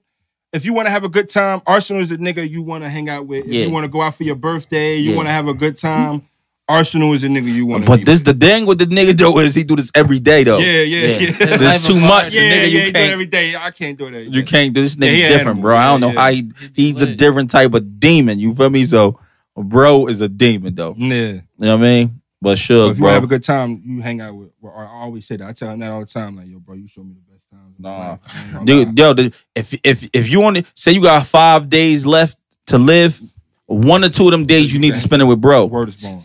if 0.54 0.64
you 0.64 0.72
want 0.72 0.86
to 0.86 0.90
have 0.90 1.04
a 1.04 1.08
good 1.08 1.28
time, 1.28 1.60
Arsenal 1.66 2.00
is 2.02 2.08
the 2.10 2.16
nigga 2.16 2.48
you 2.48 2.62
want 2.62 2.84
to 2.84 2.88
hang 2.90 3.08
out 3.08 3.26
with. 3.26 3.46
If 3.46 3.52
Yeah. 3.52 3.66
you 3.66 3.70
want 3.72 3.84
to 3.84 3.88
go 3.88 4.00
out 4.02 4.14
for 4.14 4.24
your 4.24 4.36
birthday, 4.36 4.96
you 4.96 5.10
Yeah. 5.10 5.16
want 5.16 5.26
to 5.28 5.32
have 5.32 5.48
a 5.48 5.54
good 5.54 5.76
time, 5.76 6.22
Arsenal 6.66 7.12
is 7.12 7.20
the 7.22 7.28
nigga 7.28 7.52
you 7.52 7.66
want. 7.66 7.84
But 7.84 8.06
this 8.06 8.22
the 8.22 8.32
thing 8.32 8.64
with 8.64 8.78
the 8.78 8.86
nigga 8.86 9.16
though 9.18 9.38
is 9.40 9.54
he 9.54 9.64
do 9.64 9.76
this 9.76 9.90
every 9.94 10.18
day 10.18 10.44
though. 10.44 10.58
yeah, 10.58 10.80
yeah, 10.80 10.80
Yeah. 10.82 11.06
yeah. 11.08 11.18
His 11.18 11.58
There's 11.60 11.86
too 11.86 11.92
of 11.96 12.00
much. 12.02 12.10
art, 12.10 12.32
The 12.32 12.38
yeah, 12.38 12.50
nigga, 12.64 12.70
you 12.70 12.78
yeah, 12.78 12.84
he 12.86 12.92
can't- 12.92 13.12
every 13.12 13.26
day. 13.26 13.54
I 13.54 13.70
can't 13.70 13.98
do 13.98 14.10
that. 14.10 14.32
You 14.32 14.42
can't. 14.44 14.72
This 14.72 14.96
nigga 14.96 15.18
Yeah, 15.18 15.28
different, 15.28 15.46
animal. 15.58 15.62
bro. 15.62 15.76
I 15.76 15.86
don't 15.90 16.00
know 16.00 16.12
Yeah, 16.12 16.20
how 16.22 16.30
he 16.30 16.50
he's 16.74 17.02
a 17.02 17.14
different 17.14 17.50
type 17.50 17.74
of 17.74 18.00
demon. 18.00 18.38
You 18.38 18.54
feel 18.54 18.70
me? 18.70 18.84
So, 18.84 19.18
bro 19.56 20.06
is 20.06 20.20
a 20.22 20.28
demon 20.28 20.74
though. 20.74 20.94
Yeah. 20.96 21.08
You 21.32 21.42
know 21.58 21.76
what 21.76 21.84
I 21.84 21.88
mean? 21.88 22.06
But 22.40 22.50
But 22.52 22.58
sure, 22.58 22.90
if 22.92 22.98
you 22.98 23.04
want 23.04 23.14
have 23.14 23.24
a 23.24 23.26
good 23.26 23.42
time, 23.42 23.80
you 23.84 24.00
hang 24.02 24.20
out 24.20 24.34
with. 24.36 24.50
Or 24.62 24.86
I 24.86 25.00
always 25.02 25.26
say 25.26 25.36
that. 25.36 25.48
I 25.48 25.52
tell 25.52 25.70
him 25.70 25.80
that 25.80 25.90
all 25.90 26.00
the 26.00 26.06
time. 26.06 26.36
Like, 26.36 26.46
yo, 26.48 26.60
bro, 26.60 26.74
you 26.76 26.86
show 26.88 27.02
me 27.02 27.14
the 27.14 27.20
best 27.20 27.28
times. 27.28 27.33
Nah. 27.78 28.10
Like, 28.10 28.20
I 28.34 28.42
ain't 28.42 28.52
gonna 28.52 28.66
Dude, 28.66 28.98
yo, 28.98 29.12
the, 29.12 29.44
if 29.54 29.74
if 29.84 30.08
if 30.12 30.28
you 30.28 30.40
want 30.40 30.56
to 30.58 30.64
say 30.74 30.92
you 30.92 31.02
got 31.02 31.26
five 31.26 31.68
days 31.68 32.06
left 32.06 32.38
to 32.66 32.78
live, 32.78 33.20
one 33.66 34.04
or 34.04 34.08
two 34.08 34.26
of 34.26 34.30
them 34.30 34.44
days 34.44 34.72
you 34.72 34.80
need 34.80 34.94
to 34.94 35.00
spend 35.00 35.22
it 35.22 35.26
with 35.26 35.40
bro. 35.40 35.66
word 35.66 35.88
is 35.88 36.02
born. 36.02 36.20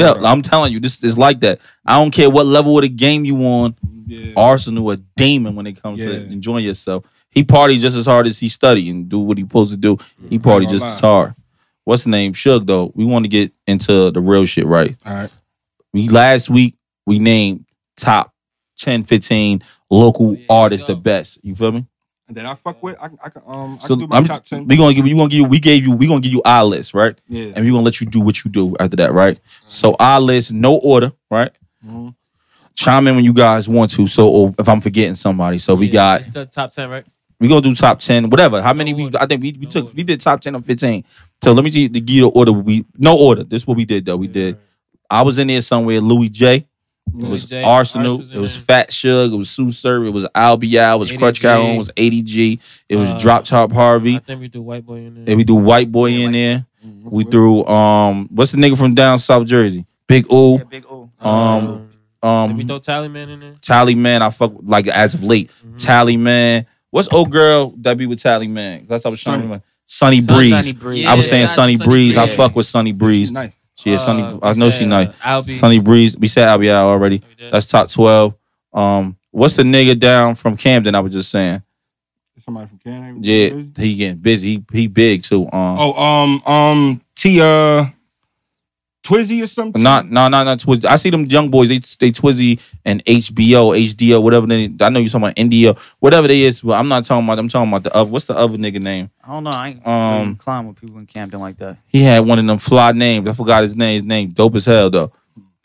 Word. 0.00 0.24
I'm 0.24 0.42
telling 0.42 0.72
you, 0.72 0.80
this 0.80 1.02
is 1.02 1.16
like 1.16 1.40
that. 1.40 1.60
I 1.86 1.94
don't 2.02 2.10
care 2.10 2.28
what 2.28 2.46
level 2.46 2.76
of 2.76 2.82
the 2.82 2.88
game 2.88 3.24
you 3.24 3.36
on. 3.38 3.74
Yeah. 4.06 4.34
Arsenal 4.36 4.90
a 4.90 4.96
demon 5.16 5.54
when 5.54 5.66
it 5.66 5.82
comes 5.82 6.00
to 6.00 6.24
enjoying 6.26 6.64
yourself. 6.64 7.04
He 7.30 7.44
party 7.44 7.78
just 7.78 7.96
as 7.96 8.06
hard 8.06 8.26
as 8.26 8.38
he 8.38 8.48
study 8.48 8.88
and 8.90 9.08
do 9.08 9.18
what 9.18 9.38
he 9.38 9.44
supposed 9.44 9.70
to 9.72 9.76
do. 9.76 9.98
He 10.28 10.38
party 10.38 10.66
just 10.66 10.82
lie. 10.82 10.92
as 10.92 11.00
hard. 11.00 11.34
What's 11.84 12.04
the 12.04 12.10
name? 12.10 12.32
Suge 12.32 12.66
though. 12.66 12.92
We 12.94 13.04
want 13.04 13.24
to 13.24 13.28
get 13.28 13.52
into 13.66 14.10
the 14.10 14.20
real 14.20 14.44
shit, 14.44 14.66
right? 14.66 14.96
All 15.04 15.14
right. 15.14 15.30
We 15.92 16.08
last 16.08 16.50
week 16.50 16.76
we 17.06 17.18
named 17.18 17.66
top 17.96 18.34
10, 18.78 19.04
15 19.04 19.62
local 19.90 20.30
Oh, 20.30 20.32
yeah, 20.32 20.46
artists 20.48 20.86
the 20.86 20.96
best. 20.96 21.38
You 21.42 21.54
feel 21.54 21.72
me? 21.72 21.86
And 22.28 22.36
then 22.36 22.44
I 22.46 22.54
fuck 22.54 22.82
with. 22.82 22.96
I, 23.00 23.08
can- 23.08 23.18
I 23.24 23.28
can 23.30 23.42
um. 23.46 23.78
I 23.82 23.86
So 23.86 23.88
can 23.96 23.98
do 24.00 24.06
my 24.06 24.16
I'm, 24.18 24.24
top 24.24 24.44
ten. 24.44 24.66
we 24.66 24.76
gonna 24.76 24.92
give 24.92 25.06
you 25.06 25.16
gonna 25.16 25.28
give 25.30 25.38
you 25.38 25.44
we 25.44 25.58
gave 25.60 25.82
you 25.84 25.92
we 25.92 26.06
gonna 26.06 26.20
give 26.20 26.32
you 26.32 26.42
our 26.44 26.64
list, 26.64 26.92
right? 26.92 27.16
yeah. 27.28 27.52
And 27.56 27.64
we 27.64 27.70
gonna 27.70 27.82
let 27.82 28.00
you 28.02 28.06
do 28.06 28.20
what 28.20 28.44
you 28.44 28.50
do 28.50 28.76
after 28.78 28.96
that, 28.96 29.12
right? 29.12 29.38
So 29.66 29.94
our 29.98 30.20
list, 30.20 30.52
no 30.52 30.76
order, 30.76 31.12
right? 31.30 31.50
Mhm. 31.86 32.14
Chime 32.74 33.08
in 33.08 33.16
when 33.16 33.24
you 33.24 33.32
guys 33.32 33.68
want 33.68 33.90
to. 33.92 34.06
So 34.06 34.28
or 34.28 34.54
if 34.58 34.68
I'm 34.68 34.80
forgetting 34.82 35.14
somebody, 35.14 35.56
so 35.58 35.74
we 35.74 35.88
got 35.88 36.20
it's 36.20 36.28
the 36.28 36.44
top 36.46 36.70
ten, 36.70 36.90
right? 36.90 37.06
we 37.40 37.48
gonna 37.48 37.62
do 37.62 37.74
top 37.74 37.98
ten, 37.98 38.28
whatever. 38.28 38.60
How 38.60 38.74
many 38.74 38.92
No 38.92 38.96
we? 38.98 39.04
order. 39.04 39.18
I 39.22 39.26
think 39.26 39.40
we, 39.42 39.52
we 39.52 39.64
No 39.64 39.70
took 39.70 39.84
order. 39.86 39.96
we 39.96 40.02
did 40.04 40.20
top 40.20 40.40
ten 40.42 40.54
or 40.54 40.60
fifteen. 40.62 41.04
So 41.42 41.52
let 41.54 41.64
me 41.64 41.70
see 41.70 41.88
the 41.88 41.98
give 42.00 42.16
you 42.16 42.22
the 42.30 42.38
order. 42.38 42.52
We 42.52 42.84
no 42.98 43.16
order. 43.18 43.42
This 43.42 43.62
is 43.62 43.66
what 43.66 43.78
we 43.78 43.86
did 43.86 44.04
though. 44.04 44.18
We 44.18 44.28
did. 44.28 44.58
I 45.10 45.22
was 45.22 45.38
in 45.38 45.46
there 45.48 45.62
somewhere. 45.62 46.00
Louis 46.00 46.28
J. 46.28 46.67
It 47.18 47.28
was 47.28 47.44
J. 47.46 47.62
Arsenal. 47.62 48.12
Ars 48.12 48.18
was 48.18 48.30
it 48.32 48.38
was 48.38 48.54
there. 48.54 48.62
Fat 48.84 48.92
Shug. 48.92 49.32
It 49.32 49.36
was 49.36 49.48
Tsu 49.50 49.70
Surf. 49.70 50.06
It 50.06 50.10
was 50.10 50.26
Al 50.34 50.56
Bial. 50.56 50.96
It 50.96 50.98
was 50.98 51.12
Crutch 51.12 51.38
ADG. 51.38 51.42
Calhoun. 51.42 51.74
It 51.74 51.78
was 51.78 51.90
ADG. 51.96 52.60
It 52.88 52.96
was 52.96 53.10
Uh, 53.10 53.18
Drop 53.18 53.44
Top 53.44 53.72
I 53.72 53.74
Harvey. 53.74 54.18
think 54.18 54.40
we 54.40 54.48
do 54.48 54.62
white 54.62 54.84
boy 54.86 54.96
in 54.98 55.14
there. 55.14 55.24
And 55.28 55.36
we 55.36 55.44
do 55.44 55.54
White 55.54 55.90
Boy 55.92 56.10
in 56.12 56.32
there. 56.32 56.66
We 57.04 57.24
threw 57.24 57.64
um 57.64 58.28
what's 58.32 58.52
the 58.52 58.58
nigga 58.58 58.78
from 58.78 58.94
down 58.94 59.18
South 59.18 59.46
Jersey? 59.46 59.84
Big 60.06 60.26
O. 60.30 60.58
Yeah, 60.58 60.64
big 60.64 60.84
O. 60.86 61.10
Um 61.20 61.88
did 62.22 62.56
we 62.56 62.62
um 62.62 62.66
throw 62.68 62.78
Tally 62.78 63.08
Man 63.08 63.28
in 63.28 63.40
there? 63.40 63.54
Tally 63.60 63.94
Man. 63.94 64.22
I 64.22 64.30
fuck 64.30 64.52
like 64.62 64.86
as 64.88 65.14
of 65.14 65.22
late. 65.22 65.50
Tally 65.76 66.16
Man. 66.16 66.66
What's 66.90 67.12
old 67.12 67.30
girl 67.30 67.74
that 67.78 67.98
be 67.98 68.06
with 68.06 68.20
Tally 68.22 68.48
Man? 68.48 68.86
That's 68.88 69.04
what 69.04 69.10
I 69.10 69.12
was 69.12 69.22
trying 69.22 69.38
to 69.40 69.44
remember. 69.44 69.64
Sunny 69.86 70.20
Sun- 70.20 70.36
Breeze. 70.36 70.50
Sunny 70.52 70.72
Breeze. 70.72 71.06
I 71.06 71.14
was 71.14 71.28
saying 71.28 71.46
Sunny 71.48 71.72
to 71.72 71.78
Sunny 71.78 71.88
Breeze. 71.88 72.16
I 72.16 72.26
fuck 72.26 72.54
with 72.56 72.66
Sunny 72.66 72.92
Breeze. 72.92 73.30
Nice. 73.32 73.52
She 73.78 73.92
is 73.92 74.02
Sunny. 74.04 74.22
Uh, 74.24 74.38
I 74.42 74.52
we 74.52 74.58
know 74.58 74.70
she 74.70 74.84
nice. 74.84 75.08
uh, 75.24 75.40
Sunny 75.40 75.78
Breeze. 75.78 76.16
We 76.18 76.26
said 76.26 76.48
Al 76.48 76.58
Bial 76.58 76.88
already. 76.88 77.22
We 77.28 77.34
did. 77.36 77.52
That's 77.52 77.70
top 77.70 77.88
twelve. 77.88 78.34
Um, 78.72 79.16
what's 79.30 79.54
the 79.56 79.62
nigga 79.62 79.98
down 79.98 80.34
from 80.34 80.56
Camden? 80.56 80.94
I 80.94 81.00
was 81.00 81.12
just 81.12 81.30
saying. 81.30 81.62
Somebody 82.40 82.68
from 82.68 82.78
Camden. 82.78 83.22
Yeah, 83.22 83.82
he 83.82 83.94
getting 83.96 84.16
busy. 84.18 84.48
He 84.72 84.80
he 84.80 84.86
big 84.88 85.22
too. 85.22 85.44
Um, 85.52 85.76
Oh, 85.78 85.92
um, 85.94 86.42
um, 86.46 87.00
Tia, 87.16 87.92
Twizzy 89.08 89.42
or 89.42 89.46
something. 89.46 89.82
not 89.82 90.10
no 90.10 90.28
no 90.28 90.44
not 90.44 90.58
Twizzy. 90.58 90.84
I 90.84 90.96
see 90.96 91.10
them 91.10 91.24
young 91.26 91.48
boys. 91.50 91.68
They 91.68 91.78
they 91.78 92.12
Twizzy 92.12 92.60
and 92.84 93.04
HBO, 93.04 93.76
HDO, 93.76 94.22
whatever. 94.22 94.46
They, 94.46 94.64
I 94.80 94.88
know 94.90 95.00
you're 95.00 95.08
talking 95.08 95.24
about 95.24 95.38
India, 95.38 95.74
whatever 96.00 96.28
they 96.28 96.42
is. 96.42 96.60
But 96.62 96.74
I'm 96.74 96.88
not 96.88 97.04
talking 97.04 97.24
about. 97.26 97.38
I'm 97.38 97.48
talking 97.48 97.68
about 97.70 97.82
the 97.84 97.94
other. 97.96 98.10
What's 98.10 98.26
the 98.26 98.36
other 98.36 98.58
nigga 98.58 98.80
name? 98.80 99.10
I 99.24 99.28
don't 99.28 99.44
know. 99.44 99.50
I 99.50 99.68
ain't 99.68 99.86
Um, 99.86 100.36
climb 100.36 100.66
with 100.68 100.80
people 100.80 100.98
in 100.98 101.06
Camden 101.06 101.40
like 101.40 101.56
that. 101.58 101.78
He 101.86 102.02
had 102.02 102.20
one 102.26 102.38
of 102.38 102.46
them 102.46 102.58
fly 102.58 102.92
names. 102.92 103.26
I 103.28 103.32
forgot 103.32 103.62
his 103.62 103.76
name. 103.76 103.94
His 103.94 104.04
name 104.04 104.28
dope 104.30 104.54
as 104.56 104.66
hell 104.66 104.90
though. 104.90 105.12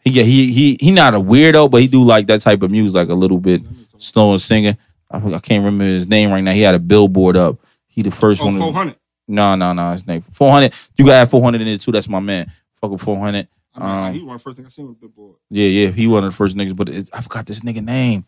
He 0.03 0.11
get 0.11 0.25
he 0.25 0.51
he 0.51 0.77
he 0.79 0.91
not 0.91 1.13
a 1.13 1.19
weirdo, 1.19 1.69
but 1.71 1.81
he 1.81 1.87
do 1.87 2.03
like 2.03 2.27
that 2.27 2.41
type 2.41 2.61
of 2.61 2.71
music, 2.71 2.95
like 2.95 3.09
a 3.09 3.13
little 3.13 3.39
bit 3.39 3.61
slow 3.97 4.31
and 4.31 4.41
singing. 4.41 4.77
I, 5.09 5.17
I 5.17 5.39
can't 5.39 5.63
remember 5.63 5.85
his 5.85 6.07
name 6.09 6.31
right 6.31 6.41
now. 6.41 6.51
He 6.53 6.61
had 6.61 6.75
a 6.75 6.79
billboard 6.79 7.37
up. 7.37 7.57
He 7.87 8.01
the 8.01 8.11
first 8.11 8.41
Oh, 8.41 8.45
one. 8.45 8.57
400. 8.57 8.95
No, 9.27 9.55
no, 9.55 9.71
no. 9.71 9.91
His 9.91 10.05
name 10.05 10.19
four 10.19 10.51
hundred. 10.51 10.73
You 10.97 11.05
got 11.05 11.13
add 11.13 11.29
four 11.29 11.41
hundred 11.41 11.61
in 11.61 11.67
it 11.69 11.79
too. 11.79 11.91
That's 11.93 12.09
my 12.09 12.19
man. 12.19 12.51
Fuck 12.84 12.91
with 12.91 13.01
four 13.01 13.17
hundred. 13.17 13.47
I 13.73 13.79
mean, 13.79 13.89
Um, 14.07 14.13
he 14.13 14.19
was 14.19 14.27
one 14.27 14.39
first 14.39 14.57
thing 14.57 14.65
I 14.65 14.69
seen 14.69 14.89
with 14.89 14.99
Billboard. 14.99 15.38
Yeah, 15.49 15.67
yeah. 15.67 15.88
He 15.88 16.05
one 16.05 16.25
of 16.25 16.31
the 16.31 16.36
first 16.36 16.57
niggas, 16.57 16.75
but 16.75 16.89
it, 16.89 17.09
I 17.13 17.21
forgot 17.21 17.45
this 17.45 17.61
nigga 17.61 17.81
name. 17.81 18.25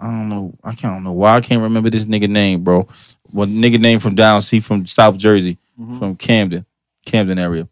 I 0.00 0.06
don't 0.06 0.28
know. 0.28 0.52
I 0.64 0.74
can't 0.74 1.04
know 1.04 1.12
why 1.12 1.36
I 1.36 1.40
can't 1.40 1.62
remember 1.62 1.90
this 1.90 2.06
nigga 2.06 2.28
name, 2.28 2.64
bro. 2.64 2.88
What 3.30 3.48
nigga 3.48 3.78
name 3.78 4.00
from 4.00 4.16
down? 4.16 4.42
He 4.42 4.58
from 4.58 4.84
South 4.84 5.16
Jersey, 5.16 5.58
Mhm. 5.80 6.00
from 6.00 6.16
Camden, 6.16 6.66
Camden 7.06 7.38
area. 7.38 7.68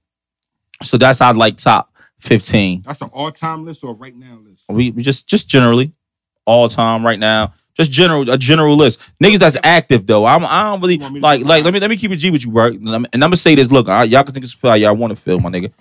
So 0.84 0.96
that's 0.96 1.18
how 1.18 1.32
like 1.32 1.56
top 1.56 1.92
fifteen. 2.20 2.82
That's 2.82 3.02
an 3.02 3.10
all-time 3.12 3.64
list 3.64 3.82
or 3.82 3.90
a 3.90 3.94
right 3.94 4.14
now 4.14 4.38
list. 4.48 4.62
We, 4.68 4.92
we 4.92 5.02
just 5.02 5.28
just 5.28 5.48
generally 5.48 5.90
all 6.46 6.68
time 6.68 7.04
right 7.04 7.18
now. 7.18 7.52
Just 7.74 7.90
general 7.90 8.30
a 8.30 8.38
general 8.38 8.76
list. 8.76 9.00
Niggas 9.20 9.40
that's 9.40 9.56
active 9.64 10.06
though. 10.06 10.24
I'm 10.24 10.44
I 10.44 10.70
don't 10.70 10.80
really 10.82 10.94
You 10.94 11.00
want 11.00 11.14
me 11.14 11.20
to 11.20 11.26
like 11.26 11.44
like 11.44 11.64
let 11.64 11.74
me 11.74 11.80
let 11.80 11.90
me 11.90 11.96
keep 11.96 12.12
it 12.12 12.16
G 12.18 12.30
with 12.30 12.44
you, 12.44 12.52
bro. 12.52 12.66
And 12.66 12.88
I'm, 12.88 13.06
gonna 13.12 13.36
say 13.36 13.56
this. 13.56 13.72
Look, 13.72 13.88
I, 13.88 14.04
y'all 14.04 14.22
can 14.22 14.32
think 14.32 14.44
it's 14.44 14.56
how 14.62 14.74
y'all 14.74 14.94
want 14.94 15.10
to 15.10 15.20
feel, 15.20 15.40
my 15.40 15.50
nigga. 15.50 15.72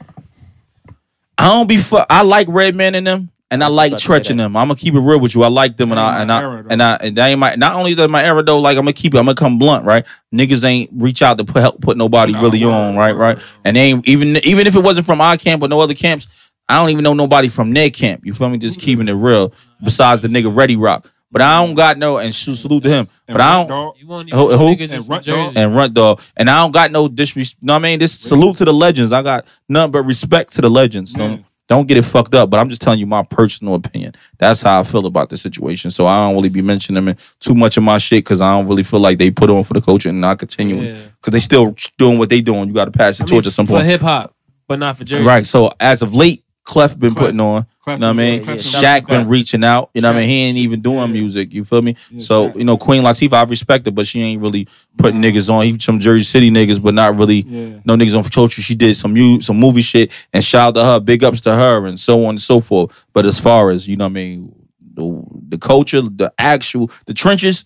I 1.42 1.48
don't 1.48 1.68
be 1.68 1.78
fu- 1.78 1.98
I 2.10 2.22
like 2.22 2.48
Redman 2.50 2.94
in 2.96 3.04
them, 3.04 3.32
and 3.50 3.64
I, 3.64 3.66
I 3.66 3.70
like 3.70 3.92
about 3.94 4.00
to 4.00 4.06
say 4.08 4.14
Treach 4.14 4.30
in 4.30 4.38
them. 4.38 4.56
I'm 4.56 4.68
gonna 4.68 4.78
keep 4.78 4.94
it 4.94 5.00
real 5.00 5.20
with 5.20 5.34
you. 5.34 5.42
I 5.44 5.48
like 5.48 5.76
them, 5.76 5.92
and 5.92 5.98
That 5.98 6.06
I 6.06 6.14
ain't 6.14 6.22
and 6.22 6.32
I 6.32 6.42
era, 6.42 6.66
and 6.70 6.84
I 6.84 6.96
and 6.96 7.16
that 7.18 7.28
ain't 7.28 7.40
my. 7.40 7.56
Not 7.56 7.76
only 7.76 7.94
that 7.96 8.10
my 8.10 8.24
era 8.24 8.44
though, 8.44 8.60
like 8.60 8.78
I'm 8.78 8.84
gonna 8.84 8.94
keep 8.94 9.16
it. 9.16 9.18
I'm 9.18 9.26
gonna 9.26 9.36
come 9.36 9.58
blunt, 9.58 9.84
right? 9.86 10.06
Niggas 10.34 10.64
ain't 10.64 10.92
reach 10.94 11.22
out 11.22 11.38
to 11.40 11.44
put 11.44 11.62
help 11.62 11.82
put 11.82 11.98
nobody 11.98 12.34
Nah, 12.34 12.42
really 12.42 12.64
word, 12.64 12.72
on, 12.72 12.96
right? 12.96 13.14
word, 13.16 13.20
Right? 13.38 13.56
And 13.66 13.76
they 13.76 13.82
ain't 13.82 14.08
even 14.08 14.38
even 14.46 14.68
if 14.68 14.76
it 14.76 14.82
wasn't 14.84 15.06
from 15.08 15.20
our 15.20 15.36
camp 15.36 15.64
or 15.64 15.68
no 15.68 15.80
other 15.80 15.96
camps, 15.96 16.28
I 16.70 16.78
don't 16.80 16.92
even 16.92 17.04
know 17.04 17.14
nobody 17.14 17.50
from 17.50 17.74
their 17.74 17.90
camp. 17.90 18.22
You 18.24 18.34
feel 18.34 18.50
me? 18.50 18.58
Just 18.60 18.80
keeping 18.80 19.08
it 19.08 19.14
real. 19.14 19.52
Besides 19.84 20.22
the 20.22 20.28
nigga 20.28 20.56
Ready 20.56 20.76
Rock, 20.76 21.12
but 21.32 21.42
I 21.42 21.64
don't 21.66 21.76
got 21.76 21.98
no 21.98 22.18
and 22.18 22.34
sh- 22.36 22.50
salute 22.56 22.84
to 22.84 22.90
him. 22.90 23.08
And 23.28 23.38
But 23.38 23.42
I 23.42 23.58
Runt 23.58 23.70
don't 23.70 23.86
Dog, 23.86 23.96
You 24.00 24.08
want 24.08 24.30
Who- 24.34 24.52
you 24.52 24.58
who? 24.58 24.76
niggas 24.76 24.78
just 24.80 24.94
And 24.94 25.04
from 25.06 25.12
Runt 25.14 25.26
Dog. 25.26 25.36
Jersey. 25.48 25.58
and 25.58 25.76
Runt 25.76 25.94
Dog, 25.94 26.22
and 26.38 26.50
I 26.50 26.58
don't 26.60 26.72
got 26.72 26.92
no 26.92 27.08
disrespect. 27.08 27.64
No, 27.64 27.76
I 27.76 27.80
mean 27.80 28.00
this 28.00 28.14
salute 28.14 28.58
to 28.58 28.66
the 28.66 28.74
legends. 28.74 29.12
I 29.12 29.22
got 29.22 29.46
nothing 29.70 29.92
but 29.92 30.04
respect 30.04 30.54
to 30.56 30.62
the 30.62 30.70
legends. 30.70 31.14
So 31.14 31.26
Yeah. 31.28 31.38
don't 31.70 31.88
get 31.88 31.96
it 31.98 32.02
fucked 32.04 32.36
up. 32.36 32.50
But 32.50 32.60
I'm 32.60 32.68
just 32.68 32.82
telling 32.82 33.00
you 33.00 33.06
my 33.06 33.24
personal 33.24 33.76
opinion. 33.76 34.14
That's 34.38 34.62
how 34.62 34.82
I 34.82 34.84
feel 34.84 35.06
about 35.06 35.30
the 35.30 35.38
situation. 35.38 35.90
So 35.90 36.06
I 36.06 36.26
don't 36.26 36.36
really 36.36 36.50
be 36.50 36.62
mentioning 36.62 36.96
them 36.96 37.08
in 37.08 37.16
too 37.40 37.56
much 37.56 37.78
of 37.78 37.84
my 37.84 37.98
shit 37.98 38.26
because 38.26 38.42
I 38.42 38.52
don't 38.58 38.68
really 38.68 38.84
feel 38.84 39.00
like 39.00 39.18
they 39.18 39.32
put 39.32 39.50
on 39.50 39.64
for 39.64 39.74
the 39.74 39.82
culture 39.82 40.10
and 40.10 40.20
not 40.20 40.38
continuing 40.40 40.86
Yeah. 40.88 40.96
because 41.22 41.32
they 41.32 41.40
still 41.40 41.74
doing 41.98 42.18
what 42.18 42.30
they 42.30 42.42
doing. 42.42 42.68
You 42.68 42.74
got 42.74 42.86
to 42.86 42.92
pass 42.92 43.18
the 43.20 43.24
I 43.24 43.26
mean, 43.26 43.30
torch 43.36 43.48
at 43.48 43.54
some 43.54 43.66
point. 43.68 43.78
for 43.84 43.84
point. 43.84 43.88
hip 43.92 44.02
hop, 44.02 44.34
but 44.68 44.80
not 44.80 44.98
for 44.98 45.06
Jersey. 45.06 45.24
Right. 45.24 45.46
So 45.48 45.70
as 45.80 46.02
of 46.02 46.14
late, 46.14 46.44
Clef 46.66 47.00
been 47.00 47.12
Clef. 47.14 47.26
putting 47.26 47.40
on. 47.40 47.66
Clef 47.82 47.98
You 47.98 48.02
know 48.02 48.08
what 48.08 48.14
I 48.14 48.18
mean? 48.18 48.38
been 48.40 48.46
doing- 48.46 48.60
Clef 48.60 48.74
Yeah, 48.84 49.00
been 49.00 49.04
Shaq 49.04 49.08
been 49.08 49.28
reaching 49.28 49.64
out. 49.64 49.90
You 49.96 50.02
know 50.02 50.10
what 50.10 50.18
I 50.18 50.20
mean? 50.22 50.30
He 50.30 50.36
ain't 50.44 50.58
even 50.60 50.82
doing 50.82 50.98
Yeah. 51.00 51.06
music. 51.08 51.54
You 51.54 51.64
feel 51.64 51.82
me? 51.82 51.96
Yeah, 52.12 52.20
so, 52.20 52.50
Shaq. 52.50 52.58
you 52.58 52.64
know, 52.64 52.78
Queen 52.78 53.02
Latifah, 53.04 53.34
I 53.34 53.44
respect 53.44 53.86
her, 53.86 53.92
but 53.92 54.06
she 54.06 54.22
ain't 54.22 54.42
really 54.42 54.68
putting 54.98 55.20
Nah. 55.20 55.28
niggas 55.28 55.50
on. 55.52 55.66
He 55.66 55.78
some 55.80 56.00
Jersey 56.00 56.24
City 56.24 56.52
niggas, 56.52 56.82
but 56.82 56.94
not 56.94 57.18
really 57.18 57.44
Yeah. 57.48 57.80
no 57.84 57.96
niggas 57.96 58.16
on 58.16 58.24
culture. 58.26 58.62
She 58.62 58.76
did 58.76 58.96
some 58.98 59.14
mu- 59.14 59.42
some 59.42 59.58
movie 59.58 59.82
shit 59.82 60.12
and 60.32 60.44
shout 60.44 60.70
out 60.70 60.76
to 60.80 60.84
her, 60.86 61.00
big 61.00 61.24
ups 61.24 61.42
to 61.42 61.54
her, 61.56 61.86
and 61.88 62.00
so 62.00 62.24
on 62.26 62.32
and 62.32 62.42
so 62.42 62.60
forth. 62.60 63.06
But 63.14 63.26
as 63.26 63.40
far 63.40 63.72
as, 63.72 63.88
you 63.88 63.98
know 63.98 64.06
what 64.06 64.12
I 64.12 64.14
mean, 64.14 64.54
the, 64.94 65.24
the 65.50 65.58
culture, 65.58 66.02
the 66.02 66.32
actual, 66.38 66.92
the 67.08 67.14
trenches, 67.14 67.66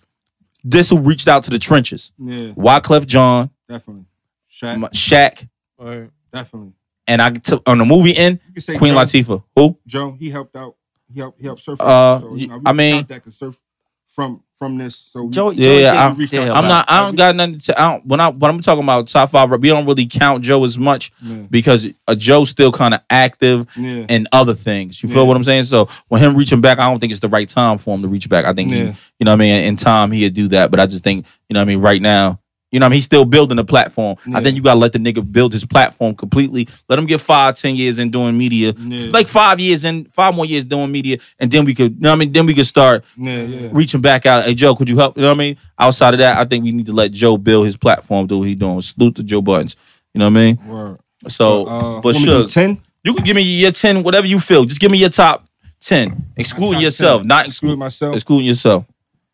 this 0.64 0.88
who 0.90 0.98
reached 0.98 1.28
out 1.28 1.44
to 1.44 1.50
the 1.50 1.58
trenches. 1.58 2.12
Yeah, 2.18 2.52
Wyclef 2.56 3.06
Jean, 3.06 3.50
definitely. 3.68 4.04
Shaq, 4.50 4.72
M- 4.74 4.82
Shaq, 4.94 5.46
Or 5.78 6.08
definitely. 6.32 6.72
And 7.06 7.20
I 7.22 7.30
took 7.30 7.62
on 7.68 7.78
the 7.78 7.84
movie 7.84 8.16
end, 8.16 8.40
You 8.48 8.54
can 8.54 8.62
say 8.62 8.76
Queen 8.78 8.94
Joe, 8.94 9.00
Latifah. 9.00 9.42
Who? 9.56 9.78
Joe, 9.86 10.16
he 10.18 10.30
helped 10.30 10.56
out. 10.56 10.76
He 11.12 11.20
helped. 11.20 11.40
He 11.40 11.46
helped 11.46 11.62
surf. 11.62 11.80
Uh, 11.80 12.20
so, 12.20 12.34
you 12.34 12.48
know, 12.48 12.60
I 12.66 12.72
mean- 12.72 12.96
count 12.96 13.08
that 13.08 13.24
'cause 13.24 13.36
surf 13.36 13.60
from 14.08 14.40
from 14.56 14.78
this. 14.78 14.96
So 14.96 15.28
Joe, 15.28 15.50
Yeah, 15.50 15.64
Joe 15.64 15.78
yeah, 15.78 15.92
I'm- 15.92 16.16
did 16.16 16.32
I'm 16.34 16.42
help 16.46 16.56
I'm 16.56 16.64
out. 16.64 16.68
not. 16.68 16.90
I 16.90 17.04
don't 17.04 17.16
got 17.16 17.36
nothing 17.36 17.58
to. 17.58 17.80
I 17.80 17.92
don't, 17.92 18.06
when 18.06 18.20
I 18.20 18.28
when 18.30 18.50
I'm 18.50 18.60
talking 18.60 18.82
about 18.82 19.06
top 19.08 19.30
five, 19.30 19.50
we 19.50 19.68
don't 19.68 19.84
really 19.84 20.06
count 20.06 20.42
Joe 20.42 20.64
as 20.64 20.78
much 20.78 21.12
Yeah. 21.22 21.42
because 21.50 21.86
uh, 22.08 22.14
Joe's 22.14 22.48
still 22.50 22.72
kind 22.72 22.94
of 22.94 23.00
active 23.10 23.66
Yeah. 23.76 24.06
in 24.08 24.26
other 24.32 24.54
things. 24.54 25.02
You 25.02 25.08
feel 25.10 25.18
Yeah. 25.22 25.28
what 25.28 25.36
I'm 25.36 25.42
saying? 25.44 25.64
So 25.64 25.88
when 26.08 26.22
him 26.22 26.34
reaching 26.36 26.60
back, 26.62 26.78
I 26.78 26.88
don't 26.90 26.98
think 27.00 27.10
it's 27.10 27.20
the 27.20 27.28
right 27.28 27.48
time 27.48 27.76
for 27.78 27.94
him 27.94 28.02
to 28.02 28.08
reach 28.08 28.28
back. 28.30 28.46
I 28.46 28.52
think 28.54 28.72
he, 28.72 28.78
you 28.78 28.84
know 29.20 29.32
what 29.32 29.32
I 29.32 29.36
mean. 29.36 29.64
In 29.64 29.76
time, 29.76 30.10
he'd 30.12 30.32
do 30.34 30.48
that, 30.48 30.70
but 30.70 30.80
I 30.80 30.86
just 30.86 31.04
think 31.04 31.26
you 31.50 31.54
know 31.54 31.60
what 31.60 31.64
I 31.64 31.68
mean. 31.68 31.80
Right 31.80 32.00
now, 32.00 32.40
You 32.72 32.80
know 32.80 32.84
what 32.86 32.88
I 32.88 32.90
mean? 32.90 32.96
He's 32.96 33.04
still 33.04 33.24
building 33.24 33.56
the 33.56 33.64
platform. 33.64 34.16
I 34.34 34.42
think 34.42 34.56
you 34.56 34.62
gotta 34.62 34.78
let 34.80 34.92
the 34.92 34.98
nigga 34.98 35.22
build 35.30 35.52
his 35.52 35.64
platform 35.64 36.14
completely. 36.16 36.66
Let 36.88 36.98
him 36.98 37.06
get 37.06 37.20
five, 37.20 37.56
ten 37.56 37.76
years 37.76 37.98
in 37.98 38.10
doing 38.10 38.36
media. 38.36 38.72
Yeah. 38.76 39.10
Like 39.12 39.28
five 39.28 39.60
years 39.60 39.84
in, 39.84 40.04
five 40.06 40.34
more 40.34 40.44
years 40.46 40.64
doing 40.64 40.90
media, 40.90 41.18
and 41.38 41.50
then 41.50 41.64
we 41.64 41.74
could, 41.74 41.94
you 41.94 42.00
know 42.00 42.10
what 42.10 42.16
I 42.16 42.18
mean? 42.18 42.32
Then 42.32 42.44
we 42.44 42.54
could 42.54 42.66
start 42.66 43.04
Yeah, 43.16 43.42
yeah. 43.42 43.68
reaching 43.72 44.00
back 44.00 44.26
out. 44.26 44.44
Hey 44.44 44.54
Joe, 44.54 44.74
could 44.74 44.90
you 44.90 44.96
help? 44.98 45.16
You 45.16 45.22
know 45.22 45.28
what 45.28 45.34
I 45.36 45.38
mean? 45.38 45.56
Outside 45.78 46.14
of 46.14 46.18
that, 46.18 46.38
I 46.38 46.44
think 46.44 46.64
we 46.64 46.72
need 46.72 46.86
to 46.86 46.92
let 46.92 47.12
Joe 47.12 47.36
build 47.38 47.66
his 47.66 47.76
platform, 47.76 48.26
do 48.26 48.38
what 48.40 48.48
he 48.48 48.54
doing. 48.56 48.80
Salute 48.80 49.14
to 49.16 49.22
Joe 49.22 49.40
Buttons. 49.42 49.76
You 50.12 50.18
know 50.18 50.26
what 50.26 50.38
I 50.38 50.42
mean? 50.42 50.58
Word. 50.66 50.98
So, 51.28 51.66
Uh, 51.66 52.00
but 52.00 52.14
want 52.14 52.18
me 52.18 52.24
to 52.24 52.30
do 52.30 52.44
Suge, 52.46 52.52
ten. 52.52 52.78
you 53.04 53.14
can 53.14 53.24
give 53.24 53.36
me 53.36 53.42
your 53.42 53.70
ten, 53.70 54.02
whatever 54.02 54.26
you 54.26 54.40
feel. 54.40 54.64
Just 54.64 54.80
give 54.80 54.90
me 54.90 54.98
your 54.98 55.08
top 55.10 55.46
ten, 55.80 56.26
excluding 56.36 56.80
yourself, 56.80 57.20
10. 57.22 57.28
not 57.28 57.46
excluding 57.46 57.78
myself. 57.78 58.14
excluding 58.16 58.46
yourself. 58.46 58.84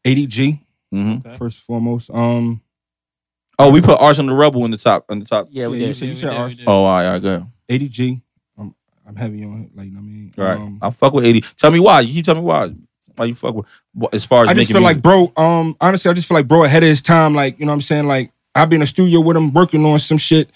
ADG 0.05 0.61
hmm 0.91 1.17
first 1.39 1.57
and 1.59 1.65
foremost. 1.67 2.11
Um, 2.11 2.61
Oh, 3.63 3.71
we 3.71 3.81
put 3.81 4.01
Arsenal 4.01 4.35
the 4.35 4.41
Rebel 4.41 4.65
in 4.65 4.71
the 4.71 4.77
top. 4.77 5.05
In 5.11 5.19
the 5.19 5.25
top. 5.25 5.49
Yeah, 5.51 5.69
we 5.69 5.79
Yeah, 5.79 5.89
did. 5.89 6.01
you 6.01 6.09
Yeah, 6.09 6.15
said 6.21 6.31
we 6.31 6.37
ours. 6.37 6.55
did. 6.57 6.69
Oh, 6.69 6.73
all 6.73 6.85
right, 6.85 7.07
all 7.07 7.13
right, 7.15 7.23
go 7.23 7.29
ahead. 7.35 7.47
ADG. 7.69 8.21
I'm 8.59 8.75
I'm 9.07 9.17
heavy 9.17 9.45
on 9.45 9.63
it. 9.63 9.77
Like 9.77 9.87
I 9.87 10.01
mean, 10.01 10.33
All 10.39 10.45
right, 10.45 10.57
um, 10.59 10.79
I 10.83 10.91
fuck 10.91 11.13
with 11.13 11.25
eighty. 11.25 11.41
Tell 11.57 11.71
me 11.71 11.81
why. 11.81 12.01
You 12.01 12.13
keep 12.13 12.25
telling 12.25 12.43
me 12.43 12.47
why. 12.47 12.71
Why 13.17 13.27
you 13.27 13.35
fuck 13.35 13.55
with? 13.55 13.67
As 14.15 14.25
far 14.25 14.45
as 14.45 14.51
I 14.51 14.55
just 14.55 14.71
making 14.71 14.75
feel 14.75 14.83
music. 14.83 14.97
like 14.97 15.03
bro. 15.03 15.33
Um, 15.43 15.77
honestly, 15.81 16.11
I 16.11 16.15
just 16.15 16.29
feel 16.29 16.37
like 16.37 16.49
bro 16.49 16.65
ahead 16.65 16.83
of 16.83 16.89
his 16.89 17.03
time. 17.03 17.35
Like 17.35 17.59
you 17.59 17.67
know 17.67 17.73
what 17.73 17.77
I'm 17.77 17.81
saying. 17.83 18.07
Like 18.07 18.31
I've 18.55 18.69
been 18.69 18.77
in 18.77 18.81
the 18.81 18.87
studio 18.87 19.21
with 19.21 19.37
him 19.37 19.53
working 19.53 19.85
on 19.85 19.99
some 19.99 20.19
shit, 20.19 20.51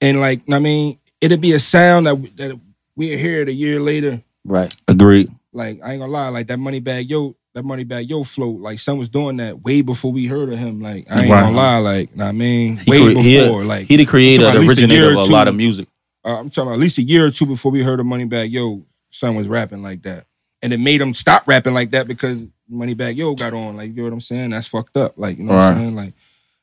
and 0.00 0.20
like 0.20 0.40
I 0.50 0.58
mean, 0.58 0.98
it'd 1.20 1.40
be 1.40 1.52
a 1.52 1.58
sound 1.58 2.06
that 2.06 2.36
that 2.36 2.58
we'll 2.96 3.18
hear 3.18 3.42
it 3.42 3.48
a 3.48 3.52
year 3.52 3.78
later. 3.80 4.22
Right. 4.44 4.72
agreed. 4.86 5.30
Like 5.52 5.80
I 5.84 5.92
ain't 5.92 6.00
gonna 6.00 6.12
lie, 6.12 6.28
like 6.28 6.46
that 6.48 6.58
Moneybagg 6.58 7.08
Yo, 7.10 7.34
that 7.54 7.64
Moneybagg 7.64 8.08
Yo 8.08 8.24
flow. 8.24 8.50
Like 8.50 8.78
son 8.78 8.98
was 8.98 9.08
doing 9.08 9.38
that 9.38 9.62
way 9.62 9.80
before 9.82 10.12
we 10.12 10.26
heard 10.26 10.52
of 10.52 10.58
him. 10.58 10.80
Like 10.80 11.06
I 11.10 11.22
ain't 11.22 11.30
Right. 11.30 11.40
gonna 11.42 11.56
lie, 11.56 11.78
like 11.78 12.14
know 12.16 12.24
what 12.24 12.30
I 12.30 12.32
mean, 12.32 12.76
He 12.76 12.90
way 12.90 13.14
cre- 13.14 13.20
he- 13.20 13.38
before. 13.40 13.64
like 13.64 13.86
He 13.86 13.96
the 13.96 14.04
creator, 14.06 14.44
I'm 14.46 14.54
the 14.54 14.58
about 14.60 14.64
a 14.64 14.68
originator 14.68 15.10
of 15.10 15.16
or 15.16 15.20
a 15.20 15.24
lot 15.26 15.48
of 15.48 15.54
music. 15.56 15.88
uh, 16.24 16.38
I'm 16.38 16.50
talking 16.50 16.64
about 16.68 16.74
at 16.74 16.80
least 16.80 16.98
a 16.98 17.02
year 17.02 17.26
or 17.26 17.30
two 17.30 17.46
before 17.46 17.72
we 17.72 17.82
heard 17.82 18.00
of 18.00 18.06
Moneybagg 18.06 18.50
Yo, 18.50 18.82
son 19.10 19.34
was 19.34 19.48
rapping 19.48 19.82
like 19.82 20.02
that. 20.02 20.24
And 20.62 20.72
it 20.72 20.80
made 20.80 21.00
him 21.00 21.14
stop 21.14 21.46
rapping 21.46 21.72
like 21.74 21.92
that 21.92 22.08
because 22.08 22.42
Moneybagg 22.70 23.16
Yo 23.16 23.34
got 23.34 23.54
on. 23.54 23.76
Like, 23.76 23.90
you 23.90 23.96
know 23.98 24.02
what 24.04 24.12
I'm 24.12 24.20
saying? 24.20 24.50
That's 24.50 24.66
fucked 24.66 24.96
up. 24.96 25.14
Like, 25.16 25.38
you 25.38 25.44
know 25.44 25.54
what 25.54 25.62
I'm 25.62 25.76
saying? 25.78 25.96
Like, 25.96 26.14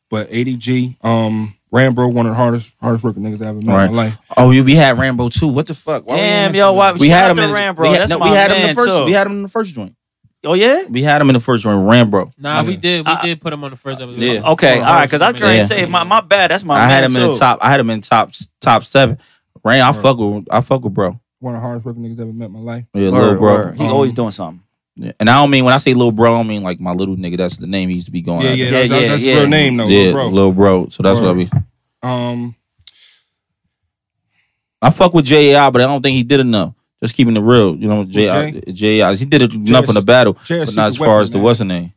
but 0.09 0.29
ADG, 0.29 0.97
um, 1.03 1.55
Rambo, 1.71 2.07
one 2.09 2.25
of 2.27 2.31
the 2.33 2.35
hardest 2.37 2.73
hardest 2.81 3.03
working 3.03 3.23
niggas 3.23 3.41
I 3.41 3.47
ever 3.47 3.61
met 3.61 3.73
Right. 3.73 3.85
in 3.89 3.95
my 3.95 4.03
life. 4.05 4.17
Oh, 4.37 4.49
we 4.49 4.61
we 4.61 4.75
had 4.75 4.97
Rambo 4.99 5.29
too. 5.29 5.47
What 5.47 5.65
the 5.67 5.73
fuck? 5.73 6.07
Why 6.07 6.13
we 6.15 6.19
Damn, 6.21 6.55
yo, 6.55 6.65
mention 6.73 6.77
why- 6.77 6.91
we 6.93 7.09
had 7.09 7.31
him 7.31 7.39
in 7.39 7.51
Rambo. 7.51 7.81
We 7.81 7.87
had, 7.89 7.99
That's 8.01 8.11
no, 8.11 8.19
my 8.19 8.29
we 8.29 8.35
had 8.35 8.51
him 8.51 8.57
in 8.57 8.63
man, 8.67 8.75
the 8.75 8.81
first. 8.81 8.97
too. 8.97 9.05
We 9.05 9.11
had 9.13 9.27
him 9.27 9.33
in 9.33 9.41
the 9.43 9.49
first 9.49 9.73
joint. 9.73 9.95
Oh 10.45 10.53
yeah. 10.53 10.83
We 10.89 11.01
had 11.01 11.21
him 11.21 11.29
in 11.29 11.33
the 11.33 11.39
first 11.39 11.63
joint. 11.63 11.87
Rambo. 11.87 12.29
Nah, 12.37 12.63
we 12.63 12.77
did. 12.77 13.05
We 13.05 13.11
I- 13.11 13.21
did 13.23 13.41
put 13.41 13.51
him 13.53 13.63
on 13.63 13.71
the 13.71 13.77
first 13.77 13.99
episode. 14.01 14.21
Yeah. 14.21 14.51
Okay, 14.51 14.75
all 14.79 14.83
right. 14.85 15.05
Because 15.05 15.21
I 15.21 15.31
was 15.31 15.39
gonna 15.41 15.55
Yeah. 15.55 15.65
say 15.65 15.85
my, 15.85 16.03
my 16.03 16.21
bad. 16.21 16.51
That's 16.51 16.63
my 16.63 16.75
I 16.75 16.79
man 16.81 16.89
had 16.89 17.03
him 17.05 17.15
in 17.15 17.21
the 17.27 17.33
too. 17.33 17.39
top. 17.39 17.59
I 17.61 17.69
had 17.71 17.79
him 17.79 17.89
in 17.89 18.01
top 18.01 18.31
top 18.61 18.83
seven. 18.83 19.17
Ram, 19.63 19.83
I 19.83 19.91
Right. 19.91 20.01
fuck 20.01 20.17
with. 20.17 20.45
I 20.51 20.61
fuck 20.61 20.83
with 20.83 20.93
bro. 20.93 21.19
One 21.39 21.55
of 21.55 21.61
the 21.61 21.65
hardest 21.67 21.85
working 21.85 22.03
niggas 22.03 22.19
ever 22.19 22.31
met 22.31 22.45
in 22.45 22.51
my 22.53 22.59
life. 22.59 22.85
Yeah, 22.93 23.09
Word, 23.11 23.19
little 23.21 23.35
bro. 23.39 23.53
word. 23.55 23.77
He 23.77 23.83
Um, 23.83 23.91
always 23.91 24.13
doing 24.13 24.31
something. 24.31 24.61
Yeah. 24.95 25.11
And 25.19 25.29
I 25.29 25.33
don't 25.41 25.49
mean 25.49 25.65
when 25.65 25.73
I 25.73 25.77
say 25.77 25.93
little 25.93 26.11
bro, 26.13 26.33
I 26.33 26.37
don't 26.37 26.47
mean 26.47 26.63
like 26.63 26.79
my 26.79 26.93
little 26.93 27.15
nigga. 27.17 27.37
That's 27.37 27.57
the 27.57 27.67
name 27.67 27.89
he 27.89 27.95
used 27.95 28.05
to 28.05 28.11
be 28.11 28.21
going. 28.21 28.43
Yeah, 28.43 28.49
after. 28.51 28.63
yeah, 28.63 28.63
Yeah, 28.65 28.71
that's, 28.71 28.89
that's, 28.89 29.01
yeah, 29.01 29.07
that's 29.09 29.23
yeah. 29.23 29.33
his 29.33 29.41
real 29.41 29.49
name 29.49 29.77
though, 29.77 29.87
yeah, 29.87 29.97
little 29.97 30.13
bro. 30.13 30.27
little 30.29 30.51
bro. 30.53 30.87
So 30.89 31.03
that's 31.03 31.19
what 31.19 31.29
I 31.29 31.33
Word. 31.33 31.49
be. 31.51 31.57
Um, 32.03 32.55
I 34.81 34.91
fuck 34.91 35.13
with 35.15 35.25
J.I., 35.25 35.69
but 35.71 35.81
I 35.81 35.85
don't 35.85 36.03
think 36.03 36.15
he 36.15 36.21
did 36.23 36.39
enough. 36.39 36.74
Just 37.03 37.15
keeping 37.15 37.35
it 37.35 37.41
real, 37.41 37.75
you 37.75 37.87
know. 37.87 38.05
J.I. 38.05 38.51
Jay? 38.51 38.61
J.I. 38.71 39.15
He 39.15 39.25
did 39.25 39.41
it 39.41 39.53
enough 39.53 39.89
in 39.89 39.95
the 39.95 40.01
battle, 40.01 40.33
Jay 40.45 40.63
but 40.63 40.75
not 40.75 40.89
as 40.89 40.97
far 40.97 41.07
weapon, 41.07 41.21
as 41.23 41.29
the 41.31 41.37
man. 41.37 41.43
what's 41.43 41.59
the 41.59 41.65
name. 41.65 41.93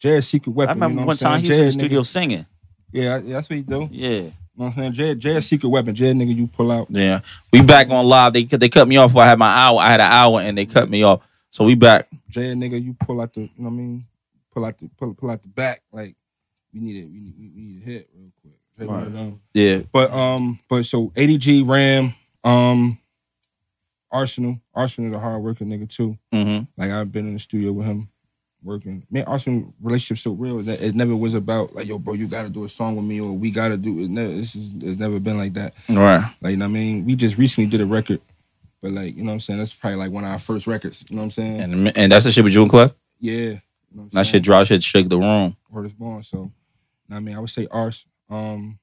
Jay's 0.00 0.28
secret 0.28 0.52
weapon. 0.52 0.70
I 0.70 0.74
remember 0.74 0.94
you 0.94 1.00
know 1.00 1.06
one 1.08 1.16
time 1.16 1.40
he 1.40 1.46
saying? 1.48 1.64
was 1.64 1.74
in 1.74 1.78
the 1.78 1.84
studio 1.84 2.00
nigga- 2.00 2.06
singing. 2.06 2.46
Yeah, 2.92 3.20
yeah, 3.22 3.34
that's 3.34 3.50
what 3.50 3.56
he 3.56 3.62
do. 3.62 3.88
Yeah. 3.90 4.08
You 4.08 4.22
know 4.22 4.32
what 4.54 4.66
I'm 4.68 4.74
saying? 4.78 4.92
Jay, 4.92 5.14
Jay 5.14 5.36
a 5.36 5.42
secret 5.42 5.68
weapon. 5.68 5.94
Jay 5.94 6.10
a 6.10 6.14
nigga 6.14 6.34
you 6.34 6.46
pull 6.46 6.70
out. 6.70 6.86
Yeah, 6.90 7.20
we 7.52 7.62
back 7.62 7.88
on 7.90 8.06
live. 8.06 8.32
They 8.32 8.44
they 8.44 8.68
cut 8.68 8.86
me 8.88 8.96
off. 8.96 9.12
While 9.14 9.26
I 9.26 9.28
had 9.28 9.38
my 9.38 9.48
hour. 9.48 9.78
I 9.80 9.90
had 9.90 10.00
an 10.00 10.10
hour, 10.12 10.40
and 10.40 10.56
they 10.56 10.66
cut 10.66 10.88
me 10.88 11.02
off. 11.02 11.22
So 11.50 11.64
we 11.64 11.74
back. 11.74 12.08
Jay 12.28 12.50
a 12.50 12.54
nigga 12.54 12.82
you 12.82 12.94
pull 13.00 13.20
out 13.20 13.34
the, 13.34 13.42
you 13.42 13.50
know 13.58 13.64
what 13.64 13.70
I 13.70 13.76
mean? 13.76 14.04
Pull 14.52 14.64
out 14.64 14.78
the 14.78 14.88
pull, 14.96 15.14
pull 15.14 15.30
out 15.30 15.42
the 15.42 15.48
back. 15.48 15.82
Like 15.92 16.14
we 16.72 16.80
need 16.80 16.96
it. 16.96 17.08
We 17.10 17.20
need, 17.20 17.34
we 17.38 17.60
need 17.62 17.82
a 17.82 17.84
hit 17.84 18.08
real 18.14 18.30
quick. 18.40 18.54
Jay 18.78 18.86
one 18.86 19.02
of 19.02 19.12
them. 19.12 19.40
Yeah, 19.54 19.80
But 19.92 20.10
um, 20.12 20.58
but 20.68 20.84
so 20.84 21.08
ADG 21.10 21.68
Ram, 21.68 22.14
um, 22.44 22.98
Arsenal, 24.12 24.60
Arsenal 24.74 25.10
the 25.12 25.18
hard 25.18 25.42
working 25.42 25.68
nigga 25.68 25.88
too. 25.88 26.18
hmm 26.32 26.60
Like 26.76 26.90
I've 26.90 27.12
been 27.12 27.26
in 27.26 27.34
the 27.34 27.38
studio 27.40 27.72
with 27.72 27.86
him 27.86 28.08
working. 28.62 29.02
Man, 29.10 29.24
Arsenal 29.24 29.72
relationship 29.82 30.20
so 30.22 30.32
real 30.32 30.58
that 30.58 30.82
it 30.82 30.94
never 30.94 31.16
was 31.16 31.34
about 31.34 31.74
like 31.74 31.86
yo, 31.86 31.98
bro, 31.98 32.14
you 32.14 32.26
got 32.26 32.42
to 32.42 32.50
do 32.50 32.64
a 32.64 32.68
song 32.68 32.96
with 32.96 33.04
me 33.04 33.20
or 33.20 33.32
we 33.32 33.50
got 33.50 33.68
to 33.68 33.76
do 33.76 34.00
it. 34.00 34.08
Never, 34.10 34.28
this 34.28 34.54
is 34.54 34.72
it's 34.82 35.00
never 35.00 35.18
been 35.20 35.38
like 35.38 35.54
that. 35.54 35.74
right. 35.88 36.22
Like 36.40 36.50
you 36.52 36.56
know 36.56 36.66
what 36.66 36.70
I 36.70 36.74
mean, 36.74 37.06
we 37.06 37.14
just 37.16 37.38
recently 37.38 37.70
did 37.70 37.80
a 37.80 37.86
record, 37.86 38.20
but 38.82 38.92
like 38.92 39.14
you 39.16 39.22
know 39.22 39.28
what 39.28 39.34
I'm 39.34 39.40
saying. 39.40 39.58
That's 39.58 39.72
probably 39.72 39.96
like 39.98 40.10
one 40.10 40.24
of 40.24 40.30
our 40.30 40.38
first 40.38 40.66
records. 40.66 41.04
You 41.08 41.16
know 41.16 41.22
what 41.22 41.26
I'm 41.26 41.30
saying? 41.30 41.60
And 41.60 41.96
and 41.98 42.12
that's 42.12 42.24
the 42.24 42.32
shit 42.32 42.44
with 42.44 42.52
June 42.52 42.68
Club? 42.68 42.92
yeah. 43.20 43.32
You 43.92 44.02
know 44.02 44.08
That 44.12 44.26
shit 44.26 44.42
drop. 44.44 44.66
Shit 44.66 44.82
shake 44.84 45.08
the 45.08 45.18
room. 45.18 45.56
Word 45.68 45.86
is 45.86 45.92
born. 45.92 46.22
So, 46.22 46.36
you 46.36 46.42
know 46.44 46.50
what 47.08 47.16
I 47.16 47.20
mean, 47.20 47.34
I 47.36 47.40
would 47.40 47.50
say 47.50 47.66
Ars, 47.70 48.06
um, 48.28 48.78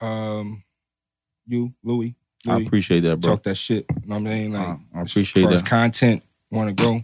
um, 0.00 0.62
you, 1.46 1.72
Louis, 1.82 2.14
I 2.48 2.60
appreciate 2.60 3.00
that, 3.00 3.20
bro. 3.20 3.32
talk 3.32 3.42
that 3.44 3.56
shit. 3.56 3.86
You 3.88 4.08
know 4.08 4.18
what 4.18 4.26
I 4.28 4.34
mean? 4.34 4.52
Like, 4.52 4.78
I 4.94 5.00
as 5.00 5.10
appreciate 5.10 5.42
far 5.44 5.52
as 5.52 5.62
that. 5.62 5.68
content, 5.68 6.22
want 6.50 6.76
to 6.76 6.82
go. 6.82 7.00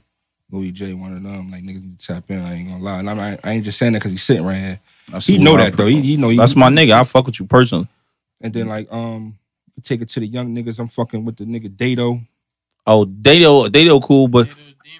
Louis 0.50 0.72
J, 0.72 0.94
one 0.94 1.12
of 1.12 1.22
them. 1.22 1.50
Like 1.50 1.62
niggas 1.62 1.82
need 1.82 1.98
to 2.00 2.06
tap 2.06 2.24
in. 2.28 2.40
I 2.40 2.54
ain't 2.54 2.68
gonna 2.68 2.82
lie. 2.82 2.98
And 2.98 3.10
I'm, 3.10 3.20
I, 3.20 3.38
I 3.44 3.52
ain't 3.52 3.64
just 3.64 3.78
saying 3.78 3.92
that 3.92 4.00
because 4.00 4.10
he's 4.10 4.22
sitting 4.22 4.44
right 4.44 4.56
here. 4.56 4.80
That's 5.10 5.26
He 5.26 5.38
know 5.38 5.56
that 5.56 5.76
though. 5.76 5.86
He, 5.86 6.00
he 6.00 6.16
know. 6.16 6.28
He, 6.28 6.36
That's 6.36 6.56
my 6.56 6.68
nigga. 6.68 6.92
I 6.92 7.04
fuck 7.04 7.26
with 7.26 7.38
you 7.38 7.46
personally. 7.46 7.86
And 8.40 8.52
then 8.52 8.66
like, 8.68 8.92
um, 8.92 9.38
take 9.82 10.00
it 10.00 10.08
to 10.10 10.20
the 10.20 10.26
young 10.26 10.54
niggas. 10.54 10.78
I'm 10.78 10.88
fucking 10.88 11.24
with 11.24 11.36
the 11.36 11.44
nigga 11.44 11.74
Dato. 11.74 12.20
Oh, 12.86 13.04
Dato, 13.04 13.68
Dato, 13.68 14.00
cool, 14.00 14.26
but 14.28 14.48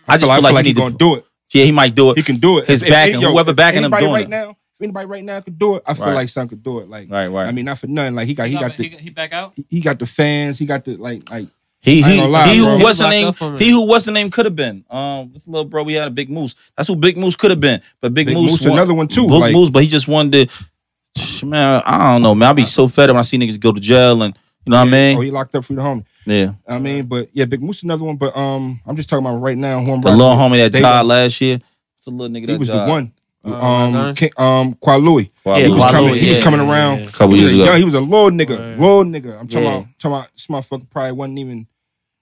I 0.06 0.18
just 0.18 0.30
feel 0.30 0.42
like, 0.42 0.64
he 0.64 0.70
he 0.70 0.74
need 0.74 0.76
gonna 0.76 0.90
to. 0.92 0.96
do 0.96 1.14
it. 1.16 1.24
Yeah, 1.52 1.64
he 1.64 1.72
might 1.72 1.94
do 1.94 2.12
it. 2.12 2.16
He 2.16 2.22
can 2.22 2.36
do 2.36 2.58
it. 2.58 2.68
His 2.68 2.82
backing, 2.82 3.20
whoever 3.20 3.50
if 3.50 3.56
backing 3.56 3.82
him 3.82 3.90
doing 3.90 4.12
right 4.12 4.24
it. 4.24 4.28
now. 4.28 4.56
If 4.80 4.84
anybody 4.84 5.06
right 5.06 5.22
now 5.22 5.40
could 5.40 5.58
do 5.58 5.76
it, 5.76 5.82
I 5.86 5.92
feel 5.92 6.06
Right. 6.06 6.14
like 6.14 6.28
son 6.30 6.48
could 6.48 6.62
do 6.62 6.78
it. 6.80 6.88
Like, 6.88 7.10
Right, 7.10 7.28
right. 7.28 7.46
I 7.46 7.52
mean, 7.52 7.66
not 7.66 7.78
for 7.78 7.86
nothing. 7.86 8.14
Like 8.14 8.26
he 8.26 8.32
got, 8.34 8.48
he 8.48 8.54
got 8.54 8.76
the, 8.78 8.84
he, 8.84 8.96
he 8.96 9.10
back 9.10 9.32
out. 9.34 9.52
he 9.68 9.80
got 9.80 9.98
the 9.98 10.06
fans. 10.06 10.58
He 10.58 10.64
got 10.64 10.84
the 10.84 10.96
like, 10.96 11.28
like 11.30 11.48
He 11.82 12.02
I 12.02 12.06
ain't 12.06 12.14
he, 12.14 12.16
gonna 12.20 12.32
lie, 12.32 12.48
he 12.48 12.58
bro. 12.60 12.70
who 12.70 12.76
He 12.78 12.82
what's 12.82 12.98
the 12.98 13.04
locked 13.04 13.12
name? 13.12 13.26
up 13.28 13.36
for 13.36 13.50
me. 13.50 13.58
He 13.58 13.70
who 13.70 13.86
what's 13.86 14.04
the 14.06 14.12
name 14.12 14.30
could 14.30 14.46
have 14.46 14.56
been. 14.56 14.84
Um, 14.90 15.30
this 15.34 15.46
little 15.46 15.66
bro, 15.66 15.82
we 15.82 15.92
had 15.94 16.08
a 16.08 16.10
Big 16.10 16.30
Moose. 16.30 16.54
That's 16.76 16.88
who 16.88 16.96
Big 16.96 17.18
Moose 17.18 17.36
could 17.36 17.50
have 17.50 17.60
been. 17.60 17.82
But 18.00 18.14
Big, 18.14 18.26
Big 18.26 18.36
Moose, 18.36 18.52
Moose 18.52 18.62
won- 18.62 18.72
another 18.72 18.94
one 18.94 19.06
too, 19.08 19.26
Big 19.28 19.38
like- 19.40 19.52
Moose, 19.54 19.68
but 19.70 19.82
he 19.82 19.88
just 19.88 20.08
wanted 20.08 20.48
to. 20.48 21.46
Man, 21.46 21.82
I 21.84 22.12
don't 22.12 22.22
know, 22.22 22.34
man. 22.34 22.50
I 22.50 22.52
be 22.54 22.64
so 22.66 22.86
fed 22.88 23.10
up 23.10 23.14
when 23.14 23.18
I 23.20 23.22
see 23.22 23.38
niggas 23.38 23.58
go 23.60 23.72
to 23.72 23.80
jail 23.80 24.22
and 24.22 24.34
you 24.64 24.70
know 24.70 24.78
what 24.78 24.88
I 24.88 24.90
mean. 24.90 25.16
Oh, 25.18 25.20
he 25.20 25.30
locked 25.30 25.54
up 25.54 25.64
for 25.64 25.72
the 25.74 25.80
homie. 25.82 26.04
Yeah, 26.26 26.52
I 26.68 26.78
mean, 26.78 27.06
but 27.06 27.28
yeah, 27.32 27.46
Big 27.46 27.62
Moose 27.62 27.82
another 27.82 28.04
one. 28.04 28.16
But 28.16 28.36
um, 28.36 28.80
I'm 28.86 28.96
just 28.96 29.08
talking 29.08 29.24
about 29.26 29.40
right 29.40 29.56
now. 29.56 29.82
Who 29.82 29.92
I'm 29.92 30.00
the 30.02 30.08
rocking 30.10 30.18
little 30.18 30.36
with. 30.36 30.52
homie 30.52 30.56
that 30.58 30.72
They- 30.72 30.80
died 30.80 31.06
last 31.06 31.40
year. 31.40 31.58
It's 31.98 32.06
a 32.06 32.10
little 32.10 32.34
nigga 32.34 32.46
that 32.46 32.52
He 32.52 32.58
was 32.58 32.68
died. 32.68 32.86
the 32.86 32.90
one. 32.90 33.12
Uh, 33.44 33.54
um, 33.54 34.14
King, 34.14 34.30
um, 34.36 34.74
Kwalui. 34.74 35.30
Yeah, 35.46 35.58
He 35.60 35.70
was 35.70 35.82
Kwame, 35.82 35.90
coming. 35.90 36.14
He 36.16 36.28
was 36.28 36.38
yeah, 36.38 36.44
coming 36.44 36.60
yeah, 36.60 36.70
around. 36.70 36.98
yeah. 37.00 37.04
a 37.06 37.10
couple 37.10 37.34
He 37.34 37.40
years 37.40 37.52
was, 37.52 37.60
a, 37.60 37.62
ago. 37.64 37.70
young, 37.72 37.78
he 37.78 37.84
was 37.84 37.94
a 37.94 38.00
little 38.00 38.30
nigga, 38.30 38.58
Right. 38.58 38.78
little 38.80 39.04
nigga. 39.04 39.40
I'm 39.40 39.48
talking 39.48 39.64
Yeah. 39.64 39.74
about, 39.78 39.86
talking 39.98 40.16
about 40.16 40.28
this 40.34 40.46
motherfucker 40.48 40.90
probably 40.90 41.12
wasn't 41.12 41.38
even 41.38 41.66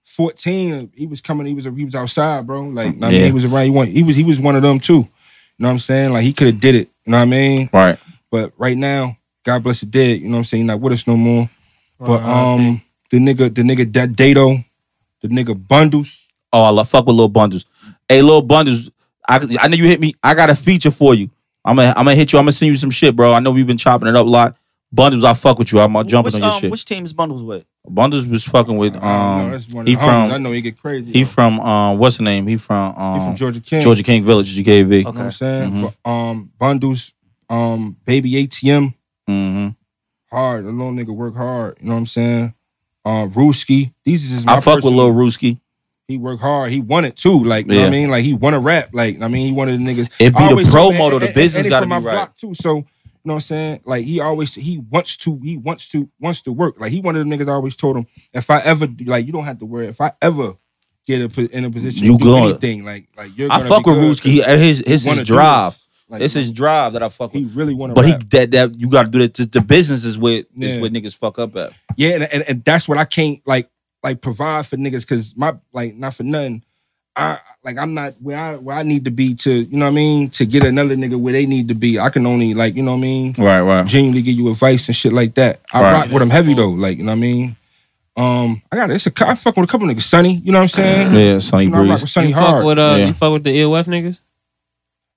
14. 0.05 0.91
He 0.95 1.05
was 1.07 1.21
coming. 1.21 1.45
He 1.47 1.53
was 1.53 1.65
he 1.65 1.85
was 1.85 1.95
outside, 1.95 2.47
bro. 2.47 2.63
Like 2.63 2.87
I 2.87 2.91
mean, 2.91 3.11
Yeah. 3.11 3.25
he 3.25 3.31
was 3.31 3.45
around. 3.45 3.65
He, 3.65 3.69
went, 3.71 3.91
he 3.91 4.03
was 4.03 4.15
he 4.15 4.23
was 4.23 4.39
one 4.39 4.55
of 4.55 4.61
them 4.61 4.79
too. 4.79 4.93
You 4.93 5.07
know 5.59 5.67
what 5.67 5.73
I'm 5.73 5.79
saying? 5.79 6.13
Like 6.13 6.23
he 6.23 6.33
could 6.33 6.47
have 6.47 6.59
did 6.59 6.75
it. 6.75 6.89
You 7.05 7.11
know 7.11 7.17
what 7.17 7.23
I 7.23 7.25
mean? 7.25 7.69
right. 7.73 7.99
But 8.31 8.53
right 8.57 8.77
now, 8.77 9.17
God 9.43 9.63
bless 9.63 9.79
the 9.81 9.87
dead. 9.87 10.19
You 10.21 10.25
know 10.27 10.33
what 10.33 10.37
I'm 10.39 10.43
saying? 10.45 10.63
He's 10.63 10.67
not 10.67 10.79
with 10.79 10.93
us 10.93 11.07
no 11.07 11.17
more. 11.17 11.49
But 11.99 12.21
um, 12.23 12.81
the 13.09 13.17
nigga, 13.19 13.53
the 13.53 13.61
nigga 13.63 13.91
that 13.93 14.15
Dato, 14.15 14.57
the 15.21 15.27
nigga 15.27 15.55
Bundles. 15.67 16.27
Oh, 16.53 16.63
I 16.63 16.69
love 16.69 16.87
fuck 16.87 17.05
with 17.05 17.15
little 17.15 17.27
bundles. 17.29 17.65
Hey, 18.07 18.21
little 18.21 18.41
bundles. 18.41 18.89
I 19.29 19.39
I 19.61 19.67
know 19.67 19.77
you 19.77 19.85
hit 19.85 19.99
me. 19.99 20.13
I 20.23 20.33
got 20.33 20.49
a 20.49 20.55
feature 20.55 20.91
for 20.91 21.13
you. 21.13 21.29
I'm 21.63 21.75
gonna 21.75 21.89
I'm 21.89 22.05
gonna 22.05 22.15
hit 22.15 22.33
you. 22.33 22.39
I'm 22.39 22.43
gonna 22.45 22.51
send 22.51 22.71
you 22.71 22.75
some 22.77 22.89
shit, 22.89 23.15
bro. 23.15 23.33
I 23.33 23.39
know 23.39 23.51
we've 23.51 23.67
been 23.67 23.77
chopping 23.77 24.07
it 24.07 24.15
up 24.15 24.25
a 24.25 24.29
lot. 24.29 24.55
Bundles, 24.91 25.23
I 25.23 25.35
fuck 25.35 25.59
with 25.59 25.71
you. 25.71 25.79
I'm 25.79 25.93
gonna 25.93 26.21
which, 26.23 26.33
on 26.35 26.41
your 26.41 26.49
um, 26.51 26.59
shit. 26.59 26.71
Which 26.71 26.83
team 26.85 27.05
is 27.05 27.13
bundles 27.13 27.43
with? 27.43 27.63
Bundles 27.87 28.25
was 28.25 28.43
fucking 28.43 28.75
with 28.75 28.95
I 28.95 28.99
don't 28.99 29.37
know, 29.37 29.45
um. 29.45 29.51
that's 29.51 29.69
one 29.69 29.81
of 29.81 29.87
he 29.87 29.93
the 29.95 30.01
homies. 30.01 30.31
I 30.31 30.37
know 30.39 30.51
he 30.51 30.61
get 30.61 30.79
crazy. 30.81 31.11
he 31.11 31.23
though. 31.23 31.29
from 31.29 31.59
um. 31.59 31.99
What's 31.99 32.17
the 32.17 32.23
name? 32.23 32.47
He 32.47 32.57
from 32.57 32.95
um. 32.95 33.19
He 33.19 33.25
from 33.25 33.35
Georgia 33.35 33.59
King. 33.59 33.81
Georgia 33.81 34.03
King 34.03 34.23
Village, 34.23 34.55
GKV. 34.57 34.97
You 34.97 35.03
know 35.03 35.11
what 35.11 35.19
I'm 35.19 35.25
Okay. 35.27 35.29
saying? 35.35 35.71
Mhm. 35.71 35.93
But, 36.03 36.09
um, 36.09 36.51
Bundles, 36.57 37.13
um, 37.49 37.97
Baby 38.05 38.31
ATM, 38.47 38.93
hmm 39.27 39.69
hard. 40.31 40.65
The 40.65 40.71
little 40.71 40.91
nigga 40.93 41.15
work 41.15 41.35
hard. 41.35 41.77
You 41.81 41.87
know 41.87 41.93
what 41.93 41.99
I'm 41.99 42.05
saying? 42.05 42.53
Um, 43.05 43.31
Rooski. 43.31 43.93
These 44.03 44.31
is 44.31 44.45
my 44.45 44.55
I 44.55 44.59
fuck 44.61 44.83
with 44.83 44.93
Lil 44.93 45.11
Rooski. 45.11 45.59
He 46.09 46.17
worked 46.17 46.41
hard. 46.41 46.71
He 46.71 46.81
won 46.81 47.05
it 47.05 47.15
too. 47.15 47.43
Like, 47.43 47.67
you 47.67 47.73
know 47.75 47.81
what 47.81 47.87
I 47.87 47.91
mean? 47.91 48.09
Like 48.09 48.25
he 48.25 48.33
a 48.55 48.59
rap. 48.59 48.89
Like, 48.93 49.21
I 49.21 49.27
mean, 49.27 49.45
he 49.47 49.53
of 49.69 49.79
the 49.79 49.85
niggas. 49.85 50.11
It 50.19 50.35
be 50.35 50.47
the 50.47 50.55
pro 50.55 50.63
tell 50.63 50.89
him, 50.91 50.97
promo 50.97 51.13
and- 51.13 51.21
The 51.21 51.25
and- 51.27 51.35
business 51.35 51.67
got 51.67 51.79
to 51.81 51.85
be 51.85 51.89
my 51.91 51.95
right. 51.99 52.01
block 52.01 52.35
too. 52.35 52.53
So, 52.55 52.77
you 52.77 52.83
know 53.25 53.33
what 53.33 53.33
I'm 53.35 53.39
saying? 53.41 53.81
Like 53.85 54.05
he 54.05 54.19
always 54.19 54.55
he 54.55 54.79
wants 54.89 55.15
to 55.17 55.37
he 55.43 55.55
wants 55.57 55.87
to 55.89 56.09
wants 56.19 56.41
to 56.41 56.51
work. 56.51 56.79
Like 56.79 56.91
he 56.91 56.99
one 56.99 57.15
of 57.15 57.23
the 57.27 57.31
niggas 57.37 57.47
I 57.47 57.51
always 57.51 57.75
told 57.75 57.95
him 57.97 58.07
if 58.33 58.49
I 58.49 58.59
ever 58.61 58.87
like 59.05 59.25
you 59.27 59.31
don't 59.31 59.43
have 59.45 59.59
to 59.59 59.65
worry 59.65 59.85
if 59.87 60.01
I 60.01 60.11
ever 60.21 60.53
get 61.05 61.37
a, 61.37 61.57
in 61.57 61.65
a 61.65 61.69
position 61.69 62.03
You 62.03 62.13
to 62.17 62.17
do 62.17 62.23
good. 62.25 62.43
anything 62.49 62.85
like 62.85 63.07
like 63.15 63.37
you're 63.37 63.51
I 63.51 63.57
gonna 63.59 63.69
fuck 63.69 63.85
with 63.85 63.95
good 63.97 64.11
Rooski. 64.17 64.31
He, 64.31 64.41
'cause 64.41 64.59
his 64.59 64.83
his 64.87 65.03
his 65.03 65.23
drive. 65.23 65.77
Like, 66.11 66.23
It's 66.23 66.33
his 66.33 66.49
drive 66.49 66.93
that 66.93 67.03
I 67.03 67.09
fuck 67.09 67.33
he 67.33 67.45
really 67.53 67.75
want 67.75 67.91
to 67.91 67.93
But 67.93 68.05
he 68.07 68.13
that 68.29 68.49
that 68.51 68.79
you 68.79 68.89
got 68.89 69.03
to 69.03 69.09
do 69.11 69.19
that. 69.27 69.51
The 69.51 69.61
business 69.61 70.03
is 70.05 70.17
where 70.17 70.39
is 70.39 70.45
Yeah. 70.55 70.81
where 70.81 70.89
niggas 70.89 71.15
fuck 71.15 71.37
up 71.37 71.55
at. 71.55 71.71
Yeah, 71.97 72.09
and, 72.15 72.23
and, 72.23 72.43
and 72.47 72.63
that's 72.63 72.87
what 72.87 72.97
I 72.97 73.05
can't 73.05 73.39
like 73.45 73.69
like 74.03 74.21
provide 74.21 74.65
for 74.65 74.77
niggas 74.77 75.01
because 75.01 75.35
my 75.37 75.53
like 75.73 75.95
not 75.95 76.13
for 76.13 76.23
nothing. 76.23 76.61
I 77.15 77.39
like 77.63 77.77
I'm 77.77 77.93
not 77.93 78.13
where 78.21 78.37
I 78.37 78.55
where 78.55 78.77
I 78.77 78.83
need 78.83 79.05
to 79.05 79.11
be 79.11 79.33
to 79.35 79.51
you 79.51 79.77
know 79.77 79.85
what 79.85 79.91
I 79.91 79.95
mean 79.95 80.29
to 80.31 80.45
get 80.45 80.63
another 80.63 80.95
nigga 80.95 81.19
where 81.19 81.33
they 81.33 81.45
need 81.45 81.67
to 81.67 81.73
be. 81.75 81.99
I 81.99 82.09
can 82.09 82.25
only 82.25 82.53
like 82.53 82.75
you 82.75 82.83
know 82.83 82.91
what 82.91 82.97
I 82.99 83.01
mean 83.01 83.33
Right, 83.37 83.61
right. 83.61 83.85
genuinely 83.87 84.21
give 84.21 84.35
you 84.35 84.49
advice 84.49 84.87
and 84.87 84.95
shit 84.95 85.11
like 85.11 85.35
that. 85.35 85.59
I 85.73 85.81
Right. 85.81 85.91
rock 85.91 86.11
with 86.11 86.21
them 86.21 86.29
heavy 86.29 86.53
though, 86.53 86.69
like 86.69 86.97
you 86.97 87.03
know 87.03 87.11
what 87.11 87.17
I 87.17 87.21
mean. 87.21 87.55
Um, 88.15 88.61
I 88.71 88.75
got 88.75 88.91
it's 88.91 89.07
a 89.07 89.11
I 89.27 89.35
fuck 89.35 89.55
with 89.57 89.67
a 89.67 89.71
couple 89.71 89.87
niggas, 89.87 90.01
Sonny. 90.03 90.35
You 90.35 90.51
know 90.51 90.59
what 90.59 90.63
I'm 90.63 90.67
saying? 90.69 91.13
Yeah, 91.13 91.39
Sonny 91.39 91.65
You 91.65 91.69
know, 91.71 91.77
I 91.77 91.79
rock 91.79 91.87
Breeze. 91.89 92.01
with 92.01 92.09
Sonny 92.09 92.27
you 92.29 92.35
hard. 92.35 92.57
fuck 92.59 92.65
with 92.65 92.77
uh, 92.79 92.95
Yeah. 92.97 93.07
you 93.07 93.13
fuck 93.13 93.33
with 93.33 93.43
the 93.43 93.51
EOF 93.51 93.87
niggas. 93.87 94.19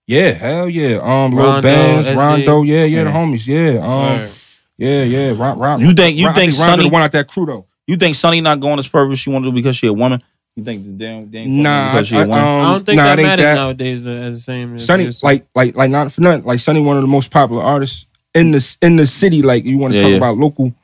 yeah, 0.06 0.30
hell 0.32 0.68
yeah. 0.68 0.96
Um, 0.96 1.32
Lil 1.32 1.44
Rondo, 1.46 1.62
Bands, 1.62 2.08
SD. 2.08 2.16
Rondo, 2.16 2.62
yeah, 2.62 2.84
yeah, 2.84 3.04
the 3.04 3.10
homies, 3.10 3.46
yeah. 3.46 3.80
Um, 3.80 4.18
Word. 4.20 4.30
yeah, 4.78 5.02
yeah. 5.04 5.34
Rock, 5.36 5.58
rock. 5.58 5.80
You 5.80 5.92
think- 5.92 6.16
you 6.18 6.26
Rock- 6.26 6.36
I 6.36 6.40
think 6.40 6.52
Rondo 6.54 6.64
Sonny- 6.72 6.82
the 6.84 6.88
one 6.90 7.02
out 7.02 7.12
that 7.12 7.28
crew 7.28 7.46
though? 7.46 7.66
You 7.92 7.98
think 7.98 8.14
Sonny 8.14 8.40
not 8.40 8.58
going 8.58 8.78
as 8.78 8.86
far 8.86 9.10
as 9.12 9.18
she 9.18 9.28
want 9.28 9.44
to 9.44 9.50
do 9.50 9.54
because 9.54 9.76
she 9.76 9.86
a 9.86 9.92
woman? 9.92 10.22
You 10.56 10.64
think 10.64 10.82
the 10.82 10.92
damn 10.92 11.26
damn 11.26 11.62
Nah, 11.62 11.92
because 11.92 12.06
she 12.08 12.16
I, 12.16 12.20
a 12.20 12.22
I, 12.22 12.26
woman? 12.26 12.42
um, 12.44 12.46
I 12.66 12.72
don't 12.72 12.86
think 12.86 12.96
nah, 12.96 13.02
that 13.16 13.22
matters 13.22 13.44
that. 13.44 13.54
nowadays 13.54 14.06
uh, 14.06 14.10
as 14.10 14.34
the 14.36 14.40
same. 14.40 14.74
as 14.76 14.86
Sonny, 14.86 15.02
it 15.02 15.06
used 15.06 15.20
to. 15.20 15.26
like, 15.26 15.46
like, 15.54 15.76
like, 15.76 15.90
not 15.90 16.10
for 16.10 16.22
nothing. 16.22 16.44
Like, 16.46 16.58
Sonny, 16.58 16.80
one 16.80 16.96
of 16.96 17.02
the 17.02 17.08
most 17.08 17.30
popular 17.30 17.62
artists 17.62 18.06
in 18.34 18.50
the 18.52 18.76
in 18.80 18.96
the 18.96 19.04
city. 19.04 19.42
Like, 19.42 19.64
you 19.66 19.76
want 19.76 19.92
to 19.92 19.96
Yeah, 19.98 20.02
talk 20.04 20.10
yeah. 20.12 20.16
about 20.16 20.38
local? 20.38 20.74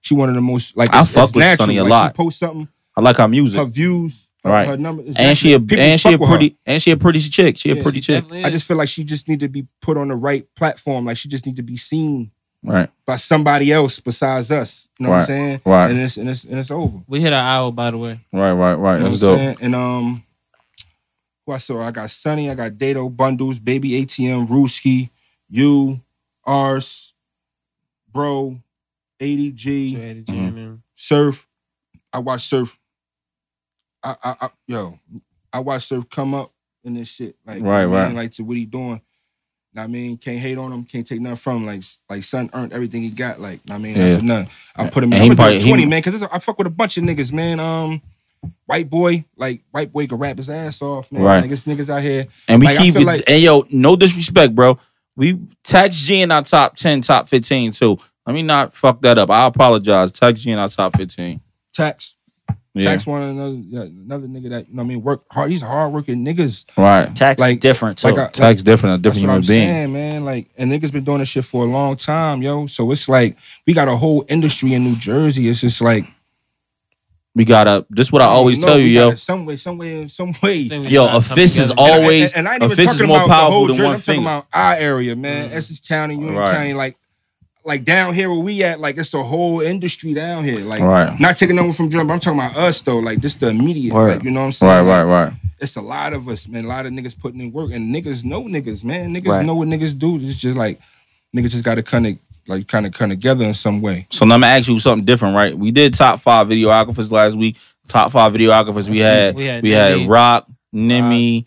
She 0.00 0.14
one 0.14 0.28
of 0.30 0.34
the 0.34 0.40
most 0.40 0.76
like. 0.76 0.88
I 0.92 0.98
it's- 0.98 1.12
fuck 1.12 1.26
it's 1.26 1.34
with 1.36 1.44
natural. 1.44 1.66
Sonny 1.66 1.76
a 1.78 1.82
Like, 1.84 1.90
lot. 1.90 2.12
She 2.12 2.16
post 2.16 2.38
something, 2.40 2.68
I 2.96 3.00
like 3.02 3.16
her 3.18 3.28
music, 3.28 3.58
her 3.60 3.64
views, 3.66 4.28
her, 4.42 4.50
Right. 4.50 4.66
her 4.66 4.76
number, 4.76 5.04
it's 5.06 5.16
and 5.16 5.38
she 5.38 5.52
a. 5.52 5.60
People 5.60 5.78
and 5.84 6.00
she 6.00 6.08
a 6.08 6.18
fuck 6.18 6.20
her. 6.20 6.26
pretty 6.36 6.56
and 6.66 6.82
she 6.82 6.90
a 6.90 6.96
pretty 6.96 7.20
chick. 7.20 7.56
She 7.56 7.70
a 7.70 7.76
pretty 7.76 8.00
she 8.00 8.20
chick. 8.20 8.24
I 8.44 8.50
just 8.50 8.66
feel 8.66 8.76
like 8.76 8.88
she 8.88 9.04
just 9.04 9.28
need 9.28 9.38
to 9.40 9.48
be 9.48 9.68
put 9.80 9.96
on 9.96 10.08
the 10.08 10.16
right 10.16 10.44
platform. 10.56 11.04
Like, 11.06 11.16
she 11.18 11.28
just 11.28 11.46
need 11.46 11.54
to 11.56 11.62
be 11.62 11.76
seen 11.76 12.30
Right, 12.64 12.90
by 13.06 13.16
somebody 13.16 13.70
else 13.72 14.00
besides 14.00 14.50
us. 14.50 14.88
You 14.98 15.04
know 15.06 15.10
what 15.12 15.18
I'm 15.20 15.24
saying? 15.26 15.60
right. 15.64 15.90
And 15.90 16.00
it's 16.00 16.16
and 16.16 16.28
it's 16.28 16.44
and 16.44 16.58
it's 16.58 16.70
over. 16.70 16.98
we 17.06 17.20
hit 17.20 17.32
our 17.32 17.40
hour 17.40 17.70
by 17.72 17.90
the 17.92 17.98
way. 17.98 18.20
right, 18.32 18.52
right, 18.52 18.74
right. 18.74 18.98
You 18.98 19.04
know 19.04 19.10
That's 19.10 19.22
what 19.22 19.28
dope. 19.28 19.38
saying? 19.38 19.56
And 19.62 19.74
um, 19.76 20.22
who 21.46 21.52
I 21.52 21.56
saw, 21.58 21.80
I 21.82 21.90
got 21.92 22.10
Sunny, 22.10 22.50
I 22.50 22.54
got 22.54 22.76
Dato 22.76 23.08
Bundles, 23.08 23.58
Baby 23.60 23.90
ATM, 24.04 24.48
Rooski, 24.48 25.10
you, 25.48 26.00
Ars, 26.44 27.12
Bro, 28.12 28.58
ADG, 29.20 29.90
Straight 29.90 30.26
to 30.26 30.32
Mm-hmm. 30.32 30.74
Surf. 30.96 31.46
I 32.12 32.18
watch 32.18 32.42
Surf. 32.48 32.76
I, 34.02 34.16
I, 34.22 34.36
I 34.42 34.48
yo, 34.66 34.98
I 35.52 35.60
watch 35.60 35.86
Surf 35.86 36.08
come 36.10 36.34
up 36.34 36.50
in 36.84 36.94
this 36.94 37.08
shit. 37.08 37.36
Like, 37.46 37.62
Right, 37.62 37.82
you 37.82 37.86
know 37.86 37.92
what 37.92 37.98
I 38.00 38.06
right. 38.08 38.14
Like 38.16 38.32
to 38.32 38.42
what 38.42 38.56
he 38.56 38.64
doing. 38.66 39.00
I 39.78 39.86
mean, 39.86 40.16
can't 40.18 40.38
hate 40.38 40.58
on 40.58 40.72
him, 40.72 40.84
can't 40.84 41.06
take 41.06 41.20
nothing 41.20 41.36
from 41.36 41.56
him. 41.58 41.66
Like, 41.66 41.82
like 42.10 42.22
son 42.24 42.50
earned 42.52 42.72
everything 42.72 43.02
he 43.02 43.10
got. 43.10 43.40
Like, 43.40 43.60
I 43.70 43.78
mean, 43.78 43.96
Yeah. 43.96 44.18
for 44.18 44.24
nothing. 44.24 44.48
I 44.76 44.88
put 44.90 45.04
him 45.04 45.12
in. 45.12 45.34
Probably- 45.36 45.58
do 45.58 45.64
he- 45.64 45.70
twenty, 45.70 45.86
man, 45.86 46.02
because 46.02 46.22
I 46.22 46.38
fuck 46.38 46.58
with 46.58 46.66
a 46.66 46.70
bunch 46.70 46.96
of 46.96 47.04
niggas, 47.04 47.32
man. 47.32 47.58
Um, 47.60 48.00
white 48.66 48.88
boy, 48.88 49.24
like 49.36 49.62
white 49.70 49.92
boy 49.92 50.06
can 50.06 50.18
rap 50.18 50.36
his 50.36 50.48
ass 50.48 50.80
off, 50.82 51.10
man. 51.10 51.22
Right. 51.22 51.44
Niggas, 51.44 51.64
niggas 51.66 51.88
out 51.90 52.02
here. 52.02 52.26
And 52.46 52.60
we 52.60 52.66
Like, 52.66 52.78
keep 52.78 52.96
it. 52.96 53.04
like- 53.04 53.24
and 53.28 53.42
yo, 53.42 53.64
no 53.70 53.96
disrespect, 53.96 54.54
bro. 54.54 54.78
We 55.16 55.38
tax 55.64 55.96
G 55.96 56.20
in 56.22 56.30
our 56.30 56.42
top 56.42 56.76
ten, 56.76 57.00
top 57.00 57.28
fifteen 57.28 57.72
too. 57.72 57.98
Let 58.26 58.34
me 58.34 58.42
not 58.42 58.74
fuck 58.76 59.00
that 59.02 59.18
up. 59.18 59.30
I 59.30 59.46
apologize. 59.46 60.12
Tax 60.12 60.42
G 60.42 60.50
in 60.52 60.58
our 60.58 60.68
top 60.68 60.96
fifteen. 60.96 61.40
Tax, 61.74 62.14
Yeah. 62.74 62.82
tax 62.92 63.06
one 63.06 63.22
another, 63.22 63.86
another 63.86 64.26
nigga 64.28 64.50
that 64.50 64.68
you 64.68 64.74
know 64.74 64.82
what 64.82 64.84
I 64.84 64.86
mean 64.88 65.02
work 65.02 65.24
hard. 65.30 65.50
These 65.50 65.62
hard 65.62 65.92
working 65.92 66.24
niggas. 66.24 66.64
Right. 66.76 67.14
Tax 67.16 67.40
Like- 67.40 67.60
different 67.60 67.98
too. 67.98 68.08
Like, 68.08 68.18
I, 68.18 68.28
Tax 68.30 68.62
different, 68.62 68.94
a 68.94 69.02
That's 69.02 69.16
different 69.16 69.28
what 69.28 69.34
I'm 69.36 69.42
human 69.42 69.56
being. 69.56 69.72
saying, 69.72 69.92
man. 69.92 70.24
Like, 70.24 70.48
and 70.56 70.70
niggas 70.70 70.92
been 70.92 71.02
doing 71.04 71.18
this 71.18 71.28
shit 71.28 71.44
for 71.44 71.64
a 71.64 71.68
long 71.68 71.96
time, 71.96 72.40
yo. 72.42 72.66
So 72.66 72.90
it's 72.92 73.08
like 73.08 73.36
we 73.66 73.72
got 73.72 73.88
a 73.88 73.96
whole 73.96 74.24
industry 74.28 74.74
in 74.74 74.84
New 74.84 74.96
Jersey. 74.96 75.48
It's 75.48 75.60
just 75.60 75.80
like 75.80 76.04
We 77.34 77.44
gotta. 77.44 77.86
This 77.88 78.08
is 78.08 78.12
what 78.12 78.22
I 78.22 78.24
always 78.26 78.58
don't 78.58 78.66
tell 78.68 78.78
you, 78.78 78.86
yo. 78.86 79.08
gotta 79.10 79.18
Some 79.18 79.46
way, 79.46 79.56
some 79.56 79.78
way, 79.78 80.08
some 80.08 80.32
way. 80.42 80.56
Yo, 80.62 81.06
gotta 81.06 81.18
a 81.18 81.22
fist 81.22 81.56
is 81.56 81.68
together. 81.68 81.74
all- 81.80 81.86
And- 81.94 82.02
always- 82.04 82.32
and, 82.32 82.38
and 82.38 82.48
I 82.48 82.54
ain't 82.54 82.62
a 82.62 82.64
even 82.66 82.76
fist 82.76 82.88
talking 82.92 83.04
is 83.04 83.08
more 83.08 83.16
about 83.18 83.26
the 83.28 83.32
powerful 83.34 83.52
whole 83.58 83.66
than 83.68 83.76
one 83.76 83.86
I'm 83.86 83.92
talking 84.00 84.14
finger. 84.14 84.28
about 84.28 84.46
our 84.52 84.74
area, 84.74 85.14
man. 85.16 85.50
Mhm. 85.50 85.54
Essex 85.54 85.80
County, 85.86 86.14
Union 86.14 86.34
Right. 86.34 86.54
County, 86.54 86.74
like, 86.74 86.96
like 87.68 87.84
down 87.84 88.14
here 88.14 88.28
where 88.30 88.40
we 88.40 88.64
at, 88.64 88.80
like 88.80 88.96
it's 88.98 89.14
a 89.14 89.22
whole 89.22 89.60
industry 89.60 90.14
down 90.14 90.42
here. 90.42 90.60
Like, 90.60 90.80
Right. 90.80 91.14
not 91.20 91.36
taking 91.36 91.58
over 91.58 91.72
from 91.72 91.88
drum. 91.88 92.06
but 92.08 92.14
I'm 92.14 92.20
talking 92.20 92.40
about 92.40 92.56
us 92.56 92.80
though. 92.80 92.98
Like, 92.98 93.20
just 93.20 93.38
the 93.40 93.48
immediate. 93.50 93.94
Word. 93.94 94.16
Like, 94.16 94.24
you 94.24 94.30
know 94.32 94.40
what 94.40 94.46
I'm 94.46 94.52
saying? 94.52 94.86
Right, 94.86 94.98
Like, 94.98 95.06
right, 95.06 95.24
right. 95.24 95.32
It's 95.60 95.76
a 95.76 95.80
lot 95.82 96.12
of 96.12 96.26
us, 96.28 96.48
man. 96.48 96.64
A 96.64 96.68
lot 96.68 96.86
of 96.86 96.92
niggas 96.92 97.18
putting 97.18 97.40
in 97.40 97.52
work, 97.52 97.70
and 97.72 97.94
niggas 97.94 98.24
know 98.24 98.42
niggas, 98.44 98.82
man. 98.84 99.14
Niggas 99.14 99.28
Right. 99.28 99.44
know 99.46 99.54
what 99.54 99.68
niggas 99.68 99.96
do. 99.98 100.16
It's 100.16 100.38
just 100.38 100.56
like 100.56 100.78
niggas 101.36 101.50
just 101.50 101.64
got 101.64 101.74
to 101.76 101.82
kind 101.82 102.06
of 102.06 102.18
like 102.46 102.66
kind 102.66 102.86
of 102.86 102.92
come 102.92 103.10
together 103.10 103.44
in 103.44 103.54
some 103.54 103.82
way. 103.82 104.06
So 104.10 104.24
now 104.24 104.36
I'm 104.36 104.40
gonna 104.40 104.52
ask 104.54 104.68
you 104.68 104.78
something 104.78 105.04
different, 105.04 105.36
right? 105.36 105.56
We 105.56 105.70
did 105.70 105.92
top 105.94 106.20
five 106.20 106.46
videographers 106.48 107.12
last 107.12 107.36
week. 107.36 107.56
Top 107.88 108.10
five 108.12 108.32
videographers 108.32 108.88
we 108.88 108.98
had. 108.98 109.34
We 109.34 109.44
had 109.44 109.62
We 109.62 109.70
had 109.70 109.98
Nimi, 109.98 110.08
Rock, 110.08 110.46
Nimi, 110.74 111.44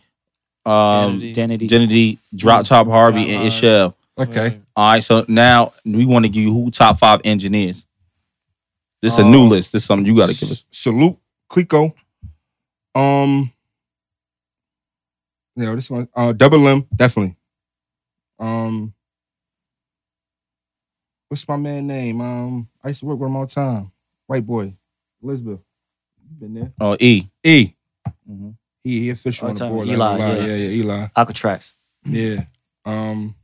um, 0.65 1.15
Identity. 1.15 1.29
Identity. 1.31 1.65
Identity, 1.65 2.19
Drop 2.35 2.65
Top 2.65 2.87
Harvey, 2.87 3.23
Drop 3.25 3.29
and 3.29 3.51
Harvey. 3.51 3.67
Ishel. 3.67 3.93
Okay. 4.19 4.57
Right. 4.77 4.83
All 4.83 4.91
right, 4.93 5.03
so 5.03 5.25
now 5.27 5.71
we 5.85 6.05
want 6.05 6.25
to 6.25 6.29
give 6.29 6.43
you 6.43 6.53
who 6.53 6.71
top 6.71 6.97
five 6.97 7.21
engineers. 7.23 7.85
This 9.01 9.13
is 9.13 9.19
a 9.19 9.23
new 9.25 9.43
Um, 9.43 9.49
list. 9.49 9.71
This 9.71 9.83
is 9.83 9.87
something 9.87 10.05
you 10.05 10.15
got 10.15 10.29
to 10.29 10.39
give 10.39 10.51
us. 10.51 10.65
Salute, 10.71 11.17
Calicoe. 11.51 11.93
Um, 12.93 13.51
yeah, 15.55 15.73
this 15.75 15.89
one, 15.89 16.07
uh, 16.15 16.31
Double 16.33 16.67
M, 16.67 16.85
definitely. 16.95 17.35
Um, 18.39 18.93
what's 21.29 21.47
my 21.47 21.57
man 21.57 21.87
name? 21.87 22.21
Um, 22.21 22.67
I 22.83 22.89
used 22.89 22.99
to 23.01 23.05
work 23.07 23.19
with 23.19 23.27
him 23.29 23.35
all 23.35 23.45
the 23.45 23.51
time. 23.53 23.91
White 24.27 24.45
boy, 24.45 24.73
Elizabeth. 25.23 25.59
You 26.29 26.35
been 26.39 26.53
there? 26.53 26.73
Oh, 26.79 26.95
E. 26.99 27.27
E. 27.43 27.71
Mhm. 28.29 28.55
He, 28.83 28.99
he 29.01 29.09
official 29.09 29.45
All 29.45 29.49
on 29.49 29.55
the 29.55 29.59
the 29.59 29.65
time. 29.65 29.75
board. 29.75 29.87
Eli, 29.87 29.95
like, 29.97 30.19
Eli, 30.19 30.35
yeah. 30.37 30.45
yeah, 30.45 30.55
yeah, 30.55 30.69
Eli. 30.83 31.07
Alcatraz. 31.15 31.73
Yeah. 32.05 32.43
Um, 32.85 33.35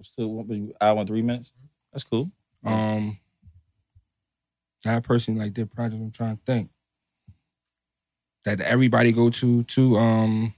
Still, 0.00 0.44
you- 0.50 0.74
hour 0.80 0.98
and 0.98 1.08
three 1.08 1.22
minutes. 1.22 1.52
That's 1.92 2.04
cool. 2.04 2.30
um, 2.64 3.18
that 4.84 5.02
person 5.02 5.36
like 5.36 5.52
did 5.54 5.72
project. 5.72 6.00
I'm 6.00 6.10
trying 6.12 6.36
to 6.36 6.42
think 6.44 6.70
that 8.44 8.60
everybody 8.60 9.12
go 9.12 9.28
to 9.30 9.62
to 9.64 9.96
um 9.98 10.54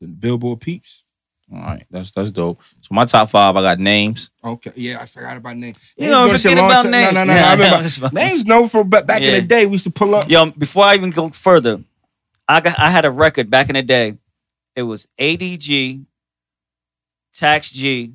the 0.00 0.06
Billboard 0.06 0.60
Peeps. 0.60 1.04
All 1.52 1.58
right, 1.60 1.84
that's 1.90 2.10
that's 2.10 2.30
dope. 2.30 2.60
So 2.80 2.94
my 2.94 3.04
top 3.04 3.28
five, 3.30 3.56
I 3.56 3.62
got 3.62 3.78
names. 3.78 4.30
Okay, 4.42 4.72
yeah, 4.76 5.00
I 5.00 5.06
forgot 5.06 5.36
about 5.36 5.56
names. 5.56 5.78
You 5.96 6.10
know, 6.10 6.28
forget 6.28 6.54
about 6.58 6.82
time- 6.82 6.90
names. 6.90 7.14
No, 7.14 7.20
no, 7.24 7.32
no, 7.32 7.34
Yeah, 7.34 7.46
I 7.46 7.50
I 7.50 7.54
remember. 7.54 8.10
names 8.12 8.44
known 8.46 8.66
for 8.66 8.84
ba- 8.84 9.04
back 9.04 9.22
in 9.22 9.32
the 9.42 9.46
day. 9.46 9.66
We 9.66 9.72
used 9.72 9.84
to 9.84 9.90
pull 9.90 10.14
up. 10.14 10.28
Yo, 10.28 10.50
before 10.50 10.84
I 10.84 10.94
even 10.94 11.10
go 11.10 11.28
further, 11.30 11.82
I 12.48 12.60
got 12.60 12.78
I 12.78 12.90
had 12.90 13.04
a 13.04 13.10
record 13.10 13.50
back 13.50 13.68
in 13.68 13.74
the 13.74 13.82
day. 13.82 14.16
It 14.76 14.82
was 14.82 15.06
ADG, 15.18 16.04
Tax 17.34 17.70
G, 17.70 18.12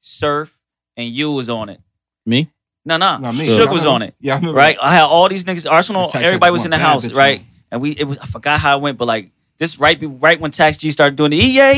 Surf, 0.00 0.54
and 0.96 1.08
you 1.08 1.30
was 1.32 1.48
on 1.48 1.68
it. 1.68 1.80
Me? 2.26 2.48
No, 2.84 2.96
no, 2.96 3.16
Nah, 3.18 3.32
me. 3.32 3.46
Shook 3.46 3.70
was 3.70 3.86
on 3.86 4.02
it. 4.02 4.14
Yeah, 4.20 4.34
I 4.34 4.36
remember. 4.36 4.56
Right? 4.58 4.76
I 4.82 4.92
had 4.94 5.04
all 5.04 5.28
these 5.28 5.44
niggas, 5.44 5.70
Arsenal, 5.70 6.04
Tax 6.04 6.14
had 6.14 6.24
everybody 6.24 6.50
was 6.52 6.64
in 6.64 6.72
the 6.72 6.76
bad 6.78 6.82
house, 6.82 7.06
bitch 7.08 7.14
right? 7.16 7.38
on. 7.40 7.46
And 7.70 7.80
we 7.80 7.92
it 7.92 8.04
was 8.04 8.18
I 8.18 8.26
forgot 8.26 8.60
how 8.60 8.76
it 8.76 8.82
went, 8.82 8.98
but 8.98 9.06
like 9.06 9.30
this 9.58 9.78
right 9.78 9.98
be- 9.98 10.06
right 10.06 10.38
when 10.40 10.50
Tax 10.50 10.76
G 10.76 10.90
started 10.90 11.16
doing 11.16 11.30
the 11.30 11.36
EA 11.38 11.72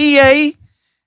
EA, 0.48 0.56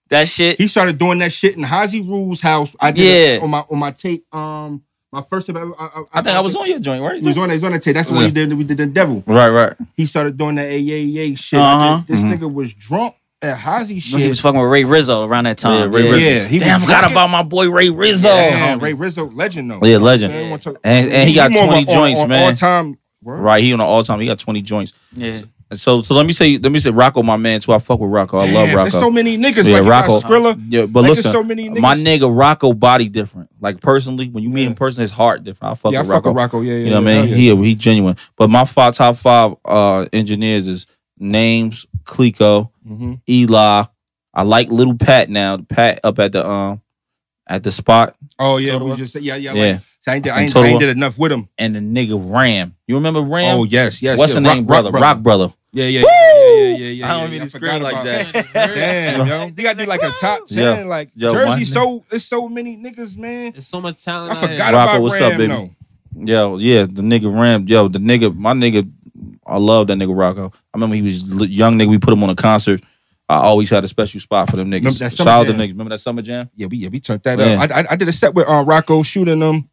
that 0.10 0.28
shit. 0.28 0.60
He 0.60 0.68
started 0.68 0.98
doing 0.98 1.18
that 1.20 1.34
shit 1.34 1.58
in 1.58 1.64
Hazy 1.64 2.02
Rule's 2.02 2.40
house. 2.42 2.76
I 2.80 2.92
did 2.92 3.40
Yeah. 3.40 3.44
on 3.44 3.50
my 3.50 3.66
on 3.70 3.80
my 3.80 3.92
tape. 3.92 4.24
Um, 4.34 4.84
my 5.12 5.22
first 5.24 5.48
time. 5.48 5.74
I, 5.80 5.84
I, 5.86 6.02
I 6.14 6.22
think 6.22 6.36
I 6.38 6.42
was 6.42 6.56
on 6.56 6.70
your 6.70 6.80
joint, 6.80 7.02
right? 7.02 7.20
He 7.20 7.28
was 7.28 7.38
on. 7.38 7.50
He 7.50 7.56
was 7.56 7.64
on 7.64 7.72
that 7.72 7.82
tape. 7.82 7.96
That's 7.96 8.10
the 8.10 8.16
one 8.16 8.26
he 8.26 8.32
did. 8.32 8.54
We 8.54 8.64
did 8.64 8.78
the 8.78 8.86
devil. 8.86 9.24
Right, 9.26 9.50
right. 9.50 9.74
He 9.96 10.06
started 10.06 10.38
doing 10.38 10.56
that 10.56 10.70
AAA 10.70 11.38
shit. 11.40 11.60
I 11.60 11.64
Uh-huh. 11.74 11.98
did- 12.06 12.08
this 12.08 12.22
Mhm. 12.22 12.38
nigga 12.38 12.54
was 12.54 12.74
drunk 12.74 13.16
at 13.42 13.58
Hazy 13.58 14.00
shit. 14.00 14.20
he 14.20 14.28
was 14.28 14.40
fucking 14.40 14.60
with 14.60 14.70
Ray 14.70 14.84
Rizzo 14.84 15.26
around 15.26 15.44
that 15.46 15.58
time. 15.58 15.74
Yeah, 15.74 15.80
time. 15.86 15.92
Ray 15.94 16.04
yeah. 16.06 16.12
Rizzo. 16.12 16.30
Yeah, 16.30 16.44
he 16.48 16.60
Damn, 16.60 16.80
forgot 16.80 17.12
about 17.12 17.30
my 17.30 17.44
boy 17.44 17.70
Ray 17.70 17.90
Rizzo. 17.90 18.28
Yeah, 18.28 18.76
homie. 18.76 18.82
Ray 18.82 18.94
Rizzo, 18.94 19.26
legend 19.30 19.70
though. 19.72 19.80
Yeah, 19.84 19.98
legend. 19.98 20.34
You 20.34 20.40
know 20.42 20.50
what 20.52 20.68
I'm 20.68 20.74
saying? 20.74 20.78
And- 20.84 21.12
and 21.12 21.30
he 21.30 21.36
got 21.36 21.52
20 21.52 21.84
a- 21.84 21.86
joints, 21.94 22.26
man. 22.26 22.50
All 22.50 22.56
time. 22.56 22.98
Right, 23.24 23.64
he 23.64 23.74
on 23.74 23.80
the 23.80 23.86
all 23.86 24.04
time. 24.04 24.20
He 24.22 24.28
got 24.28 24.40
twenty 24.40 24.62
joints. 24.62 24.94
Yeah. 25.16 25.42
So, 25.74 26.02
so 26.02 26.14
let 26.16 26.26
me 26.26 26.32
say, 26.32 26.58
let 26.60 26.72
me 26.72 26.80
say, 26.80 26.92
Rocco, 26.92 27.24
my 27.24 27.36
man 27.36 27.60
too. 27.60 27.74
I 27.74 27.80
fuck 27.80 28.00
with 28.00 28.10
Rocco. 28.10 28.38
I 28.38 28.50
love 28.50 28.70
Rocco. 28.70 28.90
There's 28.90 28.94
so 28.94 29.12
many 29.12 29.38
niggas. 29.38 29.68
yeah, 29.68 29.80
like 29.80 29.90
Rocco. 29.90 30.20
Skrilla. 30.20 30.56
Yeah, 30.70 30.86
but 30.86 31.02
Like, 31.02 31.10
listen, 31.10 31.32
so 31.34 31.44
many 31.44 31.68
niggas. 31.70 31.82
my 31.82 31.96
nigga 31.96 32.34
Rocco 32.34 32.72
body 32.72 33.10
different. 33.10 33.50
Like 33.60 33.82
personally, 33.82 34.30
when 34.30 34.44
you 34.44 34.50
meet 34.50 34.62
Yeah. 34.62 34.68
in 34.70 34.76
person, 34.76 35.02
his 35.02 35.12
heart 35.12 35.44
different. 35.44 35.74
I 35.74 35.76
fuck 35.76 35.92
yeah, 35.92 35.98
I 36.00 36.02
with 36.04 36.10
fuck 36.10 36.16
Rocco. 36.26 36.30
with 36.30 36.38
Rocco. 36.38 36.62
Yeah, 36.62 36.74
yeah. 36.76 36.78
You 36.86 36.90
know 36.92 37.02
what 37.02 37.10
I 37.12 37.22
mean? 37.24 37.28
hell 37.28 37.58
He 37.58 37.70
he 37.70 37.76
genuine. 37.76 38.16
But 38.38 38.50
my 38.50 38.64
five 38.64 38.94
top 38.94 39.18
five 39.18 39.56
uh 39.66 40.06
engineers 40.14 40.68
is 40.68 40.88
names 41.20 41.86
Calicoe, 42.06 42.72
yeah. 42.88 42.96
Mhm. 42.96 43.22
Eli. 43.30 43.84
I 44.34 44.44
like 44.44 44.70
little 44.70 44.96
Pat 44.96 45.30
now. 45.30 45.58
Pat 45.58 46.00
up 46.04 46.20
at 46.20 46.32
the 46.32 46.48
um 46.48 46.82
at 47.48 47.64
the 47.64 47.72
spot 47.72 48.16
Oh 48.40 48.58
yeah, 48.58 48.74
Total 48.74 48.90
we 48.90 48.96
just 48.96 49.16
yeah, 49.16 49.36
yeah. 49.36 49.54
Yeah. 49.54 49.72
Like, 49.74 49.82
so 50.02 50.12
I 50.12 50.16
ain't, 50.16 50.24
did, 50.24 50.30
I, 50.32 50.42
ain't, 50.42 50.56
I 50.56 50.68
ain't 50.68 50.80
did 50.80 50.90
enough 50.90 51.18
with 51.20 51.32
him. 51.32 51.50
and 51.58 51.76
the 51.76 51.80
nigga 51.80 52.22
Ram. 52.34 52.76
You 52.88 52.96
remember 52.96 53.22
Ram? 53.22 53.58
Oh 53.60 53.64
yes, 53.64 54.02
yes. 54.02 54.18
What's 54.18 54.34
yeah. 54.34 54.40
the 54.40 54.54
name, 54.54 54.66
Rock- 54.66 54.84
brother? 54.84 54.92
Rock 54.92 55.20
brother. 55.20 55.54
Yeah, 55.74 55.86
yeah, 55.86 56.02
Woo! 56.02 56.08
yeah, 56.08 56.38
yeah, 56.40 56.56
yeah, 56.56 56.78
yeah, 56.78 56.90
yeah. 56.90 57.06
I 57.06 57.10
don't 57.10 57.22
yeah, 57.24 57.32
mean 57.32 57.42
to 57.42 57.50
scream 57.50 57.72
forgot 57.72 57.82
like 57.82 57.94
about 57.94 58.34
that. 58.34 58.54
Damn, 58.54 59.28
yo. 59.28 59.46
You 59.48 59.64
gotta 59.64 59.78
do 59.78 59.86
like 59.86 60.02
a 60.02 60.10
top 60.12 60.44
Yo, 60.50 60.76
ten. 60.76 60.88
Like 60.88 61.12
yo, 61.16 61.34
Jersey, 61.34 61.66
so 61.66 62.06
it's 62.12 62.26
so 62.26 62.48
many 62.48 62.78
niggas, 62.78 63.18
man. 63.18 63.52
There's 63.52 63.68
so 63.68 63.82
much 63.82 64.04
talent. 64.04 64.32
I 64.32 64.36
forgot 64.36 64.74
Rocco, 64.74 64.92
about 64.92 65.02
what's 65.02 65.20
Ram, 65.20 65.32
up, 65.32 65.38
baby? 65.38 65.54
though. 65.54 65.70
Yo, 66.26 66.58
yeah, 66.58 66.82
the 66.84 67.02
nigga 67.02 67.34
Ram, 67.34 67.66
yo, 67.68 67.88
the 67.88 68.00
nigga, 68.00 68.36
my 68.36 68.54
nigga, 68.54 68.90
I 69.46 69.58
love 69.58 69.88
that 69.88 69.98
nigga 69.98 70.18
Rocco. 70.18 70.48
I 70.54 70.78
remember 70.78 70.96
he 70.96 71.02
was 71.02 71.24
young 71.50 71.78
nigga. 71.78 71.88
We 71.90 71.98
put 72.00 72.14
him 72.14 72.24
on 72.24 72.30
a 72.30 72.36
concert. 72.36 72.82
I 73.30 73.36
always 73.38 73.70
had 73.70 73.84
a 73.84 73.88
special 73.88 74.20
spot 74.22 74.50
for 74.50 74.56
them 74.56 74.70
Remember 74.70 74.90
niggas. 74.90 75.00
that 75.00 75.14
Shout 75.14 75.28
out 75.28 75.48
to 75.48 75.54
niggas. 75.54 75.70
Remember 75.70 75.90
that 75.90 76.00
summer 76.00 76.22
jam? 76.22 76.50
Yeah, 76.56 76.68
we 76.68 76.78
yeah 76.78 76.90
we 76.90 77.00
turned 77.00 77.24
that 77.24 77.38
Yeah. 77.40 77.62
up. 77.64 77.72
I, 77.72 77.82
I 77.82 77.86
I 77.92 77.96
did 77.98 78.08
a 78.08 78.12
set 78.14 78.34
with 78.34 78.48
um 78.48 78.66
Rocco 78.66 79.04
shooting 79.04 79.40
them. 79.40 79.70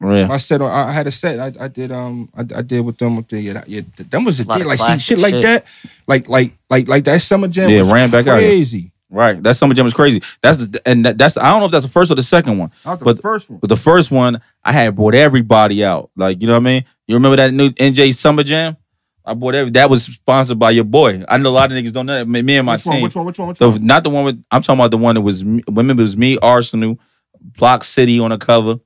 Yeah. 0.00 0.28
I 0.30 0.36
said 0.36 0.62
I, 0.62 0.88
I 0.88 0.92
had 0.92 1.06
a 1.06 1.10
set. 1.10 1.38
I, 1.38 1.64
I 1.64 1.68
did 1.68 1.90
um 1.92 2.28
I, 2.36 2.40
I 2.58 2.62
did 2.62 2.80
with 2.84 2.98
them 2.98 3.16
with 3.16 3.28
the 3.28 3.40
yeah, 3.40 3.52
that, 3.54 3.68
yeah 3.68 3.80
them 3.96 4.24
was 4.24 4.40
a 4.40 4.44
Lot 4.46 4.58
deal 4.58 4.66
like 4.68 4.78
see, 4.78 4.84
classic 4.86 5.04
shit 5.04 5.18
like 5.20 5.42
that 5.42 5.64
like 6.06 6.28
like 6.28 6.52
like 6.70 6.86
like 6.88 7.04
that 7.04 7.22
summer 7.22 7.48
jam 7.48 7.70
Yeah, 7.70 7.80
was 7.80 7.92
ran 7.92 8.10
back 8.10 8.26
out 8.26 8.38
crazy. 8.38 8.92
Right. 9.10 9.42
That 9.42 9.56
summer 9.56 9.74
jam 9.74 9.84
was 9.84 9.94
crazy. 9.94 10.22
That's 10.40 10.66
the 10.68 10.80
and 10.86 11.04
that, 11.04 11.18
that's 11.18 11.36
I 11.36 11.50
don't 11.50 11.60
know 11.60 11.66
if 11.66 11.72
that's 11.72 11.84
the 11.84 11.90
first 11.92 12.10
or 12.10 12.14
the 12.14 12.22
second 12.22 12.56
one. 12.58 12.70
That 12.84 12.90
was 12.90 12.98
the 13.00 13.04
But- 13.04 13.20
first 13.20 13.50
one. 13.50 13.58
But 13.58 13.68
the 13.68 13.76
first 13.76 14.10
one, 14.12 14.40
I 14.64 14.72
had 14.72 14.94
brought 14.96 15.14
everybody 15.14 15.84
out. 15.84 16.10
Like, 16.16 16.40
you 16.40 16.46
know 16.46 16.54
what 16.54 16.60
I 16.60 16.64
mean? 16.64 16.84
You 17.06 17.16
remember 17.16 17.36
that 17.36 17.52
new 17.52 17.70
NJ 17.70 18.14
Summer 18.14 18.42
Jam? 18.42 18.76
Ah, 19.24 19.30
I 19.30 19.34
bought 19.34 19.54
every 19.54 19.70
that 19.72 19.88
was 19.90 20.04
sponsored 20.04 20.58
by 20.58 20.70
your 20.72 20.84
boy. 20.84 21.22
I 21.28 21.38
know 21.38 21.50
a 21.50 21.52
lot 21.52 21.70
of 21.72 21.78
niggas 21.78 21.92
don't 21.92 22.06
know 22.06 22.18
that. 22.18 22.28
Me 22.28 22.42
me 22.42 22.56
and 22.56 22.66
my 22.66 22.74
which 22.74 22.84
team. 22.84 22.92
one? 22.94 23.02
Which 23.02 23.14
one? 23.16 23.26
Which 23.26 23.38
one? 23.38 23.48
Which 23.48 23.58
The, 23.58 23.70
one? 23.70 23.86
not 23.86 24.02
the 24.02 24.10
one 24.10 24.24
with 24.24 24.44
I'm 24.50 24.62
talking 24.62 24.80
about 24.80 24.90
the 24.90 24.98
one 24.98 25.14
that 25.14 25.20
was 25.22 25.44
me- 25.44 25.62
remember 25.70 26.00
it 26.00 26.04
was 26.04 26.16
me, 26.16 26.38
Arsenal, 26.42 26.98
Block 27.40 27.84
City 27.84 28.18
on 28.20 28.30
the 28.30 28.38
cover. 28.38 28.76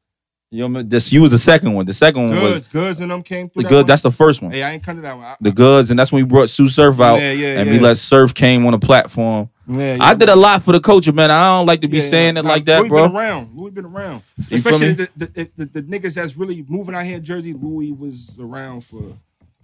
You 0.50 0.62
remember 0.62 0.88
this 0.88 1.12
you 1.12 1.22
was 1.22 1.32
the 1.32 1.38
second 1.38 1.72
one. 1.74 1.86
The 1.86 1.92
second 1.92 2.28
one 2.30 2.40
was 2.40 2.60
Goods, 2.60 2.68
goods, 2.68 3.00
and 3.00 3.10
them 3.10 3.22
came 3.22 3.48
through. 3.48 3.64
the 3.64 3.68
that 3.68 3.68
good 3.68 3.76
one? 3.78 3.86
that's 3.86 4.02
the 4.02 4.12
first 4.12 4.40
one. 4.42 4.52
Hey, 4.52 4.62
I 4.62 4.72
ain't 4.72 4.82
come 4.82 4.94
to 4.96 5.02
that 5.02 5.16
one. 5.16 5.24
I, 5.26 5.36
The 5.40 5.50
goods, 5.50 5.90
and 5.90 5.98
that's 5.98 6.12
when 6.12 6.22
we 6.22 6.28
brought 6.28 6.48
Tsu 6.48 6.68
Surf 6.68 7.00
out 7.00 7.16
yeah, 7.20 7.32
yeah, 7.32 7.58
and 7.58 7.66
yeah. 7.68 7.72
we 7.74 7.80
let 7.80 7.96
Surf 7.96 8.32
came 8.32 8.64
on 8.64 8.72
the 8.72 8.78
platform. 8.78 9.50
Yeah, 9.68 9.96
I 10.00 10.14
did 10.14 10.28
a 10.28 10.36
lot 10.36 10.62
for 10.62 10.70
the 10.70 10.78
culture, 10.80 11.12
man. 11.12 11.32
I 11.32 11.58
don't 11.58 11.66
like 11.66 11.80
to 11.80 11.88
be 11.88 11.98
saying 11.98 12.36
it 12.36 12.44
like 12.44 12.64
that, 12.66 12.78
Louis 12.82 12.88
bro. 12.88 13.08
Been 13.08 13.16
around. 13.16 13.56
Louis 13.56 13.70
been 13.72 13.84
around. 13.86 14.22
You 14.48 14.56
Especially 14.58 14.92
the 14.92 15.08
the, 15.16 15.26
the, 15.26 15.50
the 15.56 15.80
the 15.80 15.82
niggas 15.82 16.14
that's 16.14 16.36
really 16.36 16.64
moving 16.68 16.94
out 16.94 17.04
here 17.04 17.16
in 17.16 17.24
Jersey. 17.24 17.52
Louis 17.52 17.90
was 17.90 18.38
around 18.40 18.84
for 18.84 19.02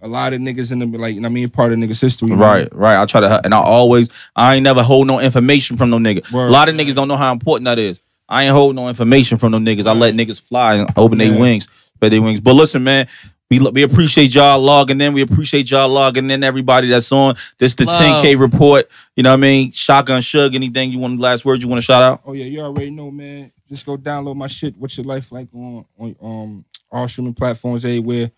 a 0.03 0.07
lot 0.07 0.33
of 0.33 0.41
niggas 0.41 0.71
in 0.71 0.79
the 0.79 0.85
like. 0.97 1.15
you 1.15 1.21
know 1.21 1.27
what 1.27 1.31
I 1.31 1.33
mean, 1.33 1.49
part 1.49 1.71
of 1.71 1.79
niggas' 1.79 2.01
history. 2.01 2.29
you 2.29 2.35
know? 2.35 2.41
Right, 2.41 2.67
right. 2.73 3.01
I 3.01 3.05
try 3.05 3.21
to, 3.21 3.41
and 3.43 3.53
I 3.53 3.57
always, 3.57 4.09
I 4.35 4.55
ain't 4.55 4.63
never 4.63 4.83
hold 4.83 5.07
no 5.07 5.19
information 5.19 5.77
from 5.77 5.89
no 5.89 5.97
nigga. 5.97 6.29
Word. 6.31 6.47
a 6.47 6.51
lot 6.51 6.69
of 6.69 6.75
niggas 6.75 6.93
don't 6.93 7.07
know 7.07 7.15
how 7.15 7.31
important 7.31 7.65
that 7.65 7.79
is. 7.79 7.99
I 8.27 8.43
ain't 8.43 8.53
hold 8.53 8.75
no 8.75 8.89
information 8.89 9.37
from 9.37 9.51
no 9.51 9.59
niggas. 9.59 9.87
I 9.87 9.93
let 9.93 10.13
niggas 10.13 10.41
fly 10.41 10.75
and 10.75 10.89
open 10.97 11.17
their 11.17 11.37
wings, 11.37 11.67
spread 11.95 12.11
their 12.11 12.21
wings. 12.21 12.41
But 12.41 12.53
listen, 12.53 12.83
man, 12.83 13.07
we 13.49 13.59
we 13.59 13.83
appreciate 13.83 14.33
y'all 14.33 14.59
logging 14.59 14.99
in. 14.99 15.13
We 15.13 15.21
appreciate 15.21 15.69
y'all 15.71 15.89
logging 15.89 16.29
in. 16.29 16.43
Everybody 16.43 16.87
that's 16.87 17.11
on 17.11 17.35
this 17.57 17.75
the 17.75 17.85
Love. 17.85 18.23
10K 18.23 18.39
report. 18.39 18.89
You 19.15 19.23
know 19.23 19.31
what 19.31 19.37
I 19.37 19.41
mean? 19.41 19.71
Shotgun 19.71 20.21
Suge. 20.21 20.55
Anything 20.55 20.91
you 20.91 20.99
want? 20.99 21.19
Last 21.19 21.45
words 21.45 21.63
you 21.63 21.69
want 21.69 21.81
to 21.81 21.85
shout 21.85 22.01
out? 22.01 22.21
Oh 22.25 22.33
yeah, 22.33 22.45
you 22.45 22.61
already 22.61 22.89
know, 22.89 23.11
man. 23.11 23.51
Just 23.69 23.85
go 23.85 23.97
download 23.97 24.35
my 24.35 24.47
shit. 24.47 24.75
What's 24.77 24.97
your 24.97 25.05
life 25.05 25.31
like 25.31 25.47
on 25.53 25.85
on 25.97 26.15
um 26.21 26.65
all 26.93 27.07
streaming 27.07 27.33
platforms 27.33 27.83
everywhere. 27.83 28.31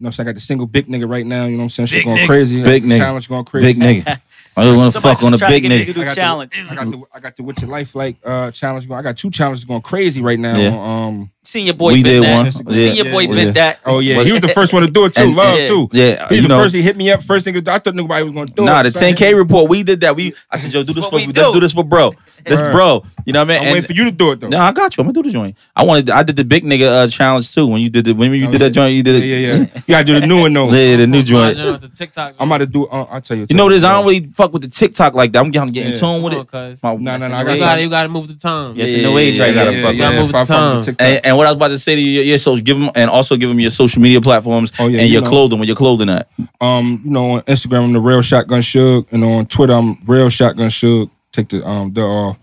You 0.00 0.04
know 0.04 0.06
what 0.06 0.08
I'm 0.08 0.12
saying? 0.12 0.28
I 0.28 0.30
got 0.30 0.34
the 0.36 0.40
single 0.40 0.66
big 0.66 0.86
nigga 0.86 1.06
right 1.06 1.26
now. 1.26 1.44
You 1.44 1.50
know 1.50 1.56
what 1.58 1.62
I'm 1.64 1.68
saying? 1.68 1.86
Shit 1.88 1.98
Big 1.98 2.04
going 2.06 2.16
nigga. 2.16 2.26
crazy. 2.26 2.62
Big 2.62 2.84
nigga. 2.84 2.96
Challenge 2.96 3.28
going 3.28 3.44
crazy. 3.44 3.66
Big 3.66 3.76
nigga. 3.76 4.06
I 4.56 4.64
just 4.64 4.76
want 4.76 4.92
to 4.92 4.98
Somebody 4.98 5.14
fuck 5.14 5.24
on 5.24 5.34
a 5.34 5.36
trying 5.36 5.50
to 5.50 5.60
big 5.60 5.62
get 5.70 5.88
nigga. 5.88 5.94
Do 5.94 6.00
I 6.00 6.04
got 6.06 6.14
challenge. 6.14 6.56
The, 6.56 6.62
I 6.70 6.74
got 6.74 6.90
the 6.90 7.02
I 7.12 7.20
got 7.20 7.36
the 7.36 7.42
what's 7.42 7.60
your 7.60 7.70
life 7.70 7.94
like 7.94 8.16
uh 8.24 8.50
challenge 8.50 8.88
going. 8.88 8.98
I 8.98 9.02
got 9.02 9.18
two 9.18 9.30
challenges 9.30 9.66
going 9.66 9.82
crazy 9.82 10.22
right 10.22 10.38
now. 10.38 10.58
Yeah. 10.58 10.70
on, 10.70 11.08
um 11.08 11.30
Seen 11.50 11.66
your 11.66 11.74
boy 11.74 11.92
We 11.92 12.02
did 12.04 12.22
that. 12.22 12.36
one. 12.36 12.52
Seen 12.72 12.86
Yeah. 12.96 13.02
your 13.02 13.12
boy 13.12 13.20
Yeah. 13.22 13.28
bit 13.30 13.46
Yeah. 13.46 13.52
that. 13.60 13.80
oh 13.86 13.98
yeah, 13.98 14.22
he 14.22 14.30
was 14.32 14.40
the 14.40 14.48
first 14.58 14.72
one 14.72 14.82
to 14.82 14.90
do 14.90 15.04
it 15.06 15.14
too. 15.14 15.22
And- 15.22 15.36
Love 15.36 15.58
yeah. 15.58 15.66
too. 15.66 15.88
Yeah, 15.92 16.28
He 16.28 16.36
you 16.36 16.42
was 16.42 16.48
the 16.48 16.56
know. 16.56 16.62
first. 16.62 16.74
He 16.76 16.82
hit 16.82 16.96
me 16.96 17.10
up 17.10 17.22
first 17.22 17.44
thing. 17.44 17.56
I 17.56 17.78
thought 17.80 17.94
nobody 17.96 18.22
was 18.22 18.32
gonna 18.32 18.46
do 18.46 18.64
Nah, 18.64 18.70
it. 18.72 18.74
Nah, 18.74 18.82
the 18.84 18.90
10K 18.90 19.34
report. 19.36 19.68
We 19.68 19.82
did 19.82 20.00
that. 20.02 20.14
We 20.14 20.32
I 20.50 20.56
said, 20.56 20.72
yo, 20.72 20.82
do 20.84 20.92
this 20.92 21.06
for 21.06 21.16
we 21.16 21.26
let's 21.26 21.38
do. 21.38 21.52
do 21.54 21.60
this 21.60 21.72
for 21.72 21.82
bro. 21.84 22.14
This 22.44 22.60
bro. 22.62 23.04
You 23.26 23.32
know 23.34 23.40
what 23.40 23.50
I 23.50 23.52
mean? 23.52 23.56
I'm 23.58 23.62
And- 23.64 23.72
waiting 23.74 23.86
for 23.86 23.92
you 23.92 24.04
to 24.04 24.10
do 24.12 24.30
it 24.32 24.40
though. 24.40 24.48
No, 24.48 24.58
I 24.58 24.72
got 24.72 24.96
you. 24.96 25.02
I'm 25.02 25.08
gonna 25.08 25.22
do 25.22 25.28
the 25.28 25.32
joint. 25.32 25.56
I 25.76 25.82
wanted. 25.84 26.08
I 26.10 26.22
did 26.22 26.36
the 26.36 26.44
big 26.44 26.64
nigga 26.64 26.86
uh, 27.04 27.08
challenge 27.08 27.52
too. 27.52 27.66
When 27.66 27.80
you 27.82 27.90
did 27.90 28.04
the 28.06 28.12
when 28.14 28.32
you 28.32 28.46
Oh, 28.46 28.50
did 28.50 28.60
that 28.62 28.70
joint, 28.70 28.94
you 28.94 29.02
did 29.02 29.16
it. 29.22 29.26
yeah, 29.26 29.36
yeah. 29.36 29.56
You 29.74 29.80
gotta 29.88 30.04
do 30.04 30.20
the 30.20 30.26
new 30.26 30.40
one 30.42 30.52
though. 30.52 30.70
Yeah, 30.80 30.96
the 30.96 31.06
new 31.06 31.22
joint. 31.22 31.56
The 31.56 31.90
TikTok. 31.94 32.34
I'm 32.38 32.48
about 32.48 32.58
to 32.58 32.66
do. 32.66 32.86
Uh, 32.86 33.06
I'll 33.10 33.20
tell 33.20 33.36
you. 33.36 33.46
You 33.50 33.56
know 33.56 33.68
this? 33.68 33.82
I 33.84 33.92
don't 33.94 34.06
really 34.06 34.24
fuck 34.26 34.52
with 34.52 34.62
the 34.62 34.68
TikTok 34.68 35.14
like 35.14 35.32
that. 35.32 35.40
I'm 35.40 35.50
getting 35.50 35.72
getting 35.72 35.92
Yeah. 35.92 35.98
tune 36.00 36.22
with 36.22 36.32
it. 36.34 36.46
cuz. 36.50 36.82
My- 36.82 36.94
Nah, 36.94 37.16
nah, 37.18 37.28
nah, 37.28 37.40
You 37.40 37.44
got 37.46 37.58
gotta, 37.58 37.76
some- 37.76 37.84
you 37.84 37.90
gotta 37.90 38.08
move 38.08 38.28
the 38.28 38.34
time. 38.34 38.72
Yes, 38.76 38.90
Yeah, 38.92 38.98
in 38.98 39.02
the 39.04 39.10
way, 39.12 39.30
yeah, 39.30 39.36
Drake. 39.36 39.54
gotta 39.54 39.72
fuck 39.72 39.82
with 39.84 39.94
it. 39.94 39.96
yeah, 39.98 40.22
fuck- 40.22 40.30
fuck 40.32 40.48
Time. 40.48 40.76
with 40.76 40.86
TikTok. 40.86 41.06
And, 41.06 41.26
and 41.26 41.36
what 41.40 41.46
I 41.46 41.50
was 41.50 41.56
about 41.56 41.68
to 41.68 41.78
say 41.78 41.96
to 41.96 42.00
you, 42.00 42.20
yeah, 42.22 42.36
so 42.36 42.56
give 42.56 42.78
them 42.78 42.90
and 42.94 43.08
also 43.10 43.36
give 43.36 43.48
them 43.48 43.58
your 43.58 43.70
social 43.70 44.00
media 44.02 44.20
platforms 44.20 44.72
Oh, 44.78 44.86
yeah, 44.86 45.00
and 45.00 45.08
you 45.08 45.14
your 45.14 45.22
know. 45.22 45.28
clothing. 45.30 45.58
Where 45.58 45.66
your 45.66 45.76
clothing 45.76 46.08
at? 46.10 46.28
Um, 46.60 47.00
you 47.04 47.10
know, 47.10 47.32
on 47.32 47.40
Instagram 47.42 47.84
I'm 47.84 47.92
the 47.92 48.00
real 48.00 48.22
shotgun 48.22 48.60
suge, 48.60 49.10
and 49.12 49.24
on 49.24 49.46
Twitter 49.46 49.72
I'm 49.72 49.96
real 50.06 50.28
shotgun 50.28 50.68
suge. 50.68 51.10
Take 51.32 51.48
the 51.48 51.66
um 51.66 51.92
the 51.92 52.02
off. 52.02 52.38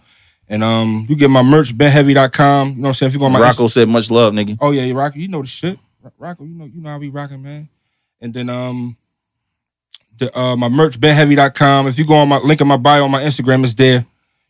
And 0.50 0.64
um, 0.64 1.06
you 1.10 1.16
get 1.18 1.30
my 1.30 1.42
merch, 1.44 1.78
benheavy.com. 1.78 2.70
You 2.70 2.76
know 2.76 2.82
what 2.82 2.88
I'm 2.88 2.94
saying? 2.94 3.08
If 3.10 3.14
you 3.16 3.20
go 3.20 3.26
on 3.26 3.34
my 3.34 3.40
Rocco 3.42 3.68
said 3.68 3.90
much 3.90 4.10
love, 4.10 4.34
nigga. 4.34 4.58
Oh 4.62 4.72
yeah, 4.72 4.84
yeah, 4.84 4.94
Rocco, 4.94 5.20
you 5.20 5.28
know 5.28 5.42
the 5.42 5.48
shit. 5.48 5.78
Rocco, 6.18 6.46
you 6.46 6.56
know, 6.56 6.66
you 6.66 6.82
know 6.82 6.90
how 6.90 6.98
we 6.98 7.10
rocking, 7.10 7.44
man. 7.44 7.68
And 8.22 8.34
then 8.34 8.50
um 8.50 8.96
the 10.18 10.36
uh 10.38 10.56
my 10.56 10.70
merch, 10.70 11.00
benheavy.com. 11.00 11.88
If 11.88 12.00
you 12.00 12.06
go 12.08 12.16
on 12.16 12.30
my 12.30 12.38
link 12.38 12.62
in 12.62 12.68
my 12.68 12.78
bio 12.78 13.04
on 13.04 13.12
my 13.12 13.22
Instagram, 13.24 13.64
it's 13.64 13.74
there. 13.76 14.00
You 14.00 14.00
know 14.00 14.06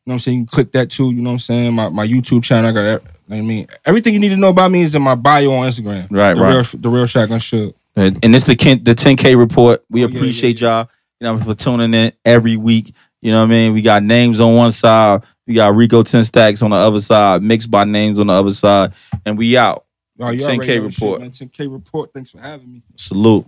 what 0.05 0.13
I'm 0.13 0.19
saying? 0.19 0.37
You 0.37 0.45
can 0.45 0.51
click 0.53 0.71
that 0.73 0.89
too, 0.91 1.11
you 1.11 1.21
know 1.21 1.31
what 1.31 1.33
I'm 1.33 1.39
saying? 1.39 1.73
My 1.75 1.89
my 1.89 2.05
YouTube 2.07 2.43
channel, 2.43 2.69
I 2.69 2.73
got 2.73 3.01
I 3.29 3.41
mean 3.41 3.67
everything 3.85 4.13
you 4.13 4.19
need 4.19 4.29
to 4.29 4.37
know 4.37 4.49
about 4.49 4.71
me 4.71 4.81
is 4.83 4.95
in 4.95 5.01
my 5.01 5.15
bio 5.15 5.51
on 5.53 5.67
Instagram. 5.67 6.07
Right, 6.09 6.33
the 6.33 6.41
right. 6.41 6.53
Real, 6.53 6.81
the 6.81 6.89
real 6.89 7.05
shotgun 7.05 7.39
shit. 7.39 7.75
And, 7.95 8.23
and 8.23 8.35
it's 8.35 8.45
the 8.45 8.55
the 8.55 8.93
10K 8.93 9.37
report. 9.37 9.83
We 9.89 10.03
Oh, 10.03 10.07
yeah, 10.07 10.15
appreciate 10.15 10.61
yeah, 10.61 10.79
y'all. 10.79 10.89
You 11.19 11.25
know 11.25 11.37
for 11.39 11.55
tuning 11.55 11.93
in 11.93 12.11
every 12.23 12.57
week. 12.57 12.93
You 13.21 13.31
know 13.31 13.39
what 13.39 13.47
I 13.47 13.49
mean? 13.49 13.73
We 13.73 13.81
got 13.81 14.03
names 14.03 14.39
on 14.39 14.55
one 14.55 14.71
side. 14.71 15.23
We 15.47 15.55
got 15.55 15.75
Rico 15.75 16.03
10 16.03 16.23
Stacks 16.23 16.61
on 16.61 16.69
the 16.69 16.75
other 16.75 16.99
side, 16.99 17.41
mixed 17.41 17.71
by 17.71 17.83
names 17.85 18.19
on 18.19 18.27
the 18.27 18.33
other 18.33 18.51
side. 18.51 18.93
And 19.25 19.37
we 19.37 19.57
out. 19.57 19.85
Oh, 20.19 20.25
10K 20.25 20.43
already 20.43 20.63
shit, 20.65 20.83
report. 20.83 21.21
10K 21.21 21.71
report. 21.71 22.13
Thanks 22.13 22.31
for 22.31 22.39
having 22.39 22.71
me. 22.71 22.83
Salute. 22.95 23.45